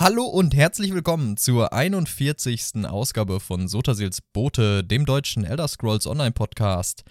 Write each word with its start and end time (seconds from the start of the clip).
Hallo 0.00 0.24
und 0.24 0.56
herzlich 0.56 0.94
willkommen 0.94 1.36
zur 1.36 1.74
41. 1.74 2.86
Ausgabe 2.86 3.38
von 3.38 3.68
Sotasils 3.68 4.22
Bote, 4.22 4.82
dem 4.82 5.04
deutschen 5.04 5.44
Elder 5.44 5.68
Scrolls 5.68 6.06
Online 6.06 6.32
Podcast. 6.32 7.04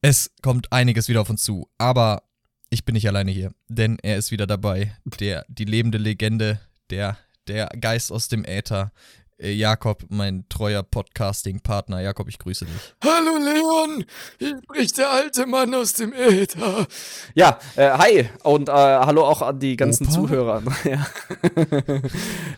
Es 0.00 0.30
kommt 0.40 0.72
einiges 0.72 1.08
wieder 1.08 1.22
auf 1.22 1.28
uns 1.28 1.42
zu, 1.42 1.68
aber 1.76 2.22
ich 2.70 2.84
bin 2.84 2.92
nicht 2.92 3.08
alleine 3.08 3.32
hier, 3.32 3.50
denn 3.66 3.98
er 4.00 4.16
ist 4.16 4.30
wieder 4.30 4.46
dabei, 4.46 4.96
der 5.18 5.44
die 5.48 5.64
lebende 5.64 5.98
Legende, 5.98 6.60
der 6.88 7.18
der 7.48 7.66
Geist 7.80 8.12
aus 8.12 8.28
dem 8.28 8.44
Äther, 8.44 8.92
Jakob, 9.38 10.04
mein 10.10 10.44
treuer 10.48 10.84
Podcasting-Partner. 10.84 12.00
Jakob, 12.00 12.28
ich 12.28 12.38
grüße 12.38 12.66
dich. 12.66 12.94
Hallo 13.02 13.36
Leon, 13.36 14.04
hier 14.38 14.60
spricht 14.62 14.96
der 14.96 15.10
alte 15.10 15.46
Mann 15.46 15.74
aus 15.74 15.94
dem 15.94 16.12
Äther. 16.12 16.86
Ja, 17.34 17.58
äh, 17.74 17.90
hi 17.90 18.30
und 18.44 18.68
äh, 18.68 18.72
hallo 18.72 19.24
auch 19.24 19.42
an 19.42 19.58
die 19.58 19.74
ganzen 19.74 20.04
Opa? 20.04 20.14
Zuhörer. 20.14 20.62
ja, 20.84 21.06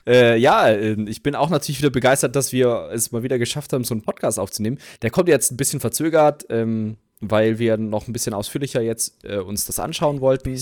äh, 0.06 0.36
ja 0.36 0.68
äh, 0.68 1.00
ich 1.08 1.22
bin 1.22 1.34
auch 1.34 1.48
natürlich 1.48 1.78
wieder 1.78 1.90
begeistert, 1.90 2.36
dass 2.36 2.52
wir 2.52 2.90
es 2.92 3.10
mal 3.10 3.22
wieder 3.22 3.38
geschafft 3.38 3.72
haben, 3.72 3.84
so 3.84 3.95
einen 3.95 4.02
Podcast 4.02 4.38
aufzunehmen. 4.38 4.78
Der 5.00 5.10
kommt 5.10 5.28
jetzt 5.28 5.52
ein 5.52 5.56
bisschen 5.56 5.80
verzögert, 5.80 6.45
ähm, 6.50 6.98
weil 7.20 7.58
wir 7.58 7.78
noch 7.78 8.06
ein 8.06 8.12
bisschen 8.12 8.34
ausführlicher 8.34 8.82
jetzt 8.82 9.24
äh, 9.24 9.38
uns 9.38 9.64
das 9.64 9.80
anschauen 9.80 10.20
wollten. 10.20 10.50
Ein 10.50 10.52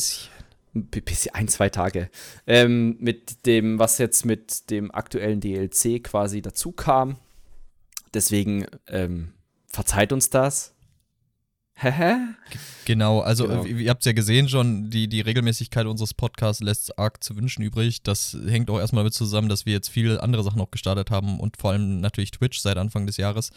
ein, 1.33 1.49
zwei 1.49 1.69
Tage. 1.69 2.11
Ähm, 2.47 2.97
mit 3.01 3.47
dem, 3.47 3.79
was 3.79 3.99
jetzt 3.99 4.25
mit 4.25 4.71
dem 4.71 4.91
aktuellen 4.91 5.41
DLC 5.41 6.03
quasi 6.03 6.43
dazu 6.43 6.73
kam. 6.73 7.17
Deswegen 8.13 8.67
ähm, 8.89 9.33
verzeiht 9.67 10.13
uns 10.13 10.31
das. 10.31 10.75
Genau, 12.85 13.21
also 13.21 13.49
Genau. 13.49 13.65
äh, 13.65 13.83
ihr 13.83 13.91
habt 13.91 14.03
es 14.03 14.07
ja 14.07 14.13
gesehen 14.13 14.49
schon, 14.49 14.91
die, 14.91 15.09
die 15.09 15.23
Regelmäßigkeit 15.23 15.87
unseres 15.87 16.13
Podcasts 16.13 16.63
lässt 16.63 16.99
arg 16.99 17.25
zu 17.25 17.35
wünschen 17.37 17.63
übrig. 17.63 18.03
Das 18.03 18.37
hängt 18.47 18.69
auch 18.71 18.79
erstmal 18.79 19.05
damit 19.05 19.15
zusammen, 19.15 19.49
dass 19.49 19.65
wir 19.67 19.73
jetzt 19.73 19.89
viele 19.89 20.23
andere 20.23 20.43
Sachen 20.45 20.59
noch 20.59 20.71
gestartet 20.71 21.11
haben 21.11 21.41
und 21.41 21.57
vor 21.57 21.73
allem 21.73 22.01
natürlich 22.01 22.31
Twitch 22.31 22.59
seit 22.61 22.77
Anfang 22.77 23.07
des 23.07 23.17
Jahres. 23.17 23.51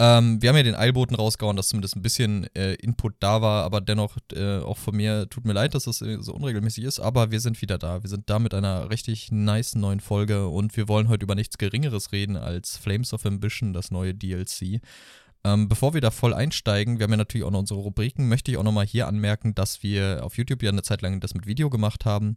Ähm, 0.00 0.40
wir 0.40 0.48
haben 0.48 0.56
ja 0.56 0.62
den 0.62 0.76
Eilboten 0.76 1.16
rausgehauen, 1.16 1.56
dass 1.56 1.70
zumindest 1.70 1.96
ein 1.96 2.02
bisschen 2.02 2.46
äh, 2.54 2.74
Input 2.74 3.14
da 3.18 3.42
war, 3.42 3.64
aber 3.64 3.80
dennoch 3.80 4.16
äh, 4.32 4.58
auch 4.58 4.78
von 4.78 4.94
mir 4.94 5.28
tut 5.28 5.44
mir 5.44 5.54
leid, 5.54 5.74
dass 5.74 5.84
das 5.84 6.00
äh, 6.02 6.18
so 6.20 6.34
unregelmäßig 6.34 6.84
ist, 6.84 7.00
aber 7.00 7.32
wir 7.32 7.40
sind 7.40 7.60
wieder 7.60 7.78
da. 7.78 8.02
Wir 8.04 8.08
sind 8.08 8.30
da 8.30 8.38
mit 8.38 8.54
einer 8.54 8.90
richtig 8.90 9.32
nice 9.32 9.74
neuen 9.74 9.98
Folge 9.98 10.46
und 10.46 10.76
wir 10.76 10.86
wollen 10.86 11.08
heute 11.08 11.24
über 11.24 11.34
nichts 11.34 11.58
Geringeres 11.58 12.12
reden 12.12 12.36
als 12.36 12.76
Flames 12.76 13.12
of 13.12 13.26
Ambition, 13.26 13.72
das 13.72 13.90
neue 13.90 14.14
DLC. 14.14 14.80
Ähm, 15.42 15.68
bevor 15.68 15.94
wir 15.94 16.00
da 16.00 16.12
voll 16.12 16.32
einsteigen, 16.32 16.98
wir 16.98 17.04
haben 17.04 17.12
ja 17.12 17.16
natürlich 17.16 17.44
auch 17.44 17.50
noch 17.50 17.60
unsere 17.60 17.80
Rubriken, 17.80 18.28
möchte 18.28 18.52
ich 18.52 18.56
auch 18.56 18.62
nochmal 18.62 18.86
hier 18.86 19.08
anmerken, 19.08 19.56
dass 19.56 19.82
wir 19.82 20.20
auf 20.22 20.36
YouTube 20.36 20.62
ja 20.62 20.70
eine 20.70 20.82
Zeit 20.82 21.02
lang 21.02 21.18
das 21.18 21.34
mit 21.34 21.46
Video 21.48 21.70
gemacht 21.70 22.04
haben. 22.04 22.36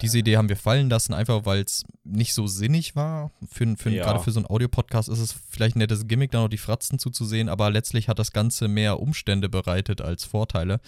Diese 0.00 0.18
Idee 0.18 0.36
haben 0.36 0.48
wir 0.48 0.56
fallen 0.56 0.90
lassen, 0.90 1.14
einfach 1.14 1.46
weil 1.46 1.62
es 1.62 1.84
nicht 2.04 2.34
so 2.34 2.46
sinnig 2.46 2.96
war. 2.96 3.30
Für, 3.50 3.76
für, 3.76 3.90
Ja. 3.90 4.04
Gerade 4.04 4.20
für 4.20 4.30
so 4.32 4.40
einen 4.40 4.46
Audiopodcast 4.46 5.08
ist 5.08 5.18
es 5.18 5.34
vielleicht 5.48 5.76
ein 5.76 5.80
nettes 5.80 6.06
Gimmick, 6.06 6.30
da 6.30 6.40
noch 6.40 6.48
die 6.48 6.58
Fratzen 6.58 6.98
zuzusehen, 6.98 7.48
aber 7.48 7.70
letztlich 7.70 8.08
hat 8.08 8.18
das 8.18 8.32
Ganze 8.32 8.68
mehr 8.68 9.00
Umstände 9.00 9.48
bereitet 9.48 10.00
als 10.00 10.24
Vorteile. 10.24 10.80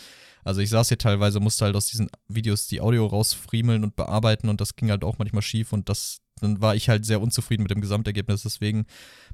Also 0.45 0.61
ich 0.61 0.71
saß 0.71 0.89
hier 0.89 0.99
teilweise, 0.99 1.41
musste 1.41 1.65
halt 1.65 1.77
aus 1.77 1.87
diesen 1.87 2.09
Videos 2.29 2.67
die 2.69 2.81
Audio 2.81 3.07
rausfriemeln 3.07 3.83
und 3.83 3.97
bearbeiten 3.97 4.49
und 4.49 4.61
das 4.61 4.77
ging 4.77 4.91
halt 4.91 5.03
auch 5.03 5.19
manchmal 5.19 5.43
schief 5.43 5.73
und 5.73 5.89
das, 5.89 6.21
dann 6.41 6.61
war 6.61 6.77
ich 6.77 6.89
halt 6.89 7.05
sehr 7.05 7.21
unzufrieden 7.21 7.63
mit 7.63 7.71
dem 7.71 7.81
Gesamtergebnis. 7.81 8.43
Deswegen 8.43 8.87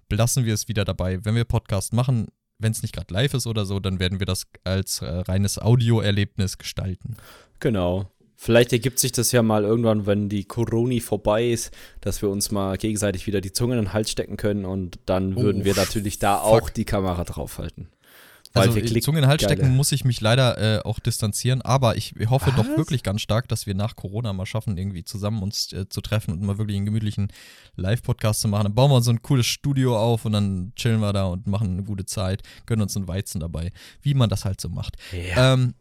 belassen 0.08 0.44
wir 0.44 0.54
es 0.54 0.68
wieder 0.68 0.84
dabei. 0.84 1.24
Wenn 1.24 1.34
wir 1.34 1.44
Podcast 1.44 1.92
machen, 1.92 2.28
wenn 2.58 2.72
es 2.72 2.82
nicht 2.82 2.94
gerade 2.94 3.12
live 3.12 3.34
ist 3.34 3.46
oder 3.46 3.66
so, 3.66 3.80
dann 3.80 3.98
werden 4.00 4.20
wir 4.20 4.26
das 4.26 4.46
als 4.64 5.02
äh, 5.02 5.06
reines 5.06 5.58
Audioerlebnis 5.58 6.58
gestalten. 6.58 7.16
Genau. 7.60 8.10
Vielleicht 8.44 8.72
ergibt 8.72 8.98
sich 8.98 9.12
das 9.12 9.30
ja 9.30 9.40
mal 9.40 9.62
irgendwann, 9.62 10.04
wenn 10.04 10.28
die 10.28 10.42
Coroni 10.42 10.98
vorbei 10.98 11.48
ist, 11.48 11.70
dass 12.00 12.22
wir 12.22 12.28
uns 12.28 12.50
mal 12.50 12.76
gegenseitig 12.76 13.28
wieder 13.28 13.40
die 13.40 13.52
Zunge 13.52 13.78
in 13.78 13.84
den 13.84 13.92
Hals 13.92 14.10
stecken 14.10 14.36
können 14.36 14.64
und 14.64 14.98
dann 15.06 15.34
Oh, 15.36 15.42
würden 15.42 15.64
wir 15.64 15.76
natürlich 15.76 16.18
da 16.18 16.38
fuck. 16.38 16.62
auch 16.64 16.68
die 16.70 16.84
Kamera 16.84 17.22
draufhalten. 17.22 17.86
Weil 18.52 18.68
Also 18.68 18.74
wir 18.82 19.00
Zunge 19.00 19.18
in 19.18 19.22
den 19.22 19.30
Hals 19.30 19.42
Geile. 19.42 19.54
stecken 19.54 19.76
muss 19.76 19.92
ich 19.92 20.04
mich 20.04 20.20
leider 20.20 20.58
äh, 20.58 20.82
auch 20.82 20.98
distanzieren, 20.98 21.62
aber 21.62 21.96
ich 21.96 22.14
hoffe 22.28 22.50
doch 22.56 22.66
Was? 22.68 22.76
wirklich 22.76 23.04
ganz 23.04 23.20
stark, 23.22 23.46
dass 23.46 23.66
wir 23.68 23.74
nach 23.76 23.94
Corona 23.94 24.32
mal 24.32 24.44
schaffen, 24.44 24.76
irgendwie 24.76 25.04
zusammen 25.04 25.40
uns 25.40 25.72
äh, 25.72 25.88
zu 25.88 26.00
treffen 26.00 26.32
und 26.32 26.42
mal 26.42 26.58
wirklich 26.58 26.76
einen 26.76 26.86
gemütlichen 26.86 27.28
Live-Podcast 27.76 28.40
zu 28.40 28.48
machen. 28.48 28.64
Dann 28.64 28.74
bauen 28.74 28.90
wir 28.90 28.96
uns 28.96 29.06
so 29.06 29.12
ein 29.12 29.22
cooles 29.22 29.46
Studio 29.46 29.96
auf 29.96 30.24
und 30.24 30.32
dann 30.32 30.72
chillen 30.74 30.98
wir 31.00 31.12
da 31.12 31.26
und 31.26 31.46
machen 31.46 31.70
eine 31.74 31.84
gute 31.84 32.06
Zeit, 32.06 32.42
gönnen 32.66 32.82
uns 32.82 32.96
einen 32.96 33.06
Weizen 33.06 33.40
dabei, 33.40 33.70
wie 34.02 34.14
man 34.14 34.28
das 34.28 34.44
halt 34.44 34.60
so 34.60 34.68
macht. 34.68 34.96
Ja. 35.12 35.54
Ähm, 35.54 35.74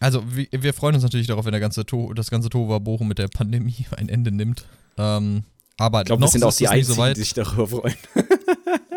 also 0.00 0.22
wir, 0.26 0.74
freuen 0.74 0.94
uns 0.94 1.04
natürlich 1.04 1.26
darauf, 1.26 1.44
wenn 1.44 1.52
der 1.52 1.60
ganze 1.60 1.84
to 1.84 2.12
das 2.14 2.30
ganze 2.30 2.48
Tohuwabohu 2.48 3.04
mit 3.04 3.18
der 3.18 3.28
Pandemie 3.28 3.86
ein 3.96 4.08
Ende 4.08 4.30
nimmt. 4.30 4.64
Ähm, 4.96 5.44
aber 5.76 6.00
ich 6.00 6.06
glaube, 6.06 6.22
wir 6.22 6.28
sind 6.28 6.42
auch 6.42 6.54
die 6.54 6.68
Einzigen, 6.68 6.96
so 6.96 7.06
die 7.06 7.20
sich 7.20 7.34
darüber 7.34 7.66
freuen. 7.66 7.96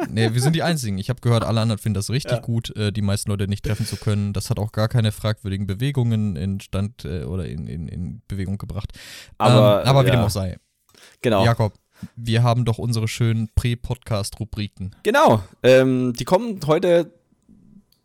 Nee, 0.09 0.33
wir 0.33 0.41
sind 0.41 0.55
die 0.55 0.63
Einzigen. 0.63 0.97
Ich 0.97 1.09
habe 1.09 1.21
gehört, 1.21 1.43
alle 1.43 1.61
anderen 1.61 1.79
finden 1.79 1.93
das 1.93 2.09
richtig 2.09 2.33
Ja. 2.33 2.39
gut, 2.39 2.75
äh, 2.75 2.91
die 2.91 3.01
meisten 3.01 3.29
Leute 3.29 3.47
nicht 3.47 3.63
treffen 3.63 3.85
zu 3.85 3.95
können. 3.95 4.33
Das 4.33 4.49
hat 4.49 4.59
auch 4.59 4.71
gar 4.71 4.89
keine 4.89 5.11
fragwürdigen 5.11 5.67
Bewegungen 5.67 6.35
in 6.35 6.59
Stand 6.59 7.05
äh, 7.05 7.23
oder 7.23 7.45
in, 7.45 7.67
in, 7.67 7.87
in 7.87 8.21
Bewegung 8.27 8.57
gebracht. 8.57 8.91
Aber, 9.37 9.83
ähm, 9.83 9.87
aber 9.87 10.03
wie 10.03 10.09
ja. 10.09 10.15
dem 10.15 10.25
auch 10.25 10.29
sei. 10.29 10.57
Genau. 11.21 11.45
Jakob, 11.45 11.75
wir 12.15 12.43
haben 12.43 12.65
doch 12.65 12.77
unsere 12.77 13.07
schönen 13.07 13.49
Prä-Podcast-Rubriken. 13.55 14.95
Genau. 15.03 15.43
Ähm, 15.63 16.13
die 16.13 16.25
kommen 16.25 16.59
heute 16.65 17.13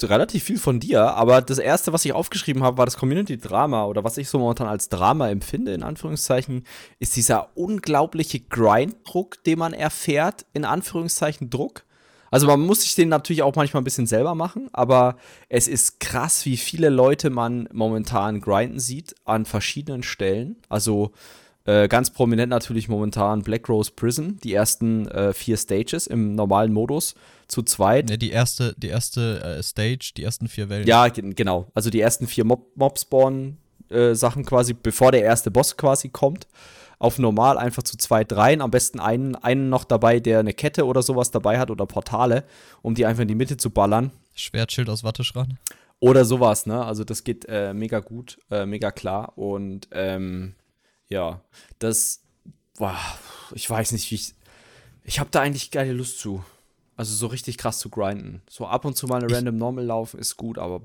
relativ 0.04 0.44
viel 0.44 0.58
von 0.58 0.80
dir, 0.80 1.14
aber 1.14 1.40
das 1.40 1.58
erste, 1.58 1.92
was 1.92 2.04
ich 2.04 2.12
aufgeschrieben 2.12 2.62
habe, 2.62 2.78
war 2.78 2.84
das 2.84 2.96
Community-Drama 2.96 3.86
oder 3.86 4.04
was 4.04 4.18
ich 4.18 4.28
so 4.28 4.38
momentan 4.38 4.66
als 4.66 4.88
Drama 4.88 5.30
empfinde, 5.30 5.72
in 5.72 5.82
Anführungszeichen, 5.82 6.64
ist 6.98 7.16
dieser 7.16 7.56
unglaubliche 7.56 8.40
Grind-Druck, 8.40 9.42
den 9.44 9.58
man 9.58 9.72
erfährt, 9.72 10.46
in 10.52 10.64
Anführungszeichen 10.64 11.50
Druck. 11.50 11.84
Also 12.30 12.46
man 12.46 12.60
muss 12.60 12.82
sich 12.82 12.94
den 12.94 13.08
natürlich 13.08 13.42
auch 13.42 13.54
manchmal 13.54 13.80
ein 13.80 13.84
bisschen 13.84 14.06
selber 14.06 14.34
machen, 14.34 14.68
aber 14.72 15.16
es 15.48 15.68
ist 15.68 16.00
krass, 16.00 16.44
wie 16.44 16.56
viele 16.56 16.88
Leute 16.88 17.30
man 17.30 17.68
momentan 17.72 18.40
grinden 18.40 18.80
sieht 18.80 19.14
an 19.24 19.46
verschiedenen 19.46 20.02
Stellen. 20.02 20.56
Also 20.68 21.12
äh, 21.66 21.88
ganz 21.88 22.10
prominent 22.10 22.50
natürlich 22.50 22.88
momentan 22.88 23.42
Black 23.42 23.68
Rose 23.68 23.90
Prison, 23.94 24.38
die 24.42 24.54
ersten 24.54 25.06
äh, 25.08 25.32
vier 25.32 25.56
Stages 25.56 26.06
im 26.06 26.34
normalen 26.34 26.72
Modus 26.72 27.14
zu 27.48 27.62
zweit. 27.62 28.08
Ne, 28.08 28.18
die 28.18 28.30
erste, 28.30 28.74
die 28.78 28.88
erste 28.88 29.42
äh, 29.42 29.62
Stage, 29.62 30.12
die 30.16 30.22
ersten 30.24 30.48
vier 30.48 30.68
Wellen. 30.68 30.86
Ja, 30.86 31.08
gen- 31.08 31.34
genau. 31.34 31.66
Also 31.74 31.90
die 31.90 32.00
ersten 32.00 32.26
vier 32.26 32.44
Mob 32.44 32.76
Mob-Spawn-Sachen 32.76 34.44
quasi, 34.44 34.74
bevor 34.74 35.12
der 35.12 35.22
erste 35.22 35.50
Boss 35.50 35.76
quasi 35.76 36.08
kommt. 36.08 36.46
Auf 36.98 37.18
normal 37.18 37.58
einfach 37.58 37.82
zu 37.82 37.98
zweit 37.98 38.32
rein. 38.32 38.62
Am 38.62 38.70
besten 38.70 39.00
einen, 39.00 39.34
einen 39.36 39.68
noch 39.68 39.84
dabei, 39.84 40.18
der 40.18 40.38
eine 40.38 40.54
Kette 40.54 40.86
oder 40.86 41.02
sowas 41.02 41.30
dabei 41.30 41.58
hat 41.58 41.70
oder 41.70 41.84
Portale, 41.84 42.44
um 42.80 42.94
die 42.94 43.04
einfach 43.04 43.20
in 43.20 43.28
die 43.28 43.34
Mitte 43.34 43.58
zu 43.58 43.68
ballern. 43.68 44.12
Schwertschild 44.34 44.88
aus 44.88 45.04
Watteschran. 45.04 45.58
Oder 46.00 46.24
sowas, 46.24 46.64
ne? 46.64 46.82
Also 46.82 47.04
das 47.04 47.22
geht 47.22 47.44
äh, 47.50 47.74
mega 47.74 48.00
gut, 48.00 48.38
äh, 48.50 48.64
mega 48.64 48.90
klar. 48.92 49.36
Und 49.36 49.88
ähm, 49.92 50.54
ja, 51.08 51.40
das, 51.78 52.22
boah, 52.78 52.96
ich 53.54 53.68
weiß 53.68 53.92
nicht, 53.92 54.10
wie 54.10 54.16
ich. 54.16 54.34
Ich 55.04 55.20
habe 55.20 55.30
da 55.30 55.40
eigentlich 55.40 55.70
geile 55.70 55.92
Lust 55.92 56.18
zu. 56.18 56.44
Also 56.96 57.14
so 57.14 57.26
richtig 57.26 57.58
krass 57.58 57.78
zu 57.78 57.90
grinden. 57.90 58.42
So 58.48 58.66
ab 58.66 58.84
und 58.84 58.96
zu 58.96 59.06
mal 59.06 59.16
eine 59.18 59.26
Ich- 59.26 59.34
Random 59.34 59.56
Normal 59.56 59.84
laufen 59.84 60.18
ist 60.18 60.36
gut, 60.36 60.58
aber 60.58 60.80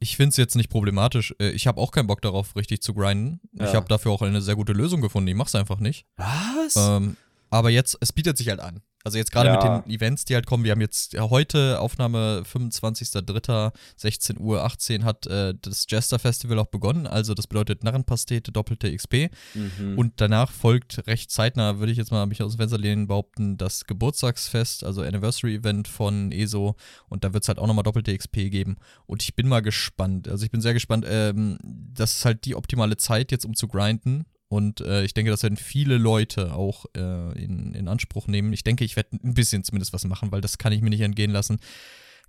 Ich 0.00 0.16
finde 0.16 0.30
es 0.30 0.36
jetzt 0.36 0.54
nicht 0.54 0.70
problematisch. 0.70 1.34
Äh, 1.40 1.50
Ich 1.50 1.66
habe 1.66 1.80
auch 1.80 1.90
keinen 1.90 2.06
Bock 2.06 2.22
darauf, 2.22 2.54
richtig 2.54 2.80
zu 2.82 2.94
grinden. 2.94 3.40
Ich 3.52 3.60
Ja. 3.60 3.74
habe 3.74 3.88
dafür 3.88 4.12
auch 4.12 4.22
eine 4.22 4.40
sehr 4.40 4.54
gute 4.54 4.72
Lösung 4.72 5.00
gefunden. 5.00 5.26
Ich 5.28 5.34
mach's 5.34 5.54
einfach 5.56 5.80
nicht. 5.80 6.06
was? 6.16 6.76
Ähm, 6.76 7.16
aber 7.50 7.70
jetzt, 7.70 7.98
es 8.00 8.12
bietet 8.12 8.38
sich 8.38 8.48
halt 8.48 8.60
an. 8.60 8.80
Also 9.08 9.16
jetzt 9.16 9.32
gerade 9.32 9.48
Ja. 9.48 9.76
mit 9.78 9.86
den 9.86 9.94
Events, 9.94 10.26
die 10.26 10.34
halt 10.34 10.44
kommen, 10.44 10.64
wir 10.64 10.72
haben 10.72 10.82
jetzt 10.82 11.14
ja, 11.14 11.30
heute 11.30 11.80
Aufnahme 11.80 12.42
25.03. 12.44 13.72
16 13.96 14.38
Uhr 14.38 14.62
18 14.64 15.02
hat 15.02 15.26
äh, 15.26 15.54
das 15.62 15.86
Jester 15.88 16.18
Festival 16.18 16.58
auch 16.58 16.66
begonnen. 16.66 17.06
Also 17.06 17.32
das 17.32 17.46
bedeutet 17.46 17.84
Narrenpastete, 17.84 18.52
doppelte 18.52 18.94
XP. 18.94 19.30
Mhm. 19.54 19.96
Und 19.96 20.20
danach 20.20 20.52
folgt 20.52 21.06
recht 21.06 21.30
zeitnah, 21.30 21.78
würde 21.78 21.90
ich 21.90 21.96
jetzt 21.96 22.10
mal 22.10 22.26
mich 22.26 22.42
aus 22.42 22.52
dem 22.52 22.58
Fenster 22.58 22.76
lehnen, 22.76 23.06
behaupten, 23.06 23.56
das 23.56 23.86
Geburtstagsfest, 23.86 24.84
also 24.84 25.00
Anniversary 25.00 25.54
Event 25.54 25.88
von 25.88 26.30
ESO. 26.30 26.76
Und 27.08 27.24
da 27.24 27.32
wird 27.32 27.44
es 27.44 27.48
halt 27.48 27.58
auch 27.58 27.66
nochmal 27.66 27.84
doppelte 27.84 28.14
XP 28.14 28.50
geben. 28.50 28.76
Und 29.06 29.22
ich 29.22 29.34
bin 29.34 29.48
mal 29.48 29.62
gespannt. 29.62 30.28
Also 30.28 30.44
ich 30.44 30.50
bin 30.50 30.60
sehr 30.60 30.74
gespannt. 30.74 31.06
Ähm, 31.08 31.56
das 31.62 32.18
ist 32.18 32.24
halt 32.26 32.44
die 32.44 32.54
optimale 32.56 32.98
Zeit 32.98 33.32
jetzt, 33.32 33.46
um 33.46 33.54
zu 33.54 33.68
grinden. 33.68 34.26
Und 34.48 34.80
äh, 34.80 35.04
ich 35.04 35.12
denke, 35.12 35.30
das 35.30 35.42
werden 35.42 35.56
viele 35.56 35.98
Leute 35.98 36.54
auch 36.54 36.86
äh, 36.96 37.42
in, 37.42 37.74
in 37.74 37.86
Anspruch 37.86 38.26
nehmen. 38.26 38.52
Ich 38.52 38.64
denke, 38.64 38.84
ich 38.84 38.96
werde 38.96 39.16
ein 39.22 39.34
bisschen 39.34 39.62
zumindest 39.62 39.92
was 39.92 40.04
machen, 40.04 40.32
weil 40.32 40.40
das 40.40 40.56
kann 40.56 40.72
ich 40.72 40.80
mir 40.80 40.90
nicht 40.90 41.02
entgehen 41.02 41.30
lassen. 41.30 41.58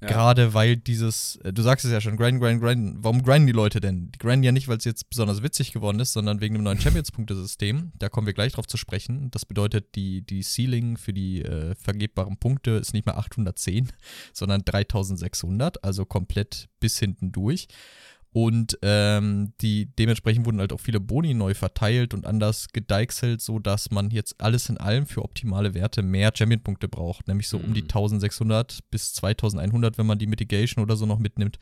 Ja. 0.01 0.07
Gerade 0.07 0.53
weil 0.53 0.77
dieses, 0.77 1.37
äh, 1.43 1.51
du 1.51 1.61
sagst 1.61 1.83
es 1.83 1.91
ja 1.91 1.99
schon, 1.99 2.15
grind, 2.15 2.39
grind, 2.39 2.61
grind. 2.61 2.97
Warum 2.99 3.21
grinden 3.21 3.47
die 3.47 3.53
Leute 3.53 3.81
denn? 3.81 4.11
Die 4.11 4.19
grinden 4.19 4.43
ja 4.43 4.51
nicht, 4.53 4.69
weil 4.69 4.77
es 4.77 4.85
jetzt 4.85 5.09
besonders 5.09 5.43
witzig 5.43 5.73
geworden 5.73 5.99
ist, 5.99 6.13
sondern 6.13 6.39
wegen 6.39 6.55
dem 6.55 6.63
neuen 6.63 6.79
Champions-Punktesystem. 6.79 7.91
Da 7.99 8.07
kommen 8.07 8.25
wir 8.25 8.33
gleich 8.33 8.53
drauf 8.53 8.65
zu 8.65 8.77
sprechen. 8.77 9.29
Das 9.31 9.45
bedeutet, 9.45 9.95
die, 9.95 10.21
die 10.21 10.41
Ceiling 10.41 10.95
für 10.95 11.11
die 11.13 11.41
äh, 11.41 11.75
vergebbaren 11.75 12.37
Punkte 12.37 12.71
ist 12.71 12.93
nicht 12.93 13.05
mehr 13.05 13.17
810, 13.17 13.91
sondern 14.31 14.63
3600, 14.63 15.83
also 15.83 16.05
komplett 16.05 16.69
bis 16.79 16.97
hinten 16.97 17.33
durch. 17.33 17.67
Und 18.31 18.77
ähm, 18.83 19.53
die 19.59 19.87
dementsprechend 19.97 20.45
wurden 20.45 20.59
halt 20.59 20.71
auch 20.71 20.79
viele 20.79 20.99
Boni 20.99 21.33
neu 21.33 21.55
verteilt 21.55 22.13
und 22.13 22.27
anders 22.27 22.67
gedeichselt, 22.71 23.41
sodass 23.41 23.89
man 23.89 24.11
jetzt 24.11 24.39
alles 24.39 24.69
in 24.69 24.77
allem 24.77 25.07
für 25.07 25.23
optimale 25.23 25.73
Werte 25.73 26.03
mehr 26.03 26.31
Champion-Punkte 26.35 26.87
braucht. 26.87 27.27
Nämlich 27.27 27.47
so 27.47 27.57
um 27.57 27.73
die 27.73 27.81
1600 27.81 28.79
bis 28.91 29.13
2100, 29.13 29.97
wenn 29.97 30.05
man 30.05 30.19
die 30.19 30.27
Mitigation 30.27 30.83
oder 30.83 30.95
so 30.95 31.07
noch 31.07 31.19
mitnimmt. 31.19 31.57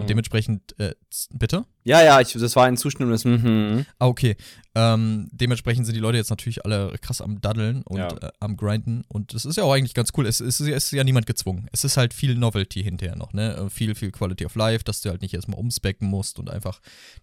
Und 0.00 0.10
dementsprechend, 0.10 0.78
äh, 0.78 0.94
bitte? 1.32 1.64
Ja, 1.84 2.02
ja, 2.02 2.20
ich, 2.20 2.32
das 2.32 2.54
war 2.54 2.64
ein 2.66 2.76
zustimmendes. 2.76 3.24
Mhm. 3.24 3.84
Ah, 3.98 4.06
okay. 4.06 4.36
Ähm, 4.74 5.28
dementsprechend 5.32 5.84
sind 5.84 5.94
die 5.96 6.00
Leute 6.00 6.16
jetzt 6.16 6.30
natürlich 6.30 6.64
alle 6.64 6.94
krass 7.00 7.20
am 7.20 7.40
Daddeln 7.40 7.82
und 7.82 7.98
Ja. 7.98 8.08
äh, 8.18 8.30
am 8.40 8.56
Grinden. 8.56 9.02
Und 9.08 9.34
es 9.34 9.44
ist 9.44 9.56
ja 9.56 9.64
auch 9.64 9.72
eigentlich 9.72 9.92
ganz 9.94 10.10
cool. 10.16 10.26
Es, 10.26 10.40
es, 10.40 10.60
ist, 10.60 10.68
es 10.68 10.84
ist 10.84 10.92
ja 10.92 11.02
niemand 11.04 11.26
gezwungen. 11.26 11.68
Es 11.72 11.82
ist 11.84 11.96
halt 11.96 12.14
viel 12.14 12.36
Novelty 12.36 12.82
hinterher 12.84 13.16
noch, 13.16 13.32
ne? 13.32 13.56
Äh, 13.56 13.68
Viel, 13.70 13.94
viel 13.96 14.12
Quality 14.12 14.46
of 14.46 14.54
Life, 14.54 14.84
dass 14.84 15.00
du 15.00 15.10
halt 15.10 15.22
nicht 15.22 15.34
erstmal 15.34 15.58
umspecken 15.58 16.08
musst 16.08 16.38
und 16.38 16.48
einfach 16.50 16.80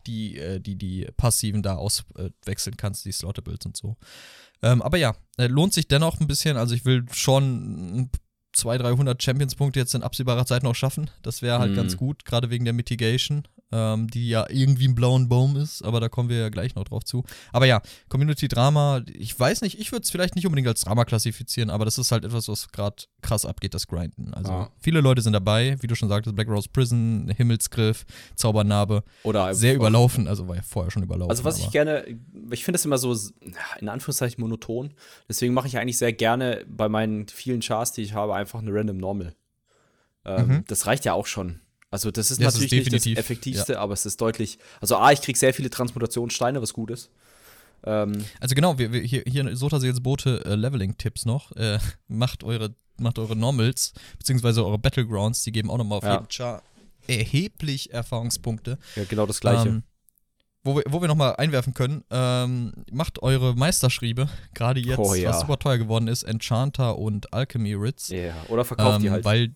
die, 0.07 0.37
äh, 0.37 0.59
die, 0.59 0.75
die 0.75 1.07
Passiven 1.15 1.63
da 1.63 1.75
auswechseln 1.75 2.75
kannst, 2.77 3.05
die 3.05 3.11
Slottables 3.13 3.65
und 3.65 3.77
so. 3.77 3.95
Ähm, 4.61 4.81
aber 4.81 4.97
ja, 4.97 5.15
äh, 5.37 5.47
lohnt 5.47 5.73
sich 5.73 5.87
dennoch 5.87 6.19
ein 6.19 6.27
bisschen. 6.27 6.57
Also 6.57 6.75
ich 6.75 6.83
will 6.83 7.05
schon 7.13 8.09
200, 8.53 8.85
300 8.87 9.23
Champions-Punkte 9.23 9.79
jetzt 9.79 9.95
in 9.95 10.03
absehbarer 10.03 10.45
Zeit 10.45 10.63
noch 10.63 10.75
schaffen. 10.75 11.09
Das 11.21 11.41
wäre 11.41 11.59
halt 11.59 11.71
Mhm. 11.71 11.75
ganz 11.75 11.95
gut, 11.97 12.25
gerade 12.25 12.49
wegen 12.49 12.65
der 12.65 12.73
Mitigation, 12.73 13.43
ähm, 13.71 14.07
die 14.07 14.29
ja 14.29 14.45
irgendwie 14.49 14.87
ein 14.87 14.95
blauen 14.95 15.29
Baum 15.29 15.55
ist, 15.55 15.83
aber 15.83 15.99
da 15.99 16.09
kommen 16.09 16.29
wir 16.29 16.37
ja 16.37 16.49
gleich 16.49 16.75
noch 16.75 16.83
drauf 16.85 17.03
zu. 17.03 17.23
Aber 17.53 17.65
ja, 17.65 17.81
Community-Drama, 18.09 19.03
ich 19.13 19.39
weiß 19.39 19.61
nicht, 19.61 19.79
ich 19.79 19.91
würde 19.91 20.03
es 20.03 20.11
vielleicht 20.11 20.35
nicht 20.35 20.45
unbedingt 20.45 20.67
als 20.67 20.81
Drama 20.81 21.05
klassifizieren, 21.05 21.69
aber 21.69 21.85
das 21.85 21.97
ist 21.97 22.11
halt 22.11 22.25
etwas, 22.25 22.47
was 22.47 22.69
gerade 22.71 23.03
krass 23.21 23.45
abgeht, 23.45 23.73
das 23.73 23.87
Grinden. 23.87 24.33
Also 24.33 24.51
Ja. 24.51 24.69
viele 24.79 25.01
Leute 25.01 25.21
sind 25.21 25.33
dabei, 25.33 25.77
wie 25.81 25.87
du 25.87 25.95
schon 25.95 26.09
sagtest, 26.09 26.35
Black 26.35 26.47
Rose 26.47 26.69
Prison, 26.71 27.31
Himmelsgriff, 27.35 28.05
Zaubernarbe, 28.35 29.03
Oder 29.23 29.53
sehr 29.53 29.75
überlaufen, 29.75 30.27
also 30.27 30.47
war 30.47 30.55
ja 30.55 30.61
vorher 30.61 30.91
schon 30.91 31.03
überlaufen. 31.03 31.29
Also 31.29 31.43
was 31.43 31.59
ich 31.59 31.71
gerne, 31.71 32.05
ich 32.51 32.63
finde 32.63 32.77
das 32.77 32.85
immer 32.85 32.97
so 32.97 33.15
in 33.79 33.89
Anführungszeichen 33.89 34.41
monoton. 34.41 34.93
Deswegen 35.27 35.53
mache 35.53 35.67
ich 35.67 35.77
eigentlich 35.77 35.97
sehr 35.97 36.13
gerne 36.13 36.65
bei 36.67 36.89
meinen 36.89 37.27
vielen 37.27 37.61
Chars, 37.61 37.91
die 37.91 38.01
ich 38.01 38.13
habe, 38.13 38.35
einfach 38.35 38.59
eine 38.59 38.73
Random 38.73 38.97
Normal. 38.97 39.35
Ähm, 40.25 40.47
Mhm. 40.47 40.63
Das 40.67 40.85
reicht 40.85 41.05
ja 41.05 41.13
auch 41.13 41.25
schon. 41.27 41.59
Also 41.91 42.11
das 42.11 42.29
ist 42.31 42.39
Das 42.41 42.53
ist 42.55 42.61
natürlich 42.61 42.71
nicht 42.71 42.85
das 42.93 43.03
definitiv, 43.03 43.17
Effektivste, 43.17 43.79
aber 43.79 43.93
es 43.93 44.05
ist 44.05 44.21
deutlich. 44.21 44.59
Also 44.79 44.97
A, 44.97 45.11
ich 45.11 45.21
kriege 45.21 45.37
sehr 45.37 45.53
viele 45.53 45.69
Transmutationssteine, 45.69 46.61
was 46.61 46.73
gut 46.73 46.91
ist. 46.91 47.09
Ähm, 47.83 48.25
Also 48.39 48.55
genau, 48.55 48.77
wir, 48.77 48.91
wir 48.91 49.01
hier, 49.01 49.23
hier 49.25 49.47
in 49.47 49.55
Sotaseels 49.55 50.01
Boote 50.01 50.43
äh, 50.45 50.55
Leveling-Tipps 50.55 51.25
noch. 51.25 51.51
Äh, 51.55 51.79
macht 52.07 52.43
eure, 52.43 52.75
macht 52.99 53.17
eure 53.17 53.35
Normals, 53.35 53.93
beziehungsweise 54.17 54.63
eure 54.65 54.77
Battlegrounds, 54.77 55.43
die 55.43 55.51
geben 55.51 55.71
auch 55.71 55.77
nochmal 55.77 55.97
auf 55.99 56.03
Ja. 56.03 56.13
jeden 56.15 56.29
Char 56.29 56.61
erheblich 57.07 57.91
Erfahrungspunkte. 57.91 58.77
ja, 58.95 59.03
genau 59.05 59.25
das 59.25 59.39
gleiche. 59.39 59.69
Ähm, 59.69 59.83
wo 60.63 60.75
wir, 60.75 60.83
wo 60.89 61.01
wir 61.01 61.07
nochmal 61.07 61.35
einwerfen 61.37 61.73
können, 61.73 62.03
ähm, 62.11 62.73
macht 62.91 63.23
eure 63.23 63.55
Meisterschriebe, 63.55 64.29
gerade 64.53 64.79
jetzt, 64.81 64.99
Oh 64.99 65.15
ja. 65.15 65.29
was 65.29 65.39
super 65.39 65.57
teuer 65.57 65.77
geworden 65.77 66.07
ist, 66.07 66.23
Enchanter 66.23 66.97
und 66.99 67.33
Alchemy 67.33 67.79
Writs. 67.79 68.09
Ja, 68.09 68.35
oder 68.49 68.65
verkauft 68.65 68.97
ähm, 68.97 69.01
die 69.01 69.09
halt. 69.09 69.25
Weil, 69.25 69.55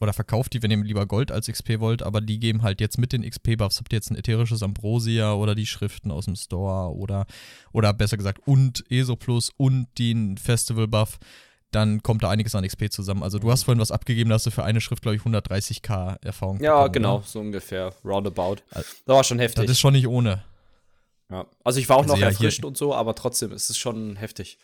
oder 0.00 0.12
verkauft 0.12 0.52
die, 0.52 0.62
wenn 0.62 0.70
ihr 0.70 0.82
lieber 0.82 1.06
Gold 1.06 1.32
als 1.32 1.46
XP 1.46 1.80
wollt, 1.80 2.02
aber 2.02 2.20
die 2.20 2.38
geben 2.38 2.62
halt 2.62 2.80
jetzt 2.80 2.98
mit 2.98 3.12
den 3.12 3.22
XP-Buffs, 3.28 3.78
habt 3.78 3.92
ihr 3.92 3.96
jetzt 3.96 4.10
ein 4.10 4.16
ätherisches 4.16 4.62
Ambrosia 4.62 5.32
oder 5.34 5.54
die 5.54 5.66
Schriften 5.66 6.10
aus 6.10 6.26
dem 6.26 6.36
Store 6.36 6.94
oder, 6.94 7.26
oder 7.72 7.92
besser 7.92 8.16
gesagt 8.16 8.40
und 8.46 8.84
ESO 8.90 9.16
Plus 9.16 9.50
und 9.56 9.88
den 9.98 10.36
Festival-Buff, 10.38 11.18
dann 11.72 12.02
kommt 12.02 12.22
da 12.22 12.30
einiges 12.30 12.54
an 12.54 12.66
XP 12.66 12.90
zusammen. 12.92 13.22
Also 13.22 13.38
du 13.38 13.50
hast 13.50 13.64
vorhin 13.64 13.80
was 13.80 13.90
abgegeben, 13.90 14.30
da 14.30 14.34
hast 14.34 14.46
du 14.46 14.50
für 14.50 14.64
eine 14.64 14.80
Schrift, 14.80 15.02
glaube 15.02 15.16
ich, 15.16 15.22
130k 15.22 16.24
Erfahrung 16.24 16.60
ja, 16.60 16.74
bekommen, 16.76 16.92
genau, 16.92 17.16
oder? 17.16 17.24
so 17.26 17.40
ungefähr. 17.40 17.92
Roundabout. 18.04 18.56
Also- 18.70 18.88
Das 19.04 19.16
war 19.16 19.24
schon 19.24 19.38
heftig. 19.38 19.64
Das 19.64 19.72
ist 19.72 19.80
schon 19.80 19.92
nicht 19.94 20.06
ohne. 20.06 20.44
ja. 21.30 21.46
Also 21.64 21.80
ich 21.80 21.88
war 21.88 21.96
auch 21.96 22.02
Also 22.02 22.14
noch 22.14 22.20
ja, 22.20 22.28
erfrischt 22.28 22.64
und 22.64 22.76
so, 22.76 22.94
aber 22.94 23.14
trotzdem, 23.14 23.52
es 23.52 23.68
ist 23.68 23.78
schon 23.78 24.16
heftig. 24.16 24.58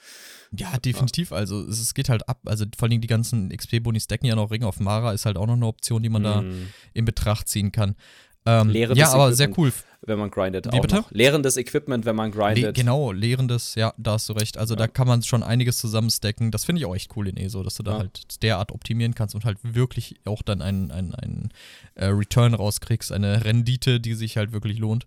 Ja, 0.56 0.76
definitiv. 0.78 1.32
Also 1.32 1.60
es, 1.66 1.94
geht 1.94 2.08
halt 2.08 2.28
ab. 2.28 2.40
Also 2.44 2.66
vor 2.76 2.88
allem 2.88 3.00
die 3.00 3.06
ganzen 3.06 3.48
XP-Bonis 3.48 4.06
decken 4.06 4.26
ja 4.26 4.34
noch 4.34 4.50
Ring 4.50 4.64
auf 4.64 4.80
Mara, 4.80 5.12
ist 5.12 5.24
halt 5.26 5.36
auch 5.38 5.46
noch 5.46 5.54
eine 5.54 5.66
Option, 5.66 6.02
die 6.02 6.08
man 6.10 6.22
da 6.22 6.42
Mhm. 6.42 6.68
in 6.92 7.04
Betracht 7.06 7.48
ziehen 7.48 7.72
kann. 7.72 7.96
Ähm, 8.44 8.68
Leerendes 8.70 8.98
ja, 8.98 9.12
aber 9.14 9.32
sehr 9.32 9.46
Equipment. 9.48 9.74
cool. 9.76 9.84
wenn 10.04 10.18
man 10.18 10.32
grindet. 10.32 10.66
Wie 10.66 10.76
auch 10.76 10.82
bitte? 10.82 10.96
Noch. 10.96 11.10
Leerendes 11.12 11.56
Equipment, 11.56 12.04
wenn 12.04 12.16
man 12.16 12.32
Le 12.32 12.36
grindet. 12.36 12.74
genau, 12.74 13.12
lehrendes, 13.12 13.76
ja, 13.76 13.94
da 13.98 14.14
hast 14.14 14.28
du 14.28 14.32
recht. 14.32 14.58
Also 14.58 14.74
Ja. 14.74 14.78
da 14.78 14.88
kann 14.88 15.06
man 15.06 15.22
schon 15.22 15.44
einiges 15.44 15.78
zusammenstecken. 15.78 16.50
Das 16.50 16.64
finde 16.64 16.80
ich 16.80 16.86
auch 16.86 16.94
echt 16.96 17.16
cool 17.16 17.28
in 17.28 17.36
ESO, 17.36 17.62
dass 17.62 17.76
du 17.76 17.84
da 17.84 17.92
Ja. 17.92 17.98
halt 17.98 18.42
derart 18.42 18.72
optimieren 18.72 19.14
kannst 19.14 19.36
und 19.36 19.44
halt 19.44 19.58
wirklich 19.62 20.16
auch 20.24 20.42
dann 20.42 20.60
einen, 20.60 20.90
einen, 20.90 21.14
einen 21.14 21.50
äh, 21.94 22.06
Return 22.06 22.52
rauskriegst, 22.54 23.12
eine 23.12 23.44
Rendite, 23.44 24.00
die 24.00 24.14
sich 24.14 24.36
halt 24.36 24.50
wirklich 24.52 24.76
lohnt. 24.78 25.06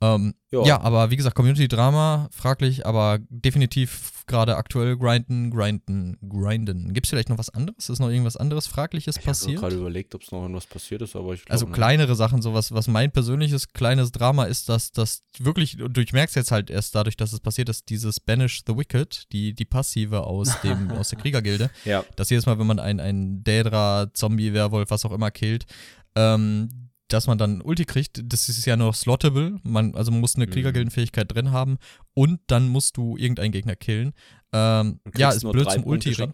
Ähm, 0.00 0.34
Ja. 0.52 0.80
aber 0.80 1.10
wie 1.10 1.16
gesagt, 1.16 1.34
Community-Drama, 1.34 2.28
fraglich, 2.30 2.86
aber 2.86 3.18
definitiv 3.30 4.22
gerade 4.28 4.56
aktuell 4.56 4.96
grinden, 4.96 5.50
grinden, 5.50 6.16
grinden. 6.28 6.92
Gibt 6.94 7.06
es 7.06 7.10
vielleicht 7.10 7.28
noch 7.30 7.38
was 7.38 7.50
anderes? 7.50 7.88
Ist 7.88 7.98
noch 7.98 8.08
irgendwas 8.08 8.36
anderes 8.36 8.66
Fragliches 8.68 9.16
Ich 9.16 9.22
habe 9.22 9.30
passiert? 9.30 9.58
gerade 9.60 9.74
überlegt, 9.76 10.14
ob 10.14 10.22
es 10.22 10.30
noch 10.30 10.42
irgendwas 10.42 10.66
passiert 10.66 11.02
ist, 11.02 11.16
aber 11.16 11.34
ich 11.34 11.40
glaube 11.44 11.52
Also 11.52 11.66
nicht. 11.66 11.74
kleinere 11.74 12.14
Sachen, 12.14 12.42
sowas, 12.42 12.70
was 12.72 12.86
mein 12.86 13.10
persönliches 13.10 13.72
kleines 13.72 14.12
Drama 14.12 14.44
ist, 14.44 14.68
dass 14.68 14.92
das 14.92 15.22
wirklich, 15.40 15.82
und 15.82 15.96
du 15.96 16.04
merkst 16.12 16.36
jetzt 16.36 16.52
halt 16.52 16.70
erst 16.70 16.94
dadurch, 16.94 17.16
dass 17.16 17.32
es 17.32 17.40
passiert 17.40 17.68
ist, 17.68 17.88
dieses 17.88 18.20
Banish 18.20 18.62
the 18.66 18.76
Wicked, 18.76 19.24
die, 19.32 19.52
die 19.54 19.64
Passive 19.64 20.22
aus 20.24 20.60
dem, 20.62 20.90
aus 20.92 21.08
der 21.08 21.18
Kriegergilde, 21.18 21.70
Ja. 21.84 22.04
dass 22.14 22.30
jedes 22.30 22.46
Mal, 22.46 22.58
wenn 22.58 22.66
man 22.68 22.78
einen, 22.78 23.00
einen 23.00 23.42
Daedra, 23.42 24.08
Zombie, 24.14 24.52
Werwolf, 24.52 24.90
was 24.90 25.04
auch 25.04 25.12
immer 25.12 25.30
killt, 25.32 25.66
ähm, 26.14 26.68
dass 27.08 27.26
man 27.26 27.38
dann 27.38 27.60
Ulti 27.60 27.84
kriegt, 27.84 28.20
das 28.24 28.48
ist 28.48 28.64
ja 28.66 28.76
noch 28.76 28.94
slottable, 28.94 29.58
man, 29.62 29.94
also 29.94 30.10
man 30.10 30.20
muss 30.20 30.36
eine 30.36 30.46
Mhm. 30.46 30.50
Kriegergildenfähigkeit 30.50 31.32
drin 31.32 31.50
haben 31.50 31.78
und 32.14 32.40
dann 32.46 32.68
musst 32.68 32.96
du 32.96 33.16
irgendeinen 33.16 33.52
Gegner 33.52 33.76
killen. 33.76 34.12
Ähm, 34.52 35.00
ja, 35.16 35.30
ist 35.30 35.42
nur 35.42 35.52
blöd 35.52 35.70
zum 35.70 35.84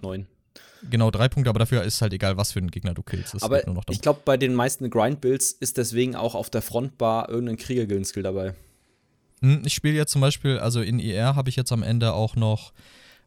neun. 0.03 0.27
Genau, 0.91 1.11
drei 1.11 1.29
Punkte, 1.29 1.49
aber 1.49 1.59
dafür 1.61 1.83
ist 1.83 2.03
halt 2.03 2.13
egal, 2.13 2.37
was 2.37 2.53
für 2.53 2.59
einen 2.59 2.71
Gegner 2.71 2.95
du 2.95 3.03
killst. 3.03 3.35
Es 3.35 3.43
Aber 3.43 3.63
nur 3.67 3.83
ich 3.91 4.01
glaube, 4.03 4.21
bei 4.25 4.37
den 4.37 4.55
meisten 4.55 4.91
Grind-Builds 4.91 5.53
ist 5.53 5.79
deswegen 5.79 6.15
auch 6.15 6.35
auf 6.35 6.51
der 6.51 6.63
Frontbar 6.63 7.29
irgendein 7.31 7.57
Kriegergilden-Skill 7.57 8.23
dabei. 8.23 8.55
Hm, 9.41 9.63
Ich 9.65 9.75
spiele 9.75 9.95
jetzt 9.97 10.13
zum 10.13 10.21
Beispiel, 10.21 10.59
also 10.59 10.83
in 10.83 10.99
IR 10.99 11.37
habe 11.37 11.49
ich 11.49 11.57
jetzt 11.57 11.73
am 11.73 11.83
Ende 11.83 12.13
auch 12.13 12.37
noch 12.37 12.73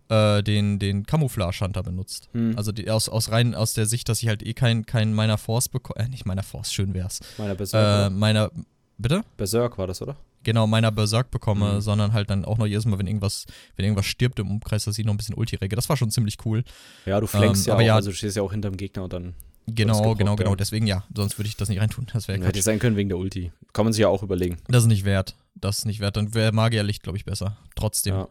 äh, 0.10 0.42
den, 0.44 0.80
den 0.80 1.06
Camouflage-Hunter 1.06 1.84
benutzt. 1.84 2.30
Hm. 2.34 2.54
Also 2.58 2.72
die, 2.72 2.90
aus, 2.90 3.10
aus 3.10 3.32
rein 3.32 3.56
aus 3.56 3.74
der 3.74 3.86
Sicht, 3.86 4.08
dass 4.10 4.22
ich 4.22 4.28
halt 4.30 4.44
eh 4.44 4.54
kein, 4.54 4.86
kein 4.86 5.14
meiner 5.14 5.38
Force 5.38 5.70
bekomme. 5.70 6.00
Äh, 6.06 6.10
nicht 6.10 6.26
meiner 6.26 6.44
Force, 6.44 6.72
schön 6.74 6.94
wär's. 6.94 7.20
Meiner 7.38 7.52
Äh, 7.52 7.56
Berserk. 7.56 8.14
meiner. 8.14 8.52
Bitte? 8.98 9.22
Berserk 9.38 9.78
war 9.78 9.86
das, 9.88 10.02
oder? 10.02 10.16
Genau, 10.44 10.66
meiner 10.66 10.92
Berserk 10.92 11.30
bekomme, 11.30 11.74
Mhm. 11.74 11.82
sondern 11.82 12.14
halt 12.14 12.30
dann 12.30 12.46
auch 12.46 12.58
noch 12.58 12.66
jedes 12.66 12.86
Mal, 12.86 12.98
wenn 12.98 13.08
irgendwas, 13.08 13.46
wenn 13.76 13.84
irgendwas 13.86 14.06
stirbt 14.06 14.40
im 14.40 14.50
Umkreis, 14.50 14.86
dass 14.86 14.98
ich 14.98 15.06
noch 15.06 15.14
ein 15.14 15.18
bisschen 15.18 15.36
Ulti-Regge. 15.36 15.76
Das 15.76 15.90
war 15.90 15.98
schon 15.98 16.10
ziemlich 16.10 16.38
cool. 16.46 16.64
Ja, 17.06 17.20
du 17.20 17.28
flankst 17.28 17.68
Ähm, 17.68 17.70
ja 17.70 17.74
aber 17.74 17.84
auch, 17.84 17.88
ja- 17.88 17.96
also 17.96 18.10
du 18.12 18.16
stehst 18.16 18.38
ja 18.38 18.44
auch 18.44 18.52
hinterm 18.52 18.78
Gegner 18.78 19.04
und 19.04 19.14
dann 19.14 19.34
Genau, 19.70 19.98
gebraucht, 19.98 20.18
genau, 20.20 20.36
genau. 20.38 20.50
ja. 20.52 20.56
Deswegen 20.56 20.88
ja. 20.88 21.04
Sonst 21.14 21.38
würde 21.38 21.50
ich 21.50 21.58
das 21.58 21.68
nicht 21.68 21.82
reintun. 21.82 22.08
Das 22.14 22.30
wäre 22.30 22.42
hätte 22.46 22.62
sein 22.62 22.80
können 22.80 22.96
wegen 22.96 23.10
der 23.10 23.18
Ulti. 23.18 23.52
Kann 23.74 23.84
man 23.86 23.92
sich 23.92 24.02
ja 24.02 24.08
auch 24.08 24.24
überlegen. 24.24 24.58
Das 24.70 24.84
ist 24.84 24.88
nicht 24.88 25.04
wert. 25.04 25.36
Das 25.56 25.80
ist 25.80 25.86
nicht 25.86 26.00
wert. 26.00 26.16
Dann 26.16 26.34
wäre 26.34 26.54
Magierlicht, 26.54 27.04
glaube 27.04 27.18
ich, 27.18 27.26
besser. 27.26 27.58
Trotzdem. 27.76 28.14
Ja. 28.16 28.28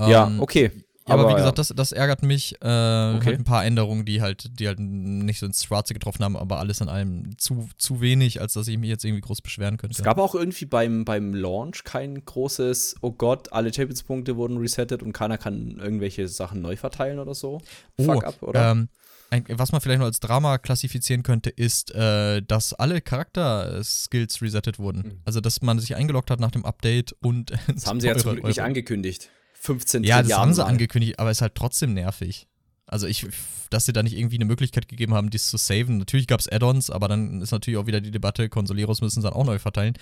Ähm, 0.00 0.10
ja, 0.10 0.32
okay. 0.38 0.70
Aber, 1.06 1.28
wie 1.28 1.34
gesagt, 1.34 1.58
das, 1.58 1.68
das 1.68 1.92
ärgert 1.92 2.22
mich. 2.22 2.54
Äh, 2.62 2.66
halt 2.66 3.16
Okay. 3.16 3.34
ein 3.34 3.44
paar 3.44 3.64
Änderungen, 3.64 4.04
die 4.04 4.22
halt, 4.22 4.58
die 4.58 4.66
halt 4.66 4.78
nicht 4.80 5.38
so 5.38 5.46
ins 5.46 5.62
Schwarze 5.64 5.92
getroffen 5.94 6.24
haben, 6.24 6.36
aber 6.36 6.58
alles 6.58 6.80
in 6.80 6.88
allem 6.88 7.36
zu, 7.38 7.68
zu 7.76 8.00
wenig, 8.00 8.40
als 8.40 8.54
dass 8.54 8.68
ich 8.68 8.78
mich 8.78 8.88
jetzt 8.88 9.04
irgendwie 9.04 9.20
groß 9.20 9.42
beschweren 9.42 9.76
könnte. 9.76 9.96
Es 9.96 10.02
gab 10.02 10.18
auch 10.18 10.34
irgendwie 10.34 10.64
beim, 10.64 11.04
beim 11.04 11.34
Launch 11.34 11.84
kein 11.84 12.24
großes, 12.24 12.96
oh 13.02 13.12
Gott, 13.12 13.52
alle 13.52 13.72
Champions-Punkte 13.72 14.36
wurden 14.36 14.56
resettet 14.56 15.02
und 15.02 15.12
keiner 15.12 15.36
kann 15.36 15.78
irgendwelche 15.78 16.26
Sachen 16.28 16.62
neu 16.62 16.76
verteilen 16.76 17.18
oder 17.18 17.34
so. 17.34 17.60
Fuck 18.00 18.24
up, 18.24 18.42
oder? 18.42 18.70
Ähm, 18.70 18.88
ein, 19.30 19.44
was 19.48 19.72
man 19.72 19.80
vielleicht 19.80 19.98
noch 19.98 20.06
als 20.06 20.20
Drama 20.20 20.58
klassifizieren 20.58 21.22
könnte, 21.22 21.50
ist, 21.50 21.94
äh, 21.94 22.40
dass 22.42 22.72
alle 22.72 23.00
Charakter-Skills 23.00 24.40
resettet 24.42 24.78
wurden. 24.78 25.00
Mhm. 25.00 25.20
Also, 25.24 25.40
dass 25.40 25.60
man 25.60 25.78
sich 25.78 25.96
eingeloggt 25.96 26.30
hat 26.30 26.40
nach 26.40 26.50
dem 26.50 26.64
Update 26.64 27.14
und. 27.20 27.52
das 27.72 27.86
haben 27.86 28.00
sie 28.00 28.06
ja 28.06 28.16
zum 28.16 28.32
Glück 28.32 28.44
nicht 28.44 28.62
angekündigt. 28.62 29.30
15 29.64 30.04
Ja, 30.04 30.22
das 30.22 30.32
haben 30.34 30.52
sie 30.52 30.60
Mal. 30.62 30.68
angekündigt, 30.68 31.18
aber 31.18 31.30
ist 31.30 31.40
halt 31.42 31.54
trotzdem 31.54 31.94
nervig. 31.94 32.46
Also 32.86 33.06
ich, 33.06 33.26
dass 33.70 33.86
sie 33.86 33.94
da 33.94 34.02
nicht 34.02 34.16
irgendwie 34.16 34.36
eine 34.36 34.44
Möglichkeit 34.44 34.88
gegeben 34.88 35.14
haben, 35.14 35.30
dies 35.30 35.46
zu 35.46 35.56
saven. 35.56 35.96
Natürlich 35.96 36.26
gab 36.26 36.38
es 36.40 36.48
Add-ons, 36.52 36.90
aber 36.90 37.08
dann 37.08 37.40
ist 37.40 37.50
natürlich 37.50 37.78
auch 37.78 37.86
wieder 37.86 38.02
die 38.02 38.10
Debatte, 38.10 38.48
Consoleros 38.50 39.00
müssen 39.00 39.20
es 39.20 39.24
dann 39.24 39.32
auch 39.32 39.46
neu 39.46 39.58
verteilen. 39.58 39.94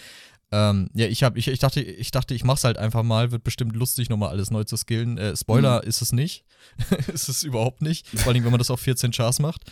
Ähm, 0.50 0.90
ja, 0.94 1.06
ich, 1.06 1.22
hab, 1.22 1.36
ich, 1.36 1.46
ich, 1.48 1.60
dachte, 1.60 1.80
ich 1.80 2.10
dachte, 2.10 2.34
ich 2.34 2.42
mach's 2.44 2.64
halt 2.64 2.76
einfach 2.76 3.04
mal, 3.04 3.30
wird 3.30 3.44
bestimmt 3.44 3.76
lustig, 3.76 4.10
nochmal 4.10 4.30
alles 4.30 4.50
neu 4.50 4.64
zu 4.64 4.76
skillen. 4.76 5.16
Äh, 5.16 5.36
Spoiler 5.36 5.84
ist 5.84 6.02
es 6.02 6.12
nicht. 6.12 6.44
ist 7.12 7.28
es 7.28 7.44
überhaupt 7.44 7.82
nicht. 7.82 8.06
Vor 8.08 8.32
allem, 8.32 8.42
wenn 8.44 8.50
man 8.50 8.58
das 8.58 8.70
auf 8.70 8.80
14 8.80 9.12
Chars 9.12 9.38
macht. 9.38 9.62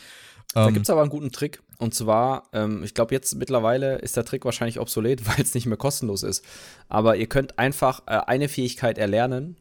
Da 0.55 0.69
Ähm, 0.69 0.75
gibt 0.75 0.87
es 0.87 0.91
aber 0.91 1.01
einen 1.03 1.11
guten 1.11 1.33
Trick. 1.33 1.61
Und 1.79 1.95
zwar, 1.95 2.45
ähm, 2.53 2.83
ich 2.85 2.95
glaube, 2.95 3.15
jetzt 3.15 3.35
mittlerweile 3.35 3.97
ist 3.99 4.17
der 4.17 4.25
Trick 4.25 4.45
wahrscheinlich 4.45 4.79
obsolet, 4.81 5.27
weil 5.27 5.41
es 5.45 5.53
nicht 5.55 5.67
mehr 5.67 5.77
kostenlos 5.77 6.23
ist. 6.23 6.45
Aber 6.89 7.17
ihr 7.17 7.27
könnt 7.27 7.59
einfach 7.59 8.03
äh, 8.07 8.21
eine 8.27 8.49
Fähigkeit 8.49 8.97
erlernen, 8.99 9.57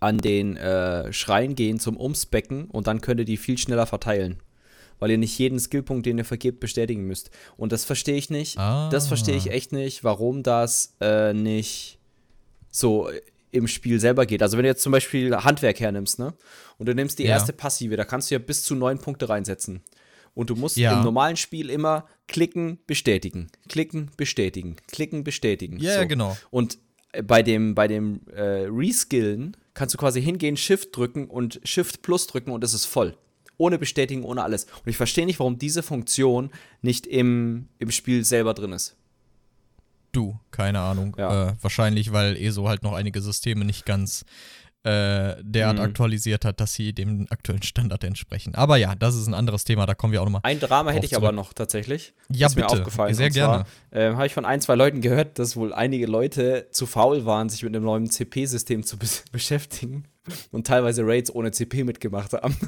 an 0.00 0.18
den 0.18 0.56
äh, 0.56 1.12
Schrein 1.12 1.54
gehen 1.54 1.78
zum 1.80 1.96
Umspecken 1.96 2.66
und 2.66 2.86
dann 2.86 3.00
könnt 3.00 3.20
ihr 3.20 3.26
die 3.26 3.36
viel 3.36 3.58
schneller 3.58 3.86
verteilen. 3.86 4.38
weil 5.00 5.12
ihr 5.12 5.18
nicht 5.18 5.38
jeden 5.38 5.60
Skillpunkt, 5.60 6.06
den 6.06 6.18
ihr 6.18 6.24
vergebt, 6.24 6.58
bestätigen 6.58 7.04
müsst. 7.06 7.30
Und 7.56 7.70
das 7.70 7.84
verstehe 7.84 8.16
ich 8.16 8.30
nicht. 8.30 8.56
Das 8.58 9.06
verstehe 9.06 9.36
ich 9.36 9.48
Ah. 9.48 9.52
echt 9.54 9.70
nicht, 9.70 10.02
warum 10.02 10.42
das 10.42 10.96
äh, 11.00 11.32
nicht 11.32 12.00
so 12.72 13.08
im 13.52 13.68
Spiel 13.68 14.00
selber 14.00 14.26
geht. 14.26 14.42
Also 14.42 14.56
wenn 14.56 14.64
du 14.64 14.68
jetzt 14.68 14.82
zum 14.82 14.90
Beispiel 14.90 15.36
Handwerk 15.36 15.78
hernimmst, 15.78 16.18
ne? 16.18 16.34
Und 16.78 16.86
du 16.88 16.94
nimmst 16.96 17.20
die 17.20 17.22
Ja. 17.24 17.30
erste 17.30 17.52
Passive, 17.52 17.96
da 17.96 18.04
kannst 18.04 18.30
du 18.30 18.34
ja 18.34 18.38
bis 18.40 18.64
zu 18.64 18.74
neun 18.74 18.98
Punkte 18.98 19.28
reinsetzen. 19.28 19.82
Und 20.34 20.50
du 20.50 20.56
musst 20.56 20.76
Ja. 20.76 20.98
im 20.98 21.04
normalen 21.04 21.36
Spiel 21.36 21.70
immer 21.70 22.06
klicken, 22.26 22.78
bestätigen, 22.88 23.46
klicken, 23.68 24.10
bestätigen, 24.16 24.74
klicken, 24.88 25.22
bestätigen. 25.22 25.78
Ja, 25.78 25.94
ja, 25.94 26.04
genau. 26.04 26.36
Und 26.50 26.74
äh, 26.74 26.78
bei 27.24 27.42
dem, 27.42 27.74
bei 27.74 27.88
dem 27.88 28.20
äh, 28.34 28.66
Reskillen 28.68 29.56
kannst 29.74 29.94
du 29.94 29.98
quasi 29.98 30.22
hingehen, 30.22 30.56
Shift 30.56 30.96
drücken 30.96 31.26
und 31.28 31.60
Shift 31.64 32.02
Plus 32.02 32.26
drücken 32.26 32.50
und 32.50 32.64
es 32.64 32.74
ist 32.74 32.84
voll. 32.84 33.16
Ohne 33.56 33.78
Bestätigen, 33.78 34.22
ohne 34.24 34.42
alles. 34.44 34.64
Und 34.64 34.88
ich 34.88 34.96
verstehe 34.96 35.26
nicht, 35.26 35.40
warum 35.40 35.58
diese 35.58 35.82
Funktion 35.82 36.50
nicht 36.80 37.06
im, 37.06 37.68
im 37.78 37.90
Spiel 37.90 38.24
selber 38.24 38.54
drin 38.54 38.72
ist. 38.72 38.96
Du, 40.12 40.38
keine 40.50 40.80
Ahnung. 40.80 41.16
Ja. 41.18 41.50
Äh, 41.50 41.54
wahrscheinlich, 41.60 42.12
weil 42.12 42.36
ESO 42.36 42.68
halt 42.68 42.82
noch 42.82 42.92
einige 42.92 43.20
Systeme 43.20 43.64
nicht 43.64 43.84
ganz 43.84 44.24
äh, 44.88 45.36
derart 45.42 45.76
Mhm. 45.76 45.82
aktualisiert 45.82 46.44
hat, 46.44 46.60
dass 46.60 46.72
sie 46.74 46.92
dem 46.92 47.26
aktuellen 47.30 47.62
Standard 47.62 48.02
entsprechen. 48.04 48.54
Aber 48.54 48.76
ja, 48.76 48.94
das 48.94 49.14
ist 49.14 49.26
ein 49.26 49.34
anderes 49.34 49.64
Thema, 49.64 49.84
da 49.86 49.94
kommen 49.94 50.12
wir 50.12 50.20
auch 50.22 50.24
nochmal. 50.24 50.40
Ein 50.44 50.60
Drama 50.60 50.90
hätte 50.92 51.04
ich 51.06 51.14
aber 51.16 51.26
zurück. 51.26 51.36
noch 51.36 51.52
tatsächlich. 51.52 52.14
Ja, 52.32 52.46
ist 52.46 52.56
mir 52.56 52.62
bitte. 52.62 52.74
aufgefallen. 52.78 53.14
Sehr 53.14 53.30
gerne. 53.30 53.64
Ähm, 53.92 54.16
habe 54.16 54.26
ich 54.26 54.34
von 54.34 54.44
ein, 54.44 54.60
zwei 54.60 54.74
Leuten 54.76 55.00
gehört, 55.00 55.38
dass 55.38 55.56
wohl 55.56 55.72
einige 55.74 56.06
Leute 56.06 56.68
zu 56.70 56.86
faul 56.86 57.24
waren, 57.26 57.48
sich 57.48 57.62
mit 57.62 57.74
einem 57.76 57.84
neuen 57.84 58.10
CP-System 58.10 58.82
zu 58.82 58.96
be 58.98 59.06
beschäftigen 59.32 60.04
und 60.52 60.66
teilweise 60.66 61.02
Raids 61.04 61.34
ohne 61.34 61.50
CP 61.52 61.84
mitgemacht 61.84 62.32
haben. 62.32 62.56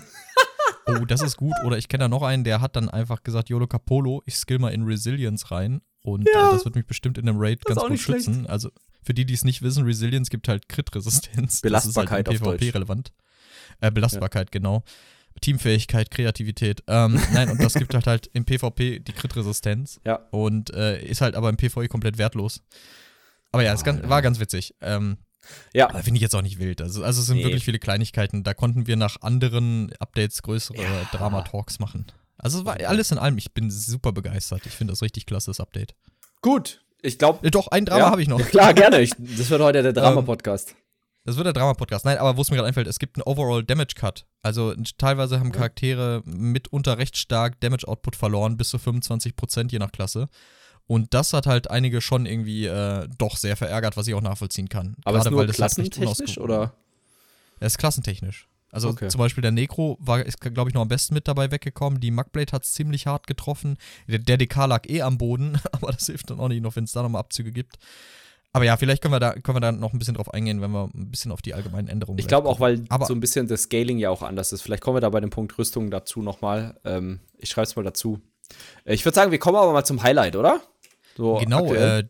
Oh, 0.87 1.05
das 1.05 1.23
ist 1.23 1.37
gut. 1.37 1.53
Oder 1.65 1.79
ich 1.79 1.87
kenne 1.89 2.05
da 2.05 2.09
noch 2.09 2.23
einen, 2.23 2.43
der 2.43 2.61
hat 2.61 2.75
dann 2.75 2.89
einfach 2.89 3.23
gesagt, 3.23 3.49
YOLO 3.49 3.67
Capolo, 3.69 4.23
ich 4.27 4.35
skill 4.35 4.59
mal 4.59 4.71
in 4.71 4.83
Resilience 4.83 5.51
rein. 5.53 5.83
Und 6.03 6.27
Ja. 6.35 6.49
äh, 6.49 6.53
das 6.53 6.65
wird 6.65 6.75
mich 6.75 6.87
bestimmt 6.87 7.17
in 7.19 7.29
einem 7.29 7.39
Raid 7.39 7.65
ganz 7.65 7.81
gut 7.81 7.91
nicht 7.91 8.03
schlecht. 8.03 8.25
schützen. 8.25 8.47
Also 8.47 8.71
für 9.03 9.15
die, 9.15 9.25
die 9.25 9.35
es 9.35 9.45
nicht 9.45 9.63
wissen, 9.63 9.85
Resilience 9.85 10.31
gibt 10.31 10.49
halt 10.49 10.69
Crit-Resistenz. 10.69 11.61
Belastbarkeit 11.63 12.27
das 12.27 12.35
ist 12.37 12.43
auf 12.43 12.49
halt 12.49 12.59
PvP 12.61 12.71
relevant. 12.77 13.13
Äh, 13.81 13.91
Belastbarkeit, 13.91 14.53
genau. 14.53 14.83
Teamfähigkeit, 15.41 16.11
Kreativität. 16.11 16.83
Ähm, 16.87 17.21
nein, 17.33 17.51
und 17.51 17.63
das 17.63 17.75
gibt 17.75 17.95
halt 17.95 18.07
halt 18.07 18.31
im 18.33 18.45
PvP 18.45 18.99
die 19.01 19.13
Crit-Resistenz. 19.13 20.01
Ja. 20.05 20.17
Und 20.31 20.71
äh, 20.75 21.03
ist 21.03 21.21
halt 21.21 21.35
aber 21.35 21.49
im 21.49 21.57
PvE 21.57 21.89
komplett 21.89 22.19
wertlos. 22.19 22.63
Aber 23.53 23.63
ja, 23.63 23.73
es 23.73 23.83
ganz, 23.85 24.07
war 24.09 24.23
ganz 24.23 24.39
witzig. 24.39 24.75
Ähm, 24.81 25.17
Ja, 25.73 25.89
aber 25.89 26.03
finde 26.03 26.19
ich 26.19 26.23
jetzt 26.23 26.35
auch 26.37 26.43
nicht 26.43 26.59
wild. 26.59 26.83
Also, 26.83 27.03
also 27.03 27.21
es 27.21 27.27
sind 27.27 27.39
Nee. 27.39 27.45
wirklich 27.45 27.65
viele 27.65 27.79
Kleinigkeiten. 27.79 28.43
Da 28.45 28.55
konnten 28.55 28.87
wir 28.87 28.97
nach 28.97 29.23
anderen 29.23 29.93
Updates 29.99 30.43
größere 30.43 30.77
Drama-Talks 31.13 31.79
machen. 31.79 32.07
Also 32.37 32.61
es 32.61 32.65
war 32.65 32.79
alles 32.81 33.11
in 33.11 33.19
allem, 33.19 33.39
ich 33.39 33.53
bin 33.53 33.71
super 33.71 34.13
begeistert. 34.13 34.67
Ich 34.67 34.73
finde 34.73 34.93
das 34.93 35.03
richtig 35.03 35.27
klasse, 35.27 35.51
das 35.51 35.61
Update. 35.61 35.95
gut. 36.43 36.83
Ich 37.03 37.19
glaube. 37.19 37.51
Doch, 37.51 37.69
ein 37.69 37.85
Drama 37.85 38.11
habe 38.11 38.23
ich 38.23 38.29
noch. 38.29 38.39
Ja, 38.39 38.47
klar, 38.47 38.75
gerne. 38.75 39.01
Ich, 39.01 39.13
das 39.19 39.51
wird 39.51 39.63
heute 39.63 39.83
der 39.83 39.93
Drama-Podcast. 39.93 40.75
Das 41.25 41.37
wird 41.37 41.47
der 41.47 41.53
Drama-Podcast. 41.53 42.05
Nein, 42.05 42.19
aber 42.19 42.37
wo 42.37 42.43
es 42.43 42.51
mir 42.51 42.57
gerade 42.57 42.69
einfällt, 42.69 42.87
es 42.87 42.99
gibt 42.99 43.17
einen 43.17 43.23
Overall 43.25 43.63
Damage 43.63 43.95
Cut. 43.95 44.27
Also 44.43 44.75
teilweise 44.97 45.39
haben 45.39 45.53
Charaktere 45.53 46.23
mitunter 46.25 46.99
recht 46.99 47.17
stark 47.17 47.61
Damage 47.61 47.87
Output 47.87 48.17
verloren, 48.17 48.57
bis 48.57 48.71
zu 48.71 48.79
25% 48.79 49.71
je 49.71 49.79
nach 49.79 49.93
Klasse. 49.93 50.29
Und 50.87 51.15
das 51.15 51.33
hat 51.33 51.47
halt 51.47 51.71
einige 51.71 52.01
schon 52.01 52.27
irgendwie 52.27 52.67
äh, 52.67 53.07
doch 53.19 53.37
sehr 53.37 53.57
verärgert, 53.57 53.97
was 53.97 54.09
ich 54.09 54.15
auch 54.15 54.23
nachvollziehen 54.23 54.69
kann. 54.69 54.97
aber 55.05 55.19
ist 55.19 55.25
Gerade 55.25 55.37
nur 55.37 55.47
weil 55.47 55.53
klassentechnisch 55.53 56.39
oder? 56.39 56.75
Er 57.61 57.67
ist 57.67 57.79
klassentechnisch. 57.79 58.49
Also 58.73 58.89
Okay. 58.91 59.09
zum 59.09 59.19
Beispiel 59.19 59.43
der 59.43 59.51
Necro 59.53 59.97
war, 60.01 60.25
ist, 60.25 60.41
glaube 60.41 60.71
ich, 60.71 60.75
noch 60.75 60.83
am 60.83 60.89
besten 60.89 61.15
mit 61.15 61.27
dabei 61.29 61.51
weggekommen. 61.51 62.01
Die 62.01 62.11
Mugblade 62.11 62.53
hat 62.53 62.65
ziemlich 62.65 63.07
hart 63.07 63.27
getroffen. 63.27 63.77
Der, 64.07 64.19
der 64.21 64.37
DK 64.37 64.67
lag 64.67 64.89
eh 64.89 65.03
am 65.03 65.19
Boden, 65.19 65.59
aber 65.73 65.93
das 65.93 66.07
hilft 66.07 66.31
dann 66.31 66.39
auch 66.41 66.49
nicht 66.49 66.63
noch, 66.63 66.77
wenn 66.77 66.85
es 66.85 66.93
da 66.93 67.03
nochmal 67.03 67.21
Abzüge 67.21 67.51
gibt. 67.53 67.77
Aber 68.53 68.65
ja, 68.65 68.77
vielleicht 68.77 69.01
können 69.03 69.15
wir, 69.15 69.21
da, 69.21 69.33
können 69.35 69.57
wir 69.57 69.61
da 69.61 69.71
noch 69.71 69.93
ein 69.93 69.99
bisschen 70.01 70.15
drauf 70.15 70.35
eingehen, 70.35 70.61
wenn 70.61 70.73
wir 70.73 70.91
ein 70.93 71.11
bisschen 71.11 71.31
auf 71.31 71.41
die 71.41 71.55
allgemeinen 71.55 71.87
Änderungen 71.87 72.19
Ich 72.19 72.27
glaube 72.27 72.49
auch, 72.49 72.59
weil 72.59 72.85
Aber- 72.89 73.07
so 73.07 73.15
ein 73.15 73.21
bisschen 73.21 73.47
das 73.47 73.63
Scaling 73.63 73.99
ja 73.99 74.11
auch 74.11 74.23
anders 74.23 74.53
ist. 74.53 74.63
Vielleicht 74.63 74.83
kommen 74.83 74.97
wir 74.97 75.01
da 75.01 75.09
bei 75.11 75.21
dem 75.21 75.31
Punkt 75.31 75.57
Rüstung 75.57 75.91
dazu 75.91 76.21
nochmal. 76.21 76.77
Ähm, 76.85 77.21
ich 77.39 77.49
schreibe 77.51 77.67
es 77.67 77.77
mal 77.77 77.85
dazu. 77.85 78.19
Äh, 78.85 78.95
Ich 78.95 79.05
würde 79.05 79.15
sagen, 79.15 79.31
wir 79.31 79.39
kommen 79.39 79.57
aber 79.57 79.73
mal 79.73 79.85
zum 79.85 80.03
Highlight, 80.03 80.35
oder? 80.35 80.61
So 81.17 81.37
Genau, 81.37 81.73
äh, 81.73 82.09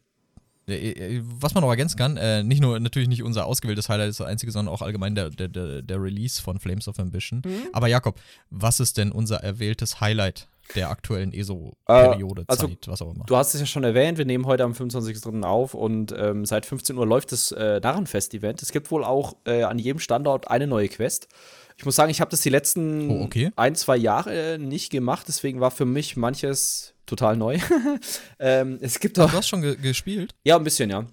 was 1.41 1.55
man 1.55 1.63
noch 1.63 1.71
ergänzen 1.71 1.97
kann, 1.97 2.17
äh, 2.17 2.43
nicht 2.43 2.61
nur 2.61 2.79
natürlich 2.81 3.09
nicht 3.09 3.23
unser 3.23 3.47
ausgewähltes 3.47 3.89
Highlight 3.89 4.11
ist 4.11 4.21
das 4.21 4.27
einzige, 4.27 4.53
sondern 4.53 4.75
auch 4.75 4.83
allgemein 4.83 5.15
der, 5.15 5.31
der, 5.31 5.49
der, 5.49 6.03
Release 6.03 6.41
von 6.41 6.59
Flames 6.59 6.89
of 6.89 6.99
Ambition. 6.99 7.43
Mhm. 7.45 7.69
Aber 7.73 7.89
Jakob, 7.89 8.19
was 8.51 8.81
ist 8.81 8.97
denn 8.97 9.13
unser 9.13 9.43
erwähltes 9.43 10.01
Highlight 10.01 10.49
der 10.75 10.91
aktuellen 10.91 11.33
ESO-Periode, 11.33 12.43
Äh, 12.43 12.45
also, 12.49 12.69
Zeit, 12.69 12.87
was 12.87 13.03
auch 13.03 13.13
immer? 13.13 13.25
Du 13.27 13.37
hast 13.37 13.55
es 13.55 13.61
ja 13.61 13.67
schon 13.67 13.85
erwähnt, 13.85 14.19
wir 14.19 14.25
nehmen 14.25 14.47
heute 14.47 14.65
am 14.65 14.73
25.03. 14.73 15.43
auf 15.43 15.75
und 15.75 16.15
ähm, 16.17 16.45
seit 16.45 16.67
15 16.67 16.97
Uhr 16.97 17.07
läuft 17.07 17.33
das 17.33 17.53
äh, 17.53 17.81
Narrenfest-Event. 17.81 18.63
Es 18.63 18.73
gibt 18.73 18.91
wohl 18.91 19.05
auch 19.05 19.37
äh, 19.47 19.63
an 19.65 19.79
jedem 19.79 19.99
Standort 19.99 20.49
eine 20.49 20.67
neue 20.67 20.89
Quest. 20.89 21.29
Ich 21.77 21.85
muss 21.85 21.97
sagen, 21.97 22.11
ich 22.11 22.21
habe 22.21 22.31
das 22.31 22.43
die 22.43 22.51
letzten 22.51 23.11
Oh, 23.11 23.25
okay. 23.25 23.51
ein, 23.57 23.75
zwei 23.75 23.97
Jahre 23.97 24.59
nicht 24.61 24.91
gemacht, 24.91 25.27
deswegen 25.29 25.61
war 25.61 25.71
für 25.71 25.87
mich 25.87 26.17
manches 26.17 26.95
total 27.11 27.37
neu. 27.37 27.59
ähm, 28.39 28.79
es 28.81 28.99
gibt 29.01 29.19
Du 29.19 29.23
auch. 29.23 29.33
hast 29.33 29.49
schon 29.49 29.61
ge 29.61 29.77
gespielt? 29.77 30.35
Ja, 30.45 30.57
ein 30.57 30.65
bisschen, 30.65 30.89
ja. 30.91 31.05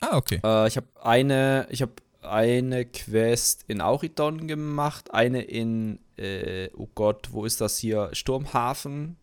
Ah, 0.00 0.16
okay. 0.16 0.40
Äh, 0.42 0.66
ich 0.68 0.76
habe 0.76 0.86
eine, 1.00 1.66
ich 1.70 1.82
habe 1.82 1.92
eine 2.22 2.84
Quest 2.86 3.64
in 3.68 3.80
Auridon 3.80 4.48
gemacht, 4.48 5.12
eine 5.12 5.42
in, 5.42 5.98
äh, 6.16 6.68
oh 6.76 6.88
Gott, 6.94 7.28
wo 7.32 7.44
ist 7.44 7.60
das 7.60 7.78
hier? 7.78 8.10
Sturmhafen 8.12 9.16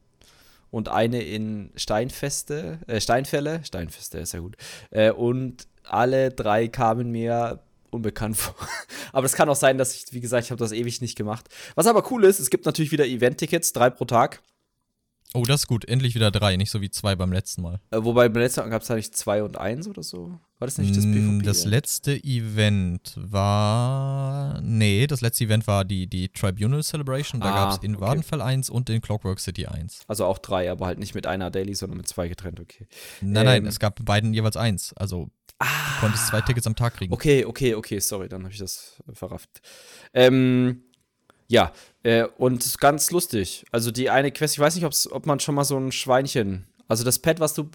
und 0.72 0.90
eine 0.90 1.22
in 1.22 1.72
Steinfeste, 1.76 2.80
äh, 2.88 3.02
Steinfälle, 3.02 3.62
Steinfeste 3.64 4.20
ist 4.20 4.34
ja 4.34 4.40
gut. 4.40 4.56
Äh, 4.92 5.12
und 5.12 5.68
alle 5.84 6.30
drei 6.30 6.68
kamen 6.68 7.12
mir 7.12 7.60
unbekannt 7.90 8.38
vor. 8.38 8.56
aber 9.12 9.26
es 9.26 9.34
kann 9.34 9.50
auch 9.50 9.56
sein, 9.56 9.78
dass 9.78 9.96
ich, 9.96 10.14
wie 10.14 10.22
gesagt, 10.22 10.46
ich 10.46 10.52
habe 10.52 10.60
das 10.60 10.72
ewig 10.72 11.02
nicht 11.02 11.18
gemacht. 11.18 11.48
Was 11.76 11.88
aber 11.88 12.10
cool 12.12 12.24
ist, 12.26 12.40
es 12.40 12.50
gibt 12.50 12.66
natürlich 12.66 12.92
wieder 12.92 13.06
Event-Tickets, 13.06 13.74
drei 13.74 13.90
pro 13.90 14.06
Tag. 14.06 14.42
Oh, 15.36 15.44
das 15.44 15.62
ist 15.62 15.68
gut. 15.68 15.86
Endlich 15.86 16.16
wieder 16.16 16.32
drei, 16.32 16.56
nicht 16.58 16.72
so 16.72 16.82
wie 16.82 16.90
zwei 16.90 17.16
beim 17.16 17.32
letzten 17.32 17.62
Mal. 17.62 17.80
Äh, 17.92 17.98
wobei 18.04 18.30
beim 18.30 18.42
letzten 18.42 18.62
Mal 18.62 18.70
gab 18.70 18.82
es 18.82 18.90
eigentlich 18.90 19.14
zwei 19.14 19.44
und 19.44 19.58
eins 19.58 19.88
oder 19.88 20.02
so. 20.02 20.40
War 20.58 20.66
das 20.68 20.78
nicht 20.80 20.96
das 20.98 21.06
Mm, 21.06 21.14
PvP? 21.40 21.46
Das 21.46 21.66
letzte 21.66 22.16
Event 22.24 23.14
war. 23.16 24.60
Nee, 24.62 25.06
das 25.08 25.22
letzte 25.22 25.44
Event 25.46 25.68
war 25.68 25.86
die, 25.86 26.08
die 26.08 26.30
Tribunal 26.30 26.84
Celebration. 26.84 27.42
Da 27.42 27.48
Ah, 27.52 27.56
gab 27.56 27.72
es 27.78 27.84
in 27.84 27.96
okay. 27.96 28.02
Wardenfell 28.06 28.42
1 28.42 28.70
und 28.70 28.90
in 28.90 29.02
Clockwork 29.02 29.40
City 29.40 29.68
1. 29.68 30.02
Also 30.08 30.26
auch 30.26 30.40
drei, 30.40 30.70
aber 30.72 30.86
halt 30.88 31.00
nicht 31.00 31.16
mit 31.16 31.28
einer 31.28 31.52
Daily, 31.52 31.76
sondern 31.76 31.98
mit 31.98 32.08
zwei 32.08 32.28
getrennt, 32.28 32.60
okay. 32.60 32.88
Nein, 33.22 33.46
nein, 33.46 33.62
Ähm. 33.64 33.68
es 33.68 33.80
gab 33.80 34.04
beiden 34.04 34.34
jeweils 34.34 34.58
eins. 34.58 34.94
Also 34.98 35.30
du 35.60 35.66
konntest 36.00 36.28
zwei 36.28 36.42
Tickets 36.42 36.66
am 36.68 36.76
Tag 36.76 36.96
kriegen. 36.96 37.14
Okay, 37.14 37.46
okay, 37.46 37.76
okay, 37.76 38.00
sorry, 38.00 38.30
dann 38.30 38.44
habe 38.44 38.52
ich 38.54 38.60
das 38.60 39.02
verrafft. 39.14 39.62
Ähm, 40.14 40.84
ja, 41.50 41.74
äh, 42.04 42.24
und 42.38 42.80
ganz 42.80 43.12
lustig. 43.12 43.66
Also 43.72 43.92
die 43.92 44.10
eine 44.10 44.32
Quest, 44.32 44.54
ich 44.54 44.60
weiß 44.60 44.76
nicht, 44.76 44.86
ob's, 44.86 45.12
ob 45.12 45.26
man 45.26 45.40
schon 45.42 45.56
mal 45.56 45.66
so 45.66 45.78
ein 45.78 45.92
Schweinchen, 45.92 46.66
also 46.88 47.04
das 47.04 47.20
Pad, 47.20 47.40
was 47.40 47.54
du, 47.54 47.70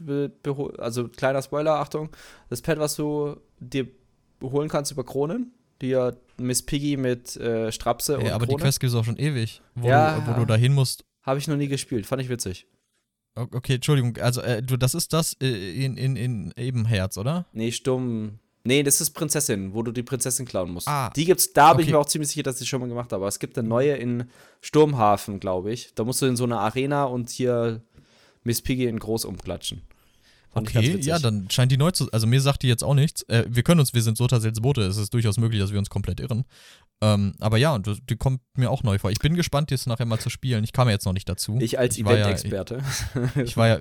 also 0.78 1.09
kleiner 1.09 1.43
Spoiler, 1.43 1.75
Achtung, 1.75 2.09
das 2.49 2.62
Pad, 2.62 2.78
was 2.78 2.97
du 2.97 3.37
dir 3.61 3.87
holen 4.43 4.69
kannst 4.69 4.90
über 4.93 5.04
Kronen, 5.04 5.52
die 5.83 5.88
ja 5.88 6.12
Miss 6.38 6.62
Piggy 6.62 6.97
mit 6.97 7.37
äh, 7.37 7.71
Strapse 7.73 8.19
und 8.19 8.26
Ja, 8.26 8.35
aber 8.35 8.47
die 8.47 8.52
Krone, 8.52 8.62
Quest 8.64 8.81
gibt 8.81 8.93
es 8.93 8.97
auch 8.99 9.04
schon 9.04 9.16
ewig, 9.19 9.61
wo, 9.75 9.88
Ja. 9.88 10.19
du, 10.21 10.26
wo 10.28 10.33
du 10.35 10.45
dahin 10.47 10.73
musst. 10.73 11.04
habe 11.23 11.38
ich 11.38 11.49
noch 11.49 11.57
nie 11.57 11.69
gespielt, 11.69 12.07
fand 12.07 12.23
ich 12.23 12.28
witzig. 12.28 12.66
Okay, 13.37 13.75
Entschuldigung, 13.76 14.16
also 14.19 14.40
äh, 14.43 14.62
du, 14.62 14.76
das 14.76 14.95
ist 14.95 15.12
das 15.12 15.37
äh, 15.40 15.85
in, 15.85 15.97
in, 15.97 16.14
in 16.14 16.52
Ebenherz, 16.57 17.19
oder? 17.19 17.47
Nee, 17.52 17.73
stumm. 17.73 18.38
Nee, 18.66 18.83
das 18.83 19.02
ist 19.02 19.11
Prinzessin, 19.11 19.75
wo 19.75 19.83
du 19.83 19.92
die 19.92 20.02
Prinzessin 20.02 20.47
klauen 20.47 20.71
musst. 20.73 20.88
Ah. 20.88 21.11
Die 21.11 21.26
gibt's, 21.26 21.52
da 21.52 21.75
bin 21.75 21.85
ich 21.85 21.92
mir 21.92 21.99
auch 21.99 22.06
ziemlich 22.06 22.30
sicher, 22.30 22.42
dass 22.42 22.61
ich 22.62 22.68
schon 22.68 22.80
mal 22.80 22.88
gemacht 22.88 23.12
habe. 23.12 23.23
Aber 23.23 23.28
es 23.28 23.38
gibt 23.38 23.59
eine 23.59 23.68
neue 23.68 23.94
in 23.94 24.25
Sturmhafen, 24.62 25.38
glaube 25.38 25.71
ich. 25.71 25.92
Da 25.94 26.04
musst 26.04 26.23
du 26.23 26.26
in 26.26 26.37
so 26.37 26.44
eine 26.44 26.59
Arena 26.59 27.04
und 27.04 27.28
hier 27.28 27.83
Miss 28.42 28.62
Piggy 28.62 28.87
in 28.87 28.99
groß 28.99 29.26
umklatschen. 29.26 29.83
Fand 30.54 30.68
Okay, 30.68 30.97
ja, 31.00 31.18
dann 31.18 31.50
scheint 31.50 31.73
die 31.73 31.76
neu 31.76 31.90
zu. 31.90 32.11
Also 32.12 32.26
mir 32.26 32.40
sagt 32.40 32.62
die 32.62 32.68
jetzt 32.68 32.85
auch 32.85 32.94
nichts. 32.94 33.23
Äh, 33.23 33.44
wir 33.49 33.64
können 33.64 33.80
uns, 33.80 33.92
wir 33.92 34.02
sind 34.02 34.16
so 34.16 34.26
tatsächlich 34.26 34.62
Boote, 34.62 34.83
es 34.83 34.97
ist 34.97 35.12
durchaus 35.12 35.37
möglich, 35.37 35.61
dass 35.61 35.73
wir 35.73 35.78
uns 35.78 35.90
komplett 35.90 36.21
irren. 36.21 36.44
Ähm, 37.02 37.34
aber 37.40 37.58
ja, 37.58 37.78
die 37.78 38.16
kommt 38.16 38.40
mir 38.56 38.70
auch 38.70 38.82
neu 38.82 38.98
vor. 38.98 39.10
Ich 39.10 39.18
bin 39.18 39.34
gespannt, 39.34 39.70
jetzt 39.70 39.86
nachher 39.86 40.06
mal 40.06 40.18
zu 40.18 40.30
spielen. 40.30 40.64
Ich 40.64 40.72
kam 40.72 40.88
ja 40.88 40.92
jetzt 40.94 41.04
noch 41.04 41.12
nicht 41.12 41.28
dazu. 41.28 41.58
Ich 41.60 41.78
als 41.78 42.02
war 42.04 42.16
ja- 42.16 42.24
Event-Experte. 42.26 42.82
Ich 43.44 43.56
war 43.56 43.68
ja 43.68 43.80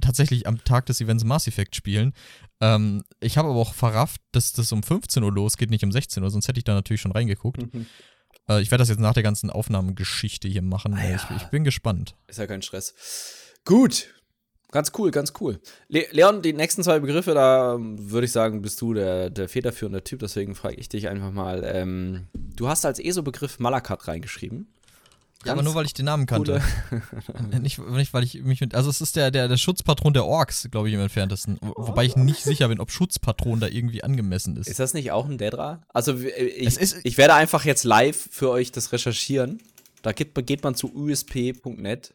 tatsächlich 0.00 0.46
am 0.46 0.62
Tag 0.64 0.86
des 0.86 1.00
Events 1.00 1.24
Mass 1.24 1.46
Effect 1.46 1.76
spielen. 1.76 2.14
Ähm, 2.60 3.02
ich 3.20 3.36
habe 3.36 3.48
aber 3.50 3.58
auch 3.58 3.74
verrafft, 3.74 4.20
dass 4.32 4.52
das 4.52 4.72
um 4.72 4.82
15 4.82 5.22
Uhr 5.22 5.32
losgeht, 5.32 5.70
nicht 5.70 5.84
um 5.84 5.92
16 5.92 6.22
Uhr, 6.22 6.30
sonst 6.30 6.48
hätte 6.48 6.58
ich 6.58 6.64
da 6.64 6.74
natürlich 6.74 7.00
schon 7.00 7.12
reingeguckt. 7.12 7.74
Mhm. 7.74 7.86
Äh, 8.48 8.62
ich 8.62 8.70
werde 8.70 8.82
das 8.82 8.88
jetzt 8.88 9.00
nach 9.00 9.14
der 9.14 9.22
ganzen 9.22 9.50
Aufnahmegeschichte 9.50 10.48
hier 10.48 10.62
machen. 10.62 10.94
Ah 10.94 11.04
ja. 11.08 11.16
ich, 11.16 11.42
ich 11.42 11.48
bin 11.48 11.64
gespannt. 11.64 12.16
ist 12.28 12.38
ja 12.38 12.46
kein 12.46 12.62
Stress. 12.62 12.94
Gut. 13.64 14.08
Ganz 14.72 14.90
cool, 14.98 15.10
ganz 15.12 15.32
cool. 15.40 15.60
Le 15.88 16.06
Leon, 16.10 16.42
die 16.42 16.52
nächsten 16.54 16.82
zwei 16.82 16.98
Begriffe, 16.98 17.34
da 17.34 17.74
ähm, 17.74 18.10
würde 18.10 18.24
ich 18.24 18.32
sagen, 18.32 18.62
bist 18.62 18.80
du 18.80 18.94
der, 18.94 19.30
der 19.30 19.48
federführende 19.48 20.02
Typ, 20.02 20.18
deswegen 20.20 20.54
frage 20.54 20.74
ich 20.76 20.88
dich 20.88 21.08
einfach 21.08 21.30
mal. 21.30 21.62
Ähm, 21.64 22.26
du 22.34 22.66
hast 22.68 22.84
als 22.84 22.98
ESO-Begriff 22.98 23.58
Malakat 23.60 24.08
reingeschrieben. 24.08 24.66
Ja, 25.44 25.52
aber 25.54 25.62
nur 25.64 25.74
weil 25.74 25.86
ich 25.86 25.92
den 25.92 26.04
Namen 26.06 26.26
kannte. 26.26 26.62
nicht, 27.60 27.78
nicht, 27.80 28.14
weil 28.14 28.22
ich 28.22 28.42
mich 28.44 28.60
mit. 28.60 28.74
Also, 28.76 28.88
es 28.90 29.00
ist 29.00 29.16
der, 29.16 29.30
der, 29.32 29.48
der 29.48 29.56
Schutzpatron 29.56 30.12
der 30.14 30.24
Orks, 30.24 30.68
glaube 30.70 30.88
ich, 30.88 30.94
im 30.94 31.00
entferntesten. 31.00 31.58
Wo- 31.60 31.88
Wobei 31.88 32.04
ich 32.04 32.14
nicht 32.14 32.44
sicher 32.44 32.68
bin, 32.68 32.78
ob 32.78 32.92
Schutzpatron 32.92 33.58
da 33.58 33.66
irgendwie 33.66 34.04
angemessen 34.04 34.56
ist. 34.56 34.68
Ist 34.68 34.78
das 34.78 34.94
nicht 34.94 35.10
auch 35.10 35.26
ein 35.28 35.38
Dedra? 35.38 35.82
Also 35.88 36.22
w- 36.22 36.28
ich, 36.28 36.78
ist- 36.78 36.96
ich 37.02 37.18
werde 37.18 37.34
einfach 37.34 37.64
jetzt 37.64 37.82
live 37.82 38.28
für 38.30 38.50
euch 38.50 38.70
das 38.70 38.92
recherchieren. 38.92 39.58
Da 40.02 40.12
geht, 40.12 40.32
geht 40.46 40.62
man 40.62 40.76
zu 40.76 40.94
usp.net. 40.94 42.14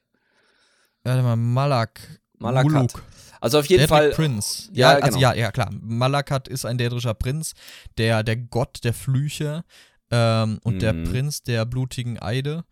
Warte 1.03 1.21
mal, 1.23 1.35
Malak. 1.35 1.99
Malakat. 2.38 2.72
Muluk. 2.72 3.03
Also 3.39 3.60
auf 3.60 3.65
jeden 3.67 3.82
Daedric 3.88 3.98
Fall. 3.98 4.10
Prince. 4.12 4.70
Ja, 4.74 4.94
Ja, 4.94 5.03
also 5.03 5.20
genau. 5.20 5.32
ja, 5.34 5.34
ja, 5.39 5.51
klar. 5.51 5.70
Malakat 5.79 6.48
ist 6.48 6.65
ein 6.65 6.77
dädrischer 6.77 7.13
Prinz, 7.13 7.53
der, 7.98 8.24
der 8.24 8.36
Gott 8.38 8.79
der 8.84 8.94
Flüche 8.94 9.63
ähm, 10.10 10.60
und 10.63 10.82
der 10.82 10.94
Mhm. 10.94 11.03
Prinz 11.06 11.44
der 11.44 11.65
blutigen 11.65 12.20
Eide. 12.20 12.63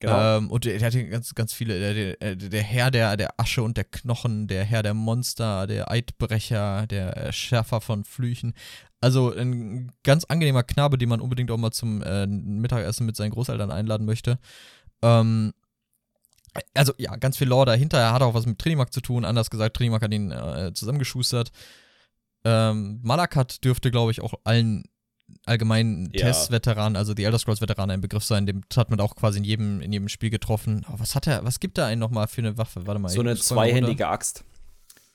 Genau. 0.00 0.36
Ähm, 0.38 0.50
und 0.50 0.64
der, 0.66 0.78
der 0.78 0.86
hat 0.92 1.10
ganz, 1.10 1.34
ganz 1.34 1.52
viele, 1.52 1.78
der, 1.80 2.14
der, 2.16 2.36
der 2.36 2.62
Herr 2.62 2.90
der, 2.90 3.16
der 3.16 3.40
Asche 3.40 3.62
und 3.62 3.76
der 3.76 3.84
Knochen, 3.84 4.46
der 4.48 4.64
Herr 4.64 4.82
der 4.82 4.94
Monster, 4.94 5.66
der 5.66 5.90
Eidbrecher, 5.90 6.86
der 6.86 7.32
Schärfer 7.32 7.80
von 7.80 8.04
Flüchen. 8.04 8.52
Also 9.00 9.32
ein 9.34 9.92
ganz 10.02 10.24
angenehmer 10.24 10.62
Knabe, 10.62 10.98
den 10.98 11.08
man 11.08 11.20
unbedingt 11.20 11.50
auch 11.50 11.56
mal 11.56 11.70
zum 11.72 12.02
äh, 12.02 12.26
Mittagessen 12.26 13.06
mit 13.06 13.16
seinen 13.16 13.30
Großeltern 13.30 13.70
einladen 13.70 14.04
möchte. 14.06 14.38
Ähm, 15.02 15.52
also 16.74 16.92
ja, 16.98 17.16
ganz 17.16 17.36
viel 17.36 17.48
Lore 17.48 17.66
dahinter. 17.66 17.98
Er 17.98 18.12
hat 18.12 18.22
auch 18.22 18.34
was 18.34 18.46
mit 18.46 18.58
Trinimark 18.58 18.92
zu 18.92 19.00
tun. 19.00 19.24
Anders 19.24 19.50
gesagt, 19.50 19.76
Trinimark 19.76 20.02
hat 20.02 20.12
ihn 20.12 20.30
äh, 20.30 20.72
zusammengeschustert. 20.74 21.50
Ähm, 22.44 23.00
Malakat 23.02 23.64
dürfte, 23.64 23.90
glaube 23.90 24.10
ich, 24.10 24.20
auch 24.20 24.34
allen 24.44 24.84
allgemeinen 25.46 26.10
Ja. 26.12 26.26
Test-Veteranen, 26.26 26.96
also 26.96 27.14
die 27.14 27.24
Elder 27.24 27.38
Scrolls-Veteranen, 27.38 27.94
ein 27.94 28.00
Begriff 28.02 28.24
sein. 28.24 28.46
Dem 28.46 28.60
hat 28.76 28.90
man 28.90 29.00
auch 29.00 29.16
quasi 29.16 29.38
in 29.38 29.44
jedem, 29.44 29.80
in 29.80 29.90
jedem 29.92 30.08
Spiel 30.08 30.30
getroffen. 30.30 30.84
Oh, 30.88 30.94
was 30.98 31.14
hat 31.14 31.26
er, 31.26 31.44
was 31.44 31.60
gibt 31.60 31.78
er 31.78 31.86
einen 31.86 31.98
nochmal 32.00 32.28
für 32.28 32.42
eine 32.42 32.58
Waffe? 32.58 32.86
Warte 32.86 33.00
mal. 33.00 33.08
so 33.08 33.20
eine 33.20 33.34
zweihändige 33.36 34.06
Axt. 34.06 34.44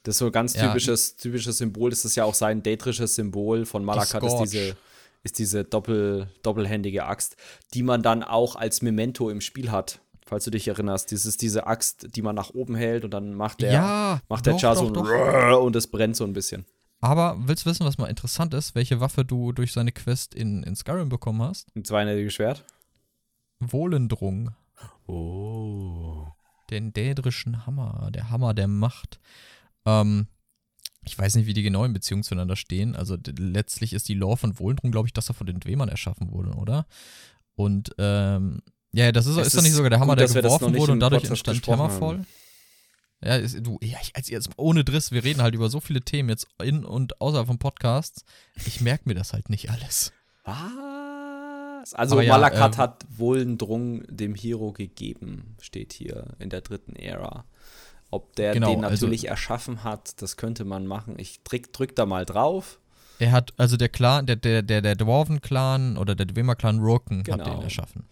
Das 0.03 0.15
ist 0.15 0.19
so 0.19 0.25
ein 0.27 0.31
ganz 0.31 0.55
Ja. 0.55 0.67
typisches, 0.67 1.15
typisches 1.17 1.59
Symbol. 1.59 1.89
Das 1.91 2.05
ist 2.05 2.15
ja 2.15 2.23
auch 2.23 2.33
sein 2.33 2.63
daedrisches 2.63 3.15
Symbol 3.15 3.65
von 3.65 3.83
Malakat, 3.85 4.23
ist 4.23 4.29
Scourge. 4.31 4.49
diese, 4.49 4.77
ist 5.23 5.37
diese 5.37 5.63
doppel, 5.63 6.29
doppelhändige 6.41 7.05
Axt, 7.05 7.35
die 7.73 7.83
man 7.83 8.01
dann 8.01 8.23
auch 8.23 8.55
als 8.55 8.81
Memento 8.81 9.29
im 9.29 9.41
Spiel 9.41 9.69
hat. 9.71 9.99
Falls 10.29 10.43
du 10.43 10.51
dich 10.51 10.67
erinnerst, 10.67 11.11
ist 11.11 11.41
diese 11.41 11.65
Axt, 11.65 12.15
die 12.15 12.21
man 12.21 12.35
nach 12.35 12.51
oben 12.51 12.75
hält 12.75 13.03
und 13.03 13.09
dann 13.09 13.33
macht 13.33 13.61
der, 13.61 13.73
ja, 13.73 14.21
macht 14.29 14.45
der 14.45 14.53
doch, 14.53 14.59
Char 14.59 14.75
doch, 14.75 14.81
so 14.81 14.87
ein 14.87 14.93
doch. 14.93 15.63
Und 15.63 15.75
es 15.75 15.87
brennt 15.87 16.15
so 16.15 16.23
ein 16.23 16.33
bisschen. 16.33 16.65
Aber 17.01 17.35
willst 17.39 17.65
du 17.65 17.71
wissen, 17.71 17.83
was 17.83 17.97
mal 17.97 18.05
interessant 18.05 18.53
ist? 18.53 18.75
Welche 18.75 18.99
Waffe 18.99 19.25
du 19.25 19.53
durch 19.53 19.73
seine 19.73 19.91
Quest 19.91 20.35
in, 20.35 20.61
in 20.61 20.75
Skyrim 20.75 21.09
bekommen 21.09 21.41
hast? 21.41 21.75
Ein 21.75 21.83
zweihändiges 21.83 22.31
Schwert. 22.31 22.63
Wohlendrung. 23.59 24.51
Oh. 25.07 26.27
Den 26.69 26.93
dädrischen 26.93 27.65
Hammer, 27.65 28.11
der 28.13 28.29
Hammer 28.29 28.53
der 28.53 28.67
Macht. 28.67 29.19
Ähm, 29.87 30.27
ich 31.05 31.17
weiß 31.17 31.37
nicht, 31.37 31.47
wie 31.47 31.55
die 31.55 31.63
genauen 31.63 31.91
Beziehungen 31.91 32.21
zueinander 32.21 32.55
stehen. 32.55 32.95
Also 32.95 33.17
letztlich 33.39 33.93
ist 33.93 34.07
die 34.07 34.13
Lore 34.13 34.37
von 34.37 34.59
Wohlendrung, 34.59 34.91
glaube 34.91 35.07
ich, 35.07 35.13
dass 35.13 35.27
er 35.27 35.33
von 35.33 35.47
den 35.47 35.59
Dwemern 35.59 35.89
erschaffen 35.89 36.31
wurde, 36.31 36.51
oder? 36.51 36.85
Und 37.55 37.95
ähm, 37.97 38.61
ja, 38.93 39.11
das 39.11 39.25
ist, 39.25 39.37
Es 39.37 39.47
ist 39.47 39.57
doch 39.57 39.61
nicht 39.61 39.71
ist 39.71 39.77
sogar 39.77 39.89
der 39.89 39.99
Hammer, 39.99 40.15
gut, 40.15 40.33
der 40.33 40.41
geworfen 40.41 40.75
wurde 40.75 40.91
und 40.93 40.99
dadurch 40.99 41.23
Podcast 41.23 41.47
entstand 41.47 41.67
Hammerfall? 41.67 42.09
haben. 42.19 42.27
Ja, 43.23 43.35
ist, 43.35 43.57
du, 43.65 43.77
ja, 43.81 43.97
ich, 44.01 44.15
also 44.15 44.31
jetzt 44.31 44.49
ohne 44.55 44.83
Driss, 44.85 45.11
wir 45.11 45.23
reden 45.23 45.41
halt 45.41 45.53
über 45.53 45.69
so 45.69 45.79
viele 45.81 46.01
Themen 46.01 46.29
jetzt 46.29 46.47
in 46.63 46.85
und 46.85 47.19
außerhalb 47.19 47.47
vom 47.47 47.59
Podcast. 47.59 48.23
Ich 48.65 48.79
merke 48.81 49.03
mir 49.09 49.15
das 49.15 49.33
halt 49.33 49.49
nicht 49.49 49.69
alles. 49.69 50.13
Was? 50.45 51.93
Also 51.93 52.15
Aber 52.15 52.23
ja, 52.23 52.33
Malakat 52.33 52.73
ähm, 52.75 52.77
hat 52.77 53.05
Wohlendrung 53.09 54.03
dem 54.07 54.35
Hero 54.35 54.71
gegeben, 54.71 55.55
steht 55.61 55.93
hier 55.93 56.35
in 56.39 56.49
der 56.49 56.61
dritten 56.61 56.95
Ära. 56.95 57.45
Ob 58.11 58.35
der 58.35 58.53
Genau, 58.53 58.69
den 58.73 58.83
also- 58.85 59.05
natürlich 59.05 59.27
erschaffen 59.27 59.83
hat, 59.83 60.21
das 60.21 60.37
könnte 60.37 60.65
man 60.65 60.87
machen. 60.87 61.15
Ich 61.19 61.43
drück, 61.43 61.71
drück 61.73 61.95
da 61.95 62.05
mal 62.05 62.25
drauf. 62.25 62.79
Er 63.19 63.31
hat, 63.33 63.53
also 63.57 63.75
der 63.75 63.89
Clan, 63.89 64.25
der, 64.27 64.37
der, 64.37 64.61
der, 64.61 64.81
der 64.81 64.95
Dwarven-Clan 64.95 65.97
oder 65.97 66.15
der 66.15 66.25
Dwemer-Clan 66.25 66.79
Roken 66.79 67.19
hat 67.19 67.25
Genau. 67.25 67.43
den 67.55 67.61
erschaffen. 67.63 68.05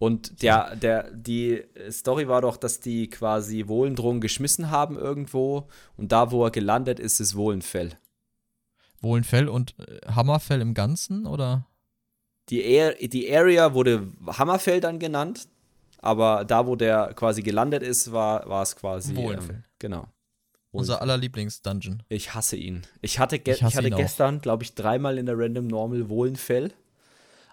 Und 0.00 0.42
der, 0.42 0.76
der, 0.76 1.10
die 1.10 1.62
Story 1.90 2.26
war 2.26 2.40
doch, 2.40 2.56
dass 2.56 2.80
die 2.80 3.10
quasi 3.10 3.68
Wohlendrung 3.68 4.22
geschmissen 4.22 4.70
haben 4.70 4.96
irgendwo 4.96 5.68
und 5.98 6.10
da, 6.10 6.30
wo 6.30 6.42
er 6.42 6.50
gelandet 6.50 6.98
ist, 6.98 7.20
ist 7.20 7.36
Wohlenfell. 7.36 7.98
Wohlenfell 9.02 9.46
und 9.46 9.74
äh, 9.78 10.00
Hammerfell 10.06 10.62
im 10.62 10.72
Ganzen, 10.72 11.26
oder? 11.26 11.66
Die, 12.48 12.80
Ar 12.80 12.94
die 12.94 13.30
Area 13.30 13.74
wurde 13.74 14.08
Hammerfell 14.26 14.80
dann 14.80 15.00
genannt, 15.00 15.48
aber 15.98 16.46
da, 16.46 16.66
wo 16.66 16.76
der 16.76 17.12
quasi 17.12 17.42
gelandet 17.42 17.82
ist, 17.82 18.10
war, 18.10 18.48
war 18.48 18.62
es 18.62 18.76
quasi. 18.76 19.14
Wohlenfell. 19.14 19.56
Ähm, 19.56 19.64
genau. 19.78 20.06
Unser 20.72 21.02
aller 21.02 21.18
Lieblings-Dungeon. 21.18 22.04
Ich 22.08 22.32
hasse 22.32 22.56
ihn. 22.56 22.86
Ich 23.02 23.18
hatte, 23.18 23.38
ge 23.38 23.52
Ich 23.52 23.62
hasse 23.62 23.80
ich 23.80 23.92
hatte 23.92 24.02
gestern, 24.02 24.40
glaube 24.40 24.62
ich, 24.62 24.74
dreimal 24.74 25.18
in 25.18 25.26
der 25.26 25.36
Random 25.36 25.66
Normal 25.66 26.08
Wohlenfell. 26.08 26.72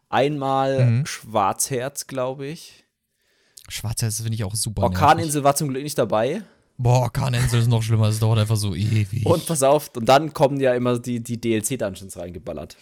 Einmal 0.10 0.86
Mhm. 0.86 1.06
Schwarzherz, 1.06 2.08
glaube 2.08 2.48
ich. 2.48 2.86
Schwarzherz 3.70 4.18
finde 4.18 4.34
ich 4.36 4.44
auch 4.44 4.56
super. 4.56 4.84
nervig. 4.84 4.98
Orkaninsel 5.02 5.44
war 5.44 5.56
zum 5.56 5.70
Glück 5.70 5.84
nicht 5.84 5.98
dabei. 5.98 6.44
Boah, 6.78 7.00
Orkaninsel 7.02 7.60
ist 7.62 7.68
noch 7.68 7.82
schlimmer, 7.82 8.08
es 8.08 8.20
dauert 8.20 8.40
einfach 8.40 8.56
so 8.56 8.76
ewig. 8.76 9.26
Und 9.26 9.46
pass 9.48 9.64
auf, 9.64 9.90
und 9.96 10.06
dann 10.06 10.32
kommen 10.34 10.60
ja 10.60 10.74
immer 10.76 11.00
die, 11.00 11.22
die 11.22 11.42
DLC-Dungeons 11.42 12.18
reingeballert. 12.18 12.78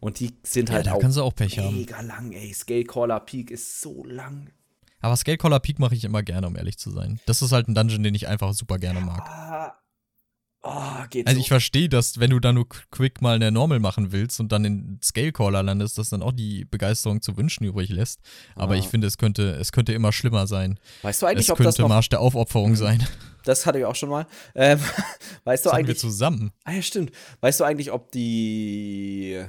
Und 0.00 0.20
die 0.20 0.32
sind 0.42 0.68
ja, 0.68 0.74
halt 0.76 0.86
da 0.86 0.92
auch 0.92 0.98
kannst 1.00 1.16
du 1.16 1.22
auch 1.22 1.34
Pech 1.34 1.58
haben. 1.58 1.74
mega 1.74 2.00
lang, 2.02 2.32
ey. 2.32 2.52
Scalecaller 2.52 3.20
Peak 3.20 3.50
ist 3.50 3.80
so 3.80 4.04
lang. 4.04 4.50
Aber 5.00 5.16
Scalecaller 5.16 5.60
Peak 5.60 5.78
mache 5.78 5.94
ich 5.94 6.04
immer 6.04 6.22
gerne, 6.22 6.46
um 6.46 6.56
ehrlich 6.56 6.76
zu 6.78 6.90
sein. 6.90 7.18
Das 7.26 7.40
ist 7.40 7.52
halt 7.52 7.68
ein 7.68 7.74
Dungeon, 7.74 8.02
den 8.02 8.14
ich 8.14 8.28
einfach 8.28 8.52
super 8.52 8.78
gerne 8.78 9.00
mag. 9.00 9.20
Ah, 9.26 9.78
oh, 10.66 11.04
geht 11.10 11.26
Also 11.26 11.36
so. 11.38 11.40
ich 11.42 11.48
verstehe, 11.48 11.88
dass 11.88 12.18
wenn 12.20 12.30
du 12.30 12.40
da 12.40 12.52
nur 12.52 12.68
quick 12.90 13.22
mal 13.22 13.36
eine 13.36 13.50
Normal 13.52 13.78
machen 13.80 14.12
willst 14.12 14.40
und 14.40 14.52
dann 14.52 14.64
in 14.64 14.98
Scalecaller 15.02 15.62
landest, 15.62 15.98
dass 15.98 16.10
dann 16.10 16.22
auch 16.22 16.32
die 16.32 16.64
Begeisterung 16.64 17.22
zu 17.22 17.36
wünschen 17.36 17.64
übrig 17.64 17.88
lässt. 17.90 18.20
Aber 18.54 18.74
Ah. 18.74 18.78
ich 18.78 18.88
finde, 18.88 19.06
es 19.06 19.16
könnte, 19.18 19.50
es 19.52 19.72
könnte 19.72 19.92
immer 19.92 20.12
schlimmer 20.12 20.46
sein. 20.46 20.78
weißt 21.02 21.22
du 21.22 21.26
eigentlich, 21.26 21.46
Es 21.46 21.50
ob 21.50 21.58
das 21.58 21.66
könnte 21.76 21.82
noch. 21.82 21.88
Marsch 21.88 22.08
der 22.08 22.20
Aufopferung 22.20 22.74
sein. 22.76 23.06
Das 23.44 23.64
hatte 23.64 23.78
ich 23.78 23.84
auch 23.84 23.94
schon 23.94 24.08
mal. 24.08 24.26
Ähm, 24.56 24.80
weißt 25.44 25.64
du 25.64 25.68
Das 25.70 25.74
wir 25.76 25.78
eigentlich. 25.78 25.98
zusammen. 25.98 26.50
Ah 26.64 26.72
ja, 26.72 26.82
stimmt. 26.82 27.12
Weißt 27.40 27.60
du 27.60 27.64
eigentlich, 27.64 27.92
ob 27.92 28.10
die. 28.10 29.40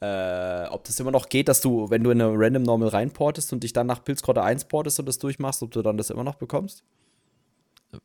Äh, 0.00 0.66
ob 0.70 0.84
das 0.84 1.00
immer 1.00 1.10
noch 1.10 1.28
geht, 1.28 1.48
dass 1.48 1.60
du, 1.60 1.90
wenn 1.90 2.04
du 2.04 2.10
in 2.10 2.20
eine 2.22 2.32
Random 2.36 2.62
Normal 2.62 2.88
reinportest 2.88 3.52
und 3.52 3.64
dich 3.64 3.72
dann 3.72 3.88
nach 3.88 4.04
Pilzgrotte 4.04 4.42
1 4.42 4.66
portest 4.66 5.00
und 5.00 5.06
das 5.06 5.18
durchmachst, 5.18 5.60
ob 5.62 5.72
du 5.72 5.82
dann 5.82 5.96
das 5.96 6.10
immer 6.10 6.22
noch 6.22 6.36
bekommst? 6.36 6.84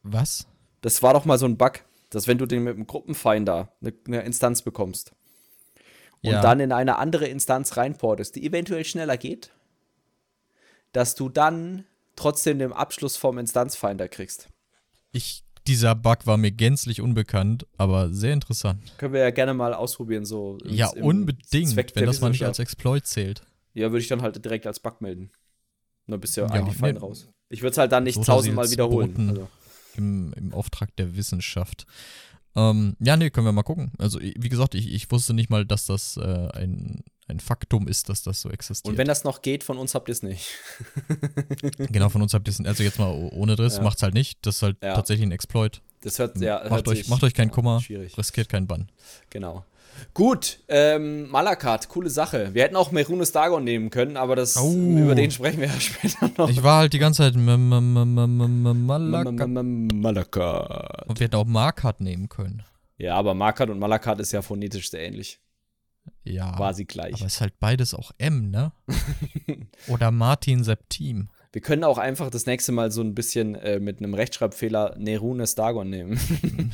Was? 0.02 0.48
Das 0.84 1.02
war 1.02 1.14
doch 1.14 1.26
mal 1.26 1.40
so 1.40 1.46
ein 1.46 1.58
Bug, 1.58 1.80
dass 2.10 2.28
wenn 2.28 2.38
du 2.38 2.46
den 2.46 2.64
mit 2.64 2.76
dem 2.78 2.86
Gruppenfinder 2.86 3.72
eine, 3.82 3.94
eine 4.06 4.22
Instanz 4.24 4.62
bekommst 4.62 5.14
und 6.22 6.32
Ja. 6.32 6.42
dann 6.42 6.60
in 6.60 6.72
eine 6.72 6.98
andere 6.98 7.26
Instanz 7.28 7.78
reinportest, 7.78 8.36
die 8.36 8.46
eventuell 8.46 8.84
schneller 8.86 9.18
geht, 9.18 9.52
dass 10.92 11.16
du 11.16 11.30
dann 11.30 11.86
trotzdem 12.16 12.60
den 12.60 12.74
Abschluss 12.74 13.18
vom 13.18 13.38
Instanzfinder 13.40 14.08
kriegst. 14.08 14.50
Ich, 15.12 15.44
dieser 15.68 15.96
Bug 15.96 16.26
war 16.28 16.38
mir 16.38 16.52
gänzlich 16.52 17.02
unbekannt, 17.02 17.66
aber 17.78 18.12
sehr 18.14 18.34
interessant. 18.34 18.94
Können 18.98 19.14
wir 19.14 19.22
ja 19.22 19.32
gerne 19.32 19.54
mal 19.54 19.74
ausprobieren, 19.74 20.26
so. 20.26 20.58
Ja, 20.66 20.90
unbedingt, 20.90 21.70
Zweck 21.70 21.92
wenn 21.96 22.06
das 22.06 22.20
mal 22.22 22.30
nicht 22.30 22.46
als. 22.46 22.60
Exploit 22.60 23.08
zählt. 23.08 23.42
Ja, 23.74 23.90
würde 23.92 24.00
ich 24.02 24.08
dann 24.08 24.22
halt 24.22 24.44
direkt 24.44 24.68
als 24.68 24.80
Bug 24.80 25.02
melden. 25.02 25.32
Dann 26.08 26.20
bist 26.20 26.36
du 26.36 26.42
ja, 26.42 26.48
Ja, 26.48 26.54
eigentlich 26.54 26.76
fein 26.78 26.96
nee. 26.96 27.00
raus. 27.00 27.30
Ich 27.50 27.62
würde 27.62 27.72
es 27.72 27.78
halt 27.78 27.92
dann 27.92 28.04
nicht 28.04 28.16
So 28.16 28.24
tausendmal 28.24 28.70
wiederholen. 28.70 29.30
Also, 29.30 29.48
Im, 29.96 30.34
Im 30.34 30.54
Auftrag 30.54 30.96
der 30.98 31.16
Wissenschaft. 31.16 31.86
Ähm, 32.56 32.96
ja, 33.00 33.18
nee, 33.18 33.30
können 33.32 33.46
wir 33.48 33.52
mal 33.52 33.64
gucken. 33.64 33.92
Also, 33.98 34.20
wie 34.22 34.50
gesagt, 34.50 34.76
ich, 34.76 34.92
ich 34.94 35.10
wusste 35.12 35.34
nicht 35.34 35.50
mal, 35.50 35.66
dass 35.66 35.86
das 35.88 36.18
äh, 36.18 36.22
ein, 36.54 37.04
ein 37.28 37.40
Faktum 37.40 37.88
ist, 37.88 38.10
dass 38.10 38.22
das 38.22 38.42
so 38.42 38.50
existiert. 38.52 38.92
und 38.92 38.98
wenn 38.98 39.08
das 39.08 39.24
noch 39.24 39.42
geht, 39.42 39.64
von 39.64 39.78
uns 39.80 39.96
habt 39.96 40.08
ihr 40.08 40.12
es 40.14 40.22
nicht. 40.24 40.48
genau, 41.78 42.10
von 42.10 42.22
uns 42.22 42.34
habt 42.34 42.48
ihr 42.48 42.52
es, 42.52 42.64
also 42.64 42.84
jetzt 42.84 43.00
mal 43.00 43.10
ohne 43.34 43.56
Driss, 43.56 43.78
Ja. 43.78 43.84
macht's 43.84 44.04
halt 44.04 44.14
nicht. 44.14 44.38
Das 44.46 44.58
ist 44.58 44.62
halt 44.62 44.78
Ja. 44.84 44.94
tatsächlich 44.96 45.26
ein 45.28 45.32
Exploit. 45.32 45.82
Das 46.02 46.20
hört, 46.20 46.38
ja, 46.40 46.60
macht, 46.60 46.72
hört 46.72 46.88
euch, 46.90 46.98
sich- 47.00 47.08
macht 47.08 47.24
euch 47.24 47.34
keinen 47.34 47.50
Kummer, 47.52 47.80
Schwierig. 47.82 48.18
riskiert 48.18 48.50
keinen 48.50 48.68
Bann. 48.68 48.90
Genau. 49.30 49.66
Gut, 50.14 50.60
ähm, 50.68 51.30
Malakat, 51.30 51.90
coole 51.90 52.10
Sache. 52.10 52.54
Wir 52.54 52.64
hätten 52.64 52.76
auch 52.76 52.92
Merunes 52.92 53.32
Dagon 53.32 53.64
nehmen 53.64 53.90
können, 53.90 54.18
aber 54.18 54.36
das, 54.36 54.58
Oh. 54.58 54.72
über 54.74 55.16
den 55.16 55.32
sprechen 55.32 55.60
wir 55.62 55.68
ja 55.68 55.80
später 55.80 56.30
noch. 56.38 56.50
Ich 56.50 56.62
war 56.64 56.80
halt 56.80 56.94
die 56.94 57.00
ganze 57.00 57.24
Zeit. 57.24 57.36
Malakat. 59.94 61.08
Und 61.08 61.20
wir 61.20 61.26
hätten 61.26 61.36
auch 61.36 61.46
Markat 61.46 62.02
nehmen 62.02 62.30
können. 62.30 62.64
Ja, 62.98 63.16
aber 63.16 63.34
Markat 63.34 63.70
und 63.70 63.80
Malakat 63.80 64.20
ist 64.20 64.32
ja 64.32 64.42
phonetisch 64.42 64.90
sehr 64.92 65.02
ähnlich. 65.02 65.40
Ja. 66.24 66.56
Quasi 66.56 66.86
gleich. 66.86 67.16
Aber 67.16 67.26
es 67.26 67.36
ist 67.36 67.42
halt 67.42 67.60
beides 67.60 67.94
auch 67.94 68.12
M, 68.18 68.50
ne? 68.52 68.72
Oder 69.88 70.12
Martin 70.12 70.64
Septim. 70.64 71.30
Wir 71.52 71.62
können 71.62 71.84
auch 71.84 71.98
einfach 71.98 72.30
das 72.30 72.46
nächste 72.46 72.72
Mal 72.72 72.92
so 72.92 73.02
ein 73.02 73.14
bisschen 73.14 73.56
äh, 73.56 73.80
mit 73.80 74.00
einem 74.00 74.14
Rechtschreibfehler 74.14 74.96
Nerunes 74.98 75.56
Dagon 75.56 75.90
nehmen. 75.90 76.20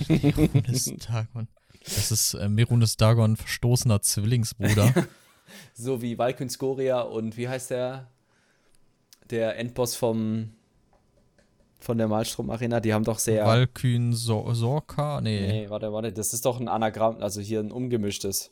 Merunes 0.07 0.93
Dagon. 1.07 1.47
Das 1.95 2.11
ist 2.11 2.33
äh, 2.35 2.49
Merunes 2.49 2.97
Dagon, 2.97 3.35
verstoßener 3.35 4.01
Zwillingsbruder. 4.01 5.07
so 5.73 6.01
wie 6.01 6.17
Valkyn 6.17 6.49
Skoria 6.49 7.01
und 7.01 7.37
wie 7.37 7.47
heißt 7.47 7.71
der? 7.71 8.07
der 9.29 9.57
Endboss 9.57 9.95
vom 9.95 10.53
von 11.81 11.97
der 11.97 12.09
Malstrom 12.09 12.49
Arena, 12.49 12.81
die 12.81 12.93
haben 12.93 13.05
doch 13.05 13.19
sehr. 13.19 13.45
Valkyn 13.45 14.11
so 14.11 14.53
Sorka? 14.53 15.21
Nee. 15.21 15.47
Nee, 15.47 15.69
warte, 15.69 15.93
warte. 15.93 16.11
Das 16.11 16.33
ist 16.33 16.43
doch 16.43 16.59
ein 16.59 16.67
Anagramm, 16.67 17.21
also 17.21 17.39
hier 17.39 17.61
ein 17.61 17.71
umgemischtes. 17.71 18.51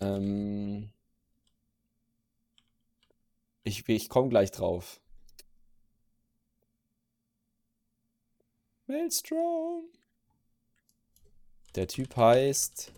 Ähm. 0.00 0.88
Ich, 3.64 3.86
ich 3.86 4.08
komme 4.08 4.30
gleich 4.30 4.50
drauf. 4.50 5.00
Maelstrom. 8.86 9.84
Der 11.74 11.86
Typ 11.88 12.16
heißt 12.16 12.92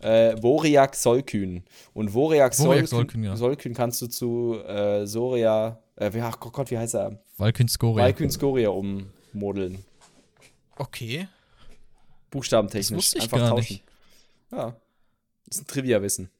äh, 0.00 0.36
Voriak 0.40 0.94
Solkün. 0.96 1.64
Und 1.94 2.10
Voriak, 2.14 2.58
Voriak 2.58 2.86
Solkün, 2.86 2.86
Solkün, 2.86 3.24
ja. 3.24 3.36
Solkün 3.36 3.74
kannst 3.74 4.00
du 4.02 4.06
zu 4.06 4.60
äh, 4.66 5.06
Soria, 5.06 5.78
äh, 5.96 6.12
wie- 6.12 6.20
ach 6.20 6.38
Gott, 6.40 6.70
wie 6.70 6.78
heißt 6.78 6.94
er? 6.94 7.18
Valkyn 7.36 7.68
Skoria. 7.68 8.04
Valkyn 8.04 8.30
Skoria 8.30 8.70
ummodeln. 8.70 9.84
Okay. 10.76 11.28
Buchstabentechnisch. 12.30 12.88
Das 12.88 12.96
wusste 12.96 13.18
ich 13.18 13.24
Einfach 13.24 13.38
gar 13.38 13.50
tauschen. 13.50 13.72
nicht. 13.74 13.84
Ja. 14.52 14.76
Das 15.46 15.58
ist 15.58 15.62
ein 15.62 15.66
Trivia-Wissen. 15.66 16.30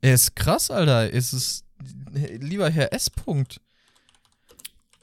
Er 0.00 0.14
ist 0.14 0.36
krass, 0.36 0.70
Alter. 0.70 1.12
Es 1.12 1.32
ist. 1.32 1.64
Lieber 2.12 2.70
Herr 2.70 2.92
S. 2.92 3.10
-Punkt. 3.10 3.58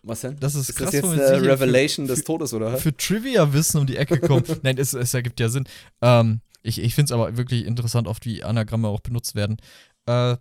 Was 0.05 0.21
denn? 0.21 0.37
Das 0.39 0.53
ist 0.55 0.69
ist 0.69 0.75
krass, 0.75 0.91
das 0.91 0.95
jetzt 0.95 1.05
eine 1.05 1.41
Revelation 1.47 2.05
für- 2.07 2.13
des 2.15 2.23
Todes, 2.25 2.53
oder? 2.53 2.77
Für 2.77 2.95
Trivia-Wissen 2.95 3.79
um 3.79 3.87
die 3.87 3.95
Ecke 3.97 4.19
kommen. 4.19 4.43
Nein, 4.63 4.77
es, 4.77 4.93
es 4.93 5.13
ergibt 5.13 5.39
ja 5.39 5.47
Sinn. 5.49 5.63
Ähm, 6.01 6.41
ich 6.61 6.79
ich 6.79 6.93
finde 6.95 7.05
es 7.05 7.11
aber 7.13 7.37
wirklich 7.37 7.65
interessant, 7.65 8.07
oft 8.07 8.25
wie 8.25 8.43
Anagramme 8.43 8.87
auch 8.89 8.99
benutzt 8.99 9.33
werden. 9.35 9.57
Äh, 10.05 10.35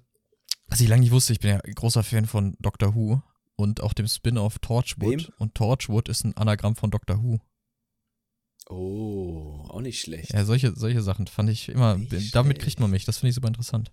was 0.66 0.80
ich 0.80 0.88
lange 0.88 1.02
nicht 1.02 1.12
wusste, 1.12 1.32
ich 1.32 1.40
bin 1.40 1.50
ja 1.50 1.58
großer 1.58 2.02
Fan 2.02 2.26
von 2.26 2.56
Doctor 2.58 2.94
Who 2.96 3.22
und 3.56 3.80
auch 3.82 3.92
dem 3.92 4.08
Spin-off 4.08 4.58
Torchwood. 4.58 5.10
Wem? 5.10 5.26
Und 5.38 5.54
Torchwood 5.54 6.08
ist 6.08 6.24
ein 6.24 6.36
Anagramm 6.36 6.74
von 6.74 6.90
Doctor 6.90 7.22
Who. 7.22 7.38
Oh, 8.68 9.64
auch 9.68 9.80
nicht 9.80 10.00
schlecht. 10.00 10.32
Ja, 10.32 10.44
solche, 10.44 10.72
solche 10.76 11.02
Sachen 11.02 11.26
fand 11.26 11.50
ich 11.50 11.68
immer, 11.68 11.96
Nicht 11.96 12.34
damit 12.34 12.56
schlecht. 12.56 12.60
kriegt 12.62 12.80
man 12.80 12.90
mich, 12.90 13.04
das 13.04 13.18
finde 13.18 13.30
ich 13.30 13.34
super 13.34 13.48
interessant. 13.48 13.90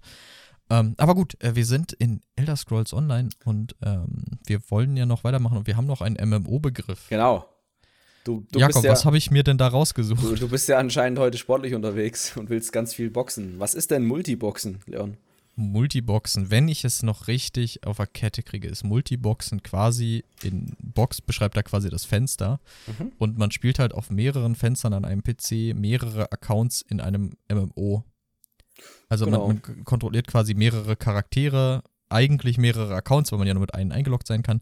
Ähm, 0.70 0.94
aber 0.98 1.16
gut, 1.16 1.36
äh, 1.44 1.56
wir 1.56 1.66
sind 1.66 1.94
in 1.94 2.22
Elder 2.36 2.56
Scrolls 2.56 2.94
Online 2.94 3.30
und 3.46 3.76
ähm, 3.84 4.24
wir 4.46 4.60
wollen 4.70 4.96
ja 4.98 5.06
noch 5.06 5.24
weitermachen 5.24 5.58
und 5.58 5.68
wir 5.68 5.76
haben 5.78 5.88
noch 5.88 6.02
einen 6.02 6.18
MMO-Begriff. 6.30 7.08
Genau. 7.10 7.46
Du, 8.24 8.46
du, 8.52 8.60
Jakob, 8.60 8.84
ja, 8.84 8.92
was 8.92 9.06
habe 9.06 9.18
ich 9.18 9.32
mir 9.32 9.44
denn 9.44 9.58
da 9.58 9.68
rausgesucht? 9.68 10.22
du, 10.22 10.36
du 10.36 10.50
bist 10.50 10.68
ja 10.68 10.78
anscheinend 10.78 11.18
heute 11.20 11.38
sportlich 11.38 11.74
unterwegs 11.74 12.36
und 12.38 12.50
willst 12.50 12.72
ganz 12.72 12.94
viel 12.94 13.10
boxen. 13.10 13.56
Was 13.60 13.74
ist 13.74 13.92
denn 13.92 14.06
Multiboxen, 14.06 14.80
Leon? 14.86 15.18
Multiboxen, 15.56 16.50
wenn 16.52 16.68
ich 16.70 16.86
es 16.86 17.04
noch 17.04 17.28
richtig 17.28 17.86
auf 17.86 17.98
der 17.98 18.08
Kette 18.08 18.44
kriege, 18.44 18.68
ist 18.68 18.84
Multiboxen 18.84 19.62
quasi 19.62 20.24
in 20.42 20.74
Box 20.82 21.22
beschreibt 21.22 21.58
da 21.58 21.64
quasi 21.64 21.90
das 21.90 22.06
Fenster 22.06 22.60
Mhm. 22.88 23.12
und 23.18 23.38
man 23.38 23.52
spielt 23.52 23.78
halt 23.80 23.94
auf 23.94 24.10
mehreren 24.10 24.56
Fenstern 24.56 24.94
an 24.94 25.04
einem 25.06 25.22
PC 25.22 25.74
mehrere 25.76 26.32
Accounts 26.32 26.82
in 26.82 27.02
einem 27.02 27.34
MMO. 27.52 28.04
Also 29.10 29.26
Genau. 29.26 29.48
man, 29.48 29.62
man 29.66 29.84
kontrolliert 29.86 30.28
quasi 30.28 30.54
mehrere 30.54 30.96
Charaktere, 30.96 31.84
eigentlich 32.10 32.58
mehrere 32.58 32.96
Accounts, 32.96 33.32
weil 33.32 33.40
man 33.40 33.48
ja 33.48 33.54
nur 33.54 33.62
mit 33.62 33.74
einem 33.74 33.92
eingeloggt 33.92 34.28
sein 34.28 34.44
kann. 34.44 34.62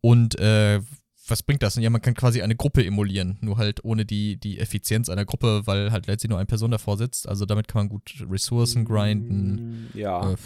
Und 0.00 0.38
äh, 0.38 0.80
was 1.26 1.42
bringt 1.42 1.62
das? 1.62 1.76
Ja, 1.76 1.90
man 1.90 2.00
kann 2.00 2.14
quasi 2.14 2.40
eine 2.40 2.56
Gruppe 2.56 2.82
emulieren, 2.84 3.36
nur 3.42 3.58
halt 3.58 3.84
ohne 3.84 4.06
die, 4.06 4.38
die 4.38 4.58
Effizienz 4.58 5.10
einer 5.10 5.26
Gruppe, 5.26 5.66
weil 5.66 5.92
halt 5.92 6.06
letztlich 6.06 6.30
nur 6.30 6.38
eine 6.38 6.46
Person 6.46 6.70
davor 6.70 6.96
sitzt. 6.96 7.28
Also 7.28 7.44
damit 7.44 7.68
kann 7.68 7.80
man 7.80 7.88
gut 7.90 8.14
Ressourcen 8.30 8.84
grinden. 8.86 9.88
Mm, 9.92 9.98
Ja. 9.98 10.32
Äh, 10.32 10.36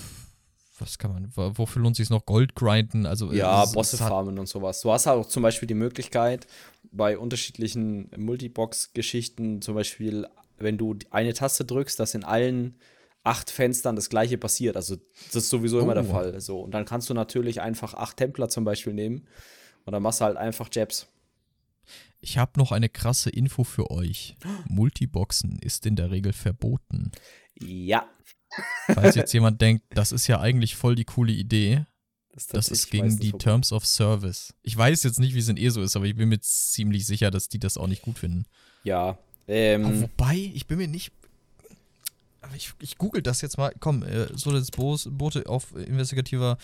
was 0.80 0.98
kann 0.98 1.12
man, 1.12 1.30
wo- 1.36 1.52
wofür 1.58 1.80
lohnt 1.82 1.94
sich 1.94 2.10
noch 2.10 2.26
Gold 2.26 2.56
grinden? 2.56 3.06
Also 3.06 3.30
äh, 3.30 3.36
Ja, 3.36 3.64
Bosse 3.66 3.96
farmen 3.96 4.36
und 4.40 4.48
sowas. 4.48 4.80
Du 4.80 4.90
hast 4.90 5.06
auch 5.06 5.26
zum 5.28 5.44
Beispiel 5.44 5.68
die 5.68 5.74
Möglichkeit, 5.74 6.48
bei 6.90 7.16
unterschiedlichen 7.16 8.10
Multibox-Geschichten, 8.16 9.62
zum 9.62 9.74
Beispiel, 9.74 10.26
wenn 10.58 10.78
du 10.78 10.96
eine 11.10 11.32
Taste 11.34 11.64
drückst, 11.64 11.98
dass 12.00 12.14
in 12.14 12.24
allen 12.24 12.76
acht 13.24 13.50
Fenstern 13.50 13.96
das 13.96 14.08
gleiche 14.08 14.38
passiert. 14.38 14.76
Also, 14.76 14.96
das 15.26 15.36
ist 15.44 15.50
sowieso 15.50 15.80
immer 15.80 15.94
der 15.94 16.04
Oh. 16.08 16.12
Fall. 16.12 16.40
So. 16.40 16.60
Und 16.60 16.72
dann 16.72 16.84
kannst 16.84 17.08
du 17.10 17.14
natürlich 17.14 17.60
einfach 17.60 17.94
acht 17.94 18.16
Templer 18.16 18.48
zum 18.48 18.64
Beispiel 18.64 18.92
nehmen 18.94 19.26
und 19.84 19.92
dann 19.92 20.02
machst 20.02 20.20
du 20.20 20.24
halt 20.24 20.36
einfach 20.36 20.68
Jabs. 20.72 21.08
Ich 22.20 22.38
habe 22.38 22.52
noch 22.58 22.70
eine 22.72 22.88
krasse 22.88 23.30
Info 23.30 23.64
für 23.64 23.90
euch. 23.90 24.36
Multiboxen 24.68 25.58
ist 25.60 25.86
in 25.86 25.96
der 25.96 26.10
Regel 26.10 26.32
verboten. 26.32 27.10
Ja. 27.58 28.06
Falls 28.86 29.14
jetzt 29.16 29.32
jemand 29.34 29.60
denkt, 29.60 29.84
das 29.90 30.12
ist 30.12 30.26
ja 30.26 30.40
eigentlich 30.40 30.76
voll 30.76 30.94
die 30.94 31.04
coole 31.04 31.32
Idee, 31.32 31.84
das 32.32 32.44
ist 32.44 32.50
tatsächlich 32.50 32.90
gegen 32.90 33.18
die 33.18 33.30
so. 33.30 33.38
Terms 33.38 33.72
of 33.72 33.84
Service. 33.86 34.54
Ich 34.62 34.76
weiß 34.76 35.02
jetzt 35.02 35.18
nicht, 35.18 35.34
wie 35.34 35.40
es 35.40 35.48
in 35.48 35.56
ESO 35.56 35.82
ist, 35.82 35.96
aber 35.96 36.06
ich 36.06 36.14
bin 36.14 36.28
mir 36.28 36.40
ziemlich 36.40 37.06
sicher, 37.06 37.30
dass 37.30 37.48
die 37.48 37.58
das 37.58 37.76
auch 37.76 37.88
nicht 37.88 38.02
gut 38.02 38.18
finden. 38.18 38.44
Ja. 38.84 39.18
Ähm, 39.48 40.02
wobei, 40.02 40.50
ich 40.54 40.66
bin 40.66 40.78
mir 40.78 40.88
nicht. 40.88 41.12
Aber 42.42 42.56
ich, 42.56 42.72
ich 42.80 42.98
google 42.98 43.22
das 43.22 43.40
jetzt 43.40 43.56
mal. 43.56 43.72
Komm, 43.80 44.02
äh, 44.02 44.26
so 44.34 44.50
das 44.50 44.70
Bo- 44.70 44.96
Boote 45.10 45.44
auf 45.48 45.74
investigativer 45.76 46.58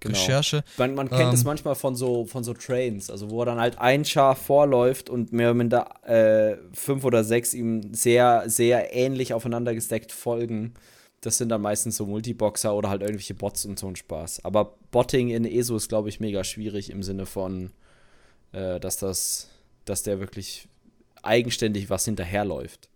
Genau. 0.00 0.18
Recherche. 0.18 0.64
Man, 0.76 0.94
man 0.94 1.08
kennt 1.08 1.32
es 1.32 1.40
Ähm. 1.42 1.46
manchmal 1.46 1.76
von 1.76 1.94
so, 1.94 2.26
von 2.26 2.42
so 2.44 2.52
Trains, 2.52 3.10
also 3.10 3.30
wo 3.30 3.44
dann 3.44 3.58
halt 3.60 3.78
ein 3.78 4.04
Schaf 4.04 4.42
vorläuft 4.44 5.08
und 5.08 5.32
mehr 5.32 5.48
oder 5.50 5.54
minder 5.54 6.04
äh, 6.08 6.56
fünf 6.72 7.04
oder 7.04 7.22
sechs 7.24 7.54
ihm 7.54 7.94
sehr, 7.94 8.42
sehr 8.46 8.92
ähnlich 8.94 9.32
aufeinander 9.32 9.72
gesteckt 9.74 10.10
folgen. 10.12 10.74
Das 11.22 11.38
sind 11.38 11.50
dann 11.50 11.60
meistens 11.62 11.96
so 11.96 12.06
Multiboxer 12.06 12.74
oder 12.74 12.88
halt 12.90 13.02
irgendwelche 13.02 13.34
Bots 13.34 13.64
und 13.66 13.78
so 13.78 13.86
ein 13.86 13.94
Spaß. 13.96 14.44
Aber 14.44 14.74
Botting 14.90 15.28
in 15.30 15.44
ESO 15.44 15.76
ist, 15.76 15.88
glaube 15.88 16.08
ich, 16.08 16.18
mega 16.18 16.42
schwierig 16.44 16.90
im 16.90 17.02
Sinne 17.02 17.24
von, 17.26 17.70
äh, 18.52 18.80
dass 18.80 18.96
das, 18.96 19.48
dass 19.84 20.02
der 20.02 20.18
wirklich 20.18 20.66
eigenständig 21.22 21.88
was 21.90 22.04
hinterherläuft. 22.06 22.88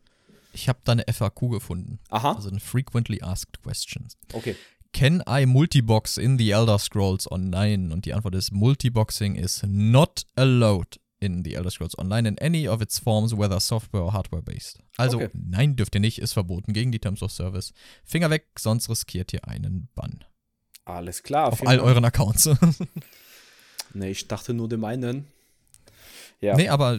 Ich 0.54 0.68
habe 0.68 0.78
da 0.84 0.92
eine 0.92 1.04
FAQ 1.12 1.50
gefunden. 1.50 1.98
Aha, 2.08 2.32
Also 2.32 2.48
eine 2.48 2.60
Frequently 2.60 3.20
Asked 3.22 3.62
Questions. 3.62 4.16
okay. 4.32 4.56
Can 4.92 5.24
I 5.28 5.44
multibox 5.44 6.16
in 6.18 6.38
the 6.38 6.50
Elder 6.52 6.78
Scrolls 6.78 7.28
Online? 7.30 7.92
Und 7.92 8.04
die 8.06 8.14
Antwort 8.14 8.36
ist: 8.36 8.52
Multiboxing 8.52 9.34
is 9.34 9.62
not 9.66 10.24
allowed 10.36 11.00
in 11.18 11.42
the 11.42 11.54
Elder 11.54 11.70
Scrolls 11.72 11.98
Online 11.98 12.28
in 12.28 12.38
any 12.38 12.68
of 12.68 12.80
its 12.80 13.00
forms, 13.00 13.36
whether 13.36 13.58
software 13.58 14.04
or 14.04 14.12
hardware 14.12 14.42
based. 14.42 14.78
Also, 14.96 15.16
Okay. 15.16 15.30
nein, 15.32 15.74
dürft 15.74 15.96
ihr 15.96 16.00
nicht, 16.00 16.18
ist 16.20 16.32
verboten 16.34 16.72
gegen 16.74 16.92
die 16.92 17.00
Terms 17.00 17.22
of 17.22 17.32
Service. 17.32 17.72
Finger 18.04 18.30
weg, 18.30 18.46
sonst 18.56 18.88
riskiert 18.88 19.32
ihr 19.32 19.48
einen 19.48 19.88
Bann. 19.96 20.22
Alles 20.84 21.24
klar. 21.24 21.48
Auf 21.52 21.66
all 21.66 21.78
Dank. 21.78 21.88
euren 21.88 22.04
Accounts. 22.04 22.48
Nee, 23.96 24.10
ich 24.10 24.26
dachte 24.28 24.54
nur 24.54 24.68
dem 24.68 24.84
einen. 24.84 25.26
Ja. 26.44 26.56
Nee, 26.56 26.68
aber 26.68 26.94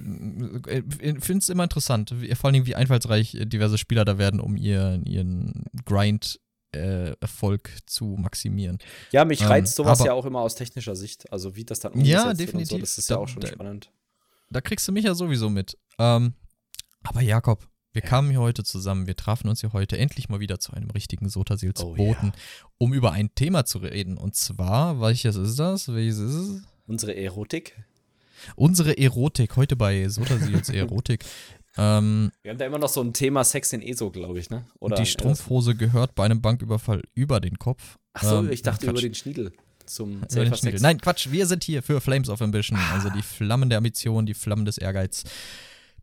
äh, 0.68 0.82
ich 1.02 1.24
finde 1.24 1.40
es 1.40 1.50
immer 1.50 1.64
interessant, 1.64 2.14
vor 2.36 2.50
allem 2.50 2.66
wie 2.66 2.76
einfallsreich 2.76 3.36
äh, 3.36 3.46
diverse 3.46 3.78
Spieler 3.78 4.04
da 4.06 4.18
werden, 4.18 4.40
um 4.40 4.56
ihren, 4.58 5.06
ihren 5.06 5.64
Grind-Erfolg 5.86 7.70
zu 7.86 8.16
maximieren. 8.20 8.78
Ja, 9.12 9.26
mich 9.26 9.42
Ähm, 9.42 9.48
reizt 9.48 9.76
sowas 9.76 10.00
aber- 10.02 10.08
ja 10.08 10.14
auch 10.14 10.26
immer 10.26 10.42
aus 10.42 10.56
technischer 10.56 10.96
Sicht. 10.96 11.32
Also 11.32 11.56
wie 11.56 11.64
das 11.66 11.80
dann 11.80 11.94
Ja, 12.04 12.24
umgesetzt 12.24 12.40
wird 12.40 12.50
so, 12.50 12.58
definitiv. 12.58 12.80
das 12.82 12.98
ist 12.98 13.10
ja 13.10 13.16
Da- 13.16 13.22
auch 13.22 13.28
schon 13.28 13.42
da- 13.42 13.48
spannend. 13.48 13.92
Da 14.50 14.62
kriegst 14.62 14.88
du 14.88 14.92
mich 14.92 15.06
ja 15.06 15.16
sowieso 15.16 15.50
mit. 15.50 15.78
Ähm, 15.98 16.34
aber 17.04 17.22
Jakob, 17.22 17.68
wir 17.94 18.02
kamen 18.02 18.30
hier 18.30 18.42
heute 18.42 18.64
zusammen, 18.64 19.08
wir 19.08 19.16
trafen 19.16 19.48
uns 19.48 19.62
hier 19.62 19.74
heute 19.74 19.98
endlich 19.98 20.28
mal 20.30 20.40
wieder 20.40 20.60
zu 20.60 20.74
einem 20.74 20.90
richtigen 20.92 21.30
Sotasil 21.30 21.74
zu 21.74 21.88
Oh, 21.88 21.96
Boten, 21.96 22.34
um 22.78 22.94
über 22.94 23.12
ein 23.14 23.34
Thema 23.36 23.66
zu 23.66 23.78
reden. 23.80 24.18
Und 24.18 24.36
zwar, 24.36 25.00
welches 25.02 25.36
ist 25.38 25.58
das? 25.58 25.88
Welches 25.88 26.18
ist 26.20 26.34
es? 26.36 26.62
Unsere 26.88 27.16
Erotik. 27.16 27.76
Unsere 28.56 28.98
Erotik, 28.98 29.56
heute 29.56 29.76
bei 29.76 30.08
Sotasils 30.10 30.70
Erotik. 30.70 31.24
Ähm, 31.78 32.32
Wir 32.42 32.52
haben 32.52 32.58
da 32.58 32.66
immer 32.68 32.78
noch 32.80 32.88
so 32.88 33.02
ein 33.02 33.12
Thema 33.12 33.44
Sex 33.44 33.74
in 33.74 33.82
ESO, 33.82 34.10
glaube 34.10 34.40
ich, 34.40 34.50
ne? 34.50 34.64
Oder 34.80 34.96
die 34.96 35.06
Strumpfhose 35.06 35.76
gehört 35.76 36.16
bei 36.16 36.24
einem 36.24 36.42
Banküberfall 36.42 37.02
über 37.16 37.42
den 37.42 37.60
Kopf. 37.60 37.98
Ach 38.14 38.24
so, 38.24 38.38
Ähm, 38.40 38.50
ich 38.50 38.62
dachte 38.62 38.90
über 38.90 39.02
den 39.02 39.14
Schniedel. 39.14 39.52
Zum 39.86 40.22
Safer. 40.30 40.72
Nein, 40.80 41.02
Quatsch, 41.02 41.32
wir 41.32 41.46
sind 41.46 41.66
hier 41.66 41.84
für 41.84 42.00
Flames 42.00 42.30
of 42.30 42.42
Ambition, 42.42 42.80
also 42.94 43.10
die 43.10 43.22
Flammen 43.22 43.68
der 43.68 43.80
Ambition, 43.80 44.26
die 44.26 44.34
Flammen 44.34 44.64
des 44.64 44.78
Ehrgeiz. 44.78 45.26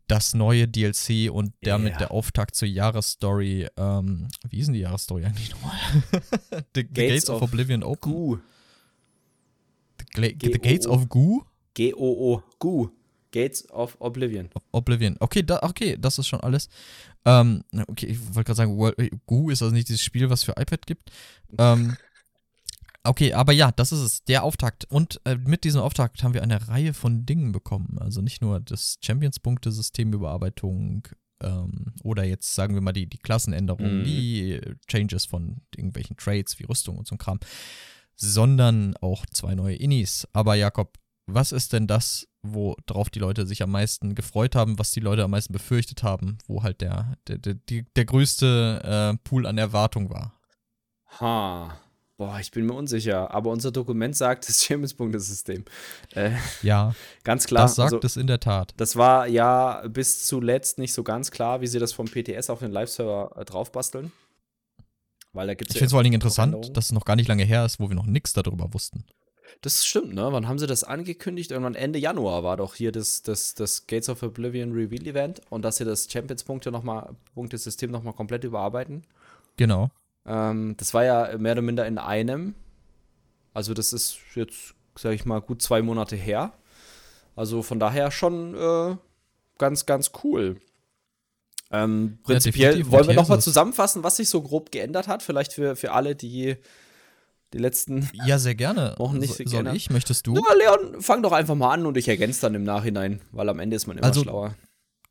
Das 0.07 0.35
neue 0.35 0.67
DLC 0.67 1.31
und 1.31 1.53
damit 1.61 1.93
Ja. 1.93 1.97
der 1.97 2.11
Auftakt 2.11 2.53
zur 2.55 2.67
Jahresstory. 2.67 3.67
Ähm, 3.75 4.27
wie 4.47 4.59
ist 4.59 4.67
denn 4.67 4.73
die 4.75 4.81
Jahresstory 4.81 5.25
eigentlich 5.25 5.49
nochmal? 5.49 5.75
the, 6.75 6.83
Gates, 6.83 6.93
Gates 6.93 7.29
of, 7.31 7.41
of 7.41 7.49
Oblivion 7.49 7.81
Open. 7.81 8.11
Gu. 8.11 8.37
The, 10.15 10.21
the 10.21 10.33
G-O-O. 10.35 10.59
Gates 10.59 10.85
of 10.85 11.09
Goo? 11.09 11.41
G-O-O. 11.73 12.43
Gu. 12.59 12.89
Gates 13.31 13.67
of 13.71 13.97
Oblivion. 13.99 14.49
Oblivion. 14.71 15.17
Okay, 15.19 15.41
da, 15.41 15.57
okay, 15.63 15.97
das 15.99 16.19
ist 16.19 16.27
schon 16.27 16.41
alles. 16.41 16.69
Ähm, 17.25 17.63
okay, 17.87 18.05
ich 18.05 18.19
wollte 18.35 18.43
gerade 18.43 18.57
sagen, 18.57 18.77
World, 18.77 18.95
Goo 19.25 19.49
ist 19.49 19.63
also 19.63 19.73
nicht 19.73 19.89
dieses 19.89 20.03
Spiel, 20.03 20.29
was 20.29 20.43
für 20.43 20.51
iPad 20.51 20.85
gibt. 20.85 21.09
Ähm, 21.57 21.97
okay, 23.03 23.33
aber 23.33 23.51
ja, 23.51 23.71
das 23.71 23.91
ist 23.91 23.99
es, 24.01 24.23
der 24.25 24.43
Auftakt. 24.43 24.85
Und 24.85 25.19
äh, 25.25 25.35
mit 25.35 25.63
diesem 25.63 25.81
Auftakt 25.81 26.21
haben 26.21 26.35
wir 26.35 26.43
eine 26.43 26.67
Reihe 26.67 26.93
von 26.93 27.25
Dingen 27.25 27.51
bekommen. 27.53 27.97
Also 27.99 28.21
nicht 28.21 28.43
nur 28.43 28.59
das 28.59 28.97
Champions-Punkte-Systemüberarbeitung 29.01 31.07
ähm, 31.41 31.93
oder 32.03 32.23
jetzt 32.25 32.53
sagen 32.53 32.75
wir 32.75 32.81
mal 32.81 32.93
die, 32.93 33.07
die 33.07 33.17
Klassenänderungen, 33.17 34.01
Mhm. 34.01 34.03
die 34.03 34.61
Changes 34.87 35.25
von 35.25 35.61
irgendwelchen 35.75 36.17
Trades 36.17 36.59
wie 36.59 36.65
Rüstung 36.65 36.97
und 36.97 37.07
so 37.07 37.15
ein 37.15 37.19
Kram. 37.19 37.39
sondern 38.15 38.95
auch 38.97 39.25
zwei 39.25 39.55
neue 39.55 39.75
Innis. 39.75 40.27
Aber 40.33 40.53
Jakob, 40.53 40.99
was 41.25 41.51
ist 41.51 41.73
denn 41.73 41.87
das, 41.87 42.27
worauf 42.41 43.09
die 43.09 43.19
Leute 43.19 43.45
sich 43.45 43.63
am 43.63 43.71
meisten 43.71 44.15
gefreut 44.15 44.55
haben, 44.55 44.77
was 44.77 44.91
die 44.91 44.99
Leute 44.99 45.23
am 45.23 45.31
meisten 45.31 45.53
befürchtet 45.53 46.03
haben, 46.03 46.37
wo 46.47 46.63
halt 46.63 46.81
der, 46.81 47.17
der, 47.27 47.37
der, 47.37 47.55
der 47.95 48.05
größte 48.05 49.13
äh, 49.13 49.17
Pool 49.23 49.45
an 49.45 49.57
Erwartung 49.57 50.09
war? 50.09 50.33
Ha. 51.19 51.79
Boah, 52.17 52.39
ich 52.39 52.51
bin 52.51 52.65
mir 52.65 52.73
unsicher. 52.73 53.31
Aber 53.33 53.49
unser 53.49 53.71
Dokument 53.71 54.15
sagt 54.15 54.47
das 54.47 54.63
Champions-Punktesystem. 54.63 55.65
Äh, 56.13 56.31
ja. 56.61 56.93
Ganz 57.23 57.47
klar. 57.47 57.63
Das 57.63 57.75
sagt 57.75 57.93
also, 57.93 58.05
es 58.05 58.17
in 58.17 58.27
der 58.27 58.39
Tat. 58.39 58.73
Das 58.77 58.95
war 58.95 59.27
ja 59.27 59.85
bis 59.87 60.25
zuletzt 60.25 60.77
nicht 60.77 60.93
so 60.93 61.03
ganz 61.03 61.31
klar, 61.31 61.61
wie 61.61 61.67
sie 61.67 61.79
das 61.79 61.91
vom 61.91 62.05
PTS 62.05 62.49
auf 62.49 62.59
den 62.59 62.71
Live-Server 62.71 63.31
äh, 63.35 63.45
draufbasteln. 63.45 64.11
Weil 65.31 65.47
da 65.47 65.55
gibt's 65.55 65.73
ich 65.73 65.75
ja 65.75 65.79
finde 65.79 65.85
es 65.87 65.91
vor 65.91 65.99
allen 65.99 66.03
Dingen 66.03 66.13
interessant, 66.13 66.77
dass 66.77 66.85
es 66.85 66.91
noch 66.91 67.05
gar 67.05 67.15
nicht 67.15 67.27
lange 67.27 67.43
her 67.43 67.65
ist, 67.65 67.79
wo 67.79 67.89
wir 67.89 67.95
noch 67.95 68.05
nichts 68.05 68.33
darüber 68.33 68.71
wussten. 68.73 69.05
Das 69.61 69.85
stimmt, 69.85 70.13
ne? 70.13 70.27
Wann 70.31 70.47
haben 70.47 70.59
sie 70.59 70.67
das 70.67 70.83
angekündigt? 70.83 71.51
Irgendwann 71.51 71.75
Ende 71.75 71.99
Januar 71.99 72.43
war 72.43 72.57
doch 72.57 72.75
hier 72.75 72.91
das, 72.91 73.23
das, 73.23 73.53
das 73.53 73.87
Gates 73.87 74.09
of 74.09 74.23
Oblivion 74.23 74.71
Reveal 74.73 75.05
Event 75.05 75.41
und 75.49 75.63
dass 75.63 75.77
sie 75.77 75.85
das 75.85 76.11
Champions-Punkte 76.11 76.71
nochmal, 76.71 77.15
Punktesystem 77.33 77.91
nochmal 77.91 78.13
komplett 78.13 78.43
überarbeiten. 78.43 79.03
Genau. 79.57 79.89
Ähm, 80.25 80.75
das 80.77 80.93
war 80.93 81.03
ja 81.03 81.37
mehr 81.37 81.53
oder 81.53 81.61
minder 81.61 81.85
in 81.85 81.97
einem. 81.97 82.55
Also, 83.53 83.73
das 83.73 83.93
ist 83.93 84.17
jetzt, 84.35 84.73
sag 84.95 85.13
ich 85.13 85.25
mal, 85.25 85.39
gut 85.39 85.61
zwei 85.61 85.81
Monate 85.81 86.15
her. 86.15 86.53
Also 87.35 87.63
von 87.63 87.79
daher 87.79 88.11
schon 88.11 88.55
äh, 88.55 88.95
ganz, 89.57 89.85
ganz 89.85 90.11
cool. 90.23 90.57
Ähm, 91.71 92.19
prinzipiell 92.23 92.79
ja, 92.79 92.91
wollen 92.91 93.07
wir 93.07 93.15
nochmal 93.15 93.41
zusammenfassen, 93.41 94.03
was 94.03 94.17
sich 94.17 94.29
so 94.29 94.41
grob 94.41 94.71
geändert 94.71 95.07
hat. 95.07 95.23
Vielleicht 95.23 95.53
für, 95.53 95.75
für 95.75 95.91
alle, 95.93 96.15
die 96.15 96.57
die 97.53 97.59
letzten 97.59 98.09
ja 98.13 98.39
sehr 98.39 98.55
gerne. 98.55 98.95
Wochen 98.97 99.19
nicht 99.19 99.35
so, 99.35 99.43
soll 99.45 99.67
ich? 99.75 99.89
Möchtest 99.89 100.27
du? 100.27 100.35
Ja, 100.35 100.41
Leon 100.57 101.01
fang 101.01 101.21
doch 101.21 101.31
einfach 101.31 101.55
mal 101.55 101.73
an 101.73 101.85
und 101.85 101.97
ich 101.97 102.07
ergänze 102.07 102.41
dann 102.41 102.55
im 102.55 102.63
Nachhinein 102.63 103.21
weil 103.31 103.49
am 103.49 103.59
Ende 103.59 103.75
ist 103.75 103.87
man 103.87 103.97
immer 103.97 104.07
also, 104.07 104.23
schlauer. 104.23 104.55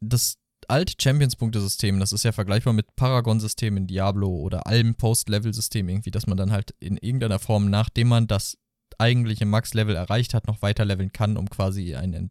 das 0.00 0.36
alte 0.68 0.94
Champions-Punkte-System, 1.00 1.98
das 2.00 2.12
ist 2.12 2.24
ja 2.24 2.32
vergleichbar 2.32 2.72
mit 2.72 2.94
Paragon-System 2.96 3.76
in 3.76 3.86
Diablo 3.86 4.28
oder 4.28 4.66
allem 4.66 4.94
Post-Level-System 4.94 5.88
irgendwie, 5.88 6.10
dass 6.10 6.26
man 6.26 6.36
dann 6.36 6.52
halt 6.52 6.74
in 6.80 6.96
irgendeiner 6.96 7.38
Form, 7.38 7.70
nachdem 7.70 8.08
man 8.08 8.26
das 8.26 8.56
eigentliche 8.98 9.46
Max-Level 9.46 9.96
erreicht 9.96 10.34
hat, 10.34 10.46
noch 10.46 10.62
weiter 10.62 10.84
leveln 10.84 11.12
kann, 11.12 11.36
um 11.36 11.48
quasi 11.48 11.94
ein 11.94 12.30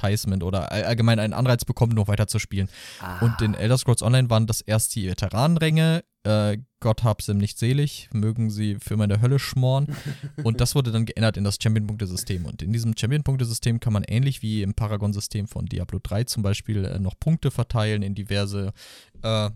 Enticement 0.00 0.42
oder 0.42 0.72
allgemein 0.72 1.18
einen 1.18 1.32
Anreiz 1.32 1.64
bekommt, 1.64 1.94
noch 1.94 2.08
weiter 2.08 2.26
zu 2.26 2.38
spielen. 2.38 2.68
Ah. 3.00 3.24
Und 3.24 3.40
in 3.40 3.54
Elder 3.54 3.78
Scrolls 3.78 4.02
Online 4.02 4.30
waren 4.30 4.46
das 4.46 4.60
erst 4.60 4.94
die 4.94 5.08
Veteranenränge, 5.08 6.04
äh, 6.24 6.58
Gott 6.80 7.02
hab's 7.04 7.28
ihm 7.28 7.38
nicht 7.38 7.58
selig, 7.58 8.08
mögen 8.12 8.50
sie 8.50 8.76
für 8.80 8.96
meine 8.96 9.20
Hölle 9.20 9.38
schmoren. 9.38 9.86
und 10.44 10.60
das 10.60 10.74
wurde 10.74 10.92
dann 10.92 11.06
geändert 11.06 11.36
in 11.36 11.44
das 11.44 11.58
Champion-Punkte-System. 11.62 12.44
Und 12.46 12.62
in 12.62 12.72
diesem 12.72 12.96
Champion-Punkte-System 12.96 13.80
kann 13.80 13.92
man 13.92 14.04
ähnlich 14.04 14.42
wie 14.42 14.62
im 14.62 14.74
Paragon-System 14.74 15.48
von 15.48 15.66
Diablo 15.66 15.98
3 16.02 16.24
zum 16.24 16.42
Beispiel 16.42 16.84
äh, 16.84 16.98
noch 16.98 17.18
Punkte 17.18 17.50
verteilen 17.50 18.02
in 18.02 18.14
diverse, 18.14 18.72
äh, 19.22 19.50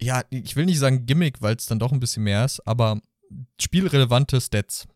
ja, 0.00 0.22
ich 0.30 0.56
will 0.56 0.66
nicht 0.66 0.78
sagen 0.78 1.06
Gimmick, 1.06 1.40
weil 1.40 1.56
es 1.56 1.66
dann 1.66 1.78
doch 1.78 1.92
ein 1.92 2.00
bisschen 2.00 2.24
mehr 2.24 2.44
ist, 2.44 2.60
aber 2.66 3.00
spielrelevante 3.60 4.40
Stats. 4.40 4.86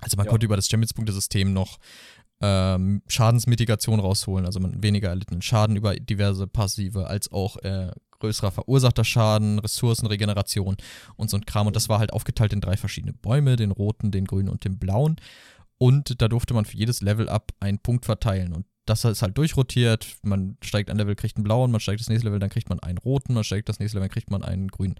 Also 0.00 0.16
man 0.16 0.26
ja. 0.26 0.30
konnte 0.30 0.46
über 0.46 0.56
das 0.56 0.68
Champions-Punkte-System 0.68 1.52
noch 1.52 1.78
ähm, 2.40 3.02
Schadensmitigation 3.08 4.00
rausholen, 4.00 4.46
also 4.46 4.60
man 4.60 4.82
weniger 4.82 5.08
erlittenen 5.08 5.42
Schaden 5.42 5.76
über 5.76 5.96
diverse 5.96 6.46
Passive, 6.46 7.06
als 7.06 7.32
auch 7.32 7.56
äh, 7.58 7.90
größerer 8.18 8.50
verursachter 8.50 9.04
Schaden, 9.04 9.58
Ressourcenregeneration 9.58 10.76
und 11.16 11.30
so 11.30 11.36
ein 11.36 11.46
Kram. 11.46 11.66
Und 11.66 11.76
das 11.76 11.88
war 11.88 11.98
halt 11.98 12.12
aufgeteilt 12.12 12.52
in 12.52 12.60
drei 12.60 12.76
verschiedene 12.76 13.12
Bäume, 13.12 13.56
den 13.56 13.70
roten, 13.70 14.10
den 14.10 14.24
grünen 14.24 14.48
und 14.48 14.64
den 14.64 14.78
blauen. 14.78 15.16
Und 15.78 16.20
da 16.20 16.28
durfte 16.28 16.54
man 16.54 16.64
für 16.64 16.76
jedes 16.76 17.00
Level 17.00 17.28
up 17.28 17.52
einen 17.60 17.78
Punkt 17.78 18.04
verteilen. 18.04 18.52
Und 18.52 18.66
das 18.86 19.04
ist 19.04 19.22
halt 19.22 19.38
durchrotiert. 19.38 20.06
Man 20.22 20.56
steigt 20.62 20.90
ein 20.90 20.96
Level, 20.96 21.14
kriegt 21.14 21.36
einen 21.36 21.44
blauen, 21.44 21.70
man 21.70 21.80
steigt 21.80 22.00
das 22.00 22.08
nächste 22.08 22.26
Level, 22.26 22.40
dann 22.40 22.50
kriegt 22.50 22.68
man 22.68 22.80
einen 22.80 22.98
roten, 22.98 23.34
man 23.34 23.44
steigt 23.44 23.68
das 23.68 23.78
nächste 23.78 23.98
Level, 23.98 24.08
dann 24.08 24.14
kriegt 24.14 24.30
man 24.30 24.42
einen 24.42 24.68
grünen. 24.68 24.96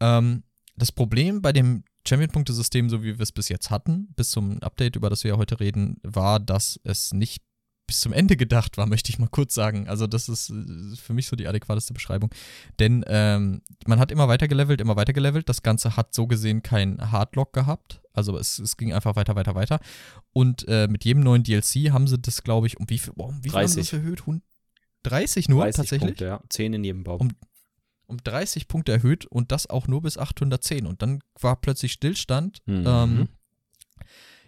Ähm, 0.00 0.42
das 0.76 0.92
Problem 0.92 1.42
bei 1.42 1.52
dem 1.52 1.84
Champion-Punkte-System, 2.06 2.88
so 2.88 3.02
wie 3.02 3.18
wir 3.18 3.22
es 3.22 3.32
bis 3.32 3.48
jetzt 3.48 3.70
hatten, 3.70 4.08
bis 4.16 4.30
zum 4.30 4.62
Update, 4.62 4.96
über 4.96 5.10
das 5.10 5.24
wir 5.24 5.32
ja 5.32 5.36
heute 5.36 5.60
reden, 5.60 5.98
war, 6.02 6.40
dass 6.40 6.80
es 6.84 7.12
nicht 7.12 7.42
bis 7.90 8.00
zum 8.02 8.12
Ende 8.12 8.36
gedacht 8.36 8.76
war, 8.76 8.86
möchte 8.86 9.10
ich 9.10 9.18
mal 9.18 9.28
kurz 9.28 9.52
sagen. 9.52 9.88
Also 9.88 10.06
das 10.06 10.28
ist 10.28 10.50
äh, 10.50 10.94
für 10.94 11.12
mich 11.12 11.26
so 11.26 11.34
die 11.34 11.48
adäquateste 11.48 11.92
Beschreibung. 11.92 12.30
Denn 12.78 13.04
ähm, 13.08 13.62
man 13.84 13.98
hat 13.98 14.12
immer 14.12 14.28
weiter 14.28 14.46
gelevelt, 14.46 14.80
immer 14.80 14.94
weiter 14.94 15.12
gelevelt. 15.12 15.48
Das 15.48 15.64
Ganze 15.64 15.96
hat 15.96 16.14
so 16.14 16.28
gesehen 16.28 16.62
kein 16.62 17.10
Hardlock 17.10 17.52
gehabt. 17.52 18.00
Also 18.12 18.38
es, 18.38 18.60
es 18.60 18.76
ging 18.76 18.92
einfach 18.92 19.16
weiter, 19.16 19.34
weiter, 19.34 19.56
weiter. 19.56 19.80
Und 20.32 20.68
äh, 20.68 20.86
mit 20.86 21.04
jedem 21.04 21.24
neuen 21.24 21.42
DLC 21.42 21.90
haben 21.90 22.06
sie 22.06 22.16
das, 22.16 22.44
glaube 22.44 22.68
ich, 22.68 22.78
um 22.78 22.88
wie 22.88 22.98
viel, 22.98 23.12
um 23.16 23.38
wie 23.38 23.48
viel 23.48 23.52
30. 23.58 23.60
haben 23.60 23.68
sie 23.68 23.80
das 23.80 23.92
erhöht? 23.92 24.42
30 25.02 25.48
nur 25.48 25.64
30 25.64 25.76
tatsächlich? 25.76 26.10
Punkte, 26.10 26.24
ja. 26.26 26.40
10 26.48 26.74
in 26.74 26.84
jedem 26.84 27.02
Baum. 27.02 27.20
Um, 27.20 27.30
um 28.06 28.18
30 28.18 28.68
Punkte 28.68 28.92
erhöht 28.92 29.26
und 29.26 29.50
das 29.50 29.68
auch 29.68 29.88
nur 29.88 30.02
bis 30.02 30.16
810. 30.16 30.86
Und 30.86 31.02
dann 31.02 31.24
war 31.40 31.60
plötzlich 31.60 31.90
Stillstand. 31.90 32.58
Mhm. 32.66 32.84
Ähm, 32.86 33.28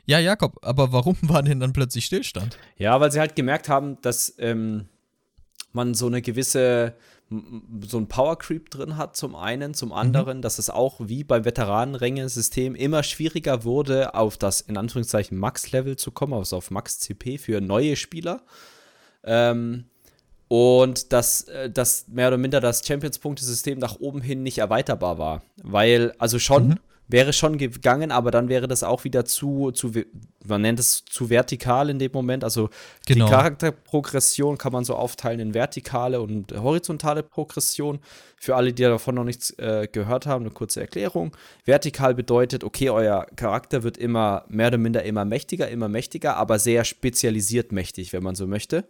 ja, 0.05 0.19
Jakob, 0.19 0.59
aber 0.63 0.93
warum 0.93 1.17
war 1.23 1.43
denn 1.43 1.61
dann 1.61 1.73
plötzlich 1.73 2.07
Stillstand? 2.07 2.59
Ja, 2.77 3.01
weil 3.01 3.13
sie 3.13 3.21
halt 3.21 3.37
gemerkt 3.37 3.69
haben, 3.69 4.01
dass 4.03 4.35
ähm, 4.39 4.89
man 5.73 5.95
so 5.95 6.07
eine 6.07 6.23
gewisse, 6.23 6.95
so 7.31 7.99
ein 7.99 8.09
Power 8.09 8.37
Creep 8.39 8.71
drin 8.71 8.97
hat, 8.97 9.17
zum 9.17 9.35
einen, 9.35 9.75
zum 9.75 9.93
anderen, 9.93 10.39
mhm. 10.39 10.43
dass 10.43 10.59
es 10.59 10.71
auch 10.71 11.01
wie 11.01 11.25
beim 11.25 11.45
Veteranenränge-System 11.45 12.75
immer 12.75 13.03
schwieriger 13.03 13.65
wurde, 13.65 14.15
auf 14.15 14.37
das 14.37 14.61
in 14.61 14.77
Anführungszeichen 14.77 15.39
Max-Level 15.39 15.97
zu 15.97 16.11
kommen, 16.11 16.35
also 16.35 16.57
auf 16.57 16.71
Max-CP 16.71 17.39
für 17.39 17.61
neue 17.61 17.97
Spieler. 17.97 18.43
Ähm, 19.25 19.85
und 20.49 21.15
dass, 21.15 21.45
äh, 21.45 21.71
dass 21.71 22.09
mehr 22.09 22.29
oder 22.29 22.37
minder 22.37 22.61
das 22.61 22.87
Champions-Punkte-System 22.87 23.79
nach 23.79 24.01
oben 24.01 24.21
hin 24.21 24.43
nicht 24.43 24.59
erweiterbar 24.59 25.17
war. 25.17 25.43
Weil, 25.63 26.13
also 26.19 26.39
schon, 26.39 26.69
mhm 26.69 26.79
wäre 27.09 27.33
schon 27.33 27.59
gegangen, 27.59 28.11
aber 28.11 28.31
dann 28.31 28.49
wäre 28.49 28.69
das 28.69 28.83
auch 28.83 29.05
wieder 29.05 29.25
zu, 29.25 29.71
zu 29.73 29.93
man 30.45 30.63
nennt 30.63 30.81
es 30.81 31.05
zu 31.05 31.31
vertikal 31.31 31.91
in 31.91 31.99
dem 31.99 32.11
Moment. 32.13 32.45
Also 32.45 32.71
genau. 33.07 33.27
die 33.27 33.31
Charakterprogression 33.31 34.59
kann 34.59 34.73
man 34.73 34.85
so 34.85 34.95
aufteilen 34.95 35.41
in 35.41 35.55
vertikale 35.55 36.21
und 36.21 36.53
horizontale 36.53 37.23
Progression. 37.23 38.01
Für 38.37 38.57
alle, 38.57 38.73
die 38.73 38.83
davon 38.83 39.15
noch 39.15 39.25
nichts 39.25 39.51
äh, 39.59 39.87
gehört 39.91 40.27
haben, 40.27 40.45
eine 40.45 40.53
kurze 40.53 40.81
Erklärung. 40.81 41.37
Vertikal 41.65 42.15
bedeutet, 42.15 42.65
okay, 42.65 42.91
euer 42.91 43.27
Charakter 43.37 43.85
wird 43.85 43.99
immer 43.99 44.45
mehr 44.49 44.69
oder 44.69 44.79
minder 44.79 45.05
immer 45.05 45.25
mächtiger, 45.25 45.69
immer 45.69 45.89
mächtiger, 45.89 46.37
aber 46.37 46.59
sehr 46.59 46.85
spezialisiert 46.85 47.71
mächtig, 47.71 48.13
wenn 48.13 48.23
man 48.23 48.35
so 48.35 48.49
möchte. 48.49 48.85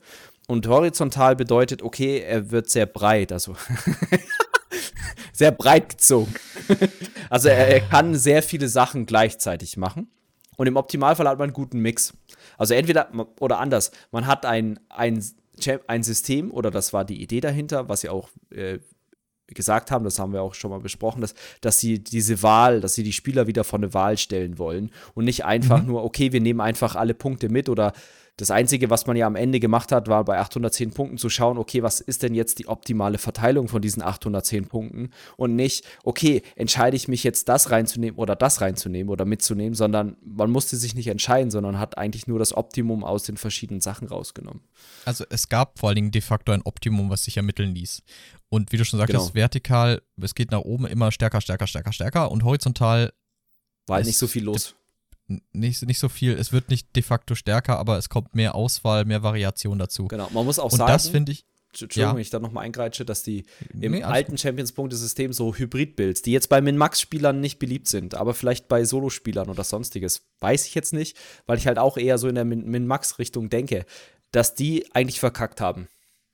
Und 0.48 0.66
horizontal 0.66 1.36
bedeutet, 1.36 1.82
okay, 1.82 2.20
er 2.20 2.50
wird 2.50 2.70
sehr 2.70 2.86
breit, 2.86 3.30
also 3.30 3.54
sehr 5.32 5.50
breit 5.50 5.88
gezogen. 5.88 6.34
also 7.30 7.48
er, 7.48 7.68
er, 7.68 7.80
kann 7.80 8.14
sehr 8.14 8.42
viele 8.42 8.68
Sachen 8.68 9.06
gleichzeitig 9.06 9.76
machen. 9.76 10.10
Und 10.56 10.66
im 10.66 10.76
Optimalfall 10.76 11.26
hat 11.26 11.38
man 11.38 11.48
einen 11.48 11.54
guten 11.54 11.80
Mix. 11.80 12.14
Also 12.58 12.74
entweder 12.74 13.10
oder 13.40 13.58
anders, 13.58 13.90
man 14.10 14.26
hat 14.26 14.44
ein, 14.44 14.78
ein, 14.90 15.24
ein 15.86 16.02
System, 16.02 16.50
oder 16.50 16.70
das 16.70 16.92
war 16.92 17.04
die 17.04 17.22
Idee 17.22 17.40
dahinter, 17.40 17.88
was 17.88 18.02
sie 18.02 18.10
auch 18.10 18.28
äh, 18.50 18.78
gesagt 19.54 19.90
haben, 19.90 20.04
das 20.04 20.18
haben 20.18 20.32
wir 20.32 20.42
auch 20.42 20.54
schon 20.54 20.70
mal 20.70 20.80
besprochen, 20.80 21.20
dass, 21.20 21.34
dass 21.60 21.78
sie 21.78 22.02
diese 22.02 22.42
Wahl, 22.42 22.80
dass 22.80 22.94
sie 22.94 23.02
die 23.02 23.12
Spieler 23.12 23.46
wieder 23.46 23.64
vor 23.64 23.78
eine 23.78 23.94
Wahl 23.94 24.18
stellen 24.18 24.58
wollen 24.58 24.90
und 25.14 25.24
nicht 25.24 25.44
einfach 25.44 25.82
mhm. 25.82 25.88
nur, 25.88 26.04
okay, 26.04 26.32
wir 26.32 26.40
nehmen 26.40 26.60
einfach 26.60 26.96
alle 26.96 27.14
Punkte 27.14 27.48
mit 27.48 27.68
oder 27.68 27.92
das 28.42 28.50
Einzige, 28.50 28.90
was 28.90 29.06
man 29.06 29.16
ja 29.16 29.28
am 29.28 29.36
Ende 29.36 29.60
gemacht 29.60 29.92
hat, 29.92 30.08
war 30.08 30.24
bei 30.24 30.40
810 30.40 30.90
Punkten 30.90 31.16
zu 31.16 31.30
schauen, 31.30 31.58
okay, 31.58 31.84
was 31.84 32.00
ist 32.00 32.24
denn 32.24 32.34
jetzt 32.34 32.58
die 32.58 32.66
optimale 32.66 33.18
Verteilung 33.18 33.68
von 33.68 33.80
diesen 33.80 34.02
810 34.02 34.66
Punkten 34.66 35.10
und 35.36 35.54
nicht, 35.54 35.84
okay, 36.02 36.42
entscheide 36.56 36.96
ich 36.96 37.06
mich 37.06 37.22
jetzt 37.22 37.48
das 37.48 37.70
reinzunehmen 37.70 38.18
oder 38.18 38.34
das 38.34 38.60
reinzunehmen 38.60 39.10
oder 39.10 39.26
mitzunehmen, 39.26 39.74
sondern 39.74 40.16
man 40.24 40.50
musste 40.50 40.76
sich 40.76 40.96
nicht 40.96 41.06
entscheiden, 41.06 41.52
sondern 41.52 41.78
hat 41.78 41.98
eigentlich 41.98 42.26
nur 42.26 42.40
das 42.40 42.52
Optimum 42.52 43.04
aus 43.04 43.22
den 43.22 43.36
verschiedenen 43.36 43.80
Sachen 43.80 44.08
rausgenommen. 44.08 44.64
Also 45.04 45.24
es 45.30 45.48
gab 45.48 45.78
vor 45.78 45.90
allen 45.90 45.96
Dingen 45.96 46.10
de 46.10 46.20
facto 46.20 46.50
ein 46.50 46.62
Optimum, 46.62 47.10
was 47.10 47.22
sich 47.22 47.36
ermitteln 47.36 47.76
ließ. 47.76 48.02
Und 48.48 48.72
wie 48.72 48.76
du 48.76 48.84
schon 48.84 48.98
sagtest, 48.98 49.20
genau. 49.20 49.34
vertikal, 49.34 50.02
es 50.20 50.34
geht 50.34 50.50
nach 50.50 50.62
oben 50.62 50.86
immer 50.86 51.12
stärker, 51.12 51.40
stärker, 51.40 51.68
stärker, 51.68 51.92
stärker 51.92 52.32
und 52.32 52.42
horizontal 52.42 53.12
war 53.86 53.96
halt 53.98 54.06
nicht 54.06 54.18
so 54.18 54.26
viel 54.26 54.42
los 54.42 54.74
nicht, 55.52 55.82
nicht 55.86 55.98
so 55.98 56.08
viel, 56.08 56.32
es 56.32 56.52
wird 56.52 56.68
nicht 56.68 56.94
de 56.94 57.02
facto 57.02 57.34
stärker, 57.34 57.78
aber 57.78 57.98
es 57.98 58.08
kommt 58.08 58.34
mehr 58.34 58.54
Auswahl, 58.54 59.04
mehr 59.04 59.22
Variation 59.22 59.78
dazu. 59.78 60.08
Genau, 60.08 60.28
man 60.32 60.44
muss 60.44 60.58
auch 60.58 60.72
Und 60.72 60.78
sagen. 60.78 60.92
das 60.92 61.08
finde 61.08 61.32
ich. 61.32 61.44
Entschuldigung, 61.72 62.02
ja. 62.02 62.14
wenn 62.14 62.20
ich 62.20 62.30
da 62.30 62.38
nochmal 62.38 62.64
eingreitsche, 62.66 63.06
dass 63.06 63.22
die 63.22 63.44
im 63.80 63.92
nee, 63.92 64.02
alten 64.02 64.36
Champions-Punkte-System 64.36 65.32
so 65.32 65.54
Hybrid-Builds, 65.54 66.20
die 66.20 66.32
jetzt 66.32 66.50
bei 66.50 66.60
Min-Max-Spielern 66.60 67.40
nicht 67.40 67.58
beliebt 67.58 67.88
sind, 67.88 68.14
aber 68.14 68.34
vielleicht 68.34 68.68
bei 68.68 68.84
Solo-Spielern 68.84 69.48
oder 69.48 69.64
sonstiges, 69.64 70.26
weiß 70.40 70.66
ich 70.66 70.74
jetzt 70.74 70.92
nicht, 70.92 71.16
weil 71.46 71.56
ich 71.56 71.66
halt 71.66 71.78
auch 71.78 71.96
eher 71.96 72.18
so 72.18 72.28
in 72.28 72.34
der 72.34 72.44
Min-Max-Richtung 72.44 73.48
denke, 73.48 73.86
dass 74.32 74.54
die 74.54 74.84
eigentlich 74.94 75.18
verkackt 75.18 75.62
haben. 75.62 75.88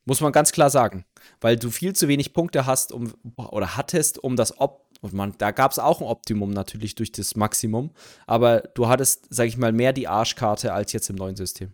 Muss 0.09 0.23
man 0.23 0.33
ganz 0.33 0.53
klar 0.53 0.71
sagen. 0.71 1.05
Weil 1.41 1.59
du 1.59 1.71
viel 1.71 1.93
zu 1.93 2.09
wenig 2.09 2.33
Punkte 2.33 2.65
hast 2.65 2.93
um, 2.93 3.13
oder 3.37 3.77
hattest, 3.77 4.19
um 4.19 4.37
das 4.37 4.59
Op 4.59 4.88
Und 5.01 5.13
man, 5.13 5.35
da 5.39 5.51
gab 5.53 5.71
es 5.71 5.79
auch 5.79 6.01
ein 6.01 6.07
Optimum 6.07 6.51
natürlich 6.51 6.95
durch 6.95 7.13
das 7.13 7.37
Maximum. 7.37 7.91
Aber 8.27 8.61
du 8.61 8.89
hattest, 8.89 9.27
sag 9.31 9.47
ich 9.47 9.57
mal, 9.57 9.73
mehr 9.73 9.93
die 9.93 10.09
Arschkarte 10.09 10.73
als 10.73 10.93
jetzt 10.93 11.09
im 11.11 11.17
neuen 11.17 11.37
System. 11.37 11.73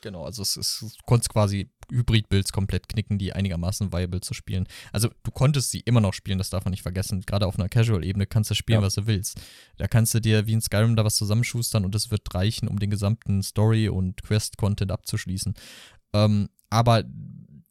Genau, 0.00 0.24
also 0.24 0.42
es 0.42 0.56
ist, 0.58 0.82
du 0.82 0.88
konntest 1.06 1.30
quasi 1.30 1.70
Hybrid-Builds 1.90 2.52
komplett 2.52 2.88
knicken, 2.88 3.16
die 3.18 3.32
einigermaßen 3.32 3.92
viable 3.92 4.20
zu 4.20 4.34
spielen. 4.34 4.66
Also 4.92 5.08
du 5.22 5.30
konntest 5.30 5.70
sie 5.70 5.80
immer 5.80 6.00
noch 6.02 6.12
spielen, 6.12 6.36
das 6.38 6.50
darf 6.50 6.64
man 6.64 6.72
nicht 6.72 6.82
vergessen. 6.82 7.22
Gerade 7.22 7.46
auf 7.46 7.58
einer 7.58 7.68
Casual-Ebene 7.70 8.26
kannst 8.26 8.50
du 8.50 8.54
spielen, 8.54 8.80
Ja. 8.80 8.86
was 8.86 8.94
du 8.94 9.06
willst. 9.06 9.40
Da 9.78 9.86
kannst 9.86 10.12
du 10.12 10.20
dir 10.20 10.46
wie 10.46 10.52
in 10.52 10.60
Skyrim 10.60 10.96
da 10.96 11.04
was 11.04 11.16
zusammenschustern 11.16 11.84
und 11.86 11.94
es 11.94 12.10
wird 12.10 12.34
reichen, 12.34 12.68
um 12.68 12.78
den 12.78 12.90
gesamten 12.90 13.42
Story- 13.42 13.88
und 13.88 14.22
Quest-Content 14.22 14.92
abzuschließen. 14.92 15.54
Ähm, 16.12 16.48
aber 16.68 17.04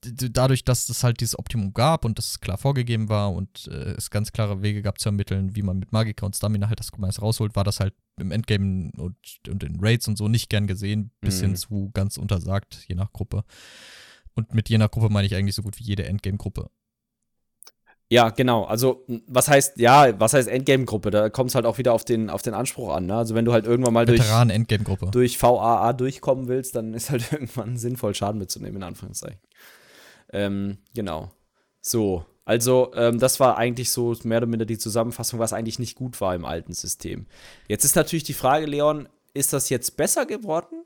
dadurch, 0.06 0.64
dass 0.66 0.90
es 0.90 1.04
halt 1.04 1.20
dieses 1.22 1.38
Optimum 1.38 1.74
gab 1.74 2.06
und 2.06 2.18
das 2.18 2.40
klar 2.40 2.58
vorgegeben 2.58 3.10
war 3.10 3.32
und 3.34 3.68
äh, 3.68 3.92
es 3.98 4.10
ganz 4.10 4.32
klare 4.32 4.62
Wege 4.62 4.82
gab 4.82 5.00
zu 5.00 5.10
ermitteln, 5.10 5.56
wie 5.56 5.62
man 5.62 5.80
mit 5.80 5.92
Magika 5.92 6.26
und 6.26 6.36
Stamina 6.36 6.68
halt 6.68 6.80
das 6.80 6.92
meist 6.98 7.22
rausholt, 7.22 7.56
war 7.56 7.64
das 7.64 7.80
halt 7.80 7.94
im 8.20 8.32
Endgame 8.32 8.92
und, 8.98 9.16
und 9.50 9.64
in 9.64 9.78
Raids 9.80 10.08
und 10.08 10.18
so 10.18 10.28
nicht 10.28 10.50
gern 10.50 10.68
gesehen, 10.68 11.12
bis 11.22 11.40
Mhm. 11.40 11.46
hin 11.46 11.56
zu 11.56 11.92
ganz 11.94 12.18
untersagt, 12.18 12.86
je 12.88 12.96
nach 12.96 13.12
Gruppe. 13.12 13.44
Und 14.36 14.54
mit 14.54 14.70
je 14.70 14.78
nach 14.78 14.92
Gruppe 14.92 15.10
meine 15.10 15.28
ich 15.28 15.36
eigentlich 15.36 15.56
so 15.56 15.62
gut 15.64 15.78
wie 15.80 15.84
jede 15.84 16.06
Endgame-Gruppe. 16.06 16.70
Ja, 18.10 18.30
genau. 18.30 18.66
Also, 18.66 19.06
was 19.28 19.48
heißt, 19.48 19.80
ja, 19.80 20.20
was 20.20 20.34
heißt 20.34 20.48
Endgame-Gruppe? 20.48 21.10
Da 21.10 21.30
kommt 21.30 21.50
es 21.50 21.56
halt 21.56 21.66
auch 21.66 21.80
wieder 21.80 21.94
auf 21.94 22.06
den, 22.06 22.30
auf 22.30 22.44
den 22.44 22.54
Anspruch 22.54 22.94
an. 22.94 23.08
Ne? 23.08 23.16
Also, 23.16 23.34
wenn 23.34 23.46
du 23.46 23.54
halt 23.54 23.66
irgendwann 23.66 23.94
mal 23.94 24.06
durch, 24.06 24.20
durch 25.12 25.42
VAA 25.42 25.94
durchkommen 25.94 26.48
willst, 26.48 26.76
dann 26.76 26.94
ist 26.94 27.10
halt 27.10 27.24
irgendwann 27.32 27.78
sinnvoll, 27.78 28.14
Schaden 28.14 28.38
mitzunehmen, 28.38 28.76
in 28.78 28.84
Anführungszeichen. 28.84 29.40
Ähm, 30.34 30.80
genau. 30.94 31.32
So, 31.80 32.26
also, 32.46 32.92
ähm, 32.96 33.20
das 33.20 33.40
war 33.40 33.58
eigentlich 33.58 33.92
so 33.92 34.14
mehr 34.24 34.40
oder 34.40 34.48
minder 34.48 34.66
die 34.66 34.78
Zusammenfassung, 34.78 35.40
was 35.40 35.54
eigentlich 35.54 35.80
nicht 35.80 35.96
gut 35.96 36.20
war 36.20 36.36
im 36.36 36.44
alten 36.44 36.74
System. 36.74 37.26
Jetzt 37.70 37.86
ist 37.86 37.96
natürlich 37.96 38.24
die 38.24 38.34
Frage, 38.34 38.66
Leon, 38.66 39.08
ist 39.34 39.54
das 39.54 39.70
jetzt 39.70 39.96
besser 39.96 40.26
geworden? 40.26 40.84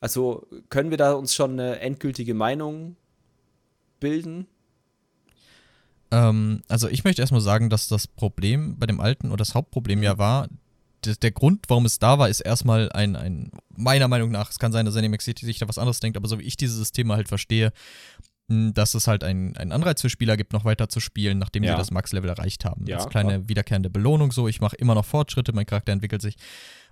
Also, 0.00 0.46
können 0.68 0.90
wir 0.90 0.98
da 0.98 1.14
uns 1.14 1.34
schon 1.34 1.52
eine 1.52 1.80
endgültige 1.80 2.34
Meinung 2.34 2.96
bilden? 3.98 4.46
Ähm, 6.12 6.62
also 6.68 6.88
ich 6.88 7.04
möchte 7.04 7.22
erstmal 7.22 7.40
sagen, 7.40 7.70
dass 7.70 7.88
das 7.88 8.06
Problem 8.06 8.78
bei 8.78 8.86
dem 8.86 9.00
alten 9.00 9.28
oder 9.28 9.38
das 9.38 9.54
Hauptproblem 9.54 10.02
ja 10.02 10.18
war, 10.18 10.48
der, 11.04 11.32
Grund, 11.32 11.64
warum 11.66 11.84
es 11.84 11.98
da 11.98 12.20
war, 12.20 12.28
ist 12.28 12.40
erstmal 12.40 12.92
ein, 12.92 13.16
ein, 13.16 13.50
meiner 13.74 14.06
Meinung 14.06 14.30
nach, 14.30 14.50
es 14.50 14.60
kann 14.60 14.70
sein, 14.70 14.86
dass 14.86 14.94
Animax 14.94 15.24
City 15.24 15.44
sich 15.44 15.58
da 15.58 15.66
was 15.66 15.78
anderes 15.78 15.98
denkt, 15.98 16.16
aber 16.16 16.28
so 16.28 16.38
wie 16.38 16.44
ich 16.44 16.56
dieses 16.56 16.76
System 16.76 17.10
halt 17.10 17.26
verstehe, 17.26 17.72
dass 18.74 18.94
es 18.94 19.06
halt 19.06 19.24
einen 19.24 19.54
Anreiz 19.72 20.00
für 20.00 20.10
Spieler 20.10 20.36
gibt, 20.36 20.52
noch 20.52 20.64
weiter 20.64 20.88
zu 20.88 21.00
spielen, 21.00 21.38
nachdem 21.38 21.64
Ja. 21.64 21.72
sie 21.72 21.78
das 21.78 21.90
Max-Level 21.90 22.30
erreicht 22.30 22.64
haben. 22.64 22.86
Ja, 22.86 22.96
Als 22.98 23.08
kleine 23.08 23.48
wiederkehrende 23.48 23.90
Belohnung 23.90 24.32
so, 24.32 24.48
ich 24.48 24.60
mache 24.60 24.76
immer 24.76 24.94
noch 24.94 25.04
Fortschritte, 25.04 25.52
mein 25.52 25.66
Charakter 25.66 25.92
entwickelt 25.92 26.22
sich. 26.22 26.36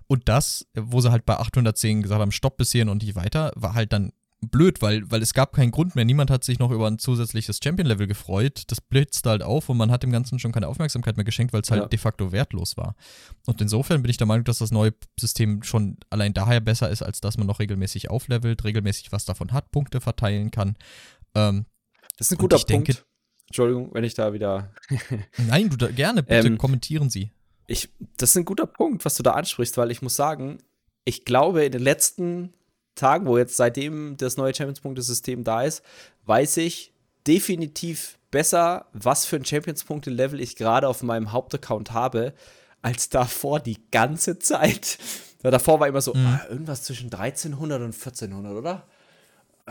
Und 0.07 0.27
das, 0.27 0.65
wo 0.75 0.99
sie 1.01 1.11
halt 1.11 1.25
bei 1.25 1.37
810 1.37 2.01
gesagt 2.01 2.21
haben, 2.21 2.31
stopp 2.31 2.57
bis 2.57 2.71
hierhin 2.71 2.89
und 2.89 3.01
nicht 3.03 3.15
weiter, 3.15 3.51
war 3.55 3.73
halt 3.73 3.93
dann 3.93 4.11
blöd, 4.43 4.81
weil, 4.81 5.03
weil 5.11 5.21
es 5.21 5.35
gab 5.35 5.53
keinen 5.53 5.69
Grund 5.69 5.95
mehr. 5.95 6.03
Niemand 6.03 6.31
hat 6.31 6.43
sich 6.43 6.57
noch 6.57 6.71
über 6.71 6.87
ein 6.87 6.97
zusätzliches 6.97 7.59
Champion-Level 7.63 8.07
gefreut. 8.07 8.63
Das 8.67 8.81
blitzte 8.81 9.29
halt 9.29 9.43
auf 9.43 9.69
und 9.69 9.77
man 9.77 9.91
hat 9.91 10.01
dem 10.01 10.11
Ganzen 10.11 10.39
schon 10.39 10.51
keine 10.51 10.67
Aufmerksamkeit 10.67 11.15
mehr 11.15 11.23
geschenkt, 11.23 11.53
weil 11.53 11.61
es 11.61 11.69
halt 11.69 11.83
Ja. 11.83 11.87
de 11.87 11.99
facto 11.99 12.31
wertlos 12.31 12.75
war. 12.75 12.95
Und 13.45 13.61
insofern 13.61 14.01
bin 14.01 14.09
ich 14.09 14.17
der 14.17 14.25
Meinung, 14.25 14.43
dass 14.43 14.57
das 14.57 14.71
neue 14.71 14.93
System 15.19 15.61
schon 15.61 15.97
allein 16.09 16.33
daher 16.33 16.59
besser 16.59 16.89
ist, 16.89 17.03
als 17.03 17.21
dass 17.21 17.37
man 17.37 17.45
noch 17.45 17.59
regelmäßig 17.59 18.09
auflevelt, 18.09 18.63
regelmäßig 18.63 19.11
was 19.11 19.25
davon 19.25 19.51
hat, 19.53 19.69
Punkte 19.71 20.01
verteilen 20.01 20.49
kann. 20.49 20.75
Ähm, 21.35 21.65
Das 22.17 22.27
ist 22.27 22.31
ein 22.33 22.37
guter 22.37 22.57
Punkt. 22.57 22.69
denke- 22.69 22.97
Entschuldigung, 23.47 23.89
wenn 23.93 24.03
ich 24.05 24.13
da 24.13 24.31
wieder 24.33 24.73
nein, 25.37 25.69
du 25.69 25.75
da, 25.77 25.87
gerne, 25.91 26.23
bitte 26.23 26.47
Ähm, 26.47 26.57
kommentieren 26.57 27.09
Sie. 27.09 27.31
Ich, 27.67 27.89
das 28.17 28.29
ist 28.31 28.37
ein 28.37 28.45
guter 28.45 28.65
Punkt, 28.65 29.03
was 29.05 29.15
du 29.15 29.23
da 29.23 29.31
ansprichst, 29.31 29.77
weil 29.77 29.91
ich 29.91 30.01
muss 30.01 30.15
sagen, 30.15 30.59
ich 31.05 31.25
glaube, 31.25 31.65
in 31.65 31.71
den 31.71 31.81
letzten 31.81 32.53
Tagen, 32.95 33.25
wo 33.25 33.37
jetzt 33.37 33.57
seitdem 33.57 34.15
das 34.17 34.37
neue 34.37 34.53
Champions-Punkte-System 34.55 35.43
da 35.43 35.63
ist, 35.63 35.83
weiß 36.25 36.57
ich 36.57 36.93
definitiv 37.27 38.17
besser, 38.29 38.87
was 38.93 39.25
für 39.25 39.35
ein 39.37 39.45
Champions-Punkte-Level 39.45 40.39
ich 40.39 40.55
gerade 40.55 40.87
auf 40.87 41.03
meinem 41.03 41.31
Hauptaccount 41.31 41.91
habe, 41.91 42.33
als 42.81 43.09
davor 43.09 43.59
die 43.59 43.77
ganze 43.91 44.39
Zeit. 44.39 44.97
Ja, 45.43 45.49
davor 45.49 45.79
war 45.79 45.87
immer 45.87 46.01
so, 46.01 46.13
Mhm. 46.13 46.27
ah, 46.27 46.45
irgendwas 46.51 46.83
zwischen 46.83 47.09
1300 47.11 47.81
und 47.81 47.95
1400, 47.95 48.53
oder? 48.55 48.87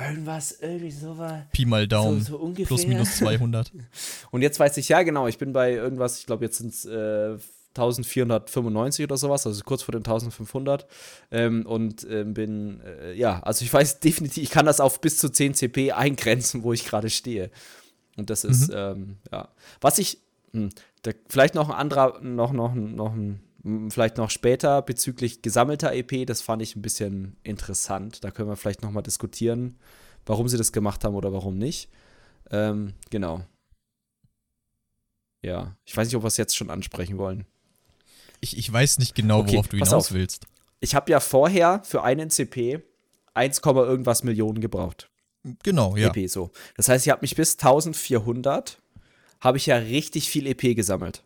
Irgendwas, 0.01 0.59
irgendwie 0.61 0.91
sowas. 0.91 1.43
Pi 1.53 1.67
mal 1.67 1.87
Daumen. 1.87 2.21
so 2.23 2.37
ungefähr. 2.37 2.67
plus 2.67 2.87
minus 2.87 3.17
200. 3.17 3.73
Und 4.31 4.43
jetzt 4.43 4.59
weiß 4.59 4.77
ich, 4.79 4.89
ja, 4.89 5.03
genau, 5.03 5.27
ich 5.27 5.39
bin 5.39 5.53
bei 5.53 5.73
irgendwas, 5.73 6.19
ich 6.19 6.27
glaube, 6.27 6.45
jetzt 6.45 6.59
sind 6.59 6.73
es 6.73 6.85
äh, 6.85 7.37
1495 7.75 9.05
oder 9.05 9.17
sowas, 9.17 9.47
also 9.47 9.63
kurz 9.65 9.83
vor 9.83 9.93
den 9.93 10.01
1500. 10.01 10.87
Ähm, 11.31 11.65
und 11.67 12.07
ähm, 12.11 12.35
bin, 12.35 12.81
äh, 12.81 13.15
ja, 13.15 13.41
also 13.41 13.65
ich 13.65 13.73
weiß 13.73 14.01
definitiv, 14.01 14.43
ich 14.43 14.51
kann 14.51 14.67
das 14.67 14.81
auf 14.81 15.01
bis 15.01 15.19
zu 15.19 15.29
10 15.29 15.55
CP 15.55 15.93
eingrenzen, 15.93 16.63
wo 16.63 16.73
ich 16.73 16.85
gerade 16.85 17.11
stehe. 17.11 17.51
Und 18.17 18.29
das 18.31 18.45
ist, 18.45 18.71
ähm, 18.75 19.17
ja. 19.33 19.49
Was 19.81 19.99
ich, 19.99 20.19
hm, 20.53 20.71
da, 21.03 21.13
vielleicht 21.29 21.55
noch 21.55 21.71
ein 21.71 21.77
anderer, 21.77 22.21
noch, 22.21 22.53
noch, 22.53 22.75
noch 22.75 23.15
ein, 23.15 23.41
vielleicht 23.88 24.16
noch 24.16 24.31
später 24.31 24.83
bezüglich 24.83 25.42
gesammelter 25.42 25.92
EP, 25.92 26.27
das 26.27 26.40
fand 26.42 26.62
ich 26.62 26.77
ein 26.77 26.83
bisschen 26.83 27.37
interessant. 27.42 28.25
Da 28.25 28.31
können 28.31 28.49
wir 28.49 28.57
vielleicht 28.57 28.83
noch 28.83 28.90
mal 28.90 29.03
diskutieren, 29.03 29.79
warum 30.27 30.49
sie 30.49 30.57
das 30.59 30.73
gemacht 30.73 31.05
haben 31.05 31.14
oder 31.14 31.33
warum 31.33 31.59
nicht. 31.59 31.90
Ähm, 32.51 32.94
genau. 33.11 33.44
Ja, 35.42 35.77
ich 35.85 35.96
weiß 35.96 36.09
nicht, 36.09 36.16
ob 36.16 36.23
wir 36.23 36.29
es 36.29 36.37
jetzt 36.37 36.57
schon 36.57 36.70
ansprechen 36.70 37.18
wollen. 37.18 37.46
Ich, 38.40 38.57
ich 38.57 38.70
weiß 38.73 38.99
nicht 38.99 39.14
genau, 39.14 39.40
Okay, 39.40 39.53
worauf 39.55 39.68
du 39.68 39.77
hinaus 39.77 39.92
auf. 39.92 40.12
willst. 40.12 40.46
Ich 40.81 40.94
habe 40.94 41.11
ja 41.11 41.20
vorher 41.20 41.83
für 41.85 42.03
einen 42.03 42.31
CP 42.31 42.83
1, 43.35 43.61
irgendwas 43.64 44.23
Millionen 44.23 44.61
gebraucht. 44.61 45.11
Genau, 45.62 45.96
ja. 45.96 46.09
EP 46.14 46.29
so. 46.29 46.51
Das 46.77 46.88
heißt, 46.88 47.07
ich 47.07 47.11
habe 47.11 47.23
mich 47.23 47.37
bis 47.37 47.55
1400 47.55 48.81
habe 49.40 49.57
ich 49.57 49.66
ja 49.66 49.77
richtig 49.77 50.29
viel 50.29 50.46
EP 50.46 50.77
gesammelt. 50.77 51.23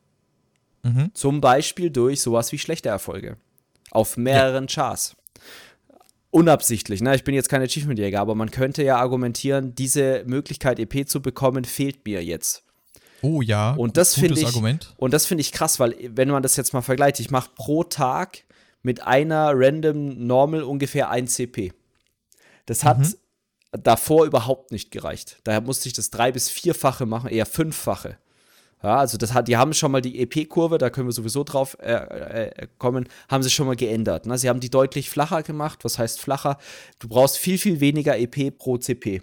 Mhm. 0.85 1.11
Zum 1.15 1.41
Beispiel 1.41 1.91
durch 1.91 2.21
sowas 2.21 2.53
wie 2.53 2.59
schlechte 2.59 2.89
Erfolge. 2.91 3.37
Auf 3.91 4.17
mehreren 4.17 4.69
Chars. 4.69 5.17
Unabsichtlich, 6.31 7.01
ne? 7.01 7.15
Ich 7.15 7.23
bin 7.23 7.35
jetzt 7.35 7.49
kein 7.49 7.63
Achievement-Jäger, 7.63 8.21
aber 8.21 8.35
man 8.35 8.51
könnte 8.51 8.83
ja 8.83 8.97
argumentieren, 8.97 9.75
diese 9.77 10.25
Möglichkeit, 10.27 10.81
EP 10.81 11.09
zu 11.09 11.23
bekommen, 11.23 11.65
fehlt 11.65 12.05
mir 12.05 12.25
jetzt. 12.25 12.65
Oh 13.23 13.41
ja, 13.41 13.73
Und 13.75 13.97
das 13.97 14.15
finde 14.15 14.39
ich, 14.41 14.47
Argument. 14.47 14.93
und 14.99 15.15
das 15.15 15.27
finde 15.27 15.43
ich 15.43 15.53
krass, 15.53 15.79
weil 15.81 15.95
wenn 16.11 16.29
man 16.29 16.43
das 16.43 16.57
jetzt 16.57 16.73
mal 16.75 16.83
vergleicht, 16.83 17.21
ich 17.21 17.31
mache 17.31 17.51
pro 17.55 17.85
Tag 17.85 18.43
mit 18.83 19.03
einer 19.07 19.53
random 19.55 20.27
Normal 20.27 20.63
ungefähr 20.65 21.09
ein 21.09 21.27
CP. 21.29 21.73
Das 22.67 22.85
hat 22.85 22.99
Mhm. 22.99 23.15
davor 23.83 24.27
überhaupt 24.27 24.73
nicht 24.73 24.91
gereicht. 24.91 25.39
Daher 25.45 25.61
musste 25.63 25.89
ich 25.89 25.95
das 25.95 26.11
drei- 26.11 26.33
bis 26.33 26.51
vierfache 26.51 27.07
machen, 27.07 27.31
eher 27.31 27.47
fünffache. 27.47 28.19
Ja, 28.85 28.99
also 28.99 29.17
das 29.17 29.33
hat, 29.33 29.49
die 29.49 29.57
haben 29.57 29.73
schon 29.73 29.93
mal 29.93 30.03
die 30.03 30.21
EP-Kurve, 30.21 30.77
da 30.77 30.91
können 30.91 31.09
wir 31.09 31.13
sowieso 31.13 31.43
drauf 31.43 31.75
äh, 31.81 31.95
äh, 31.95 32.67
kommen, 32.77 33.09
haben 33.31 33.43
sie 33.43 33.49
schon 33.49 33.67
mal 33.67 33.77
geändert. 33.77 34.27
Ne? 34.27 34.37
Sie 34.37 34.51
haben 34.51 34.61
die 34.61 34.69
deutlich 34.69 35.09
flacher 35.09 35.43
gemacht. 35.43 35.87
Was 35.87 35.99
heißt 35.99 36.21
flacher? 36.21 36.59
Du 36.99 37.09
brauchst 37.09 37.39
viel, 37.39 37.57
viel 37.57 37.81
weniger 37.81 38.19
EP 38.19 38.57
pro 38.57 38.77
CP. 38.77 39.23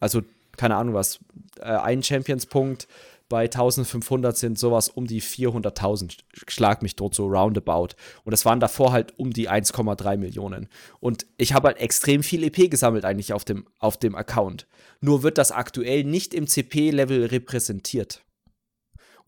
Also, 0.00 0.22
keine 0.56 0.74
Ahnung 0.74 0.94
was, 0.94 1.20
äh, 1.60 1.66
ein 1.66 2.02
Champions-Punkt 2.02 2.88
bei 3.28 3.44
1500 3.44 4.36
sind 4.36 4.58
sowas 4.58 4.88
um 4.88 5.06
die 5.06 5.22
400.000. 5.22 6.18
Schlag 6.48 6.82
mich 6.82 6.96
dort 6.96 7.14
so 7.14 7.26
roundabout. 7.28 7.90
Und 8.24 8.32
das 8.32 8.44
waren 8.44 8.58
davor 8.58 8.90
halt 8.90 9.16
um 9.16 9.32
die 9.32 9.48
1,3 9.48 10.16
Millionen. 10.16 10.68
Und 10.98 11.24
ich 11.36 11.52
habe 11.52 11.68
halt 11.68 11.78
extrem 11.78 12.24
viel 12.24 12.42
EP 12.42 12.68
gesammelt 12.68 13.04
eigentlich 13.04 13.32
auf 13.32 13.44
dem, 13.44 13.68
auf 13.78 13.96
dem 13.96 14.16
Account. 14.16 14.66
Nur 15.00 15.22
wird 15.22 15.38
das 15.38 15.52
aktuell 15.52 16.02
nicht 16.02 16.34
im 16.34 16.48
CP-Level 16.48 17.26
repräsentiert. 17.26 18.24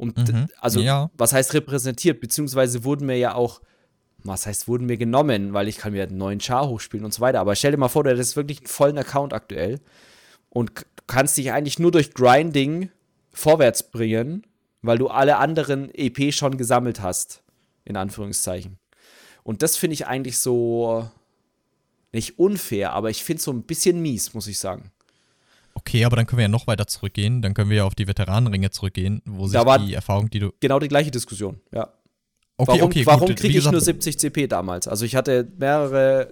Und 0.01 0.17
Mhm. 0.33 0.49
also, 0.61 0.81
Ja. 0.81 1.11
was 1.19 1.35
heißt 1.35 1.53
repräsentiert? 1.53 2.21
Beziehungsweise 2.21 2.85
wurden 2.85 3.05
mir 3.07 3.19
ja 3.19 3.35
auch, 3.35 3.61
was 4.25 4.47
heißt, 4.47 4.67
wurden 4.67 4.87
mir 4.87 4.97
genommen, 4.97 5.53
weil 5.53 5.69
ich 5.69 5.77
kann 5.77 5.93
mir 5.93 6.05
einen 6.05 6.17
neuen 6.17 6.41
Char 6.41 6.69
hochspielen 6.69 7.05
und 7.05 7.13
so 7.13 7.21
weiter. 7.21 7.39
Aber 7.41 7.55
stell 7.55 7.73
dir 7.73 7.77
mal 7.77 7.89
vor, 7.89 8.05
du 8.05 8.11
hättest 8.11 8.35
wirklich 8.35 8.61
einen 8.61 8.67
vollen 8.69 8.97
Account 8.97 9.35
aktuell 9.35 9.79
und 10.49 10.73
kannst 11.07 11.37
dich 11.37 11.53
eigentlich 11.53 11.79
nur 11.79 11.91
durch 11.91 12.15
Grinding 12.15 12.89
vorwärts 13.33 13.91
bringen, 13.91 14.47
weil 14.81 14.97
du 14.97 15.09
alle 15.09 15.37
anderen 15.37 15.91
EP 15.95 16.33
schon 16.33 16.57
gesammelt 16.57 17.03
hast. 17.03 17.43
In 17.85 17.97
Anführungszeichen. 17.97 18.79
Und 19.43 19.63
das 19.63 19.77
finde 19.77 19.95
ich 19.95 20.07
eigentlich 20.07 20.39
so 20.39 21.11
nicht 22.13 22.39
unfair, 22.39 22.93
aber 22.93 23.11
ich 23.11 23.25
finde 23.25 23.39
es 23.39 23.45
so 23.45 23.53
ein 23.53 23.63
bisschen 23.65 24.01
mies, 24.01 24.33
muss 24.35 24.47
ich 24.47 24.59
sagen. 24.59 24.93
Okay, 25.81 26.05
aber 26.05 26.17
dann 26.17 26.27
können 26.27 26.39
wir 26.39 26.45
ja 26.45 26.49
noch 26.49 26.67
weiter 26.67 26.87
zurückgehen. 26.87 27.41
Dann 27.41 27.55
können 27.55 27.71
wir 27.71 27.79
ja 27.79 27.85
auf 27.85 27.95
die 27.95 28.07
Veteranenringe 28.07 28.71
zurückgehen, 28.71 29.23
wo 29.25 29.47
sich 29.47 29.59
die 29.87 29.95
Erfahrung, 29.95 30.29
die 30.29 30.39
du. 30.39 30.53
Genau 30.61 30.79
die 30.79 30.89
gleiche 30.89 31.11
Diskussion, 31.11 31.59
ja. 31.73 31.89
Okay, 32.59 32.73
warum 32.73 32.83
okay, 32.83 33.07
warum 33.07 33.35
kriege 33.35 33.57
ich 33.57 33.65
nur 33.65 33.73
gesagt, 33.73 34.03
70 34.03 34.19
CP 34.19 34.47
damals? 34.47 34.87
Also 34.87 35.07
ich 35.07 35.17
hatte 35.17 35.51
mehrere 35.57 36.29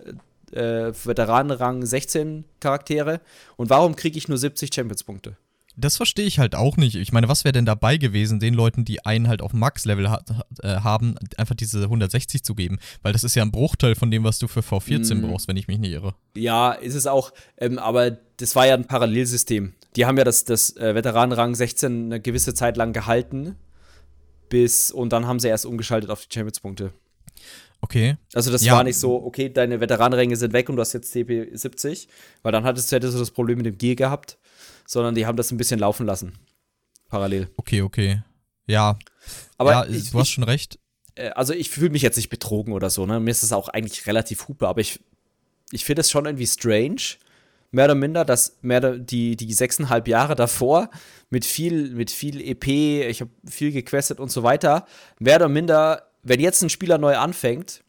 äh, 0.52 0.92
Veteranenrang 0.92 1.86
16 1.86 2.44
Charaktere 2.60 3.22
und 3.56 3.70
warum 3.70 3.96
kriege 3.96 4.18
ich 4.18 4.28
nur 4.28 4.36
70 4.36 4.74
Champions-Punkte? 4.74 5.38
Das 5.78 5.96
verstehe 5.96 6.26
ich 6.26 6.38
halt 6.38 6.54
auch 6.54 6.76
nicht. 6.76 6.96
Ich 6.96 7.12
meine, 7.12 7.28
was 7.28 7.44
wäre 7.44 7.52
denn 7.52 7.64
dabei 7.66 7.96
gewesen, 7.96 8.40
den 8.40 8.52
Leuten, 8.54 8.84
die 8.84 9.06
einen 9.06 9.28
halt 9.28 9.40
auf 9.42 9.52
Max-Level 9.52 10.10
ha 10.10 10.22
äh, 10.62 10.80
haben, 10.80 11.14
einfach 11.36 11.54
diese 11.54 11.82
160 11.84 12.42
zu 12.42 12.54
geben? 12.54 12.78
Weil 13.02 13.12
das 13.12 13.24
ist 13.24 13.34
ja 13.34 13.42
ein 13.42 13.50
Bruchteil 13.52 13.94
von 13.94 14.10
dem, 14.10 14.24
was 14.24 14.38
du 14.38 14.48
für 14.48 14.60
V14 14.60 15.14
Mm. 15.14 15.22
brauchst, 15.22 15.48
wenn 15.48 15.56
ich 15.56 15.68
mich 15.68 15.78
nicht 15.78 15.92
irre. 15.92 16.14
Ja, 16.36 16.72
ist 16.72 16.94
es 16.94 17.06
auch, 17.06 17.32
ähm, 17.56 17.78
aber 17.78 18.10
das 18.38 18.54
war 18.56 18.66
ja 18.66 18.74
ein 18.74 18.86
Parallelsystem. 18.86 19.74
Die 19.96 20.04
haben 20.06 20.18
ja 20.18 20.24
das, 20.24 20.44
das 20.44 20.76
äh, 20.76 20.94
Veteranenrang 20.94 21.54
16 21.54 22.06
eine 22.06 22.20
gewisse 22.20 22.54
Zeit 22.54 22.76
lang 22.76 22.92
gehalten, 22.92 23.54
bis 24.48 24.90
und 24.90 25.12
dann 25.12 25.26
haben 25.26 25.40
sie 25.40 25.48
erst 25.48 25.66
umgeschaltet 25.66 26.10
auf 26.10 26.26
die 26.26 26.32
Champions-Punkte. 26.34 26.92
Okay. 27.80 28.16
Also 28.34 28.50
das 28.50 28.64
Ja. 28.64 28.74
war 28.74 28.84
nicht 28.84 28.98
so, 28.98 29.22
okay, 29.24 29.48
deine 29.48 29.80
Veteranenränge 29.80 30.36
sind 30.36 30.52
weg 30.52 30.68
und 30.68 30.76
du 30.76 30.80
hast 30.82 30.94
jetzt 30.94 31.12
TP 31.12 31.48
70, 31.52 32.08
weil 32.42 32.50
dann 32.52 32.64
hattest 32.64 32.90
du, 32.90 32.96
hättest 32.96 33.14
du 33.14 33.18
das 33.20 33.30
Problem 33.30 33.58
mit 33.58 33.66
dem 33.66 33.78
G 33.78 33.94
gehabt, 33.94 34.38
sondern 34.88 35.14
die 35.14 35.26
haben 35.26 35.36
das 35.36 35.50
ein 35.52 35.58
bisschen 35.58 35.78
laufen 35.78 36.06
lassen. 36.06 36.32
Parallel. 37.10 37.48
Okay, 37.58 37.82
okay. 37.82 38.22
Ja, 38.66 38.98
Aber 39.58 39.70
ja, 39.72 39.84
ich, 39.86 40.10
du 40.10 40.18
hast 40.18 40.28
ich, 40.28 40.34
schon 40.34 40.44
recht. 40.44 40.78
äh, 41.14 41.28
also 41.30 41.52
ich 41.52 41.68
fühle 41.70 41.90
mich 41.90 42.02
jetzt 42.02 42.16
nicht 42.16 42.30
betrogen 42.30 42.72
oder 42.72 42.88
so, 42.90 43.04
ne? 43.06 43.20
Mir 43.20 43.30
ist 43.30 43.42
das 43.42 43.52
auch 43.52 43.68
eigentlich 43.68 44.06
relativ 44.06 44.48
hupe, 44.48 44.66
aber 44.66 44.80
ich, 44.80 44.98
ich 45.72 45.84
finde 45.84 46.00
es 46.00 46.10
schon 46.10 46.24
irgendwie 46.26 46.46
strange, 46.46 47.00
mehr 47.70 47.84
oder 47.84 47.94
minder, 47.94 48.24
dass 48.24 48.56
mehr 48.62 48.78
oder- 48.78 48.98
die, 48.98 49.36
die 49.36 49.52
sechseinhalb 49.52 50.08
Jahre 50.08 50.34
davor 50.34 50.88
mit 51.30 51.44
viel, 51.44 51.90
mit 51.90 52.10
viel 52.10 52.40
EP, 52.40 52.66
ich 53.08 53.20
habe 53.20 53.30
viel 53.46 53.72
gequestet 53.72 54.20
und 54.20 54.30
so 54.30 54.42
weiter, 54.42 54.86
mehr 55.18 55.36
oder 55.36 55.48
minder, 55.48 56.02
wenn 56.22 56.40
jetzt 56.40 56.62
ein 56.62 56.70
Spieler 56.70 56.96
neu 56.98 57.16
anfängt, 57.16 57.82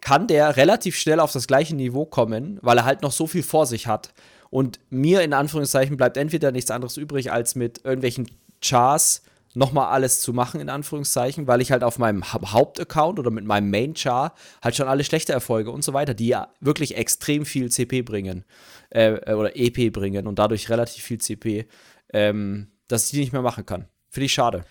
kann 0.00 0.26
der 0.26 0.56
relativ 0.56 0.96
schnell 0.96 1.20
auf 1.20 1.30
das 1.32 1.46
gleiche 1.46 1.76
Niveau 1.76 2.06
kommen, 2.06 2.58
weil 2.62 2.78
er 2.78 2.84
halt 2.84 3.02
noch 3.02 3.12
so 3.12 3.26
viel 3.26 3.42
vor 3.42 3.66
sich 3.66 3.86
hat. 3.86 4.12
Und 4.50 4.80
mir 4.90 5.22
in 5.22 5.32
Anführungszeichen 5.32 5.96
bleibt 5.96 6.16
entweder 6.16 6.50
nichts 6.52 6.70
anderes 6.70 6.96
übrig, 6.96 7.30
als 7.32 7.54
mit 7.54 7.84
irgendwelchen 7.84 8.28
Chars 8.60 9.22
nochmal 9.54 9.86
alles 9.92 10.20
zu 10.20 10.32
machen, 10.32 10.60
in 10.60 10.68
Anführungszeichen, 10.68 11.46
weil 11.48 11.60
ich 11.60 11.72
halt 11.72 11.82
auf 11.82 11.98
meinem 11.98 12.32
Ha- 12.32 12.52
Hauptaccount 12.52 13.18
oder 13.18 13.30
mit 13.30 13.44
meinem 13.44 13.68
Main-Char 13.70 14.34
halt 14.62 14.76
schon 14.76 14.86
alle 14.88 15.02
schlechte 15.04 15.32
Erfolge 15.32 15.70
und 15.72 15.82
so 15.82 15.92
weiter, 15.92 16.14
die 16.14 16.28
ja 16.28 16.52
wirklich 16.60 16.96
extrem 16.96 17.44
viel 17.46 17.68
CP 17.70 18.02
bringen 18.02 18.44
äh, 18.90 19.34
oder 19.34 19.56
EP 19.56 19.92
bringen 19.92 20.26
und 20.28 20.38
dadurch 20.38 20.68
relativ 20.70 21.02
viel 21.02 21.18
CP, 21.18 21.66
ähm, 22.12 22.68
dass 22.86 23.06
ich 23.06 23.10
die 23.12 23.18
nicht 23.20 23.32
mehr 23.32 23.42
machen 23.42 23.66
kann. 23.66 23.86
Finde 24.08 24.26
ich 24.26 24.32
schade. 24.32 24.64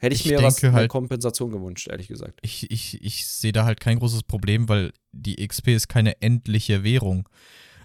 Hätte 0.00 0.14
ich, 0.14 0.24
Ich 0.26 0.30
mir 0.32 0.42
was 0.42 0.62
eine 0.62 0.72
halt- 0.72 0.90
Kompensation 0.90 1.50
gewünscht, 1.50 1.88
ehrlich 1.88 2.08
gesagt. 2.08 2.38
Ich, 2.42 2.70
ich, 2.70 3.02
ich 3.02 3.26
sehe 3.26 3.52
da 3.52 3.64
halt 3.64 3.80
kein 3.80 3.98
großes 3.98 4.22
Problem, 4.24 4.68
weil 4.68 4.92
die 5.12 5.46
XP 5.46 5.68
ist 5.68 5.88
keine 5.88 6.20
endliche 6.22 6.82
Währung. 6.84 7.28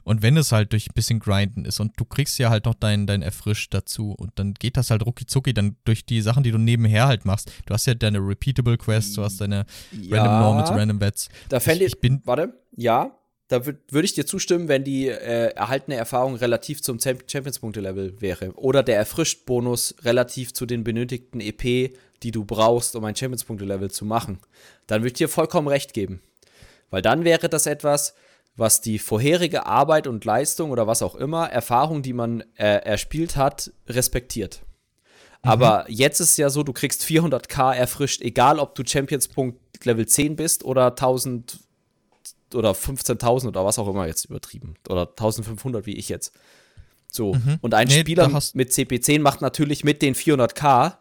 Und 0.10 0.24
wenn 0.24 0.38
es 0.38 0.52
halt 0.52 0.74
durch 0.74 0.88
ein 0.88 0.96
bisschen 0.96 1.20
Grinden 1.20 1.66
ist 1.66 1.80
und 1.80 1.92
du 1.98 2.04
kriegst 2.04 2.40
ja 2.40 2.50
halt 2.50 2.66
noch 2.66 2.74
dein, 2.74 3.06
dein 3.06 3.22
Erfrisch 3.22 3.70
dazu 3.70 4.16
und 4.18 4.32
dann 4.40 4.56
geht 4.56 4.76
das 4.76 4.90
halt 4.90 5.06
rucki 5.06 5.28
zucki 5.28 5.54
dann 5.54 5.76
durch 5.86 6.04
die 6.04 6.22
Sachen, 6.22 6.42
die 6.42 6.50
du 6.50 6.58
nebenher 6.58 7.06
halt 7.06 7.26
machst. 7.26 7.52
Du 7.68 7.76
hast 7.76 7.86
ja 7.86 7.94
deine 7.94 8.18
Repeatable 8.18 8.80
Quests, 8.80 9.14
du 9.14 9.22
hast 9.22 9.40
deine 9.40 9.68
Random 10.10 10.40
Normals, 10.40 10.72
Random 10.72 10.98
Bets. 10.98 11.30
Da 11.50 11.60
fände 11.60 11.86
ich, 11.86 11.94
ich 11.94 12.02
bin 12.02 12.24
Warte, 12.26 12.54
ja, 12.76 13.20
da 13.50 13.68
würde 13.68 13.78
würd 13.92 14.04
ich 14.04 14.14
dir 14.16 14.26
zustimmen, 14.26 14.68
wenn 14.68 14.84
die 14.84 15.10
äh, 15.10 15.54
erhaltene 15.54 15.98
Erfahrung 15.98 16.34
relativ 16.34 16.82
zum 16.82 16.98
Champ- 16.98 17.30
Champions-Punkte-Level 17.30 18.20
wäre. 18.20 18.54
Oder 18.56 18.82
der 18.82 18.98
Erfrischt-Bonus 18.98 19.94
relativ 20.02 20.54
zu 20.54 20.66
den 20.66 20.84
benötigten 20.84 21.40
EP, 21.40 21.94
die 22.24 22.32
du 22.32 22.46
brauchst, 22.46 22.96
um 22.96 23.06
ein 23.06 23.16
Champions-Punkte-Level 23.16 23.92
zu 23.92 24.06
machen. 24.06 24.40
Dann 24.88 25.02
würde 25.02 25.10
ich 25.10 25.14
dir 25.14 25.30
vollkommen 25.30 25.68
recht 25.68 25.94
geben. 25.94 26.24
Weil 26.90 27.04
dann 27.04 27.26
wäre 27.26 27.48
das 27.48 27.68
etwas, 27.68 28.16
was 28.60 28.82
die 28.82 29.00
vorherige 29.00 29.66
Arbeit 29.66 30.08
und 30.08 30.26
Leistung 30.26 30.72
oder 30.72 30.88
was 30.88 31.02
auch 31.02 31.16
immer, 31.16 31.50
Erfahrung, 31.50 32.02
die 32.02 32.14
man 32.14 32.44
äh, 32.56 32.66
erspielt 32.84 33.36
hat, 33.36 33.72
respektiert. 33.88 34.62
Aber 35.42 35.86
jetzt 35.88 36.20
ist 36.20 36.32
es 36.32 36.38
ja 36.38 36.50
so, 36.50 36.64
du 36.64 36.74
kriegst 36.74 37.04
400k 37.04 37.74
erfrischt, 37.74 38.22
egal 38.22 38.60
ob 38.60 38.76
du 38.76 38.84
Champions-Punkt 38.86 39.58
Level 39.86 40.06
10 40.06 40.36
bist 40.36 40.66
oder 40.66 40.88
1000 40.88 41.60
oder 42.54 42.72
15.000 42.72 43.48
oder 43.48 43.64
was 43.64 43.80
auch 43.80 43.88
immer 43.88 44.08
jetzt 44.08 44.26
übertrieben. 44.26 44.76
Oder 44.90 45.08
1500 45.08 45.86
wie 45.86 45.96
ich 45.96 46.10
jetzt. 46.10 46.34
So. 47.12 47.36
Und 47.62 47.74
ein 47.74 47.88
Nee, 47.88 48.02
Spieler 48.02 48.28
mit 48.54 48.72
CP10 48.72 49.22
macht 49.22 49.42
natürlich 49.42 49.84
mit 49.84 50.02
den 50.02 50.16
400k 50.16 50.96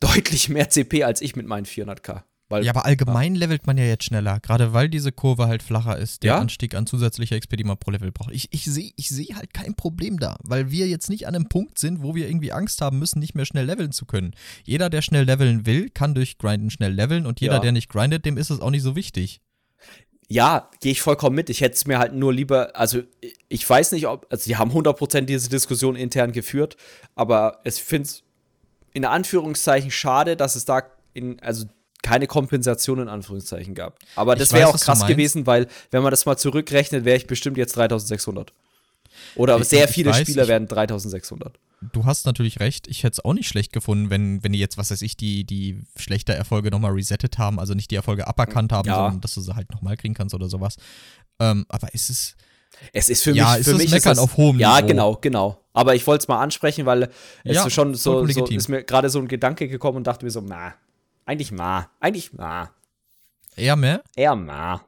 deutlich 0.00 0.48
mehr 0.48 0.70
CP 0.70 1.04
als 1.04 1.20
ich 1.20 1.36
mit 1.36 1.46
meinen 1.46 1.66
400k. 1.66 2.22
Weil 2.50 2.64
Ja, 2.64 2.72
aber 2.72 2.84
allgemein 2.84 3.34
levelt 3.36 3.66
man 3.66 3.78
ja 3.78 3.84
jetzt 3.84 4.04
schneller, 4.04 4.40
gerade 4.40 4.72
weil 4.74 4.88
diese 4.90 5.12
Kurve 5.12 5.46
halt 5.46 5.62
flacher 5.62 5.96
ist, 5.96 6.22
der 6.24 6.32
Ja. 6.32 6.38
Anstieg 6.38 6.74
an 6.74 6.86
zusätzlicher 6.86 7.38
XP, 7.38 7.56
die 7.56 7.64
man 7.64 7.78
pro 7.78 7.90
Level 7.92 8.10
braucht. 8.12 8.32
Ich, 8.34 8.48
ich 8.52 8.64
sehe 8.66 8.90
ich 8.96 9.08
seh 9.08 9.34
halt 9.34 9.54
kein 9.54 9.74
Problem 9.74 10.18
da, 10.18 10.36
weil 10.42 10.70
wir 10.70 10.86
jetzt 10.88 11.08
nicht 11.08 11.26
an 11.26 11.34
einem 11.34 11.48
Punkt 11.48 11.78
sind, 11.78 12.02
wo 12.02 12.14
wir 12.14 12.28
irgendwie 12.28 12.52
Angst 12.52 12.82
haben 12.82 12.98
müssen, 12.98 13.20
nicht 13.20 13.34
mehr 13.34 13.46
schnell 13.46 13.64
leveln 13.64 13.92
zu 13.92 14.04
können. 14.04 14.32
Jeder, 14.64 14.90
der 14.90 15.00
schnell 15.00 15.24
leveln 15.24 15.64
will, 15.64 15.88
kann 15.88 16.14
durch 16.14 16.36
Grinden 16.38 16.70
schnell 16.70 16.92
leveln 16.92 17.24
und 17.24 17.40
jeder, 17.40 17.54
Ja. 17.54 17.60
der 17.60 17.72
nicht 17.72 17.88
grindet, 17.88 18.24
dem 18.26 18.36
ist 18.36 18.50
es 18.50 18.60
auch 18.60 18.70
nicht 18.70 18.82
so 18.82 18.96
wichtig. 18.96 19.40
Ja, 20.28 20.70
gehe 20.80 20.92
ich 20.92 21.02
vollkommen 21.02 21.34
mit. 21.36 21.50
Ich 21.50 21.60
hätte 21.60 21.74
es 21.74 21.86
mir 21.86 21.98
halt 21.98 22.14
nur 22.14 22.32
lieber, 22.32 22.76
also 22.76 23.02
ich 23.48 23.68
weiß 23.68 23.90
nicht, 23.92 24.06
ob, 24.06 24.26
also 24.30 24.44
die 24.44 24.56
haben 24.56 24.70
100% 24.70 25.22
diese 25.22 25.48
Diskussion 25.50 25.96
intern 25.96 26.30
geführt, 26.32 26.76
aber 27.16 27.60
ich 27.64 27.74
finde 27.74 28.06
es 28.06 28.22
in 28.92 29.04
Anführungszeichen 29.04 29.90
schade, 29.90 30.36
dass 30.36 30.54
es 30.56 30.64
da 30.64 30.82
in, 31.14 31.40
also 31.40 31.66
keine 32.02 32.26
Kompensation 32.26 32.98
in 33.00 33.08
Anführungszeichen 33.08 33.74
gab. 33.74 33.98
Aber 34.16 34.34
das 34.36 34.52
wäre 34.52 34.68
auch 34.68 34.78
krass 34.80 35.06
gewesen, 35.06 35.46
weil 35.46 35.66
wenn 35.90 36.02
man 36.02 36.10
das 36.10 36.26
mal 36.26 36.36
zurückrechnet, 36.36 37.04
wäre 37.04 37.16
ich 37.16 37.26
bestimmt 37.26 37.56
jetzt 37.56 37.76
3600. 37.76 38.52
Oder 39.36 39.58
Ich- 39.60 39.68
sehr 39.68 39.86
viele 39.88 40.10
weiß, 40.10 40.20
Spieler 40.22 40.44
ich- 40.44 40.48
werden 40.48 40.66
3600. 40.66 41.58
Du 41.92 42.04
hast 42.04 42.26
natürlich 42.26 42.60
recht, 42.60 42.88
ich 42.88 43.04
hätte 43.04 43.14
es 43.20 43.24
auch 43.24 43.32
nicht 43.32 43.48
schlecht 43.48 43.72
gefunden, 43.72 44.10
wenn, 44.10 44.42
wenn 44.44 44.52
die 44.52 44.58
jetzt, 44.58 44.76
was 44.76 44.90
weiß 44.90 45.00
ich, 45.02 45.16
die, 45.16 45.44
die 45.44 45.82
schlechter 45.96 46.34
Erfolge 46.34 46.70
nochmal 46.70 46.92
resettet 46.92 47.38
haben, 47.38 47.58
also 47.58 47.72
nicht 47.74 47.90
die 47.90 47.94
Erfolge 47.96 48.26
aberkannt 48.26 48.70
haben, 48.72 48.86
Ja. 48.88 48.96
sondern 48.96 49.20
dass 49.22 49.34
du 49.34 49.40
sie 49.40 49.54
halt 49.54 49.70
nochmal 49.72 49.96
kriegen 49.96 50.12
kannst 50.14 50.34
oder 50.34 50.48
sowas. 50.48 50.76
Ähm, 51.38 51.64
aber 51.68 51.92
ist 51.94 52.10
es. 52.10 52.36
Es 52.92 53.08
ist 53.08 53.22
für 53.22 53.32
Ja, 53.32 53.52
mich, 53.52 53.60
es 53.60 53.64
für 53.66 53.70
ist 53.72 53.78
mich 53.78 53.90
Meckern 53.90 54.10
das, 54.12 54.18
auf 54.18 54.36
hohem 54.36 54.58
Ja, 54.58 54.76
Niveau. 54.76 54.86
genau, 54.88 55.16
genau. 55.20 55.60
Aber 55.72 55.94
ich 55.94 56.06
wollte 56.06 56.22
es 56.24 56.28
mal 56.28 56.40
ansprechen, 56.40 56.84
weil 56.86 57.04
es 57.44 57.56
Ja, 57.56 57.70
schon 57.70 57.94
so, 57.94 58.26
so 58.26 58.44
ist 58.46 58.68
mir 58.68 58.82
gerade 58.84 59.08
so 59.10 59.18
ein 59.18 59.28
Gedanke 59.28 59.66
gekommen 59.68 59.98
und 59.98 60.06
dachte 60.06 60.24
mir 60.24 60.30
so, 60.30 60.40
na, 60.40 60.74
eigentlich 61.26 61.52
ma, 61.52 61.90
eigentlich 62.00 62.32
ma, 62.32 62.70
Eher 63.56 63.76
mehr? 63.76 64.02
eher 64.16 64.36
ma. 64.36 64.80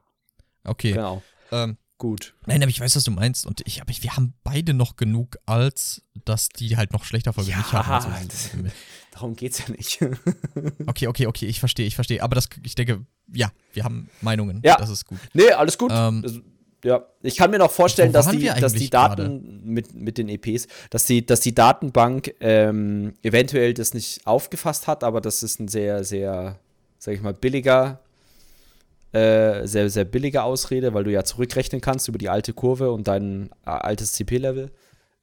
Okay. 0.65 0.93
Genau. 0.93 1.23
Ähm, 1.51 1.77
Gut. 1.99 2.35
Nein, 2.47 2.61
aber 2.63 2.71
ich 2.71 2.81
weiß, 2.81 2.97
was 2.97 3.05
du 3.05 3.13
meinst. 3.13 3.47
Und 3.47 3.63
ich, 3.65 3.81
aber 3.81 3.93
wir 4.01 4.17
haben 4.17 4.35
beide 4.43 4.75
noch 4.75 4.97
genug, 4.97 5.37
als 5.47 6.03
dass 6.25 6.49
die 6.49 6.77
halt 6.77 6.93
noch 6.93 7.05
schlechter 7.05 7.33
Folge 7.33 7.53
Ja, 7.53 7.59
nicht 7.59 7.73
haben. 7.73 8.13
Also, 8.13 8.27
das- 8.29 8.51
Darum 9.13 9.37
geht's 9.37 9.59
ja 9.61 9.69
nicht. 9.71 10.01
okay, 10.87 11.07
okay, 11.07 11.27
okay, 11.27 11.47
ich 11.47 11.61
verstehe, 11.61 11.87
ich 11.87 11.95
verstehe. 11.95 12.21
Aber 12.23 12.35
das, 12.35 12.49
ich 12.65 12.75
denke, 12.75 13.07
ja, 13.33 13.53
wir 13.73 13.85
haben 13.85 14.09
Meinungen. 14.21 14.61
Ja. 14.65 14.77
Das 14.77 14.89
ist 14.89 15.05
gut. 15.07 15.19
nee, 15.33 15.51
alles 15.53 15.79
gut. 15.79 15.93
Ähm, 15.95 16.43
ja, 16.85 17.07
ich 17.23 17.37
kann 17.37 17.51
mir 17.51 17.59
noch 17.59 17.71
vorstellen, 17.71 18.11
Wo 18.11 18.15
dass 18.15 18.31
die, 18.31 18.45
dass 18.45 18.73
die 18.73 18.91
Daten 18.91 19.61
mit, 19.65 19.95
mit 19.95 20.19
den 20.19 20.29
EPs, 20.29 20.67
dass 20.91 21.05
die, 21.05 21.25
dass 21.25 21.41
die 21.41 21.55
Datenbank 21.55 22.35
ähm, 22.41 23.15
eventuell 23.23 23.73
das 23.75 23.95
nicht 23.95 24.27
aufgefasst 24.27 24.89
hat, 24.89 25.05
aber 25.05 25.21
das 25.21 25.43
ist 25.43 25.61
ein 25.61 25.69
sehr, 25.69 26.03
sehr, 26.05 26.59
sag 26.99 27.15
ich 27.15 27.23
mal, 27.23 27.35
billiger, 27.35 28.01
äh, 29.13 29.67
sehr, 29.67 29.91
sehr 29.91 30.05
billige 30.05 30.43
Ausrede, 30.43 30.93
weil 30.95 31.05
du 31.05 31.13
ja 31.13 31.23
zurückrechnen 31.23 31.81
kannst 31.81 32.09
über 32.09 32.19
die 32.19 32.29
alte 32.29 32.53
Kurve 32.53 32.91
und 32.91 33.07
dein 33.07 33.51
äh, 33.65 33.71
altes 33.71 34.13
CP-Level. 34.13 34.71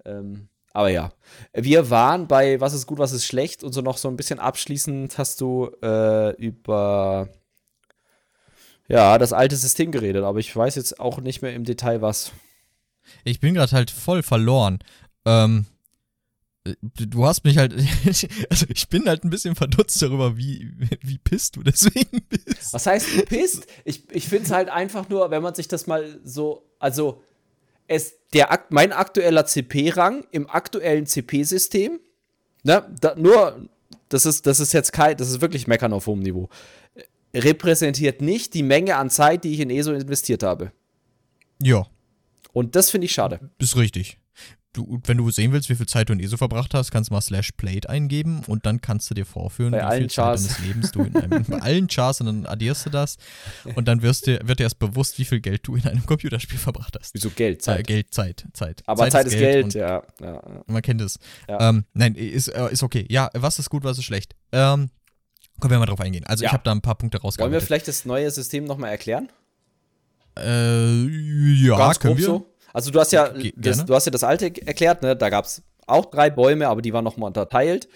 Ähm, 0.05 0.47
aber 0.71 0.89
ja, 0.89 1.11
wir 1.53 1.89
waren 1.89 2.27
bei 2.27 2.61
Was 2.61 2.73
ist 2.73 2.85
gut, 2.85 2.99
was 2.99 3.11
ist 3.11 3.25
schlecht 3.25 3.63
und 3.63 3.73
so 3.73 3.81
noch 3.81 3.97
so 3.97 4.07
ein 4.07 4.15
bisschen 4.15 4.39
abschließend 4.39 5.17
hast 5.17 5.41
du 5.41 5.71
äh, 5.81 6.35
über 6.35 7.27
ja, 8.89 9.17
das 9.17 9.31
alte 9.33 9.55
System 9.55 9.91
geredet, 9.91 10.23
aber 10.23 10.39
ich 10.39 10.53
weiß 10.55 10.75
jetzt 10.75 10.99
auch 10.99 11.21
nicht 11.21 11.41
mehr 11.41 11.53
im 11.53 11.63
Detail 11.63 12.01
was. 12.01 12.31
Ich 13.23 13.39
bin 13.39 13.53
gerade 13.53 13.71
halt 13.71 13.89
voll 13.91 14.21
verloren. 14.23 14.79
Ähm, 15.25 15.65
äh, 16.65 16.73
du 16.81 17.25
hast 17.25 17.43
mich 17.43 17.57
halt, 17.57 17.73
also 18.49 18.65
ich 18.69 18.89
bin 18.89 19.07
halt 19.07 19.23
ein 19.23 19.29
bisschen 19.29 19.55
verdutzt 19.55 20.01
darüber, 20.01 20.37
wie, 20.37 20.71
wie 21.01 21.17
pisst 21.17 21.55
du 21.55 21.63
deswegen 21.63 22.21
bist. 22.29 22.73
Was 22.73 22.85
heißt 22.85 23.07
du 23.15 23.21
pisst? 23.25 23.67
Ich, 23.85 24.09
ich 24.11 24.27
finde 24.27 24.45
es 24.45 24.51
halt 24.51 24.69
einfach 24.69 25.07
nur, 25.09 25.31
wenn 25.31 25.41
man 25.43 25.55
sich 25.55 25.67
das 25.67 25.87
mal 25.87 26.19
so, 26.23 26.63
also 26.79 27.23
es, 27.87 28.13
der, 28.33 28.51
Akt- 28.51 28.71
mein 28.71 28.91
aktueller 28.91 29.45
CP-Rang 29.45 30.23
im 30.31 30.47
aktuellen 30.49 31.05
CP-System, 31.07 31.99
ne, 32.63 32.87
da, 33.01 33.15
nur, 33.15 33.67
das 34.09 34.25
ist, 34.27 34.45
das 34.45 34.59
ist 34.59 34.73
jetzt 34.73 34.93
kein, 34.93 35.17
das 35.17 35.29
ist 35.31 35.41
wirklich 35.41 35.65
Meckern 35.67 35.93
auf 35.93 36.05
hohem 36.07 36.19
Niveau, 36.19 36.49
repräsentiert 37.33 38.21
nicht 38.21 38.53
die 38.53 38.63
Menge 38.63 38.95
an 38.97 39.09
Zeit, 39.09 39.43
die 39.43 39.53
ich 39.53 39.59
in 39.59 39.69
ESO 39.69 39.91
investiert 39.93 40.43
habe. 40.43 40.71
Ja, 41.61 41.85
Und 42.53 42.75
das 42.75 42.89
finde 42.89 43.05
ich 43.05 43.11
schade. 43.11 43.39
ist 43.59 43.75
richtig. 43.77 44.17
du, 44.73 45.01
wenn 45.05 45.17
du 45.17 45.29
sehen 45.31 45.51
willst, 45.51 45.67
wie 45.69 45.75
viel 45.75 45.87
Zeit 45.87 46.09
du 46.09 46.13
in 46.13 46.19
ESO 46.19 46.37
verbracht 46.37 46.73
hast, 46.73 46.91
kannst 46.91 47.09
du 47.09 47.13
mal 47.15 47.21
slash 47.21 47.51
plate 47.53 47.89
eingeben 47.89 48.41
und 48.47 48.65
dann 48.65 48.81
kannst 48.81 49.09
du 49.09 49.15
dir 49.15 49.25
vorführen, 49.25 49.71
Bei 49.71 49.95
wie 49.95 50.01
viel 50.01 50.09
Chars. 50.09 50.43
Zeit 50.43 50.51
deines 50.57 50.67
Lebens 50.67 50.91
du 50.91 51.01
in 51.03 51.15
einem, 51.15 51.43
bei 51.47 51.59
allen 51.59 51.87
Chars 51.87 52.21
und 52.21 52.27
dann 52.27 52.45
addierst 52.45 52.85
du 52.85 52.89
das 52.91 53.17
und 53.75 53.87
dann 53.87 54.01
wirst 54.03 54.27
dir, 54.27 54.39
wird 54.43 54.59
dir 54.59 54.63
erst 54.63 54.79
bewusst, 54.79 55.17
wie 55.19 55.25
viel 55.25 55.41
Geld 55.41 55.67
du 55.67 55.75
in 55.75 55.85
einem 55.85 56.05
Computerspiel 56.05 56.59
verbracht 56.59 56.95
hast. 56.99 57.13
Wieso 57.13 57.29
Geld? 57.31 57.61
Zeit. 57.61 57.77
Zeit. 57.77 57.79
Äh, 57.79 57.93
Geld, 57.93 58.13
Zeit, 58.13 58.45
Zeit. 58.53 58.83
Aber 58.85 59.09
Zeit, 59.09 59.25
ist 59.25 59.33
Geld, 59.33 59.65
und 59.65 59.73
ja, 59.73 60.03
ja, 60.21 60.33
ja. 60.33 60.63
Man 60.67 60.81
kennt 60.81 61.01
es. 61.01 61.17
Ja. 61.47 61.69
Ähm, 61.69 61.85
nein, 61.93 62.15
ist, 62.15 62.47
äh, 62.49 62.71
ist 62.71 62.83
okay. 62.83 63.05
Ja, 63.09 63.29
was 63.33 63.59
ist 63.59 63.69
gut, 63.69 63.83
was 63.83 63.97
ist 63.97 64.05
schlecht? 64.05 64.35
Ähm, 64.51 64.89
können 65.59 65.71
wir 65.71 65.79
mal 65.79 65.85
drauf 65.85 65.99
eingehen. 66.01 66.25
Also 66.25 66.43
Ja. 66.43 66.49
ich 66.49 66.53
habe 66.53 66.63
da 66.63 66.71
ein 66.71 66.81
paar 66.81 66.95
Punkte 66.95 67.17
Wollen 67.17 67.21
wir 67.21 67.27
rausgearbeitet. 67.27 67.63
vielleicht 67.63 67.87
das 67.87 68.05
neue 68.05 68.29
System 68.31 68.65
nochmal 68.65 68.91
erklären? 68.91 69.29
Äh, 70.37 71.05
ja, 71.65 71.77
Ganz 71.77 71.99
können 71.99 72.17
wir. 72.17 72.25
so. 72.25 72.45
Also 72.73 72.91
du 72.91 72.99
hast 72.99 73.11
ja 73.11 73.27
Ge- 73.29 73.53
das, 73.55 73.77
gerne. 73.77 73.87
du 73.87 73.95
hast 73.95 74.05
ja 74.05 74.11
das 74.11 74.23
alte 74.23 74.45
erklärt, 74.65 75.01
ne? 75.01 75.15
Da 75.15 75.29
gab 75.29 75.45
es 75.45 75.63
auch 75.87 76.05
drei 76.05 76.29
Bäume, 76.29 76.67
aber 76.67 76.81
die 76.81 76.93
waren 76.93 77.03
nochmal 77.03 77.27
unterteilt. 77.27 77.87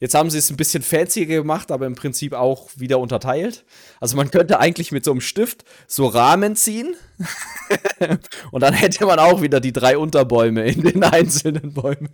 Jetzt 0.00 0.14
haben 0.16 0.30
sie 0.30 0.38
es 0.38 0.50
ein 0.50 0.56
bisschen 0.56 0.82
fancier 0.82 1.26
gemacht, 1.26 1.70
aber 1.70 1.86
im 1.86 1.94
Prinzip 1.94 2.32
auch 2.32 2.70
wieder 2.74 2.98
unterteilt. 2.98 3.64
Also 4.00 4.16
man 4.16 4.32
könnte 4.32 4.58
eigentlich 4.58 4.90
mit 4.90 5.04
so 5.04 5.12
einem 5.12 5.20
Stift 5.20 5.64
so 5.86 6.06
Rahmen 6.08 6.56
ziehen 6.56 6.96
und 8.50 8.60
dann 8.62 8.74
hätte 8.74 9.06
man 9.06 9.20
auch 9.20 9.42
wieder 9.42 9.60
die 9.60 9.72
drei 9.72 9.96
Unterbäume 9.96 10.64
in 10.66 10.82
den 10.82 11.04
einzelnen 11.04 11.72
Bäumen. 11.74 12.08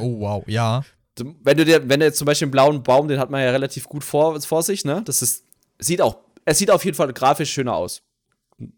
Oh, 0.00 0.20
wow, 0.20 0.44
ja. 0.46 0.82
Wenn 1.18 1.56
du 1.56 1.64
dir, 1.64 1.88
wenn 1.88 2.00
du 2.00 2.06
jetzt 2.06 2.18
zum 2.18 2.26
Beispiel 2.26 2.46
einen 2.46 2.52
blauen 2.52 2.82
Baum, 2.82 3.08
den 3.08 3.18
hat 3.18 3.30
man 3.30 3.42
ja 3.42 3.50
relativ 3.50 3.84
gut 3.88 4.02
vor, 4.04 4.40
vor 4.40 4.62
sich, 4.62 4.84
ne? 4.84 5.02
Das 5.04 5.20
ist, 5.22 5.44
sieht 5.78 6.00
auch, 6.00 6.18
es 6.44 6.58
sieht 6.58 6.70
auf 6.70 6.84
jeden 6.84 6.96
Fall 6.96 7.12
grafisch 7.12 7.52
schöner 7.52 7.74
aus. 7.76 8.02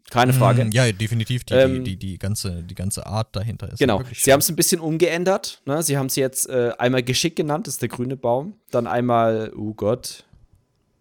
Keine 0.09 0.33
Frage. 0.33 0.65
Mm, 0.65 0.71
Ja, 0.71 0.91
definitiv. 0.91 1.43
Die, 1.43 1.53
Ähm, 1.53 1.83
die, 1.83 1.95
die, 1.95 1.97
die, 2.13 2.17
ganze, 2.17 2.63
die 2.63 2.73
ganze 2.75 3.05
Art 3.05 3.35
dahinter 3.35 3.71
ist. 3.71 3.77
Genau, 3.79 4.01
sie 4.13 4.33
haben 4.33 4.39
es 4.39 4.49
ein 4.49 4.55
bisschen 4.55 4.79
umgeändert. 4.81 5.61
Ne? 5.65 5.83
Sie 5.83 5.97
haben 5.97 6.07
es 6.07 6.15
jetzt 6.15 6.49
äh, 6.49 6.71
einmal 6.79 7.03
geschickt 7.03 7.35
genannt, 7.35 7.67
das 7.67 7.75
ist 7.75 7.81
der 7.81 7.89
grüne 7.89 8.17
Baum. 8.17 8.55
Dann 8.71 8.87
einmal, 8.87 9.53
oh 9.55 9.73
Gott, 9.73 10.23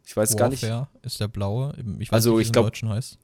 ich 0.07 0.15
weiß 0.17 0.37
gar 0.37 0.51
nicht, 0.51 0.63
Warfare 0.63 0.89
ist 1.03 1.19
der 1.19 1.29
blaue. 1.29 1.75
Ich 1.99 2.11
weiß 2.11 2.15
Also, 2.15 2.31
nicht, 2.31 2.39
wie 2.39 2.43
ich 2.43 2.47
es 2.47 2.49
im 2.51 2.53
glaub- 2.53 2.67
Deutschen 2.67 2.89
heißt. 2.91 3.19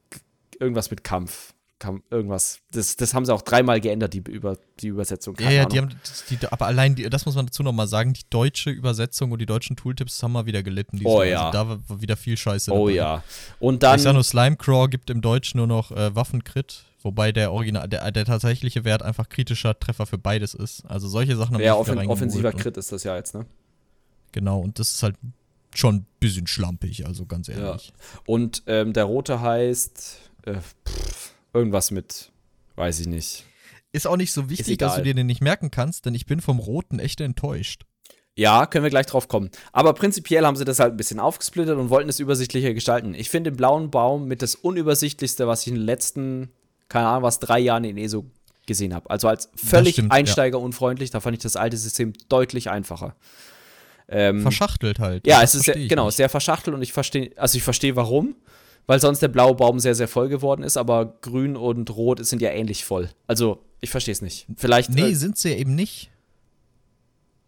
irgendwas 0.59 0.89
mit 0.89 1.03
Kampf. 1.03 1.53
Kampf 1.81 2.03
irgendwas. 2.11 2.59
Das, 2.71 2.95
das 2.95 3.13
haben 3.13 3.25
sie 3.25 3.33
auch 3.33 3.41
dreimal 3.41 3.81
geändert, 3.81 4.13
die, 4.13 4.19
über, 4.19 4.57
die 4.79 4.87
Übersetzung. 4.87 5.35
Ja, 5.39 5.45
Keine 5.45 5.55
ja, 5.55 5.61
Ahnung. 5.63 5.71
die 5.71 5.79
haben, 5.79 5.99
die, 6.29 6.47
aber 6.47 6.67
allein, 6.67 6.95
die, 6.95 7.09
das 7.09 7.25
muss 7.25 7.35
man 7.35 7.47
dazu 7.47 7.63
nochmal 7.63 7.87
sagen, 7.87 8.13
die 8.13 8.21
deutsche 8.29 8.69
Übersetzung 8.69 9.31
und 9.31 9.39
die 9.39 9.45
deutschen 9.45 9.75
Tooltips 9.75 10.21
haben 10.23 10.31
mal 10.31 10.45
wieder 10.45 10.63
gelitten. 10.63 11.01
Oh 11.03 11.23
ja. 11.23 11.47
Also 11.47 11.57
da 11.57 11.69
war 11.89 12.01
wieder 12.01 12.15
viel 12.15 12.37
Scheiße 12.37 12.71
oh 12.71 12.87
dabei. 12.87 12.95
ja. 12.95 13.23
Und 13.59 13.83
dann, 13.83 13.97
ich 13.97 14.03
sag 14.03 14.13
nur, 14.13 14.23
Slimecraw 14.23 14.87
gibt 14.87 15.09
im 15.09 15.21
Deutschen 15.21 15.57
nur 15.57 15.67
noch 15.67 15.91
äh, 15.91 16.15
Waffenkrit, 16.15 16.85
wobei 17.01 17.31
der 17.31 17.51
Original, 17.51 17.89
der, 17.89 18.11
der 18.11 18.25
tatsächliche 18.25 18.85
Wert 18.85 19.01
einfach 19.01 19.27
kritischer 19.27 19.77
Treffer 19.77 20.05
für 20.05 20.19
beides 20.19 20.53
ist. 20.53 20.85
Also 20.85 21.07
solche 21.09 21.35
Sachen 21.35 21.55
haben 21.55 21.63
ja, 21.63 21.75
offen, 21.75 21.97
offensiver 22.07 22.53
Crit 22.53 22.77
ist 22.77 22.91
das 22.91 23.03
ja 23.03 23.15
jetzt, 23.17 23.33
ne? 23.33 23.45
Genau, 24.31 24.59
und 24.59 24.79
das 24.79 24.93
ist 24.93 25.03
halt 25.03 25.15
schon 25.73 25.95
ein 25.95 26.05
bisschen 26.19 26.47
schlampig, 26.47 27.05
also 27.07 27.25
ganz 27.25 27.47
Ja. 27.47 27.55
ehrlich. 27.55 27.91
Und 28.25 28.63
ähm, 28.67 28.93
der 28.93 29.05
rote 29.05 29.41
heißt 29.41 30.19
äh, 30.45 30.53
pff, 30.87 31.31
irgendwas 31.53 31.91
mit, 31.91 32.31
weiß 32.75 32.99
ich 32.99 33.07
nicht. 33.07 33.45
Ist 33.91 34.07
auch 34.07 34.17
nicht 34.17 34.31
so 34.31 34.49
wichtig, 34.49 34.77
dass 34.77 34.95
du 34.95 35.01
dir 35.01 35.13
den 35.13 35.27
nicht 35.27 35.41
merken 35.41 35.69
kannst, 35.69 36.05
denn 36.05 36.15
ich 36.15 36.25
bin 36.25 36.39
vom 36.39 36.59
Roten 36.59 36.99
echt 36.99 37.19
enttäuscht. 37.19 37.83
Ja, 38.35 38.65
können 38.65 38.83
wir 38.83 38.89
gleich 38.89 39.07
drauf 39.07 39.27
kommen. 39.27 39.49
Aber 39.73 39.93
prinzipiell 39.93 40.45
haben 40.45 40.55
sie 40.55 40.63
das 40.63 40.79
halt 40.79 40.93
ein 40.93 40.97
bisschen 40.97 41.19
aufgesplittert 41.19 41.77
und 41.77 41.89
wollten 41.89 42.09
es 42.09 42.19
übersichtlicher 42.19 42.73
gestalten. 42.73 43.13
Ich 43.13 43.29
finde 43.29 43.51
den 43.51 43.57
blauen 43.57 43.91
Baum 43.91 44.27
mit 44.27 44.41
das 44.41 44.55
unübersichtlichste, 44.55 45.47
was 45.47 45.61
ich 45.61 45.67
in 45.67 45.75
den 45.75 45.83
letzten, 45.83 46.49
keine 46.87 47.07
Ahnung, 47.07 47.23
was, 47.23 47.39
drei 47.39 47.59
Jahren 47.59 47.83
in 47.83 47.97
ESO 47.97 48.25
gesehen 48.65 48.93
habe. 48.93 49.09
Also 49.09 49.27
als 49.27 49.49
völlig 49.55 49.95
stimmt, 49.95 50.13
ja. 50.13 50.19
einsteigerunfreundlich, 50.19 51.09
da 51.09 51.19
fand 51.19 51.35
ich 51.35 51.43
das 51.43 51.57
alte 51.57 51.75
System 51.75 52.13
deutlich 52.29 52.69
einfacher. 52.69 53.15
Ähm, 54.07 54.41
Verschachtelt 54.41 54.99
halt. 54.99 55.27
ja, 55.27 55.41
es 55.41 55.55
ist 55.55 55.65
sehr, 55.65 55.75
genau, 55.75 56.05
nicht. 56.05 56.15
sehr 56.15 56.29
verschachtelt 56.29 56.75
und 56.75 56.81
ich 56.81 56.93
verstehe, 56.93 57.31
also 57.37 57.57
ich 57.57 57.63
verstehe 57.63 57.95
warum, 57.95 58.35
weil 58.87 58.99
sonst 58.99 59.21
der 59.21 59.27
blaue 59.29 59.55
Baum 59.55 59.79
sehr, 59.79 59.95
sehr 59.95 60.07
voll 60.07 60.27
geworden 60.29 60.63
ist, 60.63 60.77
aber 60.77 61.05
grün 61.21 61.55
und 61.55 61.89
rot 61.95 62.25
sind 62.25 62.41
ja 62.41 62.49
ähnlich 62.51 62.83
voll. 62.85 63.09
Also, 63.27 63.63
ich 63.79 63.89
verstehe 63.89 64.11
es 64.13 64.21
nicht. 64.21 64.47
Vielleicht, 64.57 64.89
Nee, 64.91 65.11
äh, 65.11 65.13
sind 65.15 65.37
sie 65.37 65.49
ja 65.51 65.55
eben 65.57 65.75
nicht. 65.75 66.09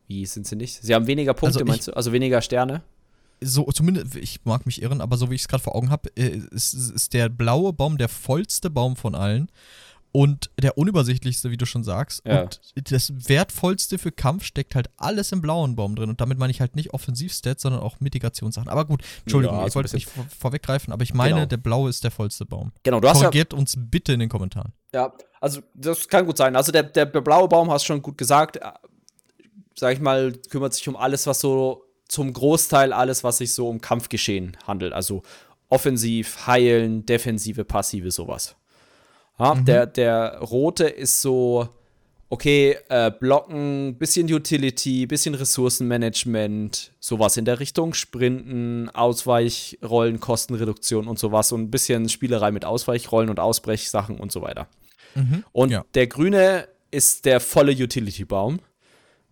wie 0.07 0.25
sind 0.25 0.45
sie 0.47 0.55
nicht? 0.55 0.81
Sie 0.81 0.93
haben 0.93 1.07
weniger 1.07 1.33
Punkte, 1.33 1.47
Also 1.47 1.59
ich- 1.61 1.65
meinst 1.67 1.87
du? 1.87 1.93
Also 1.95 2.11
weniger 2.11 2.41
Sterne? 2.41 2.83
so 3.45 3.65
zumindest, 3.73 4.15
ich 4.15 4.39
mag 4.45 4.65
mich 4.65 4.81
irren, 4.81 5.01
aber 5.01 5.17
so 5.17 5.29
wie 5.29 5.35
ich 5.35 5.41
es 5.41 5.47
gerade 5.49 5.61
vor 5.63 5.75
Augen 5.75 5.89
habe, 5.89 6.07
ist, 6.15 6.73
ist 6.73 7.13
der 7.13 7.27
blaue 7.27 7.73
Baum 7.73 7.97
der 7.97 8.07
vollste 8.07 8.69
Baum 8.69 8.95
von 8.95 9.15
allen 9.15 9.49
und 10.15 10.51
der 10.61 10.77
unübersichtlichste, 10.77 11.49
wie 11.49 11.57
du 11.57 11.65
schon 11.65 11.83
sagst. 11.83 12.21
Ja. 12.25 12.43
Und 12.43 12.61
das 12.91 13.11
wertvollste 13.27 13.97
für 13.97 14.11
Kampf 14.11 14.43
steckt 14.45 14.75
halt 14.75 14.89
alles 14.95 15.31
im 15.31 15.41
blauen 15.41 15.75
Baum 15.75 15.95
drin. 15.95 16.07
Und 16.09 16.21
damit 16.21 16.37
meine 16.37 16.51
ich 16.51 16.61
halt 16.61 16.75
nicht 16.75 16.93
Offensivstats, 16.93 17.63
sondern 17.63 17.81
auch 17.81 17.99
Mitigationssachen. 17.99 18.69
Aber 18.69 18.85
gut, 18.85 19.01
Entschuldigung, 19.21 19.57
Ja, 19.57 19.67
ich 19.67 19.73
wollte 19.73 19.85
bisschen. 19.91 19.97
nicht 19.97 20.09
vor 20.09 20.25
vorweggreifen, 20.39 20.93
aber 20.93 21.01
ich 21.01 21.15
meine, 21.15 21.33
Genau. 21.33 21.45
der 21.47 21.57
blaue 21.57 21.89
ist 21.89 22.03
der 22.03 22.11
vollste 22.11 22.45
Baum. 22.45 22.71
Genau, 22.83 22.99
du 22.99 23.09
hast 23.09 23.17
ja, 23.17 23.23
Korrigiert 23.23 23.55
uns 23.55 23.75
bitte 23.75 24.13
in 24.13 24.19
den 24.19 24.29
Kommentaren. 24.29 24.71
Ja, 24.93 25.11
also 25.41 25.61
das 25.73 26.07
kann 26.07 26.27
gut 26.27 26.37
sein. 26.37 26.55
Also 26.55 26.71
der, 26.71 26.83
der 26.83 27.05
blaue 27.07 27.47
Baum, 27.47 27.71
hast 27.71 27.83
schon 27.83 28.03
gut 28.03 28.15
gesagt, 28.17 28.57
äh, 28.57 28.71
sag 29.75 29.93
ich 29.95 29.99
mal, 29.99 30.33
kümmert 30.51 30.75
sich 30.75 30.87
um 30.87 30.95
alles, 30.95 31.25
was 31.25 31.39
so 31.39 31.85
zum 32.07 32.31
Großteil 32.31 32.93
alles, 32.93 33.23
was 33.23 33.39
sich 33.39 33.55
so 33.55 33.67
um 33.67 33.81
Kampfgeschehen 33.81 34.55
handelt. 34.67 34.93
Also 34.93 35.23
offensiv, 35.69 36.45
heilen, 36.45 37.03
defensive, 37.07 37.65
passive, 37.65 38.11
sowas. 38.11 38.55
Ja, 39.39 39.55
der, 39.55 39.85
der 39.87 40.39
rote 40.39 40.85
ist 40.85 41.21
so, 41.21 41.67
okay, 42.29 42.77
äh, 42.89 43.11
blocken, 43.11 43.95
bisschen 43.97 44.31
Utility, 44.31 45.05
bisschen 45.05 45.35
Ressourcenmanagement, 45.35 46.91
sowas 46.99 47.37
in 47.37 47.45
der 47.45 47.59
Richtung, 47.59 47.93
Sprinten, 47.93 48.89
Ausweichrollen, 48.89 50.19
Kostenreduktion 50.19 51.07
und 51.07 51.19
sowas 51.19 51.51
und 51.51 51.61
ein 51.61 51.71
bisschen 51.71 52.09
Spielerei 52.09 52.51
mit 52.51 52.65
Ausweichrollen 52.65 53.29
und 53.29 53.39
Ausbrechsachen 53.39 54.19
und 54.19 54.31
so 54.31 54.41
weiter. 54.41 54.67
Und 55.51 55.71
ja. 55.71 55.85
der 55.93 56.07
grüne 56.07 56.67
ist 56.91 57.25
der 57.25 57.39
volle 57.39 57.71
Utility-Baum. 57.71 58.59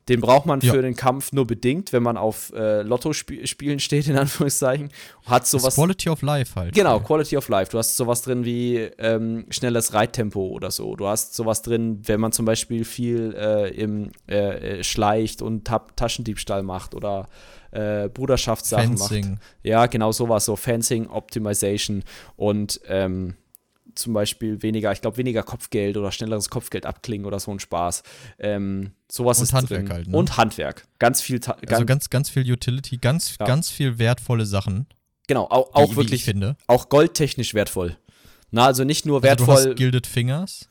Den 0.09 0.19
braucht 0.19 0.45
man 0.47 0.59
Ja. 0.61 0.73
für 0.73 0.81
den 0.81 0.95
Kampf 0.95 1.31
nur 1.31 1.45
bedingt, 1.45 1.93
wenn 1.93 2.01
man 2.03 2.17
auf 2.17 2.51
äh, 2.53 2.81
Lotto-Spielen 2.81 3.79
steht, 3.79 4.07
in 4.07 4.17
Anführungszeichen. 4.17 4.89
Hat 5.25 5.43
Das 5.43 5.51
sowas. 5.51 5.75
Quality 5.75 6.09
of 6.09 6.21
Life 6.23 6.55
halt. 6.59 6.73
Genau, 6.73 6.99
Quality 6.99 7.37
of 7.37 7.47
Life. 7.49 7.71
Du 7.71 7.77
hast 7.77 7.95
sowas 7.95 8.23
drin 8.23 8.43
wie 8.43 8.77
ähm, 8.97 9.45
schnelles 9.49 9.93
Reittempo 9.93 10.47
oder 10.47 10.71
so. 10.71 10.95
Du 10.95 11.07
hast 11.07 11.35
sowas 11.35 11.61
drin, 11.61 12.01
wenn 12.05 12.19
man 12.19 12.31
zum 12.31 12.45
Beispiel 12.45 12.83
viel 12.83 13.35
äh, 13.37 13.69
im 13.69 14.11
äh, 14.27 14.79
äh, 14.79 14.83
schleicht 14.83 15.41
und 15.41 15.65
Ta 15.65 15.79
Taschendiebstahl 15.95 16.63
macht 16.63 16.95
oder 16.95 17.27
äh, 17.71 18.09
Bruderschaftssachen 18.09 18.97
Fencing. 18.97 19.29
macht. 19.31 19.41
Ja, 19.63 19.85
genau 19.85 20.11
sowas, 20.11 20.45
so 20.45 20.55
Fencing, 20.55 21.07
Optimization 21.07 22.03
und 22.35 22.81
ähm, 22.87 23.35
zum 23.95 24.13
Beispiel 24.13 24.61
weniger, 24.61 24.91
ich 24.91 25.01
glaube, 25.01 25.17
weniger 25.17 25.43
Kopfgeld 25.43 25.97
oder 25.97 26.11
schnelleres 26.11 26.49
Kopfgeld 26.49 26.85
abklingen 26.85 27.25
oder 27.25 27.39
so 27.39 27.51
ein 27.51 27.59
Spaß. 27.59 28.03
Ähm, 28.39 28.91
sowas 29.11 29.37
Und 29.39 29.43
ist 29.43 29.53
Handwerk 29.53 29.85
drin. 29.85 29.93
halt, 29.93 30.07
ne? 30.07 30.17
Und 30.17 30.37
Handwerk. 30.37 30.85
Ganz 30.99 31.21
viel, 31.21 31.39
Ta 31.39 31.57
Also 31.67 31.85
ganz, 31.85 32.09
ganz 32.09 32.29
viel 32.29 32.49
Utility, 32.51 32.97
ganz, 32.97 33.35
Ja. 33.39 33.45
ganz 33.45 33.69
viel 33.69 33.97
wertvolle 33.99 34.45
Sachen. 34.45 34.87
genau, 35.27 35.43
auch, 35.49 35.73
auch 35.73 35.95
wirklich, 35.95 36.23
finde. 36.25 36.57
auch 36.67 36.89
goldtechnisch 36.89 37.53
wertvoll. 37.53 37.97
Na, 38.51 38.65
also 38.65 38.83
nicht 38.83 39.05
nur 39.05 39.17
Also 39.23 39.35
du 39.35 39.47
wertvoll, 39.47 39.69
hast 39.71 39.75
Gilded 39.77 40.07
Fingers. 40.07 40.67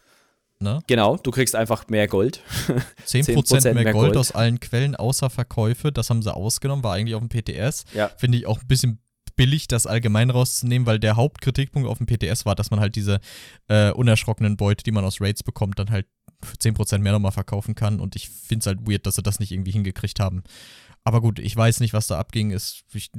Ne? 0.63 0.81
Genau, 0.87 1.17
du 1.17 1.31
kriegst 1.31 1.57
einfach 1.57 1.89
mehr 1.89 2.07
Gold. 2.07 2.43
10%, 3.07 3.25
10% 3.35 3.65
mehr, 3.65 3.75
mehr 3.85 3.93
Gold, 3.95 4.09
Gold. 4.09 4.17
aus 4.19 4.33
allen 4.33 4.61
Quellen 4.61 4.95
außer 4.95 5.31
Verkäufe. 5.31 5.91
Das 5.91 6.11
haben 6.11 6.21
sie 6.21 6.35
ausgenommen, 6.35 6.85
war 6.85 6.93
eigentlich 6.95 7.15
auf 7.15 7.23
dem 7.27 7.31
PTS. 7.31 7.85
Ja. 7.95 8.11
Finde 8.19 8.37
ich 8.37 8.47
auch 8.47 8.61
ein 8.61 8.67
bisschen 8.69 8.99
billig, 9.41 9.69
das 9.69 9.87
allgemein 9.87 10.29
rauszunehmen, 10.29 10.85
weil 10.87 10.99
der 10.99 11.17
Hauptkritikpunkt 11.17 11.89
auf 11.89 11.97
dem 11.97 12.07
PTS 12.07 12.45
war, 12.45 12.55
dass 12.55 12.71
man 12.71 12.79
halt 12.79 12.95
diese 12.95 13.21
äh, 13.69 13.91
unerschrockenen 13.91 14.59
Beute, 14.59 14.85
die 14.85 14.93
man 14.93 15.03
aus 15.03 15.19
Raids 15.23 15.43
bekommt, 15.43 15.79
dann 15.79 15.89
halt 15.91 16.07
für 16.45 16.57
10% 16.57 16.99
mehr 16.99 17.13
nochmal 17.13 17.33
verkaufen 17.33 17.75
kann. 17.75 18.01
Und 18.01 18.17
ich 18.17 18.29
finde 18.29 18.61
es 18.61 18.67
halt 18.67 18.87
weird, 18.87 19.07
dass 19.07 19.15
sie 19.15 19.23
das 19.23 19.41
nicht 19.41 19.51
irgendwie 19.51 19.71
hingekriegt 19.73 20.21
haben. 20.21 20.43
Aber 21.05 21.23
gut, 21.23 21.39
ich 21.39 21.57
weiß 21.57 21.81
nicht, 21.81 21.95
was 21.95 22.07
da 22.07 22.19
abging. 22.19 22.51
Ist 22.51 22.83
ich, 22.93 23.11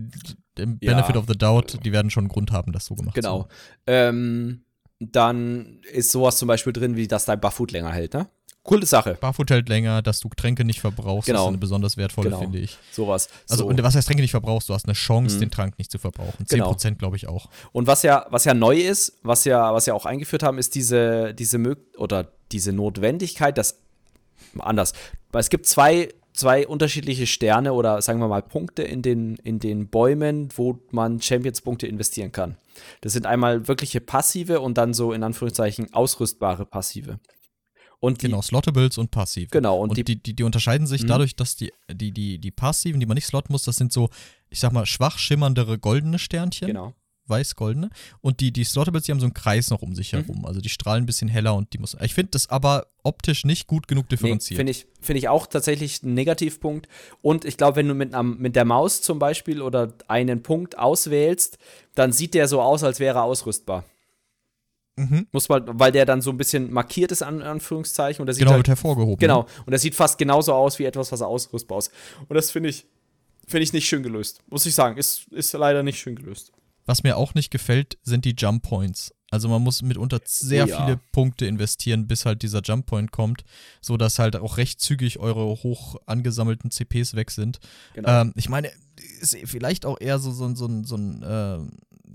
im 0.59 0.77
Ja. 0.81 0.93
Benefit 0.93 1.17
of 1.17 1.25
the 1.27 1.35
Doubt, 1.37 1.83
die 1.83 1.91
werden 1.91 2.11
schon 2.11 2.25
einen 2.25 2.29
Grund 2.29 2.51
haben, 2.51 2.71
das 2.71 2.85
so 2.85 2.93
gemacht 2.93 3.15
zu 3.15 3.21
Genau. 3.21 3.39
haben. 3.39 3.49
Ähm, 3.87 4.65
dann 4.99 5.79
ist 5.91 6.11
sowas 6.11 6.37
zum 6.37 6.47
Beispiel 6.47 6.73
drin, 6.73 6.95
wie 6.95 7.07
dass 7.07 7.25
dein 7.25 7.41
Barfoot 7.41 7.71
länger 7.71 7.91
hält, 7.91 8.13
ne? 8.13 8.29
Coole 8.63 8.85
Sache. 8.85 9.17
Barfoot 9.19 9.49
hält 9.49 9.69
länger, 9.69 10.01
dass 10.03 10.19
du 10.19 10.29
Tränke 10.29 10.63
nicht 10.63 10.81
verbrauchst, 10.81 11.25
Genau. 11.25 11.43
ist 11.43 11.47
eine 11.47 11.57
besonders 11.57 11.97
wertvolle, 11.97 12.29
Genau. 12.29 12.41
finde 12.41 12.59
ich. 12.59 12.77
Sowas. 12.91 13.27
Also, 13.49 13.63
so. 13.63 13.69
und 13.69 13.81
was 13.81 13.95
heißt 13.95 14.05
Tränke 14.07 14.21
nicht 14.21 14.31
verbrauchst? 14.31 14.69
Du 14.69 14.73
hast 14.75 14.85
eine 14.85 14.93
Chance, 14.93 15.37
Mhm. 15.37 15.39
den 15.41 15.51
Trank 15.51 15.77
nicht 15.79 15.91
zu 15.91 15.97
verbrauchen. 15.97 16.45
Genau. 16.47 16.69
10% 16.71 16.99
glaube 16.99 17.15
ich 17.17 17.27
auch. 17.27 17.49
Und 17.71 17.87
was 17.87 18.03
ja, 18.03 18.27
was 18.29 18.45
ja 18.45 18.53
neu 18.53 18.77
ist, 18.77 19.17
was 19.23 19.45
ja, 19.45 19.73
was 19.73 19.87
ja 19.87 19.95
auch 19.95 20.05
eingeführt 20.05 20.43
haben, 20.43 20.59
ist 20.59 20.75
diese, 20.75 21.33
diese 21.33 21.57
oder 21.97 22.31
diese 22.51 22.71
Notwendigkeit, 22.71 23.57
dass 23.57 23.79
anders. 24.59 24.93
Weil 25.31 25.41
es 25.41 25.49
gibt 25.49 25.65
zwei, 25.65 26.09
zwei 26.33 26.67
unterschiedliche 26.67 27.25
Sterne 27.27 27.73
oder 27.73 28.01
sagen 28.01 28.19
wir 28.19 28.27
mal 28.27 28.41
Punkte 28.43 28.83
in 28.83 29.01
den, 29.01 29.37
in 29.37 29.59
den 29.59 29.87
Bäumen, 29.87 30.49
wo 30.55 30.79
man 30.91 31.21
Champions-Punkte 31.21 31.87
investieren 31.87 32.31
kann. 32.31 32.57
Das 33.01 33.13
sind 33.13 33.25
einmal 33.25 33.67
wirkliche 33.67 34.01
passive 34.01 34.59
und 34.61 34.77
dann 34.77 34.93
so 34.93 35.13
in 35.13 35.23
Anführungszeichen 35.23 35.93
ausrüstbare 35.93 36.65
passive. 36.65 37.19
Und 38.01 38.21
die, 38.21 38.25
Genau, 38.27 38.41
Slottables 38.41 38.97
und 38.97 39.11
Passiv. 39.11 39.51
Genau, 39.51 39.79
und 39.79 39.89
Und, 39.91 39.97
die- 39.97 40.03
die, 40.03 40.21
die, 40.21 40.35
die 40.35 40.43
unterscheiden 40.43 40.87
sich 40.87 41.03
Mhm. 41.03 41.07
dadurch, 41.07 41.35
dass 41.35 41.55
die, 41.55 41.71
die, 41.89 42.11
die, 42.11 42.39
die 42.39 42.51
Passiven, 42.51 42.99
die 42.99 43.05
man 43.05 43.15
nicht 43.15 43.27
slotten 43.27 43.53
muss, 43.53 43.63
das 43.63 43.75
sind 43.77 43.93
so, 43.93 44.09
ich 44.49 44.59
sag 44.59 44.73
mal, 44.73 44.85
schwach 44.85 45.17
schimmerndere 45.19 45.77
goldene 45.79 46.19
Sternchen. 46.19 46.67
genau. 46.67 46.93
weiß-goldene. 47.27 47.89
Und 48.19 48.41
die, 48.41 48.51
die 48.51 48.65
Slottables, 48.65 49.03
die 49.05 49.11
haben 49.13 49.21
so 49.21 49.25
einen 49.25 49.33
Kreis 49.33 49.69
noch 49.69 49.81
um 49.83 49.91
Mhm. 49.91 49.95
sich 49.95 50.11
herum. 50.11 50.43
Also 50.45 50.59
die 50.59 50.67
strahlen 50.67 51.03
ein 51.03 51.05
bisschen 51.05 51.29
heller 51.29 51.55
und 51.55 51.71
die 51.71 51.77
muss. 51.77 51.95
Ich 52.01 52.13
finde 52.13 52.31
das 52.31 52.49
aber 52.49 52.87
optisch 53.03 53.45
nicht 53.45 53.67
gut 53.67 53.87
genug 53.87 54.05
Nee, 54.05 54.09
differenziert. 54.17 54.57
Finde 54.57 54.71
ich, 54.71 54.85
find 54.99 55.17
ich 55.17 55.29
auch 55.29 55.47
tatsächlich 55.47 56.03
ein 56.03 56.13
Negativpunkt. 56.13 56.89
Und 57.21 57.45
ich 57.45 57.55
glaube, 57.55 57.77
wenn 57.77 57.87
du 57.87 57.93
mit, 57.93 58.13
am- 58.15 58.37
mit 58.39 58.57
der 58.57 58.65
Maus 58.65 59.01
zum 59.01 59.17
Beispiel 59.17 59.61
oder 59.61 59.93
einen 60.09 60.43
Punkt 60.43 60.77
auswählst, 60.77 61.57
dann 61.95 62.11
sieht 62.11 62.33
der 62.33 62.49
so 62.49 62.59
aus, 62.61 62.83
als 62.83 62.99
wäre 62.99 63.19
er 63.19 63.23
ausrüstbar. 63.23 63.85
Mhm. 64.97 65.27
Muss 65.31 65.49
mal, 65.49 65.63
weil 65.67 65.91
der 65.91 66.05
dann 66.05 66.21
so 66.21 66.31
ein 66.31 66.37
bisschen 66.37 66.71
markiert 66.71 67.11
ist, 67.11 67.21
an 67.21 67.41
Anführungszeichen. 67.41 68.21
Und 68.25 68.31
sieht 68.33 68.39
Genau, 68.39 68.51
halt, 68.51 68.59
wird 68.59 68.67
hervorgehoben. 68.69 69.17
genau. 69.19 69.41
Und 69.65 69.71
der 69.71 69.79
sieht 69.79 69.95
fast 69.95 70.17
genauso 70.17 70.53
aus 70.53 70.79
wie 70.79 70.85
etwas, 70.85 71.11
was 71.11 71.21
ausrüstbar 71.21 71.79
ist. 71.79 71.91
Und 72.27 72.35
das 72.35 72.51
finde 72.51 72.69
ich, 72.69 72.85
finde 73.47 73.63
ich 73.63 73.73
nicht 73.73 73.87
schön 73.87 74.03
gelöst. 74.03 74.41
Muss 74.49 74.65
ich 74.65 74.75
sagen. 74.75 74.97
Ist, 74.97 75.27
ist 75.31 75.53
leider 75.53 75.83
nicht 75.83 75.99
schön 75.99 76.15
gelöst. 76.15 76.51
Was 76.85 77.03
mir 77.03 77.15
auch 77.17 77.33
nicht 77.35 77.51
gefällt, 77.51 77.97
sind 78.03 78.25
die 78.25 78.35
Jump 78.37 78.63
Points. 78.63 79.13
Also 79.29 79.47
man 79.47 79.61
muss 79.61 79.81
mitunter 79.81 80.19
sehr 80.25 80.65
ja. 80.67 80.83
viele 80.85 80.99
Punkte 81.13 81.45
investieren, 81.45 82.05
bis 82.05 82.25
halt 82.25 82.41
dieser 82.41 82.61
Jump 82.61 82.85
Point 82.87 83.13
kommt, 83.13 83.43
so 83.79 83.95
dass 83.95 84.19
halt 84.19 84.35
auch 84.35 84.57
recht 84.57 84.81
zügig 84.81 85.19
eure 85.19 85.45
hoch 85.63 85.95
angesammelten 86.05 86.69
CPs 86.69 87.15
weg 87.15 87.31
sind. 87.31 87.59
Genau. 87.93 88.23
Ähm, 88.23 88.33
ich 88.35 88.49
meine, 88.49 88.69
ist 89.21 89.37
vielleicht 89.45 89.85
auch 89.85 90.01
eher 90.01 90.19
so, 90.19 90.31
so, 90.31 90.43
ein- 90.45 90.57
so, 90.57 90.65
ein- 90.65 90.83
so 90.83 90.95
ein, 90.97 91.23
äh, 91.23 91.59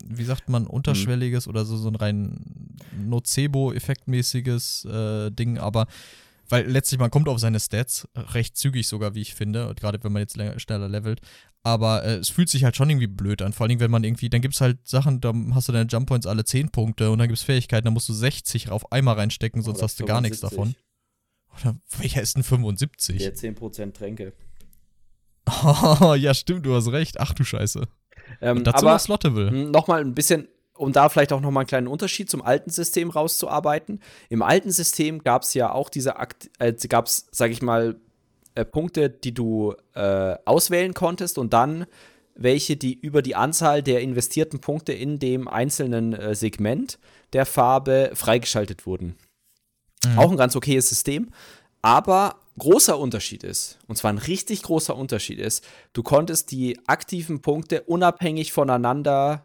wie 0.07 0.25
sagt 0.25 0.49
man, 0.49 0.67
unterschwelliges 0.67 1.49
oder 1.49 1.65
so, 1.65 1.77
so 1.77 1.89
ein 1.89 1.97
rein 1.97 2.77
Nocebo-Effektmäßiges 2.97 4.85
äh, 4.85 5.31
Ding, 5.31 5.59
aber 5.59 5.87
weil 6.49 6.67
letztlich 6.71 7.01
man 7.01 7.11
kommt 7.11 7.29
auf 7.29 7.41
seine 7.41 7.59
Stats, 7.59 8.09
recht 8.15 8.57
zügig 8.57 8.87
sogar, 8.87 9.15
wie 9.15 9.23
ich 9.23 9.35
finde, 9.35 9.75
gerade 9.75 10.03
wenn 10.03 10.13
man 10.13 10.21
jetzt 10.21 10.37
länger, 10.37 10.59
schneller 10.61 10.89
levelt. 10.89 11.21
Aber 11.63 12.05
äh, 12.05 12.17
es 12.17 12.29
fühlt 12.29 12.49
sich 12.49 12.63
halt 12.63 12.77
schon 12.77 12.89
irgendwie 12.89 13.09
blöd 13.09 13.43
an. 13.43 13.53
Vor 13.53 13.67
allem, 13.67 13.81
wenn 13.81 13.91
man 13.91 14.05
irgendwie, 14.05 14.31
dann 14.31 14.41
gibt 14.41 14.55
es 14.55 14.61
halt 14.61 14.87
Sachen, 14.87 15.21
da 15.21 15.35
hast 15.53 15.69
du 15.69 15.73
deine 15.73 15.89
Jump 15.89 16.07
Points 16.07 16.27
alle 16.27 16.45
10 16.45 16.71
Punkte 16.71 17.11
und 17.11 17.19
dann 17.19 17.27
gibt 17.27 17.39
es 17.39 17.45
Fähigkeiten, 17.45 17.87
da 17.87 17.91
musst 17.91 18.09
du 18.09 18.13
60 18.13 18.71
auf 18.71 18.93
einmal 18.93 19.17
reinstecken, 19.17 19.63
sonst 19.63 19.79
Oder 19.79 19.85
hast 19.85 19.99
du 19.99 20.05
gar 20.05 20.21
nichts 20.21 20.39
75. 20.39 20.75
davon. 20.75 20.75
Oder 21.61 21.81
welcher 21.99 22.23
ist 22.23 22.37
denn 22.37 22.45
75? 22.45 23.19
Der 23.19 23.35
10% 23.35 23.93
Tränke. 23.95 24.33
Oh, 25.65 26.15
ja, 26.19 26.35
stimmt, 26.35 26.67
du 26.67 26.75
hast 26.75 26.89
recht. 26.89 27.19
Ach 27.19 27.35
du 27.35 27.43
Scheiße. 27.43 27.89
Ähm, 28.41 28.59
Und 28.59 28.67
dazu 28.67 28.87
aber 28.87 28.95
noch 28.95 29.01
Slottable. 29.01 29.51
nochmal 29.51 30.01
ein 30.01 30.15
bisschen, 30.15 30.49
um 30.75 30.93
da 30.93 31.09
vielleicht 31.09 31.33
auch 31.33 31.41
nochmal 31.41 31.63
einen 31.63 31.69
kleinen 31.69 31.89
Unterschied 31.89 32.31
zum 32.31 32.43
alten 32.43 32.71
System 32.71 33.11
rauszuarbeiten. 33.11 34.01
Im 34.29 34.43
alten 34.43 34.71
System 34.71 35.23
gab 35.23 35.43
es 35.43 35.55
ja 35.55 35.73
auch 35.73 35.89
diese, 35.89 36.17
Akt 36.17 36.51
äh, 36.59 36.73
gab 36.89 37.07
es, 37.07 37.27
sag 37.31 37.51
ich 37.51 37.63
mal, 37.63 37.97
äh, 38.55 38.65
Punkte, 38.65 39.11
die 39.11 39.35
du 39.35 39.75
äh, 39.95 40.37
auswählen 40.45 40.95
konntest 40.95 41.39
und 41.39 41.53
dann 41.53 41.87
welche, 42.35 42.77
die 42.77 42.95
über 42.95 43.23
die 43.23 43.35
Anzahl 43.35 43.83
der 43.83 44.01
investierten 44.03 44.61
Punkte 44.61 44.93
in 44.93 45.19
dem 45.19 45.49
einzelnen 45.49 46.13
äh, 46.13 46.35
Segment 46.35 46.99
der 47.33 47.47
Farbe 47.47 48.11
freigeschaltet 48.15 48.87
wurden. 48.87 49.17
Mhm. 50.05 50.19
Auch 50.19 50.31
ein 50.31 50.37
ganz 50.37 50.55
okayes 50.55 50.89
System. 50.89 51.31
Aber 51.83 52.37
großer 52.59 52.99
Unterschied 52.99 53.45
ist, 53.45 53.79
und 53.87 53.97
zwar 53.97 54.13
ein 54.13 54.19
richtig 54.19 54.63
großer 54.63 54.97
Unterschied 54.97 55.39
ist, 55.39 55.65
du 55.93 56.03
konntest 56.03 56.51
die 56.51 56.79
aktiven 56.87 57.43
Punkte 57.43 57.83
unabhängig 57.83 58.53
voneinander 58.53 59.45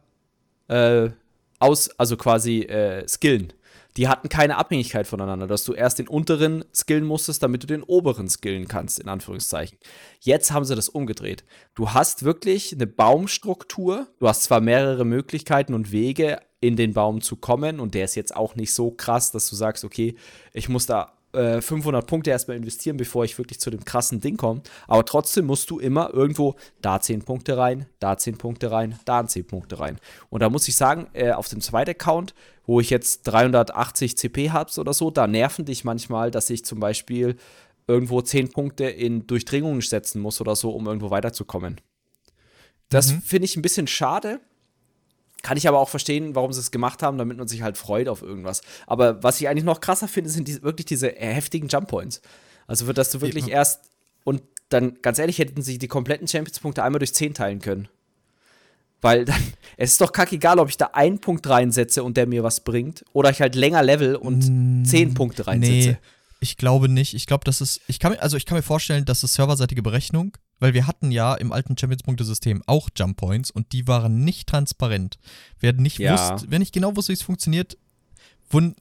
äh, 0.68 1.10
aus, 1.60 1.90
also 2.00 2.18
quasi 2.18 2.62
äh, 2.62 3.08
skillen. 3.08 3.54
Die 3.98 4.08
hatten 4.08 4.30
keine 4.30 4.56
Abhängigkeit 4.56 5.06
voneinander, 5.06 5.48
dass 5.48 5.66
du 5.66 5.74
erst 5.74 6.00
den 6.00 6.08
unteren 6.08 6.64
skillen 6.74 7.04
musstest, 7.04 7.44
damit 7.44 7.64
du 7.64 7.68
den 7.68 7.84
oberen 7.84 8.30
skillen 8.30 8.70
kannst, 8.70 9.00
in 9.00 9.10
Anführungszeichen. 9.10 9.78
Jetzt 10.22 10.54
haben 10.54 10.64
sie 10.64 10.76
das 10.76 10.88
umgedreht. 10.88 11.44
Du 11.76 11.92
hast 11.92 12.24
wirklich 12.24 12.72
eine 12.74 12.88
Baumstruktur. 12.88 14.08
Du 14.20 14.30
hast 14.30 14.44
zwar 14.44 14.62
mehrere 14.62 15.04
Möglichkeiten 15.04 15.74
und 15.74 15.92
Wege, 15.92 16.40
in 16.62 16.76
den 16.76 16.94
Baum 16.94 17.22
zu 17.22 17.36
kommen, 17.36 17.80
und 17.80 17.96
der 17.96 18.06
ist 18.06 18.16
jetzt 18.16 18.36
auch 18.36 18.56
nicht 18.56 18.72
so 18.74 18.92
krass, 18.92 19.32
dass 19.32 19.50
du 19.50 19.56
sagst, 19.56 19.84
okay, 19.84 20.16
ich 20.54 20.70
muss 20.70 20.86
da 20.86 21.18
äh, 21.34 21.62
500 21.62 22.06
Punkte 22.06 22.30
erstmal 22.32 22.58
investieren, 22.58 22.98
bevor 22.98 23.24
ich 23.24 23.38
wirklich 23.38 23.60
zu 23.60 23.70
dem 23.70 23.86
krassen 23.86 24.20
Ding 24.20 24.38
komme. 24.38 24.62
Aber 24.88 25.06
trotzdem 25.06 25.46
musst 25.46 25.70
du 25.70 25.80
immer 25.80 26.14
irgendwo 26.14 26.56
da 26.82 27.00
10 27.00 27.24
Punkte 27.24 27.58
rein, 27.58 27.86
da 28.00 28.18
10 28.18 28.38
Punkte 28.38 28.72
rein, 28.72 29.00
da 29.06 29.26
10 29.26 29.46
Punkte 29.46 29.80
rein. 29.80 30.00
Und 30.30 30.42
da 30.42 30.50
muss 30.50 30.68
ich 30.68 30.76
sagen, 30.76 31.08
äh, 31.14 31.32
auf 31.32 31.48
dem 31.48 31.62
zweiten 31.62 31.92
Account, 31.92 32.34
wo 32.66 32.80
ich 32.80 32.90
jetzt 32.90 33.24
380 33.24 34.18
CP 34.18 34.52
habe 34.52 34.72
oder 34.80 34.94
so, 34.94 35.12
da 35.12 35.28
nerven 35.28 35.66
dich 35.66 35.84
manchmal, 35.84 36.32
dass 36.32 36.50
ich 36.50 36.66
zum 36.66 36.80
Beispiel 36.80 37.36
irgendwo 37.88 38.22
10 38.22 38.50
Punkte 38.52 38.86
in 38.86 39.28
Durchdringung 39.28 39.82
setzen 39.82 40.22
muss 40.22 40.40
oder 40.40 40.56
so, 40.56 40.72
um 40.72 40.86
irgendwo 40.88 41.10
weiterzukommen. 41.10 41.82
Das 42.90 43.14
Mhm. 43.14 43.22
finde 43.22 43.46
ich 43.46 43.56
ein 43.56 43.62
bisschen 43.62 43.88
schade. 43.88 44.40
Kann 45.42 45.58
ich 45.58 45.68
aber 45.68 45.80
auch 45.80 45.90
verstehen, 45.90 46.36
warum 46.36 46.54
sie 46.54 46.60
es 46.60 46.72
gemacht 46.72 47.02
haben, 47.02 47.18
damit 47.18 47.38
man 47.38 47.48
sich 47.48 47.62
halt 47.62 47.78
freut 47.78 48.08
auf 48.08 48.22
irgendwas. 48.22 48.62
Aber 48.86 49.24
was 49.24 49.42
ich 49.42 49.48
eigentlich 49.48 49.64
noch 49.64 49.82
krasser 49.82 50.08
finde, 50.08 50.30
sind 50.30 50.48
die, 50.48 50.62
wirklich 50.62 50.86
diese 50.86 51.18
äh, 51.18 51.34
heftigen 51.34 51.68
Jump 51.68 51.88
Points. 51.88 52.22
Also, 52.68 52.86
für 52.86 52.94
dass 52.94 53.12
du 53.12 53.22
wirklich 53.22 53.46
Eben. 53.46 53.54
erst 53.54 53.82
und 54.24 54.44
dann, 54.70 55.02
ganz 55.02 55.20
ehrlich, 55.20 55.40
hätten 55.40 55.62
sie 55.62 55.78
die 55.78 55.88
kompletten 55.88 56.28
Champions-Punkte 56.28 56.84
einmal 56.84 57.00
durch 57.00 57.14
10 57.14 57.34
teilen 57.34 57.60
können. 57.60 57.88
Weil 59.02 59.26
dann, 59.26 59.42
es 59.78 59.94
ist 59.94 60.02
doch 60.02 60.12
kackegal, 60.12 60.60
ob 60.60 60.70
ich 60.70 60.78
da 60.78 60.92
einen 60.94 61.20
Punkt 61.20 61.48
reinsetze 61.50 62.04
und 62.04 62.18
der 62.18 62.28
mir 62.28 62.44
was 62.44 62.62
bringt, 62.62 63.04
oder 63.14 63.30
ich 63.30 63.42
halt 63.42 63.56
länger 63.56 63.84
level 63.84 64.16
und 64.16 64.86
10 64.86 65.14
Punkte 65.14 65.48
reinsetze. 65.48 65.90
Nee, 65.90 65.98
ich 66.40 66.58
glaube 66.58 66.88
nicht. 66.88 67.14
Ich 67.14 67.26
glaube, 67.26 67.44
das 67.44 67.62
ist, 67.62 67.82
ich 67.88 68.00
kann 68.00 68.14
mir, 68.14 68.22
also 68.22 68.38
ich 68.38 68.46
kann 68.46 68.58
mir 68.58 68.64
vorstellen, 68.64 69.06
dass 69.06 69.24
es 69.24 69.34
serverseitige 69.34 69.82
Berechnung, 69.82 70.38
weil 70.62 70.74
wir 70.74 70.88
hatten 70.88 71.12
ja 71.12 71.34
im 71.36 71.52
alten 71.52 71.78
Champions-Punkte-System 71.78 72.64
auch 72.68 72.88
Jump 72.96 73.18
Points 73.18 73.52
und 73.52 73.74
die 73.74 73.88
waren 73.88 74.24
nicht 74.24 74.48
transparent. 74.48 75.20
Wer 75.60 75.74
nicht 75.74 75.98
Ja. 76.00 76.14
wusste, 76.34 76.48
wer 76.50 76.60
nicht 76.60 76.74
genau 76.74 76.96
wusste, 76.96 77.10
wie 77.10 77.16
es 77.16 77.22
funktioniert, 77.24 77.78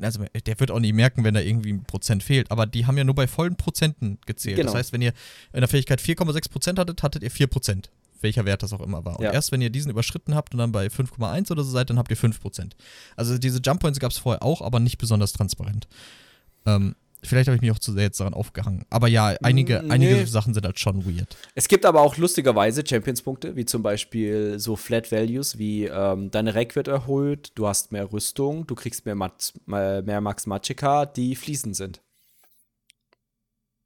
also 0.02 0.24
der 0.46 0.58
wird 0.60 0.70
auch 0.72 0.80
nicht 0.80 0.94
merken, 0.94 1.22
wenn 1.24 1.34
da 1.34 1.40
irgendwie 1.40 1.72
ein 1.72 1.84
Prozent 1.84 2.22
fehlt, 2.22 2.50
aber 2.50 2.66
die 2.66 2.86
haben 2.86 2.98
ja 2.98 3.04
nur 3.04 3.14
bei 3.14 3.26
vollen 3.26 3.56
Prozenten 3.56 4.18
gezählt. 4.26 4.56
Genau. 4.56 4.72
Das 4.72 4.78
heißt, 4.78 4.92
wenn 4.92 5.00
ihr 5.02 5.12
in 5.52 5.60
der 5.60 5.68
Fähigkeit 5.68 6.00
4,6 6.00 6.48
Prozent 6.50 6.78
hattet, 6.78 7.02
hattet 7.02 7.22
ihr 7.22 7.30
4 7.30 7.46
Prozent. 7.46 7.90
Welcher 8.20 8.44
Wert 8.44 8.62
das 8.62 8.72
auch 8.74 8.80
immer 8.80 9.04
war. 9.04 9.18
Und 9.18 9.24
Ja. 9.24 9.32
erst 9.32 9.50
wenn 9.52 9.62
ihr 9.62 9.70
diesen 9.70 9.90
überschritten 9.90 10.34
habt 10.34 10.52
und 10.52 10.58
dann 10.58 10.72
bei 10.72 10.90
5,1 10.90 11.50
oder 11.50 11.62
so 11.64 11.70
seid, 11.70 11.88
dann 11.88 11.98
habt 11.98 12.10
ihr 12.10 12.16
5 12.18 12.38
Prozent. 12.40 12.76
Also 13.16 13.38
diese 13.38 13.60
Jump 13.64 13.80
Points 13.80 13.98
gab 14.00 14.10
es 14.10 14.18
vorher 14.18 14.42
auch, 14.42 14.60
aber 14.60 14.78
nicht 14.80 14.98
besonders 14.98 15.32
transparent. 15.32 15.88
Ähm, 16.66 16.96
vielleicht 17.22 17.48
habe 17.48 17.56
ich 17.56 17.62
mich 17.62 17.70
auch 17.70 17.78
zu 17.78 17.92
sehr 17.92 18.04
jetzt 18.04 18.20
daran 18.20 18.34
aufgehangen. 18.34 18.84
Aber 18.90 19.08
ja, 19.08 19.36
einige, 19.42 19.82
Nee. 19.82 19.90
einige 19.90 20.26
Sachen 20.26 20.54
sind 20.54 20.64
halt 20.64 20.78
schon 20.78 21.04
weird. 21.04 21.36
Es 21.54 21.68
gibt 21.68 21.84
aber 21.84 22.00
auch 22.00 22.16
lustigerweise 22.16 22.84
Champions-Punkte, 22.86 23.56
wie 23.56 23.64
zum 23.64 23.82
Beispiel 23.82 24.58
so 24.58 24.76
Flat 24.76 25.10
Values, 25.12 25.58
wie 25.58 25.86
ähm, 25.86 26.30
deine 26.30 26.54
Rack 26.54 26.76
wird 26.76 26.88
erhöht, 26.88 27.52
du 27.54 27.66
hast 27.66 27.92
mehr 27.92 28.12
Rüstung, 28.12 28.66
du 28.66 28.74
kriegst 28.74 29.06
mehr, 29.06 29.14
Mat 29.14 29.52
äh, 29.70 30.02
mehr 30.02 30.20
Max 30.20 30.46
Magicka, 30.46 31.06
die 31.06 31.36
fließend 31.36 31.76
sind. 31.76 32.00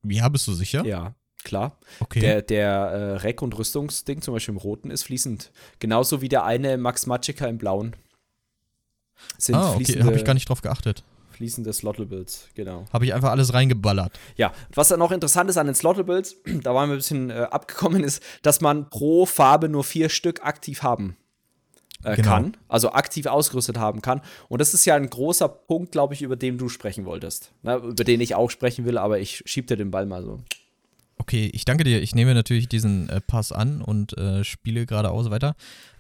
Ja, 0.07 0.29
bist 0.29 0.47
du 0.47 0.53
sicher? 0.53 0.85
Ja, 0.85 1.15
klar. 1.45 1.79
Okay. 2.01 2.21
Der, 2.21 2.43
der 2.43 2.69
äh, 2.69 3.17
Rack- 3.17 3.43
und 3.43 3.57
Rüstungsding, 3.57 4.21
zum 4.21 4.35
Beispiel 4.35 4.53
im 4.53 4.59
Roten, 4.59 4.91
ist 4.91 5.05
fließend. 5.05 5.51
Genauso 5.79 6.21
wie 6.21 6.29
der 6.29 6.45
eine 6.45 6.77
Max 6.77 7.07
Magicka 7.07 7.47
im 7.47 7.59
Blauen. 7.59 7.97
Sind 9.39 9.55
ah, 9.55 9.75
okay, 9.75 10.03
habe 10.03 10.17
ich 10.17 10.25
gar 10.25 10.35
nicht 10.35 10.49
drauf 10.49 10.61
geachtet. 10.61 11.05
Fließende 11.35 11.73
Slottables, 11.73 12.49
genau. 12.55 12.85
Habe 12.93 13.05
ich 13.05 13.15
einfach 13.15 13.31
alles 13.31 13.53
reingeballert. 13.53 14.19
Ja, 14.37 14.53
was 14.75 14.89
dann 14.89 14.99
noch 14.99 15.13
interessant 15.13 15.51
ist 15.51 15.57
an 15.57 15.67
den 15.67 15.75
Slottables, 15.75 16.37
da 16.63 16.75
waren 16.75 16.89
wir 16.89 16.95
ein 16.95 16.99
bisschen 16.99 17.31
äh, 17.31 17.47
abgekommen, 17.51 18.03
ist, 18.05 18.23
dass 18.43 18.61
man 18.61 18.89
pro 18.91 19.27
Farbe 19.27 19.69
nur 19.69 19.85
vier 19.85 20.09
Stück 20.09 20.45
aktiv 20.45 20.83
haben 20.83 21.17
äh, 22.05 22.17
Genau. 22.17 22.29
kann, 22.29 22.57
also 22.69 22.93
aktiv 22.93 23.27
ausgerüstet 23.27 23.79
haben 23.79 24.03
kann. 24.03 24.21
Und 24.49 24.61
das 24.61 24.75
ist 24.75 24.85
ja 24.85 24.95
ein 24.95 25.09
großer 25.09 25.49
Punkt, 25.49 25.93
glaube 25.93 26.15
ich, 26.15 26.23
über 26.23 26.37
den 26.37 26.59
du 26.59 26.69
sprechen 26.69 27.05
wolltest. 27.05 27.53
Na, 27.63 27.77
über 27.77 28.05
den 28.05 28.21
ich 28.21 28.35
auch 28.35 28.51
sprechen 28.51 28.85
will, 28.85 28.99
aber 28.99 29.19
ich 29.19 29.43
schieb 29.47 29.67
dir 29.67 29.77
den 29.77 29.91
Ball 29.91 30.07
mal 30.07 30.23
so. 30.23 30.41
Okay, 31.25 31.49
ich 31.55 31.65
danke 31.65 31.85
dir. 31.85 32.03
Ich 32.03 32.15
nehme 32.15 32.35
natürlich 32.35 32.69
diesen 32.69 33.09
äh, 33.09 33.19
Pass 33.19 33.51
an 33.51 33.81
und 33.81 34.13
äh, 34.19 34.45
spiele 34.45 34.85
geradeaus 34.85 35.31
weiter. 35.31 35.57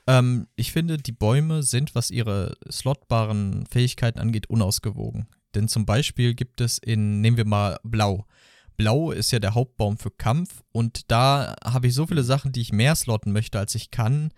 Ähm, 0.06 0.48
ich 0.54 0.70
finde, 0.70 0.98
die 0.98 1.12
Bäume 1.12 1.62
sind, 1.62 1.94
was 1.94 2.10
ihre 2.10 2.58
slotbaren 2.70 3.64
Fähigkeiten 3.64 4.18
angeht, 4.18 4.50
unausgewogen. 4.50 5.26
Denn 5.54 5.66
zum 5.66 5.86
Beispiel 5.86 6.34
gibt 6.34 6.60
es 6.60 6.76
in, 6.76 7.22
nehmen 7.22 7.38
wir 7.38 7.46
mal 7.46 7.78
Blau. 7.84 8.26
Blau 8.76 9.12
ist 9.12 9.30
ja 9.30 9.38
der 9.38 9.54
Hauptbaum 9.54 9.96
für 9.96 10.10
Kampf 10.10 10.62
und 10.72 11.10
da 11.10 11.56
habe 11.64 11.86
ich 11.86 11.94
so 11.94 12.06
viele 12.06 12.22
Sachen, 12.22 12.52
die 12.52 12.60
ich 12.60 12.72
mehr 12.72 12.94
slotten 12.94 13.32
möchte, 13.32 13.58
als 13.58 13.74
ich 13.74 13.90
kann. 13.90 14.30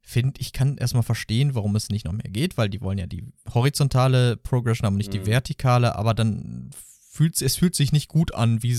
Finde, 0.00 0.40
ich 0.40 0.52
kann 0.52 0.78
erstmal 0.78 1.04
verstehen, 1.04 1.54
warum 1.54 1.76
es 1.76 1.90
nicht 1.90 2.06
noch 2.06 2.12
mehr 2.12 2.28
geht, 2.28 2.58
weil 2.58 2.68
die 2.68 2.80
wollen 2.80 2.98
ja 2.98 3.06
die 3.06 3.24
horizontale 3.54 4.36
Progression 4.36 4.84
haben, 4.86 4.96
nicht 4.96 5.12
die 5.12 5.20
Mhm. 5.20 5.26
vertikale, 5.26 5.94
aber 5.94 6.12
dann 6.12 6.70
fühlt 7.12 7.40
es 7.42 7.56
fühlt 7.56 7.74
sich 7.74 7.92
nicht 7.92 8.08
gut 8.08 8.34
an, 8.34 8.62
wie 8.62 8.76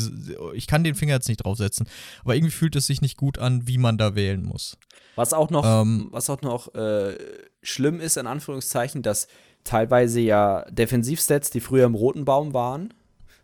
ich 0.56 0.66
kann 0.68 0.84
den 0.84 0.96
Finger 0.96 1.14
jetzt 1.14 1.28
nicht 1.30 1.44
draufsetzen, 1.44 1.88
aber 2.24 2.36
irgendwie 2.36 2.52
fühlt 2.52 2.76
es 2.76 2.88
sich 2.88 3.02
nicht 3.02 3.16
gut 3.18 3.38
an, 3.38 3.68
wie 3.68 3.78
man 3.78 3.98
da 3.98 4.16
wählen 4.16 4.44
muss. 4.44 4.78
Was 5.16 5.34
auch 5.34 5.52
noch, 5.52 5.64
Ähm. 5.66 6.08
was 6.12 6.30
auch 6.32 6.42
noch 6.42 6.74
äh, 6.74 7.16
schlimm 7.62 8.00
ist, 8.00 8.18
in 8.18 8.26
Anführungszeichen, 8.26 9.04
dass 9.04 9.28
teilweise 9.64 10.20
ja 10.20 10.66
Defensivstats, 10.72 11.52
die 11.52 11.60
früher 11.60 11.86
im 11.86 11.94
roten 11.94 12.26
Baum 12.26 12.54
waren, 12.54 12.94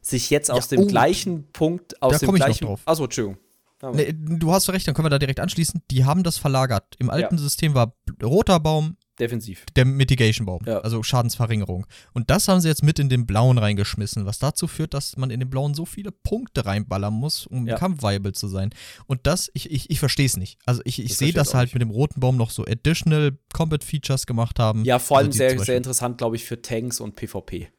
sich 0.02 0.30
jetzt 0.32 0.50
aus 0.50 0.72
Ja, 0.72 0.78
dem 0.78 0.86
oh, 0.86 0.88
gleichen 0.88 1.44
Punkt, 1.54 2.02
aus 2.02 2.14
da 2.14 2.18
dem 2.20 2.26
komm 2.26 2.36
ich 2.36 2.40
noch 2.40 2.46
gleichen. 2.48 2.66
drauf. 2.66 2.82
Achso, 2.86 3.04
Entschuldigung. 3.04 3.38
Ja, 3.82 3.92
Nee, 3.92 4.14
du 4.14 4.52
hast 4.52 4.68
recht, 4.70 4.88
dann 4.88 4.96
können 4.96 5.06
wir 5.06 5.10
da 5.12 5.20
direkt 5.20 5.40
anschließen. 5.40 5.82
Die 5.92 6.04
haben 6.04 6.24
das 6.24 6.38
verlagert. 6.38 6.96
Im 6.98 7.10
alten 7.10 7.38
System 7.38 7.76
war 7.76 7.94
roter 8.22 8.60
Baum 8.60 8.98
Defensiv. 9.20 9.66
der 9.76 9.86
Mitigation-Baum, 9.86 10.62
Ja. 10.66 10.80
also 10.80 11.04
Schadensverringerung. 11.04 11.86
Und 12.14 12.30
das 12.30 12.48
haben 12.48 12.62
sie 12.62 12.68
jetzt 12.68 12.84
mit 12.84 13.00
in 13.00 13.10
den 13.10 13.26
blauen 13.26 13.58
reingeschmissen, 13.58 14.26
was 14.26 14.40
dazu 14.40 14.68
führt, 14.68 14.94
dass 14.94 15.18
man 15.18 15.30
in 15.30 15.40
den 15.40 15.50
blauen 15.50 15.74
so 15.74 15.86
viele 15.86 16.12
Punkte 16.12 16.66
reinballern 16.66 17.14
muss, 17.14 17.46
um 17.48 17.68
Ja. 17.68 17.74
im 17.76 17.80
Kampf 17.80 18.02
viable 18.04 18.34
zu 18.34 18.48
sein. 18.48 18.70
Und 19.08 19.28
das, 19.28 19.50
ich, 19.54 19.70
ich, 19.72 19.90
ich 19.90 20.00
verstehe 20.00 20.26
es 20.26 20.38
nicht. 20.38 20.58
Also 20.66 20.82
ich, 20.86 21.04
ich 21.04 21.16
sehe, 21.18 21.34
dass 21.34 21.54
halt 21.54 21.68
nicht. 21.68 21.74
mit 21.76 21.82
dem 21.82 21.90
roten 21.90 22.20
Baum 22.20 22.38
noch 22.38 22.50
so 22.52 22.64
additional 22.66 23.38
Combat-Features 23.54 24.26
gemacht 24.26 24.60
haben. 24.60 24.86
Ja, 24.86 25.00
vor 25.00 25.18
allem 25.18 25.28
Also 25.28 25.38
sehr, 25.38 25.60
sehr 25.60 25.78
interessant, 25.78 26.18
glaube 26.18 26.36
ich, 26.36 26.46
für 26.46 26.62
Tanks 26.62 27.00
und 27.00 27.16
PvP. 27.16 27.70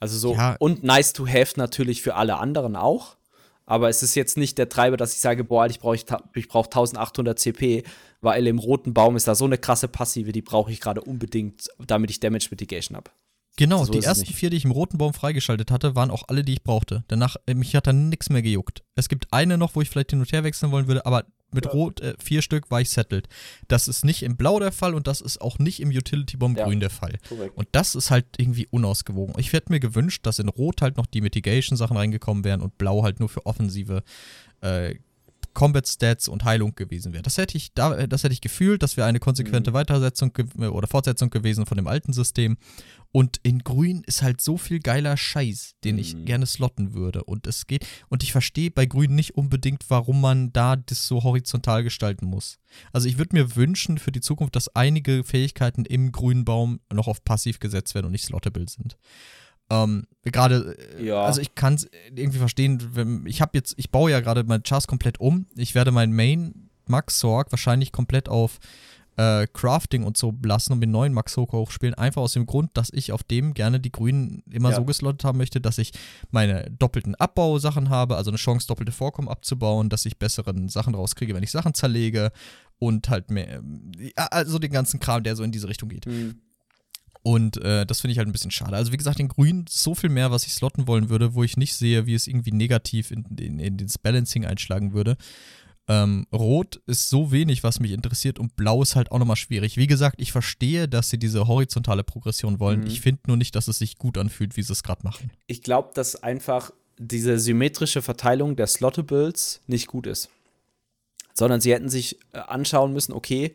Also 0.00 0.18
so. 0.18 0.34
Ja. 0.34 0.56
Und 0.58 0.82
nice 0.84 1.12
to 1.12 1.26
have 1.26 1.52
natürlich 1.56 2.02
für 2.02 2.14
alle 2.16 2.36
anderen 2.38 2.76
auch. 2.76 3.16
Aber 3.66 3.88
es 3.88 4.02
ist 4.02 4.14
jetzt 4.14 4.36
nicht 4.36 4.58
der 4.58 4.68
Treiber, 4.68 4.96
dass 4.96 5.14
ich 5.14 5.20
sage, 5.20 5.44
boah, 5.44 5.66
ich 5.66 5.80
brauche 5.80 5.96
ich 5.96 6.48
brauch 6.48 6.66
1800 6.66 7.38
CP, 7.38 7.82
weil 8.20 8.46
im 8.46 8.58
roten 8.58 8.92
Baum 8.92 9.16
ist 9.16 9.26
da 9.26 9.34
so 9.34 9.46
eine 9.46 9.58
krasse 9.58 9.88
Passive, 9.88 10.32
die 10.32 10.42
brauche 10.42 10.70
ich 10.70 10.80
gerade 10.80 11.00
unbedingt, 11.00 11.68
damit 11.78 12.10
ich 12.10 12.20
Damage 12.20 12.48
Mitigation 12.50 12.96
habe. 12.96 13.10
Genau, 13.56 13.84
So 13.84 13.92
die 13.92 14.02
ersten 14.02 14.26
vier, 14.26 14.50
die 14.50 14.56
ich 14.56 14.64
im 14.64 14.72
roten 14.72 14.98
Baum 14.98 15.14
freigeschaltet 15.14 15.70
hatte, 15.70 15.94
waren 15.94 16.10
auch 16.10 16.24
alle, 16.26 16.42
die 16.42 16.54
ich 16.54 16.64
brauchte. 16.64 17.04
Danach, 17.06 17.36
äh, 17.46 17.54
mich 17.54 17.76
hat 17.76 17.86
dann 17.86 18.08
nichts 18.08 18.28
mehr 18.28 18.42
gejuckt. 18.42 18.82
Es 18.96 19.08
gibt 19.08 19.32
eine 19.32 19.56
noch, 19.56 19.76
wo 19.76 19.80
ich 19.80 19.90
vielleicht 19.90 20.10
hin 20.10 20.18
und 20.18 20.32
her 20.32 20.42
wechseln 20.42 20.72
wollen 20.72 20.88
würde, 20.88 21.06
aber 21.06 21.24
mit 21.54 21.72
Rot 21.72 22.00
äh, 22.00 22.14
vier 22.22 22.42
Stück 22.42 22.70
war 22.70 22.80
ich 22.80 22.90
settled. 22.90 23.28
Das 23.68 23.88
ist 23.88 24.04
nicht 24.04 24.22
im 24.22 24.36
Blau 24.36 24.58
der 24.58 24.72
Fall 24.72 24.94
und 24.94 25.06
das 25.06 25.20
ist 25.20 25.40
auch 25.40 25.58
nicht 25.58 25.80
im 25.80 25.88
Utility 25.88 26.36
Bomb 26.36 26.58
Ja. 26.58 26.64
Grün 26.64 26.80
der 26.80 26.90
Fall. 26.90 27.14
Korrekt. 27.28 27.56
Und 27.56 27.68
das 27.72 27.94
ist 27.94 28.10
halt 28.10 28.26
irgendwie 28.36 28.66
unausgewogen. 28.70 29.34
Ich 29.38 29.52
hätte 29.52 29.72
mir 29.72 29.80
gewünscht, 29.80 30.26
dass 30.26 30.38
in 30.38 30.48
Rot 30.48 30.82
halt 30.82 30.96
noch 30.96 31.06
die 31.06 31.20
Mitigation-Sachen 31.20 31.96
reingekommen 31.96 32.44
wären 32.44 32.60
und 32.60 32.76
Blau 32.78 33.02
halt 33.02 33.20
nur 33.20 33.28
für 33.28 33.46
offensive 33.46 34.02
äh, 34.60 34.96
Combat 35.54 35.86
Stats 35.88 36.28
und 36.28 36.44
Heilung 36.44 36.74
gewesen 36.74 37.12
wäre. 37.12 37.22
Das 37.22 37.38
hätte 37.38 37.56
ich, 37.56 37.72
da, 37.74 38.06
das 38.06 38.24
hätte 38.24 38.32
ich 38.34 38.40
gefühlt, 38.40 38.82
das 38.82 38.96
wäre 38.96 39.06
eine 39.06 39.20
konsequente 39.20 39.70
Mhm. 39.70 39.74
Weitersetzung 39.74 40.32
ge- 40.32 40.66
oder 40.68 40.86
Fortsetzung 40.88 41.30
gewesen 41.30 41.64
von 41.66 41.76
dem 41.76 41.86
alten 41.86 42.12
System. 42.12 42.56
Und 43.12 43.38
in 43.44 43.60
Grün 43.60 44.02
ist 44.06 44.22
halt 44.22 44.40
so 44.40 44.58
viel 44.58 44.80
geiler 44.80 45.16
Scheiß, 45.16 45.74
den 45.84 45.98
ich 45.98 46.14
Mhm. 46.16 46.24
gerne 46.24 46.46
slotten 46.46 46.94
würde. 46.94 47.22
Und 47.22 47.46
es 47.46 47.66
geht, 47.68 47.86
und 48.08 48.24
ich 48.24 48.32
verstehe 48.32 48.72
bei 48.72 48.86
Grün 48.86 49.14
nicht 49.14 49.36
unbedingt, 49.36 49.84
warum 49.88 50.20
man 50.20 50.52
da 50.52 50.74
das 50.74 51.06
so 51.06 51.22
horizontal 51.22 51.84
gestalten 51.84 52.26
muss. 52.26 52.58
Also 52.92 53.08
ich 53.08 53.16
würde 53.18 53.36
mir 53.36 53.54
wünschen 53.54 53.98
für 53.98 54.10
die 54.10 54.20
Zukunft, 54.20 54.56
dass 54.56 54.74
einige 54.74 55.22
Fähigkeiten 55.22 55.84
im 55.84 56.10
grünen 56.10 56.44
Baum 56.44 56.80
noch 56.92 57.06
auf 57.06 57.22
passiv 57.24 57.60
gesetzt 57.60 57.94
werden 57.94 58.06
und 58.06 58.12
nicht 58.12 58.24
slottable 58.24 58.66
sind. 58.68 58.96
Ähm, 59.70 60.06
gerade, 60.22 60.76
äh, 60.98 61.04
Ja. 61.06 61.24
also 61.24 61.40
ich 61.40 61.54
kann 61.54 61.74
es 61.74 61.88
irgendwie 62.14 62.38
verstehen, 62.38 62.82
wenn, 62.94 63.24
ich 63.26 63.40
habe 63.40 63.52
jetzt, 63.54 63.74
ich 63.76 63.90
baue 63.90 64.10
ja 64.10 64.20
gerade 64.20 64.44
mein 64.44 64.62
Chars 64.62 64.86
komplett 64.86 65.20
um. 65.20 65.46
Ich 65.56 65.74
werde 65.74 65.90
mein 65.90 66.12
Main 66.12 66.68
Max 66.86 67.18
Sorg 67.18 67.50
wahrscheinlich 67.50 67.90
komplett 67.92 68.28
auf 68.28 68.58
äh, 69.16 69.46
Crafting 69.52 70.02
und 70.02 70.16
so 70.16 70.34
lassen 70.44 70.72
und 70.72 70.80
den 70.80 70.90
neuen 70.90 71.12
Max 71.14 71.32
Sorg 71.34 71.52
hochspielen. 71.52 71.94
Einfach 71.94 72.20
aus 72.20 72.32
dem 72.32 72.46
Grund, 72.46 72.70
dass 72.74 72.90
ich 72.92 73.12
auf 73.12 73.22
dem 73.22 73.54
gerne 73.54 73.78
die 73.80 73.92
Grünen 73.92 74.42
immer 74.50 74.70
Ja. 74.70 74.76
so 74.76 74.84
geslottet 74.84 75.24
haben 75.24 75.38
möchte, 75.38 75.60
dass 75.60 75.78
ich 75.78 75.92
meine 76.32 76.68
doppelten 76.78 77.14
Abbausachen 77.14 77.90
habe, 77.90 78.16
also 78.16 78.30
eine 78.30 78.38
Chance, 78.38 78.66
doppelte 78.66 78.90
Vorkommen 78.92 79.28
abzubauen, 79.28 79.88
dass 79.88 80.04
ich 80.04 80.18
besseren 80.18 80.68
Sachen 80.68 80.94
rauskriege, 80.96 81.32
wenn 81.34 81.44
ich 81.44 81.52
Sachen 81.52 81.74
zerlege 81.74 82.32
und 82.80 83.08
halt 83.08 83.30
mehr, 83.30 83.62
ja, 83.98 84.26
also 84.32 84.58
den 84.58 84.72
ganzen 84.72 84.98
Kram, 85.00 85.22
der 85.22 85.36
so 85.36 85.44
in 85.44 85.52
diese 85.52 85.68
Richtung 85.68 85.88
geht. 85.88 86.06
Mhm. 86.06 86.40
Und 87.26 87.56
äh, 87.64 87.86
das 87.86 88.02
finde 88.02 88.12
ich 88.12 88.18
halt 88.18 88.28
ein 88.28 88.32
bisschen 88.32 88.50
schade. 88.50 88.76
Also 88.76 88.92
wie 88.92 88.98
gesagt, 88.98 89.18
in 89.18 89.28
Grün 89.28 89.64
so 89.66 89.94
viel 89.94 90.10
mehr, 90.10 90.30
was 90.30 90.44
ich 90.44 90.52
slotten 90.52 90.86
wollen 90.86 91.08
würde, 91.08 91.34
wo 91.34 91.42
ich 91.42 91.56
nicht 91.56 91.74
sehe, 91.74 92.04
wie 92.04 92.14
es 92.14 92.26
irgendwie 92.26 92.52
negativ 92.52 93.10
in, 93.10 93.24
in, 93.38 93.58
in 93.58 93.78
das 93.78 93.96
Balancing 93.96 94.44
einschlagen 94.44 94.92
würde. 94.92 95.16
Ähm, 95.88 96.26
Rot 96.34 96.82
ist 96.86 97.08
so 97.08 97.32
wenig, 97.32 97.62
was 97.62 97.80
mich 97.80 97.92
interessiert 97.92 98.38
und 98.38 98.56
Blau 98.56 98.82
ist 98.82 98.94
halt 98.94 99.10
auch 99.10 99.18
nochmal 99.18 99.36
schwierig. 99.36 99.78
Wie 99.78 99.86
gesagt, 99.86 100.20
ich 100.20 100.32
verstehe, 100.32 100.86
dass 100.86 101.08
sie 101.08 101.18
diese 101.18 101.46
horizontale 101.48 102.04
Progression 102.04 102.60
wollen. 102.60 102.80
Mhm. 102.80 102.88
Ich 102.88 103.00
finde 103.00 103.22
nur 103.26 103.38
nicht, 103.38 103.56
dass 103.56 103.68
es 103.68 103.78
sich 103.78 103.96
gut 103.96 104.18
anfühlt, 104.18 104.58
wie 104.58 104.62
sie 104.62 104.72
es 104.74 104.82
gerade 104.82 105.02
machen. 105.02 105.30
Ich 105.46 105.62
glaube, 105.62 105.92
dass 105.94 106.22
einfach 106.22 106.72
diese 106.98 107.38
symmetrische 107.38 108.02
Verteilung 108.02 108.54
der 108.54 108.66
Slottables 108.66 109.62
nicht 109.66 109.86
gut 109.86 110.06
ist. 110.06 110.28
Sondern 111.32 111.62
sie 111.62 111.72
hätten 111.72 111.88
sich 111.88 112.18
äh, 112.32 112.38
anschauen 112.38 112.92
müssen, 112.92 113.14
okay, 113.14 113.54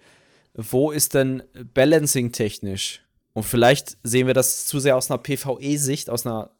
wo 0.55 0.89
ist 0.89 1.13
denn 1.13 1.43
Balancing-technisch? 1.75 3.01
Und 3.39 3.45
vielleicht 3.45 3.95
sehen 4.03 4.27
wir 4.27 4.33
das 4.33 4.65
zu 4.65 4.81
sehr 4.81 4.97
aus 4.97 5.09
einer 5.09 5.17
PvE-Sicht, 5.17 6.09
aus 6.09 6.25
einer 6.25 6.51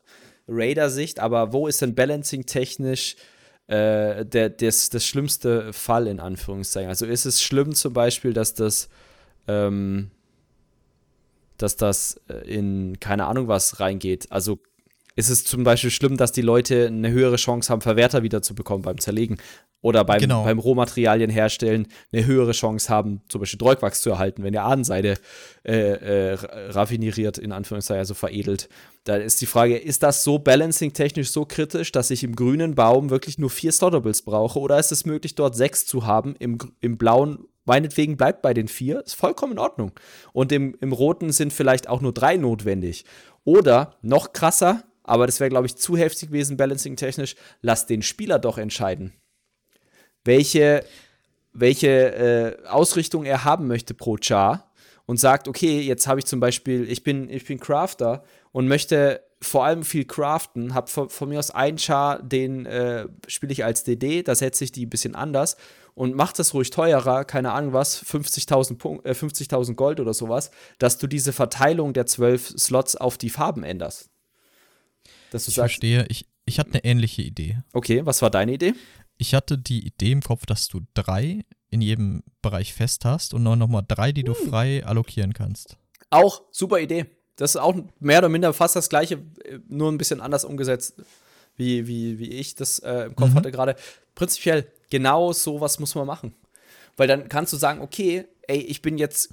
Raider-Sicht, 0.48 1.20
aber 1.20 1.52
wo 1.52 1.68
ist 1.68 1.82
denn 1.82 1.94
Balancing-technisch 1.94 3.18
äh, 3.68 4.26
der, 4.26 4.50
das, 4.50 4.90
das 4.90 5.06
schlimmste 5.06 5.74
Fall 5.74 6.08
in 6.08 6.22
Anführungszeichen? 6.22 6.88
Also 6.88 7.06
ist 7.06 7.26
es 7.26 7.42
schlimm 7.42 7.76
zum 7.76 7.92
Beispiel, 7.92 8.32
dass 8.32 8.54
das 8.54 8.88
ähm, 9.50 10.12
dass 11.58 11.76
das 11.76 12.22
äh, 12.30 12.48
in 12.48 12.98
keine 13.02 13.26
Ahnung 13.26 13.50
was 13.50 13.82
reingeht. 13.82 14.32
Also 14.32 14.60
ist 15.18 15.28
es 15.28 15.44
zum 15.44 15.66
Beispiel 15.66 15.92
schlimm, 15.92 16.16
dass 16.16 16.32
die 16.32 16.42
Leute 16.42 16.88
eine 16.88 17.12
höhere 17.12 17.36
Chance 17.36 17.74
haben, 17.74 17.82
Verwerter 17.82 18.24
wiederzubekommen 18.24 18.84
beim 18.84 19.00
Zerlegen. 19.00 19.36
Oder 19.82 20.04
beim, 20.04 20.20
Genau. 20.20 20.44
beim 20.44 20.60
Rohmaterialien 20.60 21.30
herstellen 21.30 21.88
eine 22.12 22.26
höhere 22.26 22.52
Chance 22.52 22.90
haben, 22.90 23.22
zum 23.30 23.40
Beispiel 23.40 23.58
Dreugwachs 23.60 24.02
zu 24.02 24.10
erhalten, 24.10 24.44
wenn 24.44 24.54
ihr 24.54 24.64
Ahnenseide 24.64 25.16
äh, 25.64 25.74
äh, 25.74 26.34
raffineriert, 26.34 27.38
in 27.38 27.54
Anführungszeichen, 27.54 28.00
also 28.00 28.14
veredelt. 28.14 28.68
Da 29.06 29.16
ist 29.16 29.40
die 29.40 29.46
Frage, 29.46 29.78
ist 29.78 30.04
das 30.04 30.24
so 30.24 30.38
balancing-technisch 30.38 31.32
so 31.32 31.46
kritisch, 31.46 31.94
dass 31.94 32.12
ich 32.12 32.24
im 32.24 32.36
grünen 32.36 32.76
Baum 32.76 33.10
wirklich 33.10 33.38
nur 33.38 33.50
vier 33.50 33.72
Slottables 33.72 34.22
brauche? 34.24 34.60
Oder 34.60 34.78
ist 34.80 34.92
es 34.92 35.06
möglich, 35.06 35.36
dort 35.36 35.56
sechs 35.56 35.86
zu 35.86 36.06
haben? 36.06 36.36
Im, 36.40 36.58
im 36.82 36.98
blauen, 36.98 37.46
meinetwegen 37.64 38.18
bleibt 38.18 38.42
bei 38.42 38.54
den 38.54 38.68
vier, 38.68 39.02
ist 39.06 39.16
vollkommen 39.16 39.54
in 39.54 39.60
Ordnung. 39.60 39.94
Und 40.34 40.52
im, 40.52 40.76
im 40.82 40.92
roten 40.92 41.32
sind 41.32 41.54
vielleicht 41.54 41.88
auch 41.88 42.02
nur 42.02 42.14
drei 42.14 42.36
notwendig. 42.36 43.06
Oder 43.46 43.96
noch 44.02 44.34
krasser, 44.34 44.84
aber 45.04 45.26
das 45.26 45.40
wäre, 45.40 45.50
glaube 45.50 45.68
ich, 45.68 45.78
zu 45.78 45.96
heftig 45.96 46.28
gewesen, 46.30 46.58
balancing-technisch, 46.58 47.36
lass 47.62 47.86
den 47.86 48.02
Spieler 48.02 48.38
doch 48.38 48.58
entscheiden, 48.58 49.14
welche, 50.30 50.86
welche 51.54 51.88
äh, 51.88 52.68
Ausrichtung 52.68 53.26
er 53.26 53.44
haben 53.44 53.68
möchte 53.68 53.94
pro 53.96 54.18
Char 54.22 54.72
und 55.08 55.20
sagt, 55.20 55.48
okay, 55.48 55.82
jetzt 55.82 56.06
habe 56.06 56.20
ich 56.20 56.26
zum 56.28 56.40
Beispiel, 56.40 56.90
ich 56.90 57.04
bin, 57.04 57.30
ich 57.30 57.46
bin 57.46 57.60
Crafter 57.60 58.24
und 58.52 58.68
möchte 58.68 59.22
vor 59.42 59.66
allem 59.66 59.84
viel 59.84 60.06
craften, 60.06 60.74
habe 60.74 60.88
von, 60.88 61.10
von 61.10 61.30
mir 61.30 61.40
aus 61.40 61.50
einen 61.50 61.78
Char, 61.80 62.22
den 62.22 62.66
äh, 62.66 63.08
spiele 63.28 63.54
ich 63.54 63.64
als 63.64 63.84
DD, 63.86 64.22
da 64.22 64.36
setze 64.36 64.66
ich 64.66 64.72
die 64.72 64.86
ein 64.86 64.90
bisschen 64.90 65.16
anders 65.16 65.56
und 65.96 66.14
mach 66.14 66.34
das 66.34 66.54
ruhig 66.54 66.70
teurer, 66.70 67.24
keine 67.26 67.52
Ahnung 67.54 67.74
was, 67.74 68.04
50.000 68.04 68.78
Punk- 68.78 69.06
äh, 69.06 69.12
50.000 69.12 69.76
Gold 69.76 70.00
oder 70.00 70.14
sowas, 70.14 70.52
dass 70.78 70.98
du 70.98 71.08
diese 71.08 71.34
Verteilung 71.34 71.94
der 71.94 72.06
zwölf 72.06 72.50
Slots 72.50 72.96
auf 72.96 73.18
die 73.18 73.30
Farben 73.30 73.64
änderst. 73.64 74.10
Dass 75.32 75.46
du 75.46 75.50
Ich 75.50 75.56
sagst, 75.56 75.76
verstehe, 75.80 76.06
ich, 76.10 76.26
ich 76.46 76.60
hatte 76.60 76.72
eine 76.74 76.84
ähnliche 76.84 77.22
Idee. 77.22 77.60
okay, 77.74 78.06
was 78.06 78.22
war 78.22 78.30
deine 78.30 78.54
Idee? 78.54 78.74
Ich 79.22 79.36
hatte 79.36 79.58
die 79.58 79.86
Idee 79.86 80.14
im 80.14 80.22
Kopf, 80.24 80.46
dass 80.46 80.70
du 80.70 80.80
drei 80.94 81.44
in 81.70 81.82
jedem 81.82 82.24
Bereich 82.42 82.74
fest 82.74 83.04
hast 83.06 83.34
und 83.34 83.44
dann 83.46 83.60
nochmal 83.60 83.84
drei, 83.88 84.12
die 84.14 84.24
du 84.24 84.34
frei 84.34 84.84
allokieren 84.86 85.34
kannst. 85.34 85.78
Auch 86.10 86.42
super 86.52 86.80
Idee. 86.80 87.06
Das 87.36 87.52
ist 87.52 87.58
auch 87.58 87.76
mehr 88.00 88.20
oder 88.20 88.30
minder 88.30 88.54
fast 88.54 88.76
das 88.76 88.90
gleiche, 88.90 89.16
äh, 89.44 89.60
nur 89.68 89.92
ein 89.92 89.98
bisschen 89.98 90.22
anders 90.22 90.46
umgesetzt, 90.46 90.96
wie, 91.58 91.86
wie, 91.86 92.18
wie 92.18 92.30
ich 92.32 92.56
das 92.56 92.80
äh, 92.80 93.08
im 93.08 93.16
Kopf 93.16 93.30
Mhm. 93.32 93.36
hatte 93.36 93.52
gerade. 93.52 93.76
Prinzipiell, 94.16 94.72
genau 94.90 95.34
sowas 95.34 95.80
muss 95.80 95.96
man 95.96 96.08
machen. 96.08 96.34
Weil 96.98 97.08
dann 97.08 97.28
kannst 97.30 97.52
du 97.54 97.58
sagen, 97.58 97.82
okay, 97.82 98.26
ey, 98.48 98.60
ich 98.60 98.82
bin 98.82 98.98
jetzt 98.98 99.30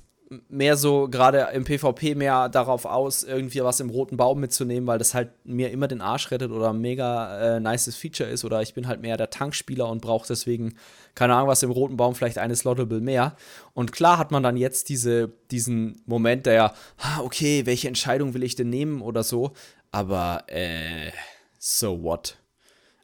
mehr 0.48 0.76
so 0.76 1.08
gerade 1.08 1.48
im 1.52 1.64
PvP 1.64 2.14
mehr 2.16 2.48
darauf 2.48 2.84
aus, 2.84 3.22
irgendwie 3.22 3.62
was 3.62 3.80
im 3.80 3.90
roten 3.90 4.16
Baum 4.16 4.40
mitzunehmen, 4.40 4.86
weil 4.86 4.98
das 4.98 5.14
halt 5.14 5.30
mir 5.44 5.70
immer 5.70 5.86
den 5.86 6.00
Arsch 6.00 6.30
rettet 6.30 6.50
oder 6.50 6.70
ein 6.70 6.80
mega 6.80 7.56
äh, 7.56 7.60
nices 7.60 7.96
Feature 7.96 8.28
ist 8.28 8.44
oder 8.44 8.60
ich 8.60 8.74
bin 8.74 8.88
halt 8.88 9.00
mehr 9.00 9.16
der 9.16 9.30
Tankspieler 9.30 9.88
und 9.88 10.02
brauche 10.02 10.26
deswegen, 10.26 10.74
keine 11.14 11.34
Ahnung, 11.34 11.48
was 11.48 11.62
im 11.62 11.70
roten 11.70 11.96
Baum 11.96 12.14
vielleicht 12.14 12.38
eine 12.38 12.56
Slottable 12.56 13.00
mehr. 13.00 13.36
Und 13.72 13.92
klar 13.92 14.18
hat 14.18 14.32
man 14.32 14.42
dann 14.42 14.56
jetzt 14.56 14.88
diese, 14.88 15.32
diesen 15.50 16.02
Moment, 16.06 16.46
der 16.46 16.54
ja, 16.54 16.74
ah, 16.98 17.20
okay, 17.20 17.64
welche 17.66 17.88
Entscheidung 17.88 18.34
will 18.34 18.42
ich 18.42 18.56
denn 18.56 18.68
nehmen 18.70 19.02
oder 19.02 19.22
so, 19.22 19.52
aber 19.92 20.44
äh, 20.48 21.12
so 21.58 22.02
what? 22.02 22.36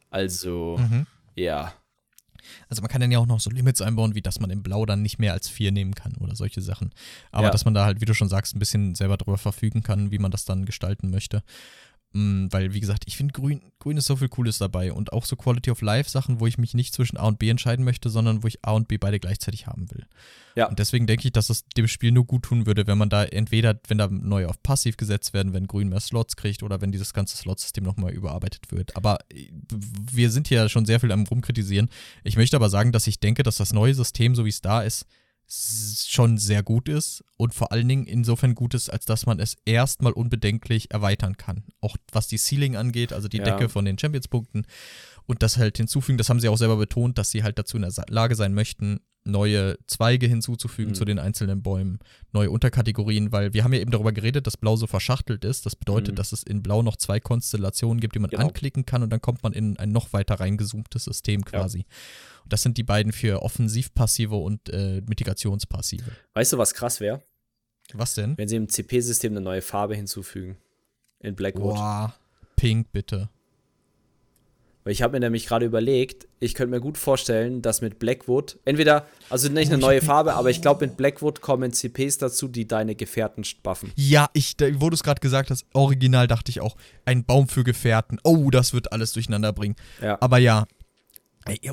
Also, 0.09 0.77
Mhm. 0.77 1.07
ja. 1.35 1.73
Also 2.73 2.81
man 2.81 2.89
kann 2.89 3.01
dann 3.01 3.11
ja 3.11 3.19
auch 3.19 3.27
noch 3.27 3.39
so 3.39 3.51
Limits 3.51 3.81
einbauen, 3.81 4.15
wie 4.15 4.23
dass 4.23 4.39
man 4.39 4.49
im 4.49 4.63
Blau 4.63 4.87
dann 4.87 5.03
nicht 5.03 5.19
mehr 5.19 5.33
als 5.33 5.47
vier 5.47 5.71
nehmen 5.71 5.93
kann 5.93 6.15
oder 6.19 6.35
solche 6.35 6.59
Sachen. 6.59 6.89
Aber 7.31 7.45
Ja. 7.45 7.51
dass 7.51 7.65
man 7.65 7.75
da 7.75 7.85
halt, 7.85 8.01
wie 8.01 8.05
du 8.05 8.15
schon 8.15 8.29
sagst, 8.29 8.55
ein 8.55 8.59
bisschen 8.59 8.95
selber 8.95 9.15
drüber 9.17 9.37
verfügen 9.37 9.83
kann, 9.83 10.09
wie 10.09 10.17
man 10.17 10.31
das 10.31 10.45
dann 10.45 10.65
gestalten 10.65 11.11
möchte. 11.11 11.43
Mm, 12.13 12.47
weil, 12.51 12.75
wie 12.75 12.79
gesagt, 12.79 13.05
ich 13.07 13.17
finde 13.17 13.33
grün, 13.33 13.61
grün 13.79 13.97
ist 13.97 14.05
so 14.05 14.15
viel 14.15 14.29
Cooles 14.29 14.59
dabei 14.59 14.93
und 14.93 15.11
auch 15.11 15.25
so 15.25 15.35
Quality 15.35 15.71
of 15.71 15.81
Life 15.81 16.09
Sachen, 16.11 16.39
wo 16.39 16.45
ich 16.45 16.59
mich 16.59 16.75
nicht 16.75 16.93
zwischen 16.93 17.17
A 17.17 17.27
und 17.27 17.39
B 17.39 17.49
entscheiden 17.49 17.83
möchte, 17.83 18.11
sondern 18.11 18.43
wo 18.43 18.47
ich 18.47 18.63
A 18.63 18.73
und 18.73 18.87
B 18.87 18.97
beide 18.97 19.19
gleichzeitig 19.19 19.65
haben 19.65 19.89
will. 19.89 20.05
Ja. 20.55 20.67
Und 20.67 20.77
deswegen 20.77 21.07
denke 21.07 21.27
ich, 21.27 21.31
dass 21.31 21.49
es 21.49 21.65
dem 21.75 21.87
Spiel 21.87 22.11
nur 22.11 22.25
gut 22.25 22.43
tun 22.43 22.67
würde, 22.67 22.85
wenn 22.85 22.99
man 22.99 23.09
da 23.09 23.23
entweder, 23.23 23.79
wenn 23.87 23.97
da 23.97 24.07
neu 24.07 24.45
auf 24.45 24.61
passiv 24.61 24.95
gesetzt 24.95 25.33
werden, 25.33 25.53
wenn 25.53 25.65
grün 25.65 25.89
mehr 25.89 25.99
Slots 25.99 26.35
kriegt 26.35 26.61
oder 26.61 26.81
wenn 26.81 26.91
dieses 26.91 27.13
ganze 27.13 27.35
Slotsystem 27.35 27.83
nochmal 27.83 28.13
überarbeitet 28.13 28.71
wird. 28.71 28.95
Aber 28.95 29.17
äh, 29.33 29.49
wir 30.11 30.29
sind 30.29 30.47
hier 30.47 30.69
schon 30.69 30.85
sehr 30.85 30.99
viel 30.99 31.11
am 31.11 31.25
rumkritisieren. 31.25 31.89
Ich 32.23 32.37
möchte 32.37 32.55
aber 32.55 32.69
sagen, 32.69 32.91
dass 32.91 33.07
ich 33.07 33.19
denke, 33.19 33.41
dass 33.41 33.55
das 33.55 33.73
neue 33.73 33.95
System, 33.95 34.35
so 34.35 34.45
wie 34.45 34.49
es 34.49 34.61
da 34.61 34.83
ist, 34.83 35.07
schon 35.47 36.37
sehr 36.37 36.63
gut 36.63 36.89
ist 36.89 37.23
und 37.37 37.53
vor 37.53 37.71
allen 37.71 37.87
Dingen 37.87 38.05
insofern 38.05 38.55
gut 38.55 38.73
ist, 38.73 38.89
als 38.89 39.05
dass 39.05 39.25
man 39.25 39.39
es 39.39 39.55
erstmal 39.65 40.13
unbedenklich 40.13 40.91
erweitern 40.91 41.37
kann. 41.37 41.63
Auch 41.81 41.95
was 42.11 42.27
die 42.27 42.37
Ceiling 42.37 42.75
angeht, 42.75 43.13
also 43.13 43.27
die 43.27 43.37
Ja. 43.37 43.43
Decke 43.43 43.69
von 43.69 43.85
den 43.85 43.97
Champions-Punkten 43.99 44.65
und 45.25 45.43
das 45.43 45.57
halt 45.57 45.77
hinzufügen, 45.77 46.17
das 46.17 46.29
haben 46.29 46.39
sie 46.39 46.49
auch 46.49 46.57
selber 46.57 46.77
betont, 46.77 47.17
dass 47.17 47.29
sie 47.29 47.43
halt 47.43 47.59
dazu 47.59 47.77
in 47.77 47.83
der 47.83 47.93
Lage 48.09 48.35
sein 48.35 48.53
möchten, 48.53 48.99
neue 49.25 49.77
Zweige 49.87 50.27
hinzuzufügen 50.27 50.91
Mhm. 50.91 50.95
zu 50.95 51.05
den 51.05 51.19
einzelnen 51.19 51.61
Bäumen, 51.61 51.99
neue 52.33 52.51
Unterkategorien, 52.51 53.31
weil 53.31 53.53
wir 53.53 53.63
haben 53.63 53.73
ja 53.73 53.79
eben 53.79 53.91
darüber 53.91 54.11
geredet, 54.11 54.45
dass 54.47 54.57
Blau 54.57 54.75
so 54.75 54.85
verschachtelt 54.87 55.45
ist. 55.45 55.65
Das 55.65 55.75
bedeutet, 55.75 56.11
Mhm. 56.13 56.15
dass 56.17 56.31
es 56.33 56.43
in 56.43 56.61
Blau 56.61 56.81
noch 56.81 56.97
zwei 56.97 57.19
Konstellationen 57.19 57.99
gibt, 58.01 58.15
die 58.15 58.19
man 58.19 58.29
Genau. 58.29 58.43
anklicken 58.47 58.85
kann 58.85 59.01
und 59.03 59.09
dann 59.11 59.21
kommt 59.21 59.41
man 59.43 59.53
in 59.53 59.77
ein 59.77 59.91
noch 59.91 60.11
weiter 60.13 60.35
reingezoomtes 60.39 61.05
System 61.05 61.45
quasi. 61.45 61.85
Und 62.43 62.51
das 62.51 62.61
sind 62.63 62.77
die 62.77 62.83
beiden 62.83 63.11
für 63.13 63.41
Offensivpassive 63.41 64.35
und 64.35 64.67
äh, 64.69 65.01
Mitigationspassive. 65.07 66.11
Weißt 66.33 66.51
du, 66.53 66.57
was 66.57 66.73
krass 66.73 66.99
wäre? 66.99 67.23
Was 67.93 68.15
denn? 68.15 68.37
Wenn 68.37 68.47
sie 68.47 68.55
im 68.57 68.67
CP-System 68.69 69.33
eine 69.33 69.41
neue 69.41 69.61
Farbe 69.61 69.95
hinzufügen. 69.95 70.57
In 71.19 71.35
Blackwood. 71.35 71.75
Boah, 71.75 72.13
Pink 72.57 72.91
bitte. 72.91 73.29
Weil 74.83 74.91
ich 74.93 75.01
habe 75.01 75.13
mir 75.13 75.19
nämlich 75.21 75.45
gerade 75.47 75.65
überlegt, 75.65 76.27
ich 76.41 76.53
könnte 76.55 76.71
mir 76.71 76.81
gut 76.81 76.97
vorstellen, 76.97 77.61
dass 77.61 77.79
mit 77.81 77.99
Blackwood, 77.99 78.59
entweder, 78.65 79.07
also 79.29 79.47
nicht 79.47 79.71
eine 79.71 79.77
neue 79.77 80.01
Farbe, 80.01 80.33
aber 80.33 80.49
ich 80.49 80.61
glaube, 80.61 80.85
mit 80.85 80.97
Blackwood 80.97 81.39
kommen 81.39 81.71
CPs 81.71 82.17
dazu, 82.17 82.49
die 82.49 82.67
deine 82.67 82.93
Gefährten 82.95 83.45
buffen. 83.63 83.91
Ja, 83.95 84.29
ich, 84.33 84.57
da, 84.57 84.65
wo 84.81 84.89
du 84.89 84.95
es 84.95 85.03
gerade 85.03 85.21
gesagt 85.21 85.51
hast, 85.51 85.65
original 85.73 86.27
dachte 86.27 86.49
ich 86.49 86.59
auch, 86.59 86.75
ein 87.05 87.23
Baum 87.23 87.47
für 87.47 87.63
Gefährten. 87.63 88.19
Oh, 88.23 88.49
das 88.49 88.73
wird 88.73 88.91
alles 88.91 89.13
durcheinander 89.13 89.53
bringen. 89.53 89.75
Ja. 90.01 90.17
Aber 90.21 90.37
ja. 90.37 90.65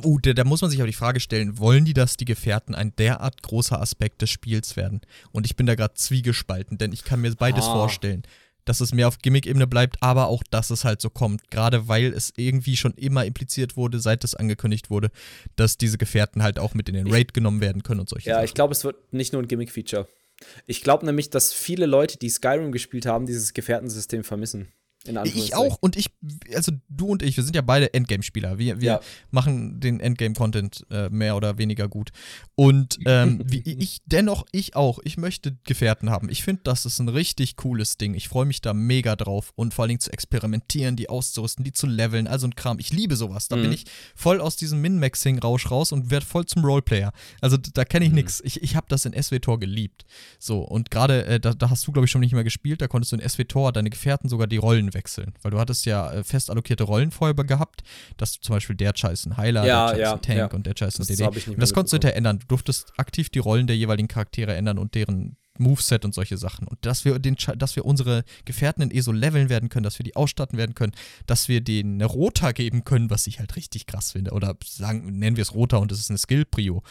Oh, 0.03 0.17
da, 0.21 0.33
da 0.33 0.43
muss 0.43 0.61
man 0.61 0.69
sich 0.69 0.79
aber 0.81 0.87
die 0.87 0.93
Frage 0.93 1.21
stellen, 1.21 1.57
wollen 1.57 1.85
die, 1.85 1.93
dass 1.93 2.17
die 2.17 2.25
Gefährten 2.25 2.75
ein 2.75 2.93
derart 2.97 3.41
großer 3.41 3.81
Aspekt 3.81 4.21
des 4.21 4.29
Spiels 4.29 4.75
werden? 4.75 4.99
Und 5.31 5.45
ich 5.45 5.55
bin 5.55 5.65
da 5.65 5.75
gerade 5.75 5.93
zwiegespalten, 5.93 6.77
denn 6.77 6.91
ich 6.91 7.05
kann 7.05 7.21
mir 7.21 7.33
beides 7.35 7.65
Ah. 7.65 7.73
vorstellen. 7.73 8.23
Dass 8.65 8.79
es 8.81 8.93
mehr 8.93 9.07
auf 9.07 9.17
Gimmick-Ebene 9.19 9.65
bleibt, 9.67 9.97
aber 10.01 10.27
auch, 10.27 10.43
dass 10.49 10.69
es 10.69 10.85
halt 10.85 11.01
so 11.01 11.09
kommt. 11.09 11.49
Gerade 11.49 11.87
weil 11.87 12.13
es 12.13 12.31
irgendwie 12.37 12.77
schon 12.77 12.93
immer 12.93 13.25
impliziert 13.25 13.75
wurde, 13.75 13.99
seit 13.99 14.23
es 14.23 14.35
angekündigt 14.35 14.89
wurde, 14.89 15.09
dass 15.55 15.77
diese 15.77 15.97
Gefährten 15.97 16.43
halt 16.43 16.59
auch 16.59 16.73
mit 16.73 16.87
in 16.89 16.95
den 16.95 17.07
Ich- 17.07 17.13
Raid 17.13 17.33
genommen 17.33 17.61
werden 17.61 17.83
können 17.83 17.99
und 18.01 18.09
solche 18.09 18.29
Ja, 18.29 18.35
Sachen. 18.35 18.45
ich 18.45 18.53
glaube, 18.53 18.73
es 18.73 18.83
wird 18.83 19.13
nicht 19.13 19.33
nur 19.33 19.41
ein 19.41 19.47
Gimmick-Feature. 19.47 20.07
Ich 20.65 20.81
glaube 20.81 21.05
nämlich, 21.05 21.29
dass 21.29 21.53
viele 21.53 21.85
Leute, 21.85 22.17
die 22.17 22.29
Skyrim 22.29 22.71
gespielt 22.71 23.05
haben, 23.05 23.25
dieses 23.25 23.53
Gefährtensystem 23.53 24.23
vermissen. 24.23 24.67
Ich 25.25 25.55
auch 25.55 25.77
und 25.81 25.95
ich, 25.95 26.11
also 26.55 26.71
du 26.89 27.07
und 27.07 27.23
ich, 27.23 27.35
wir 27.35 27.43
sind 27.43 27.55
ja 27.55 27.61
beide 27.63 27.93
Endgame-Spieler. 27.93 28.59
Wir, 28.59 28.81
wir 28.81 28.87
Ja. 28.91 28.99
machen 29.31 29.79
den 29.79 29.99
Endgame-Content 29.99 30.85
äh, 30.91 31.09
mehr 31.09 31.35
oder 31.35 31.57
weniger 31.57 31.87
gut. 31.87 32.11
Und 32.55 32.99
ähm, 33.05 33.41
wie 33.47 33.61
ich, 33.61 34.01
dennoch, 34.05 34.45
ich 34.51 34.75
auch, 34.75 34.99
ich 35.03 35.17
möchte 35.17 35.57
Gefährten 35.63 36.09
haben. 36.11 36.29
Ich 36.29 36.43
finde, 36.43 36.61
das 36.65 36.85
ist 36.85 36.99
ein 36.99 37.09
richtig 37.09 37.55
cooles 37.55 37.97
Ding. 37.97 38.13
Ich 38.13 38.27
freue 38.29 38.45
mich 38.45 38.61
da 38.61 38.73
mega 38.75 39.15
drauf 39.15 39.53
und 39.55 39.73
vor 39.73 39.83
allen 39.83 39.89
Dingen 39.89 39.99
zu 40.01 40.11
experimentieren, 40.13 40.95
die 40.95 41.09
auszurüsten, 41.09 41.63
die 41.65 41.71
zu 41.73 41.87
leveln, 41.87 42.27
also 42.27 42.45
ein 42.45 42.55
Kram. 42.55 42.77
Ich 42.77 42.93
liebe 42.93 43.15
sowas. 43.15 43.47
Da 43.47 43.55
Mhm. 43.55 43.61
bin 43.63 43.71
ich 43.71 43.85
voll 44.15 44.39
aus 44.39 44.55
diesem 44.55 44.81
Min-Maxing-Rausch 44.81 45.71
raus 45.71 45.91
und 45.91 46.11
werde 46.11 46.25
voll 46.27 46.45
zum 46.45 46.63
Roleplayer. 46.63 47.11
Also 47.41 47.57
da 47.57 47.85
kenne 47.85 48.05
ich 48.05 48.11
Mhm. 48.11 48.17
nix. 48.17 48.39
Ich, 48.45 48.61
ich 48.61 48.75
habe 48.75 48.85
das 48.89 49.05
in 49.05 49.13
SWTOR 49.19 49.59
geliebt. 49.59 50.05
So, 50.37 50.59
und 50.59 50.91
gerade, 50.91 51.25
äh, 51.25 51.39
da, 51.39 51.53
da 51.55 51.69
hast 51.71 51.87
du, 51.87 51.91
glaube 51.91 52.05
ich, 52.05 52.11
schon 52.11 52.21
nicht 52.21 52.33
mehr 52.33 52.43
gespielt, 52.43 52.81
da 52.81 52.87
konntest 52.87 53.11
du 53.13 53.15
in 53.17 53.27
SWTOR 53.27 53.71
deine 53.73 53.89
Gefährten 53.89 54.29
sogar 54.29 54.45
die 54.47 54.57
Rollen 54.57 54.90
wechseln. 54.93 55.33
Weil 55.41 55.51
du 55.51 55.59
hattest 55.59 55.85
ja 55.85 56.11
äh, 56.11 56.23
fest 56.23 56.49
allokierte 56.49 56.83
Rollen 56.83 57.11
vorher 57.11 57.33
gehabt, 57.33 57.83
dass 58.17 58.33
du 58.33 58.41
zum 58.41 58.55
Beispiel 58.55 58.75
der 58.75 58.93
Scheiß 58.95 59.25
ein 59.25 59.37
Heiler, 59.37 59.65
Ja, 59.65 59.87
der 59.87 59.93
Scheiß 59.93 60.01
ja, 60.01 60.13
ein 60.13 60.21
Tank 60.21 60.37
ja. 60.37 60.47
und 60.47 60.65
der 60.65 60.73
Scheiß 60.77 60.99
ein 60.99 61.07
Das 61.07 61.07
DD. 61.07 61.49
Und 61.49 61.61
das 61.61 61.73
konntest 61.73 61.93
du 61.93 61.95
hinterher 61.95 62.17
ändern. 62.17 62.39
Du 62.39 62.47
durftest 62.47 62.93
aktiv 62.97 63.29
die 63.29 63.39
Rollen 63.39 63.67
der 63.67 63.77
jeweiligen 63.77 64.07
Charaktere 64.07 64.55
ändern 64.55 64.77
und 64.77 64.95
deren 64.95 65.37
Moveset 65.57 66.05
und 66.05 66.13
solche 66.13 66.37
Sachen. 66.37 66.67
Und 66.67 66.85
dass 66.85 67.05
wir, 67.05 67.19
den, 67.19 67.35
dass 67.57 67.75
wir 67.75 67.85
unsere 67.85 68.23
Gefährten 68.45 68.81
in 68.81 68.91
ESO 68.91 69.11
leveln 69.11 69.49
werden 69.49 69.69
können, 69.69 69.83
dass 69.83 69.99
wir 69.99 70.03
die 70.03 70.15
ausstatten 70.15 70.57
werden 70.57 70.75
können, 70.75 70.93
dass 71.27 71.47
wir 71.47 71.61
denen 71.61 71.95
eine 71.95 72.05
Rota 72.05 72.51
geben 72.51 72.83
können, 72.83 73.09
was 73.09 73.27
ich 73.27 73.39
halt 73.39 73.55
richtig 73.55 73.85
krass 73.85 74.11
finde. 74.13 74.31
Oder 74.31 74.55
sagen, 74.65 75.19
nennen 75.19 75.37
wir 75.37 75.41
es 75.41 75.53
Rota 75.53 75.77
und 75.77 75.91
es 75.91 75.99
ist 75.99 76.09
eine 76.09 76.17
Skill-Prio. 76.17 76.83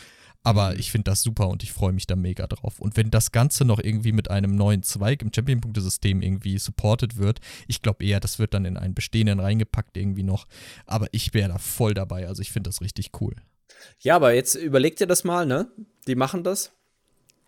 Aber 0.43 0.76
ich 0.78 0.91
finde 0.91 1.11
das 1.11 1.20
super 1.22 1.49
und 1.49 1.62
ich 1.62 1.70
freue 1.72 1.93
mich 1.93 2.07
da 2.07 2.16
mega 2.16 2.47
drauf. 2.47 2.80
Und 2.80 2.97
wenn 2.97 3.11
das 3.11 3.30
Ganze 3.30 3.66
noch 3.66 3.78
irgendwie 3.78 4.12
mit 4.12 4.30
einem 4.30 4.55
neuen 4.57 4.82
Zweig 4.82 5.20
im 5.20 5.30
Champion-Punkte-System 5.34 6.22
irgendwie 6.22 6.59
supported 6.59 7.18
wird, 7.18 7.41
ich 7.68 7.82
glaube 7.82 8.05
eher, 8.05 8.20
das 8.20 8.38
wird 8.38 8.55
dann 8.55 8.64
in 8.64 8.78
einen 8.78 8.95
bestehenden 8.95 9.38
reingepackt 9.38 9.99
irgendwie 9.99 10.22
noch. 10.22 10.47
Aber 10.86 11.09
ich 11.12 11.34
wäre 11.34 11.51
da 11.51 11.59
voll 11.59 11.93
dabei. 11.93 12.26
Also 12.26 12.41
ich 12.41 12.51
finde 12.53 12.70
das 12.70 12.80
richtig 12.80 13.11
cool. 13.20 13.34
Ja, 14.01 14.16
aber 14.16 14.32
jetzt 14.32 14.55
überleg 14.55 14.97
dir 14.97 15.07
das 15.07 15.24
mal, 15.24 15.45
ne? 15.45 15.70
Die 16.07 16.14
machen 16.14 16.43
das 16.43 16.72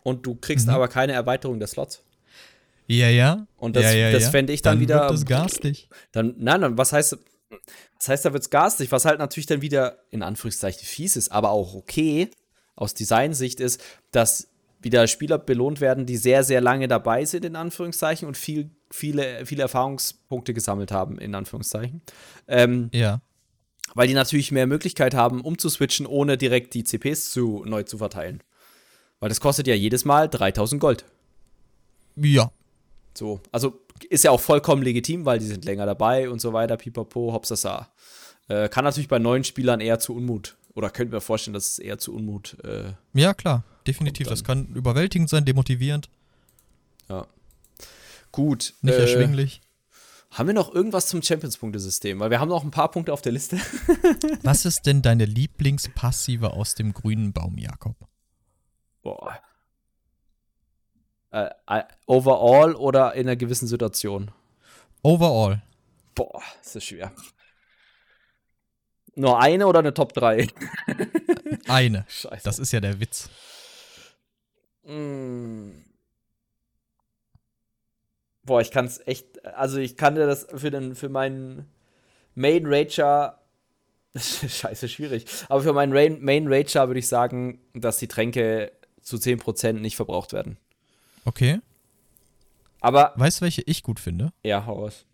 und 0.03 0.27
du 0.27 0.35
kriegst 0.35 0.67
Mhm. 0.67 0.75
aber 0.75 0.89
keine 0.89 1.13
Erweiterung 1.13 1.59
der 1.59 1.69
Slots. 1.69 2.03
Ja, 2.89 3.09
ja. 3.09 3.47
Und 3.57 3.75
das- 3.77 3.85
ja, 3.85 3.93
ja, 3.93 4.13
das 4.13 4.25
ja. 4.25 4.31
fänd 4.31 4.51
ich 4.51 4.61
dann 4.61 4.81
wieder- 4.81 5.01
Wird 5.03 5.11
das 5.13 5.25
garstig. 5.25 5.89
Dann, 6.13 6.35
nein, 6.39 6.61
dann, 6.61 6.77
was 6.77 6.93
heißt, 6.93 7.17
was 7.99 8.09
heißt, 8.09 8.25
da 8.27 8.33
wird's 8.35 8.51
garstig? 8.51 8.93
Was 8.93 9.05
halt 9.07 9.19
natürlich 9.19 9.47
dann 9.47 9.63
wieder 9.63 9.99
in 10.11 10.23
Anführungszeichen 10.23 10.85
fies 10.85 11.17
ist, 11.17 11.31
aber 11.33 11.51
auch 11.51 11.75
okay 11.75 12.29
aus 12.77 12.95
Designsicht 12.95 13.61
ist, 13.61 13.83
dass 14.11 14.49
wieder 14.81 15.07
Spieler 15.07 15.39
belohnt 15.39 15.81
werden, 15.81 16.07
die 16.07 16.17
sehr, 16.17 16.43
sehr 16.43 16.61
lange 16.61 16.89
dabei 16.89 17.25
sind, 17.25 17.45
in 17.45 17.55
Anführungszeichen, 17.57 18.27
und 18.27 18.37
viel, 18.37 18.71
viele, 18.91 19.47
viele 19.47 19.63
Erfahrungspunkte 19.63 20.55
gesammelt 20.55 20.91
haben, 20.91 21.19
in 21.19 21.35
Anführungszeichen. 21.35 22.03
Ähm, 22.49 22.91
Ja. 22.93 23.21
weil 23.95 24.09
die 24.09 24.15
natürlich 24.15 24.51
mehr 24.51 24.67
Möglichkeit 24.67 25.15
haben, 25.15 25.41
umzuswitchen, 25.43 26.07
ohne 26.07 26.37
direkt 26.39 26.75
die 26.75 26.83
CPs 26.83 27.31
zu, 27.31 27.63
neu 27.67 27.83
zu 27.83 27.99
verteilen. 27.99 28.43
Weil 29.21 29.29
das 29.29 29.41
kostet 29.41 29.67
ja 29.69 29.75
jedes 29.75 30.05
Mal 30.05 30.29
3000 30.29 30.81
Gold. 30.81 31.05
Ja. 32.17 32.51
So, 33.15 33.41
also 33.53 33.79
ist 34.09 34.25
ja 34.25 34.31
auch 34.31 34.41
vollkommen 34.41 34.83
legitim, 34.83 35.25
weil 35.27 35.39
die 35.39 35.47
sind 35.47 35.65
länger 35.65 35.87
dabei 35.87 36.29
und 36.31 36.41
so 36.41 36.53
weiter, 36.53 36.77
pipapo, 36.77 37.33
hopsasa. 37.33 37.89
Äh, 38.49 38.69
kann 38.69 38.85
natürlich 38.85 39.09
bei 39.09 39.19
neuen 39.19 39.45
Spielern 39.45 39.81
eher 39.81 39.99
zu 39.99 40.15
Unmut, 40.17 40.57
oder 40.75 40.91
könnte 40.91 41.15
mir 41.15 41.21
vorstellen, 41.21 41.55
dass 41.55 41.67
es 41.67 41.79
eher 41.79 41.99
zu 41.99 42.15
Unmut, 42.15 42.57
äh, 42.65 42.93
Ja, 43.13 43.35
klar. 43.35 43.65
Definitiv. 43.87 44.29
Das 44.29 44.45
kann 44.45 44.67
überwältigend 44.69 45.29
sein, 45.29 45.45
demotivierend, 45.45 46.09
ja. 47.09 47.27
Gut. 48.31 48.75
nicht 48.81 48.95
äh, 48.95 49.01
erschwinglich. 49.01 49.61
Haben 50.31 50.47
wir 50.47 50.55
noch 50.55 50.75
irgendwas 50.75 51.09
zum 51.09 51.21
Champions-Punkte-System? 51.21 52.19
Weil 52.19 52.31
wir 52.31 52.41
haben 52.41 52.49
noch 52.49 52.65
ein 52.65 52.71
paar 52.71 52.91
Punkte 52.91 53.13
auf 53.13 53.21
der 53.21 53.33
Liste. 53.33 53.59
Was 54.43 54.65
ist 54.65 54.87
denn 54.87 55.03
deine 55.03 55.27
Lieblingspassive 55.27 56.55
aus 56.55 56.75
dem 56.75 56.95
grünen 56.95 57.35
Baum, 57.35 57.59
Jakob? 57.59 57.97
Boah. 59.03 59.39
Äh, 61.33 61.51
äh, 61.67 61.83
overall 62.07 62.75
oder 62.75 63.13
in 63.15 63.27
einer 63.27 63.37
gewissen 63.37 63.67
Situation? 63.67 64.31
Overall. 65.03 65.61
Boah, 66.15 66.43
das 66.63 66.77
ist 66.77 66.85
schwer. 66.85 67.13
Nur 69.15 69.41
eine 69.41 69.67
oder 69.67 69.81
eine 69.81 69.95
Top 69.95 70.13
3? 70.15 70.47
Eine. 71.69 72.05
Scheiße. 72.09 72.43
Das 72.45 72.59
ist 72.59 72.73
ja 72.73 72.81
der 72.81 72.99
Witz. 72.99 73.29
Mm. 74.85 75.71
Boah, 78.45 78.61
ich 78.61 78.71
kann 78.71 78.87
es 78.87 79.01
echt, 79.07 79.45
also 79.47 79.79
ich 79.79 79.97
kann 79.97 80.17
dir 80.17 80.27
das 80.27 80.49
für 80.55 80.71
den, 80.71 80.97
für 80.97 81.09
meinen 81.09 81.71
Main 82.35 82.65
Rager, 82.67 83.39
scheiße 84.17 84.89
schwierig, 84.89 85.27
aber 85.49 85.61
für 85.63 85.73
meinen 85.73 85.93
Rain, 85.93 86.19
Main 86.21 86.53
Rager 86.53 86.89
würde 86.89 86.99
ich 86.99 87.07
sagen, 87.07 87.61
dass 87.75 87.99
die 87.99 88.09
Tränke 88.09 88.73
zu 89.01 89.17
10% 89.17 89.75
nicht 89.75 89.95
verbraucht 89.97 90.33
werden. 90.33 90.59
Okay. 91.25 91.61
Aber, 92.81 93.13
Weißt 93.15 93.41
du, 93.41 93.43
welche 93.43 93.63
ich 93.63 93.85
gut 93.85 94.01
finde? 94.01 94.33
ja, 94.43 94.67
hau 94.67 94.81
raus. 94.81 95.07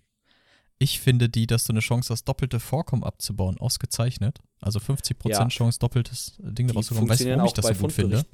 Ich 0.81 1.01
finde 1.01 1.29
die, 1.29 1.47
dass 1.49 1.65
du 1.65 1.73
eine 1.73 1.81
Chance 1.81 2.13
hast, 2.13 2.25
doppelte 2.25 2.61
Vorkommen 2.61 3.03
abzubauen, 3.03 3.59
ausgezeichnet. 3.59 4.39
Also 4.61 4.79
50% 4.79 5.29
Ja. 5.29 5.49
Chance, 5.49 5.79
doppeltes 5.81 6.35
Ding 6.39 6.69
daraus 6.69 6.87
zu 6.87 6.95
bekommen. 6.95 7.11
Weißt 7.11 7.21
du, 7.23 7.31
warum 7.31 7.47
ich 7.47 7.53
das 7.53 7.67
so 7.67 7.75
gut 7.75 7.93
finde? 7.93 8.25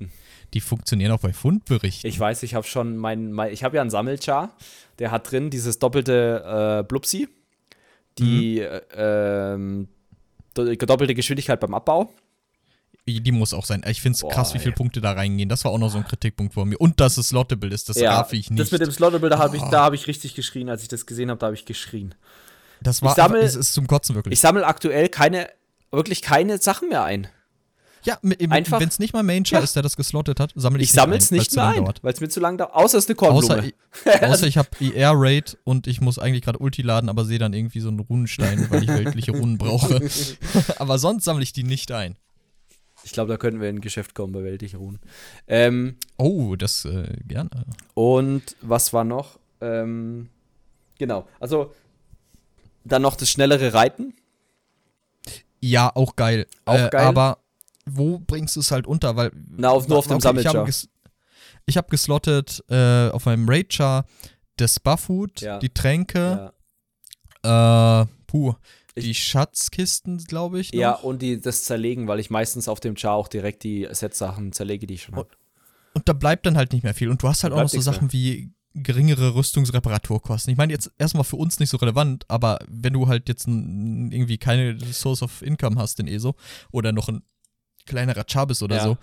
Die 0.52 0.60
funktionieren 0.60 1.12
auch 1.12 1.20
bei 1.20 1.32
Fundberichten. 1.32 2.08
Ich 2.08 2.18
weiß, 2.20 2.42
ich 2.42 2.54
habe 2.54 2.66
schon 2.66 2.96
mein, 2.98 3.32
mein 3.32 3.52
ich 3.52 3.64
habe 3.64 3.76
ja 3.76 3.80
einen 3.82 3.90
Sammelchar, 3.90 4.54
der 4.98 5.10
hat 5.10 5.30
drin 5.30 5.48
dieses 5.50 5.78
doppelte 5.78 6.80
äh, 6.82 6.86
Blupsi, 6.86 7.28
die 8.18 8.56
Mhm. 8.60 8.80
äh, 8.96 9.52
ähm, 9.54 9.88
do- 10.54 10.74
doppelte 10.74 11.14
Geschwindigkeit 11.14 11.58
beim 11.60 11.74
Abbau. 11.74 12.12
Die 13.06 13.32
muss 13.32 13.52
auch 13.52 13.66
sein. 13.66 13.84
Ich 13.86 14.00
finde 14.00 14.16
es 14.16 14.22
krass, 14.34 14.54
wie 14.54 14.58
viele. 14.58 14.72
Punkte 14.74 15.00
da 15.02 15.12
reingehen. 15.12 15.48
Das 15.50 15.64
war 15.64 15.72
auch 15.72 15.78
noch 15.78 15.90
so 15.90 15.98
ein 15.98 16.04
Kritikpunkt 16.06 16.54
von 16.54 16.68
mir. 16.68 16.80
Und 16.80 17.00
dass 17.00 17.18
es 17.18 17.28
Slottable 17.28 17.68
ist, 17.68 17.88
das 17.90 18.00
raff 18.00 18.32
ich 18.32 18.50
nicht. 18.50 18.58
Das 18.60 18.70
mit 18.72 18.80
dem 18.80 18.90
Slottable, 18.90 19.28
da 19.28 19.38
habe 19.38 19.56
ich, 19.56 19.62
da 19.64 19.84
hab 19.84 19.92
ich 19.92 20.06
richtig 20.06 20.34
geschrien, 20.34 20.70
als 20.70 20.82
ich 20.82 20.88
das 20.88 21.04
gesehen 21.04 21.28
habe, 21.30 21.38
da 21.38 21.46
habe 21.46 21.54
ich 21.54 21.66
geschrien. 21.66 22.14
Das 22.80 23.02
war 23.02 23.10
Ich 23.10 23.16
sammel- 23.16 23.42
es 23.42 23.56
ist 23.56 23.74
zum 23.74 23.86
Kotzen 23.86 24.14
wirklich. 24.14 24.32
Ich 24.32 24.40
sammle 24.40 24.66
aktuell 24.66 25.08
keine, 25.10 25.48
wirklich 25.92 26.22
keine 26.22 26.58
Sachen 26.58 26.88
mehr 26.88 27.04
ein. 27.04 27.28
ja, 28.04 28.18
einfach- 28.50 28.80
wenn 28.80 28.88
es 28.88 28.98
nicht 28.98 29.12
mal 29.14 29.22
Mainchar 29.22 29.60
Ja. 29.60 29.64
ist, 29.64 29.76
der 29.76 29.82
das 29.82 29.96
geslottet 29.96 30.40
hat, 30.40 30.52
sammle 30.54 30.80
ich 30.82 30.88
Ich 30.88 30.92
sammle 30.92 31.16
es 31.16 31.30
nicht 31.30 31.54
mehr 31.54 31.66
ein, 31.68 31.84
weil 32.02 32.12
es 32.12 32.20
mir 32.20 32.28
zu 32.28 32.40
lang 32.40 32.58
dauert. 32.58 32.74
Außer 32.74 32.98
es 32.98 33.04
ist 33.04 33.10
eine 33.10 33.16
Kornblume. 33.16 33.72
Außer, 34.04 34.22
außer 34.30 34.46
ich 34.46 34.56
habe 34.58 34.68
IR-Raid 34.80 35.56
und 35.64 35.86
ich 35.86 36.00
muss 36.02 36.18
eigentlich 36.18 36.42
gerade 36.42 36.58
Ulti 36.58 36.82
laden, 36.82 37.08
aber 37.08 37.24
sehe 37.24 37.38
dann 37.38 37.52
irgendwie 37.54 37.80
so 37.80 37.88
einen 37.88 38.00
Runenstein, 38.00 38.66
weil 38.70 38.82
ich 38.82 38.88
weltliche 38.88 39.32
Runen 39.32 39.56
brauche. 39.58 40.00
aber 40.78 40.98
sonst 40.98 41.24
sammle 41.24 41.42
ich 41.42 41.52
die 41.52 41.64
nicht 41.64 41.92
ein. 41.92 42.16
Ich 43.04 43.12
glaube, 43.12 43.30
da 43.32 43.36
könnten 43.36 43.60
wir 43.60 43.68
in 43.68 43.76
ein 43.76 43.80
Geschäft 43.80 44.14
kommen 44.14 44.32
bei 44.32 44.42
weltlichen 44.42 44.78
Ruhen. 44.78 44.98
Ähm, 45.46 45.96
Oh, 46.16 46.56
das 46.56 46.84
äh, 46.84 47.06
gerne. 47.26 47.50
und 47.94 48.56
was 48.62 48.92
war 48.92 49.04
noch? 49.04 49.38
Ähm, 49.60 50.28
genau, 50.98 51.28
also 51.40 51.72
dann 52.84 53.02
noch 53.02 53.16
das 53.16 53.30
schnellere 53.30 53.72
Reiten. 53.74 54.14
Ja, 55.60 55.90
auch 55.94 56.16
geil. 56.16 56.46
Auch 56.66 56.74
äh, 56.74 56.88
geil. 56.90 57.06
Aber 57.06 57.38
wo 57.86 58.18
bringst 58.18 58.56
du 58.56 58.60
es 58.60 58.70
halt 58.70 58.86
unter? 58.86 59.16
Weil, 59.16 59.32
Na, 59.56 59.70
auf- 59.70 59.88
nur 59.88 59.98
auf 59.98 60.06
dem 60.06 60.18
ich 60.18 60.24
habe 60.26 60.40
Sammelchar. 60.42 60.68
ich 61.66 61.76
hab 61.76 61.90
geslottet 61.90 62.62
äh, 62.68 63.08
auf 63.10 63.24
meinem 63.26 63.48
Raid-Char 63.48 64.04
das 64.56 64.78
Bufffood, 64.80 65.40
Ja. 65.40 65.58
die 65.58 65.70
Tränke, 65.70 66.52
äh, 67.42 68.04
puh, 68.26 68.54
Ich- 68.96 69.04
die 69.04 69.14
Schatzkisten, 69.14 70.18
glaube 70.18 70.60
ich. 70.60 70.72
Noch. 70.72 70.80
Ja, 70.80 70.92
und 70.94 71.20
die, 71.22 71.40
das 71.40 71.64
Zerlegen, 71.64 72.06
weil 72.08 72.20
ich 72.20 72.30
meistens 72.30 72.68
auf 72.68 72.80
dem 72.80 72.96
Char 72.96 73.14
auch 73.14 73.28
direkt 73.28 73.62
die 73.64 73.88
Set-Sachen 73.90 74.52
zerlege, 74.52 74.86
die 74.86 74.94
ich 74.94 75.02
schon 75.02 75.16
habe. 75.16 75.28
Und 75.94 76.08
da 76.08 76.12
bleibt 76.12 76.46
dann 76.46 76.56
halt 76.56 76.72
nicht 76.72 76.82
mehr 76.82 76.94
viel. 76.94 77.08
Und 77.08 77.22
du 77.22 77.28
hast 77.28 77.42
halt 77.44 77.52
Da 77.52 77.56
auch 77.58 77.62
noch 77.62 77.68
so 77.68 77.80
Sachen 77.80 78.12
wie 78.12 78.52
geringere 78.74 79.34
Rüstungsreparaturkosten. 79.36 80.50
Ich 80.50 80.56
meine, 80.58 80.72
jetzt 80.72 80.90
erstmal 80.98 81.22
für 81.24 81.36
uns 81.36 81.60
nicht 81.60 81.70
so 81.70 81.76
relevant, 81.76 82.24
aber 82.28 82.58
wenn 82.68 82.92
du 82.92 83.06
halt 83.06 83.28
jetzt 83.28 83.46
n- 83.46 84.10
irgendwie 84.10 84.38
keine 84.38 84.78
Source 84.92 85.22
of 85.22 85.42
Income 85.42 85.76
hast 85.76 86.00
in 86.00 86.08
ESO 86.08 86.34
oder 86.72 86.90
noch 86.92 87.08
ein 87.08 87.22
kleinerer 87.86 88.24
Char 88.28 88.46
bist 88.48 88.62
oder 88.62 88.76
Ja. 88.76 88.82
so, 88.84 88.96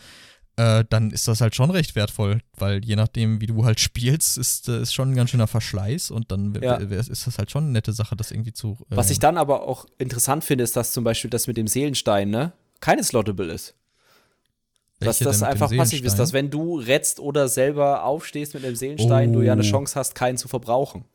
äh, 0.61 0.85
dann 0.89 1.11
ist 1.11 1.27
das 1.27 1.41
halt 1.41 1.55
schon 1.55 1.71
recht 1.71 1.95
wertvoll, 1.95 2.41
weil 2.57 2.83
je 2.85 2.95
nachdem, 2.95 3.41
wie 3.41 3.47
du 3.47 3.65
halt 3.65 3.79
spielst, 3.79 4.37
ist, 4.37 4.67
äh, 4.69 4.81
ist 4.81 4.93
schon 4.93 5.11
ein 5.11 5.15
ganz 5.15 5.29
schöner 5.31 5.47
Verschleiß 5.47 6.11
und 6.11 6.31
dann 6.31 6.53
Ja. 6.61 6.75
ist 6.75 7.25
das 7.27 7.37
halt 7.37 7.49
schon 7.51 7.63
eine 7.63 7.73
nette 7.73 7.93
Sache, 7.93 8.15
das 8.15 8.31
irgendwie 8.31 8.53
zu. 8.53 8.77
Äh, 8.89 8.95
Was 8.97 9.09
ich 9.09 9.19
dann 9.19 9.37
aber 9.37 9.67
auch 9.67 9.85
interessant 9.97 10.43
finde, 10.43 10.63
ist, 10.63 10.75
dass 10.75 10.91
zum 10.91 11.03
Beispiel 11.03 11.29
das 11.29 11.47
mit 11.47 11.57
dem 11.57 11.67
Seelenstein, 11.67 12.29
ne, 12.29 12.51
keine 12.79 13.03
Slottable 13.03 13.51
ist. 13.51 13.73
Dass 14.99 15.17
das 15.17 15.41
einfach 15.41 15.75
passiv 15.75 16.03
ist, 16.03 16.19
dass 16.19 16.31
wenn 16.31 16.51
du 16.51 16.77
retzt 16.77 17.19
oder 17.19 17.47
selber 17.47 18.03
aufstehst 18.03 18.53
mit 18.53 18.63
dem 18.63 18.75
Seelenstein, 18.75 19.33
du 19.33 19.41
ja 19.41 19.53
eine 19.53 19.63
Oh. 19.63 19.65
Chance 19.65 19.95
hast, 19.99 20.13
keinen 20.13 20.37
zu 20.37 20.47
verbrauchen. 20.47 21.05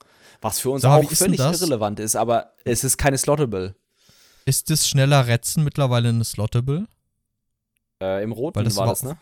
Was 0.42 0.58
für 0.58 0.70
uns 0.70 0.82
Sag 0.82 1.04
auch 1.04 1.10
völlig 1.12 1.36
das? 1.38 1.60
irrelevant 1.60 2.00
ist, 2.00 2.16
aber 2.16 2.52
es 2.64 2.82
ist 2.82 2.96
keine 2.98 3.16
Slottable. 3.16 3.76
Ist 4.44 4.70
das 4.70 4.88
schneller 4.88 5.28
Retzen 5.28 5.62
mittlerweile 5.62 6.08
eine 6.08 6.24
Slottable? 6.24 6.86
Äh, 8.02 8.22
Im 8.24 8.32
Roten 8.32 8.56
Weil 8.56 8.64
das 8.64 8.76
war 8.76 8.86
war 8.86 8.92
das, 8.92 9.02
ne? 9.04 9.16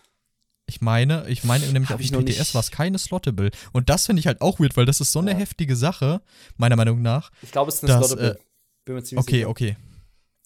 Ich 0.75 0.81
meine, 0.81 1.25
ich 1.29 1.45
meine 1.45 1.65
nämlich 1.69 1.91
Hab 1.91 2.01
auf 2.01 2.07
dem 2.07 2.25
nicht- 2.25 2.55
war 2.55 2.61
es 2.61 2.71
keine 2.73 2.99
Slottable. 2.99 3.51
Und 3.73 3.89
das 3.91 4.07
finde 4.07 4.19
ich 4.21 4.27
halt 4.27 4.41
auch 4.41 4.59
weird, 4.59 4.77
weil 4.77 4.87
das 4.87 5.01
ist 5.01 5.13
so 5.13 5.21
eine 5.21 5.31
Ja. 5.31 5.37
heftige 5.37 5.77
Sache, 5.77 6.21
meiner 6.57 6.75
Meinung 6.75 7.01
nach. 7.01 7.31
Ich 7.43 7.53
glaube, 7.53 7.69
es 7.71 7.77
ist 7.77 7.85
eine 7.85 7.93
Das, 8.01 8.09
Slottable. 8.09 8.33
äh, 8.33 8.39
Bin 8.85 8.95
mir 8.97 9.03
ziemlich 9.05 9.23
Okay, 9.25 9.37
sicher. 9.37 9.49
okay. 9.49 9.77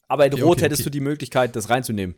Aber 0.07 0.27
in 0.27 0.33
Okay, 0.35 0.43
Rot 0.43 0.53
okay, 0.59 0.65
hättest 0.67 0.81
okay. 0.83 0.85
du 0.85 0.91
die 0.91 1.01
Möglichkeit, 1.01 1.57
das 1.57 1.71
reinzunehmen. 1.71 2.15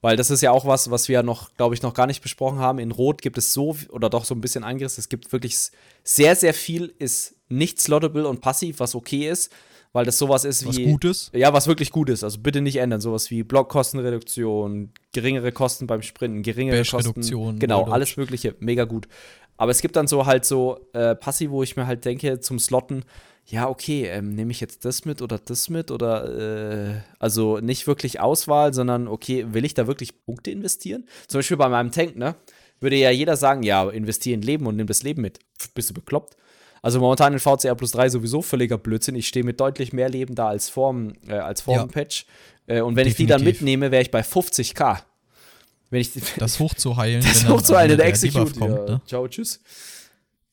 Weil 0.00 0.16
das 0.16 0.30
ist 0.30 0.42
ja 0.42 0.52
auch 0.52 0.64
was, 0.64 0.90
was 0.92 1.08
wir 1.08 1.14
ja 1.14 1.22
noch, 1.24 1.52
glaube 1.56 1.74
ich, 1.74 1.82
noch 1.82 1.92
gar 1.92 2.06
nicht 2.06 2.22
besprochen 2.22 2.60
haben. 2.60 2.78
In 2.78 2.92
Rot 2.92 3.20
gibt 3.20 3.36
es 3.36 3.52
so, 3.52 3.76
oder 3.88 4.08
doch 4.08 4.24
so 4.24 4.34
ein 4.34 4.40
bisschen 4.40 4.62
angerissen, 4.62 5.00
es 5.00 5.08
gibt 5.08 5.32
wirklich 5.32 5.56
sehr, 6.04 6.36
sehr 6.36 6.54
viel 6.54 6.94
ist 7.00 7.34
nicht 7.48 7.80
slottable 7.80 8.28
und 8.28 8.40
passiv, 8.40 8.78
was 8.78 8.94
okay 8.94 9.28
ist, 9.28 9.50
weil 9.92 10.04
das 10.04 10.18
sowas 10.18 10.44
ist 10.44 10.66
Was 10.66 10.76
wie. 10.76 10.84
gut 10.84 11.04
ist. 11.04 11.34
Ja, 11.34 11.52
was 11.52 11.66
wirklich 11.66 11.90
gut 11.90 12.08
ist. 12.10 12.24
Also 12.24 12.40
bitte 12.40 12.60
nicht 12.60 12.76
ändern. 12.76 13.00
Sowas 13.00 13.30
wie 13.30 13.42
Blockkostenreduktion, 13.42 14.90
geringere 15.12 15.52
Kosten 15.52 15.86
beim 15.86 16.02
Sprinten, 16.02 16.42
geringere 16.42 16.84
Kosten. 16.84 17.58
Genau, 17.58 17.84
alles 17.84 18.16
Mögliche. 18.16 18.54
Mega 18.60 18.84
gut. 18.84 19.08
Aber 19.56 19.72
es 19.72 19.80
gibt 19.80 19.96
dann 19.96 20.06
so 20.06 20.26
halt 20.26 20.44
so 20.44 20.78
äh, 20.92 21.14
Passiv, 21.14 21.50
wo 21.50 21.62
ich 21.62 21.76
mir 21.76 21.86
halt 21.86 22.04
denke, 22.04 22.40
zum 22.40 22.58
Slotten, 22.58 23.04
ja, 23.44 23.68
okay, 23.68 24.04
ähm, 24.06 24.34
nehme 24.34 24.52
ich 24.52 24.60
jetzt 24.60 24.84
das 24.84 25.04
mit 25.04 25.22
oder 25.22 25.38
das 25.38 25.70
mit 25.70 25.90
oder 25.90 26.90
äh, 26.90 27.00
also 27.18 27.58
nicht 27.58 27.86
wirklich 27.86 28.20
Auswahl, 28.20 28.74
sondern 28.74 29.08
okay, 29.08 29.46
will 29.52 29.64
ich 29.64 29.74
da 29.74 29.86
wirklich 29.86 30.22
Punkte 30.24 30.50
investieren? 30.50 31.06
Zum 31.26 31.38
Beispiel 31.38 31.56
bei 31.56 31.68
meinem 31.68 31.90
Tank, 31.90 32.16
ne? 32.16 32.34
Würde 32.78 32.96
ja 32.96 33.10
jeder 33.10 33.36
sagen, 33.36 33.64
ja, 33.64 33.88
investiere 33.88 34.34
in 34.34 34.42
Leben 34.42 34.66
und 34.66 34.76
nimm 34.76 34.86
das 34.86 35.02
Leben 35.02 35.22
mit. 35.22 35.40
Pff, 35.58 35.72
Bist 35.72 35.90
du 35.90 35.94
bekloppt? 35.94 36.36
Also 36.82 37.00
momentan 37.00 37.32
in 37.32 37.38
VCR 37.38 37.74
plus 37.74 37.92
3 37.92 38.08
sowieso 38.10 38.42
völliger 38.42 38.78
Blödsinn. 38.78 39.14
Ich 39.16 39.28
stehe 39.28 39.44
mit 39.44 39.58
deutlich 39.60 39.92
mehr 39.92 40.08
Leben 40.08 40.34
da 40.34 40.48
als 40.48 40.68
vorm, 40.68 41.14
äh, 41.26 41.34
als 41.34 41.60
vorm 41.62 41.76
Ja. 41.78 41.86
Patch. 41.86 42.26
Äh, 42.66 42.80
und 42.82 42.96
wenn 42.96 43.06
ich 43.08 43.14
die 43.16 43.26
dann 43.26 43.38
Definitiv. 43.40 43.60
mitnehme, 43.62 43.90
wäre 43.90 44.02
ich 44.02 44.10
bei 44.10 44.20
50k. 44.22 44.98
Wenn 45.90 46.00
ich 46.00 46.10
Das 46.38 46.58
hochzuheilen, 46.58 47.22
das 47.26 47.48
hochzuhalten, 47.48 47.92
wieder 47.94 48.04
der 48.04 48.06
Execute. 48.06 48.58
kommt, 48.58 48.70
ja. 48.88 48.94
ne? 48.94 49.00
Ciao, 49.06 49.26
tschüss. 49.28 49.60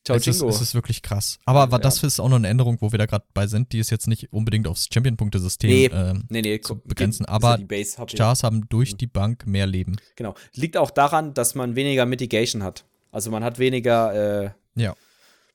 Ciao, 0.06 0.18
Es 0.18 0.28
ist, 0.28 0.42
es 0.44 0.62
ist 0.62 0.76
wirklich 0.76 1.02
krass. 1.02 1.40
Aber 1.46 1.72
wa- 1.72 1.80
das 1.80 2.04
ist 2.04 2.20
auch 2.20 2.30
noch 2.30 2.36
eine 2.36 2.48
Änderung, 2.48 2.78
wo 2.80 2.92
wir 2.92 3.00
da 3.00 3.08
gerade 3.08 3.26
bei 3.34 3.48
sind, 3.48 3.74
die 3.74 3.80
ist 3.80 3.90
jetzt 3.90 4.08
nicht 4.08 4.32
unbedingt 4.32 4.68
aufs 4.68 4.88
Champion-Punktesystem 4.94 5.68
Nee, 5.68 5.86
ähm, 5.92 6.26
nee, 6.30 6.42
nee, 6.44 6.62
zu 6.62 6.76
begrenzen. 6.80 7.26
ja 7.28 7.34
Aber 7.34 7.58
HP. 7.58 7.86
Stars 8.08 8.44
haben 8.44 8.70
durch 8.70 8.98
die 8.98 9.08
Bank 9.08 9.48
mehr 9.48 9.66
Leben. 9.66 9.96
Genau. 10.16 10.36
Liegt 10.54 10.78
auch 10.78 10.92
daran, 10.92 11.34
dass 11.34 11.56
man 11.56 11.76
weniger 11.76 12.06
Mitigation 12.06 12.62
hat. 12.62 12.86
Also 13.12 13.32
man 13.32 13.44
hat 13.44 13.58
weniger 13.58 14.44
äh, 14.46 14.50
Ja. 14.76 14.94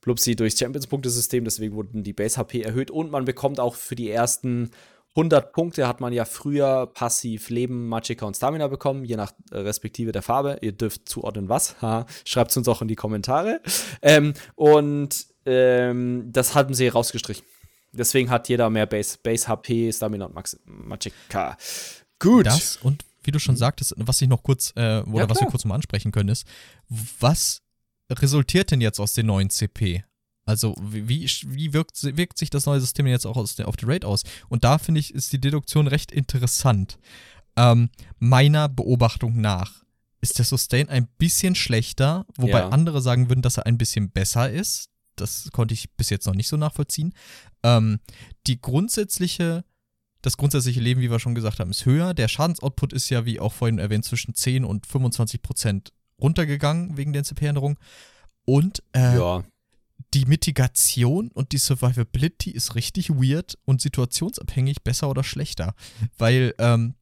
Blupsi 0.00 0.36
durchs 0.36 0.58
Champions-Punktesystem, 0.58 1.44
deswegen 1.44 1.74
wurden 1.74 2.02
die 2.02 2.12
Base-HP 2.12 2.62
erhöht 2.62 2.90
und 2.90 3.10
man 3.10 3.24
bekommt 3.24 3.60
auch 3.60 3.74
für 3.74 3.94
die 3.94 4.10
ersten 4.10 4.70
100 5.16 5.52
Punkte 5.52 5.88
hat 5.88 6.00
man 6.00 6.12
ja 6.12 6.24
früher 6.24 6.86
passiv 6.86 7.50
Leben, 7.50 7.88
Magicka 7.88 8.24
und 8.26 8.36
Stamina 8.36 8.68
bekommen, 8.68 9.04
je 9.04 9.16
nach 9.16 9.32
äh, 9.50 9.58
respektive 9.58 10.12
der 10.12 10.22
Farbe. 10.22 10.58
Ihr 10.60 10.72
dürft 10.72 11.08
zuordnen, 11.08 11.48
was. 11.48 11.74
Schreibt 12.24 12.52
es 12.52 12.56
uns 12.56 12.68
auch 12.68 12.80
in 12.80 12.88
die 12.88 12.94
Kommentare. 12.94 13.60
Ähm, 14.02 14.34
und 14.54 15.26
ähm, 15.46 16.28
das 16.30 16.54
haben 16.54 16.74
sie 16.74 16.86
rausgestrichen. 16.86 17.44
Deswegen 17.92 18.30
hat 18.30 18.48
jeder 18.48 18.70
mehr 18.70 18.86
Base, 18.86 19.18
Base 19.20 19.48
HP, 19.48 19.92
Stamina 19.92 20.26
und 20.26 20.34
Max 20.34 20.60
Magicka. 20.64 21.56
Gut. 22.20 22.46
Das 22.46 22.76
und 22.76 23.04
wie 23.24 23.32
du 23.32 23.40
schon 23.40 23.56
sagtest, 23.56 23.94
was 23.96 24.22
ich 24.22 24.28
noch 24.28 24.44
kurz, 24.44 24.72
äh, 24.76 25.00
oder. 25.00 25.22
Ja, 25.22 25.28
was 25.28 25.40
wir 25.40 25.48
kurz 25.48 25.64
mal 25.64 25.74
ansprechen 25.74 26.12
können, 26.12 26.28
ist, 26.28 26.46
was 26.88 27.62
resultiert 28.10 28.70
denn 28.70 28.80
jetzt 28.80 29.00
aus 29.00 29.14
den 29.14 29.26
neuen 29.26 29.50
CP? 29.50 30.04
Also, 30.46 30.74
wie, 30.80 31.30
wie, 31.46 31.72
wirkt, 31.72 32.02
wirkt 32.16 32.38
sich 32.38 32.50
das 32.50 32.66
neue 32.66 32.80
System 32.80 33.06
jetzt 33.06 33.26
auch 33.26 33.36
aus 33.36 33.54
der, 33.54 33.68
auf 33.68 33.76
die 33.76 33.84
Raid 33.84 34.04
aus? 34.04 34.24
Und 34.48 34.64
da 34.64 34.78
finde 34.78 35.00
ich, 35.00 35.14
ist 35.14 35.32
die 35.32 35.40
Deduktion 35.40 35.86
recht 35.86 36.10
interessant. 36.10 36.98
Ähm, 37.56 37.90
meiner 38.18 38.68
Beobachtung 38.68 39.40
nach 39.40 39.84
ist 40.20 40.38
der 40.38 40.44
Sustain 40.44 40.88
ein 40.88 41.06
bisschen 41.18 41.54
schlechter, 41.54 42.26
wobei 42.36 42.60
Ja. 42.60 42.68
andere 42.70 43.00
sagen 43.00 43.28
würden, 43.28 43.42
dass 43.42 43.58
er 43.58 43.66
ein 43.66 43.78
bisschen 43.78 44.10
besser 44.10 44.50
ist. 44.50 44.90
Das 45.16 45.50
konnte 45.52 45.74
ich 45.74 45.90
bis 45.92 46.10
jetzt 46.10 46.26
noch 46.26 46.34
nicht 46.34 46.48
so 46.48 46.56
nachvollziehen. 46.56 47.14
Ähm, 47.62 48.00
die 48.46 48.60
grundsätzliche 48.60 49.64
das 50.22 50.36
grundsätzliche 50.36 50.80
Leben, 50.80 51.00
wie 51.00 51.10
wir 51.10 51.18
schon 51.18 51.34
gesagt 51.34 51.60
haben, 51.60 51.70
ist 51.70 51.86
höher. 51.86 52.12
Der 52.12 52.28
Schadensoutput 52.28 52.92
ist 52.92 53.08
ja, 53.08 53.24
wie 53.24 53.40
auch 53.40 53.52
vorhin 53.52 53.78
erwähnt, 53.78 54.04
zwischen 54.04 54.34
10 54.34 54.64
und 54.64 54.86
25 54.86 55.40
Prozent 55.40 55.92
runtergegangen 56.20 56.96
wegen 56.96 57.12
der 57.12 57.20
NCP-Änderung. 57.22 57.78
Und 58.44 58.82
äh, 58.92 59.16
ja. 59.16 59.44
die 60.14 60.24
Mitigation 60.24 61.28
und 61.28 61.52
die 61.52 61.58
Survivability 61.58 62.50
ist 62.50 62.74
richtig 62.74 63.10
weird 63.10 63.58
und 63.64 63.80
situationsabhängig 63.80 64.82
besser 64.82 65.08
oder 65.10 65.22
schlechter. 65.24 65.74
Weil, 66.18 66.54
ähm, 66.58 66.94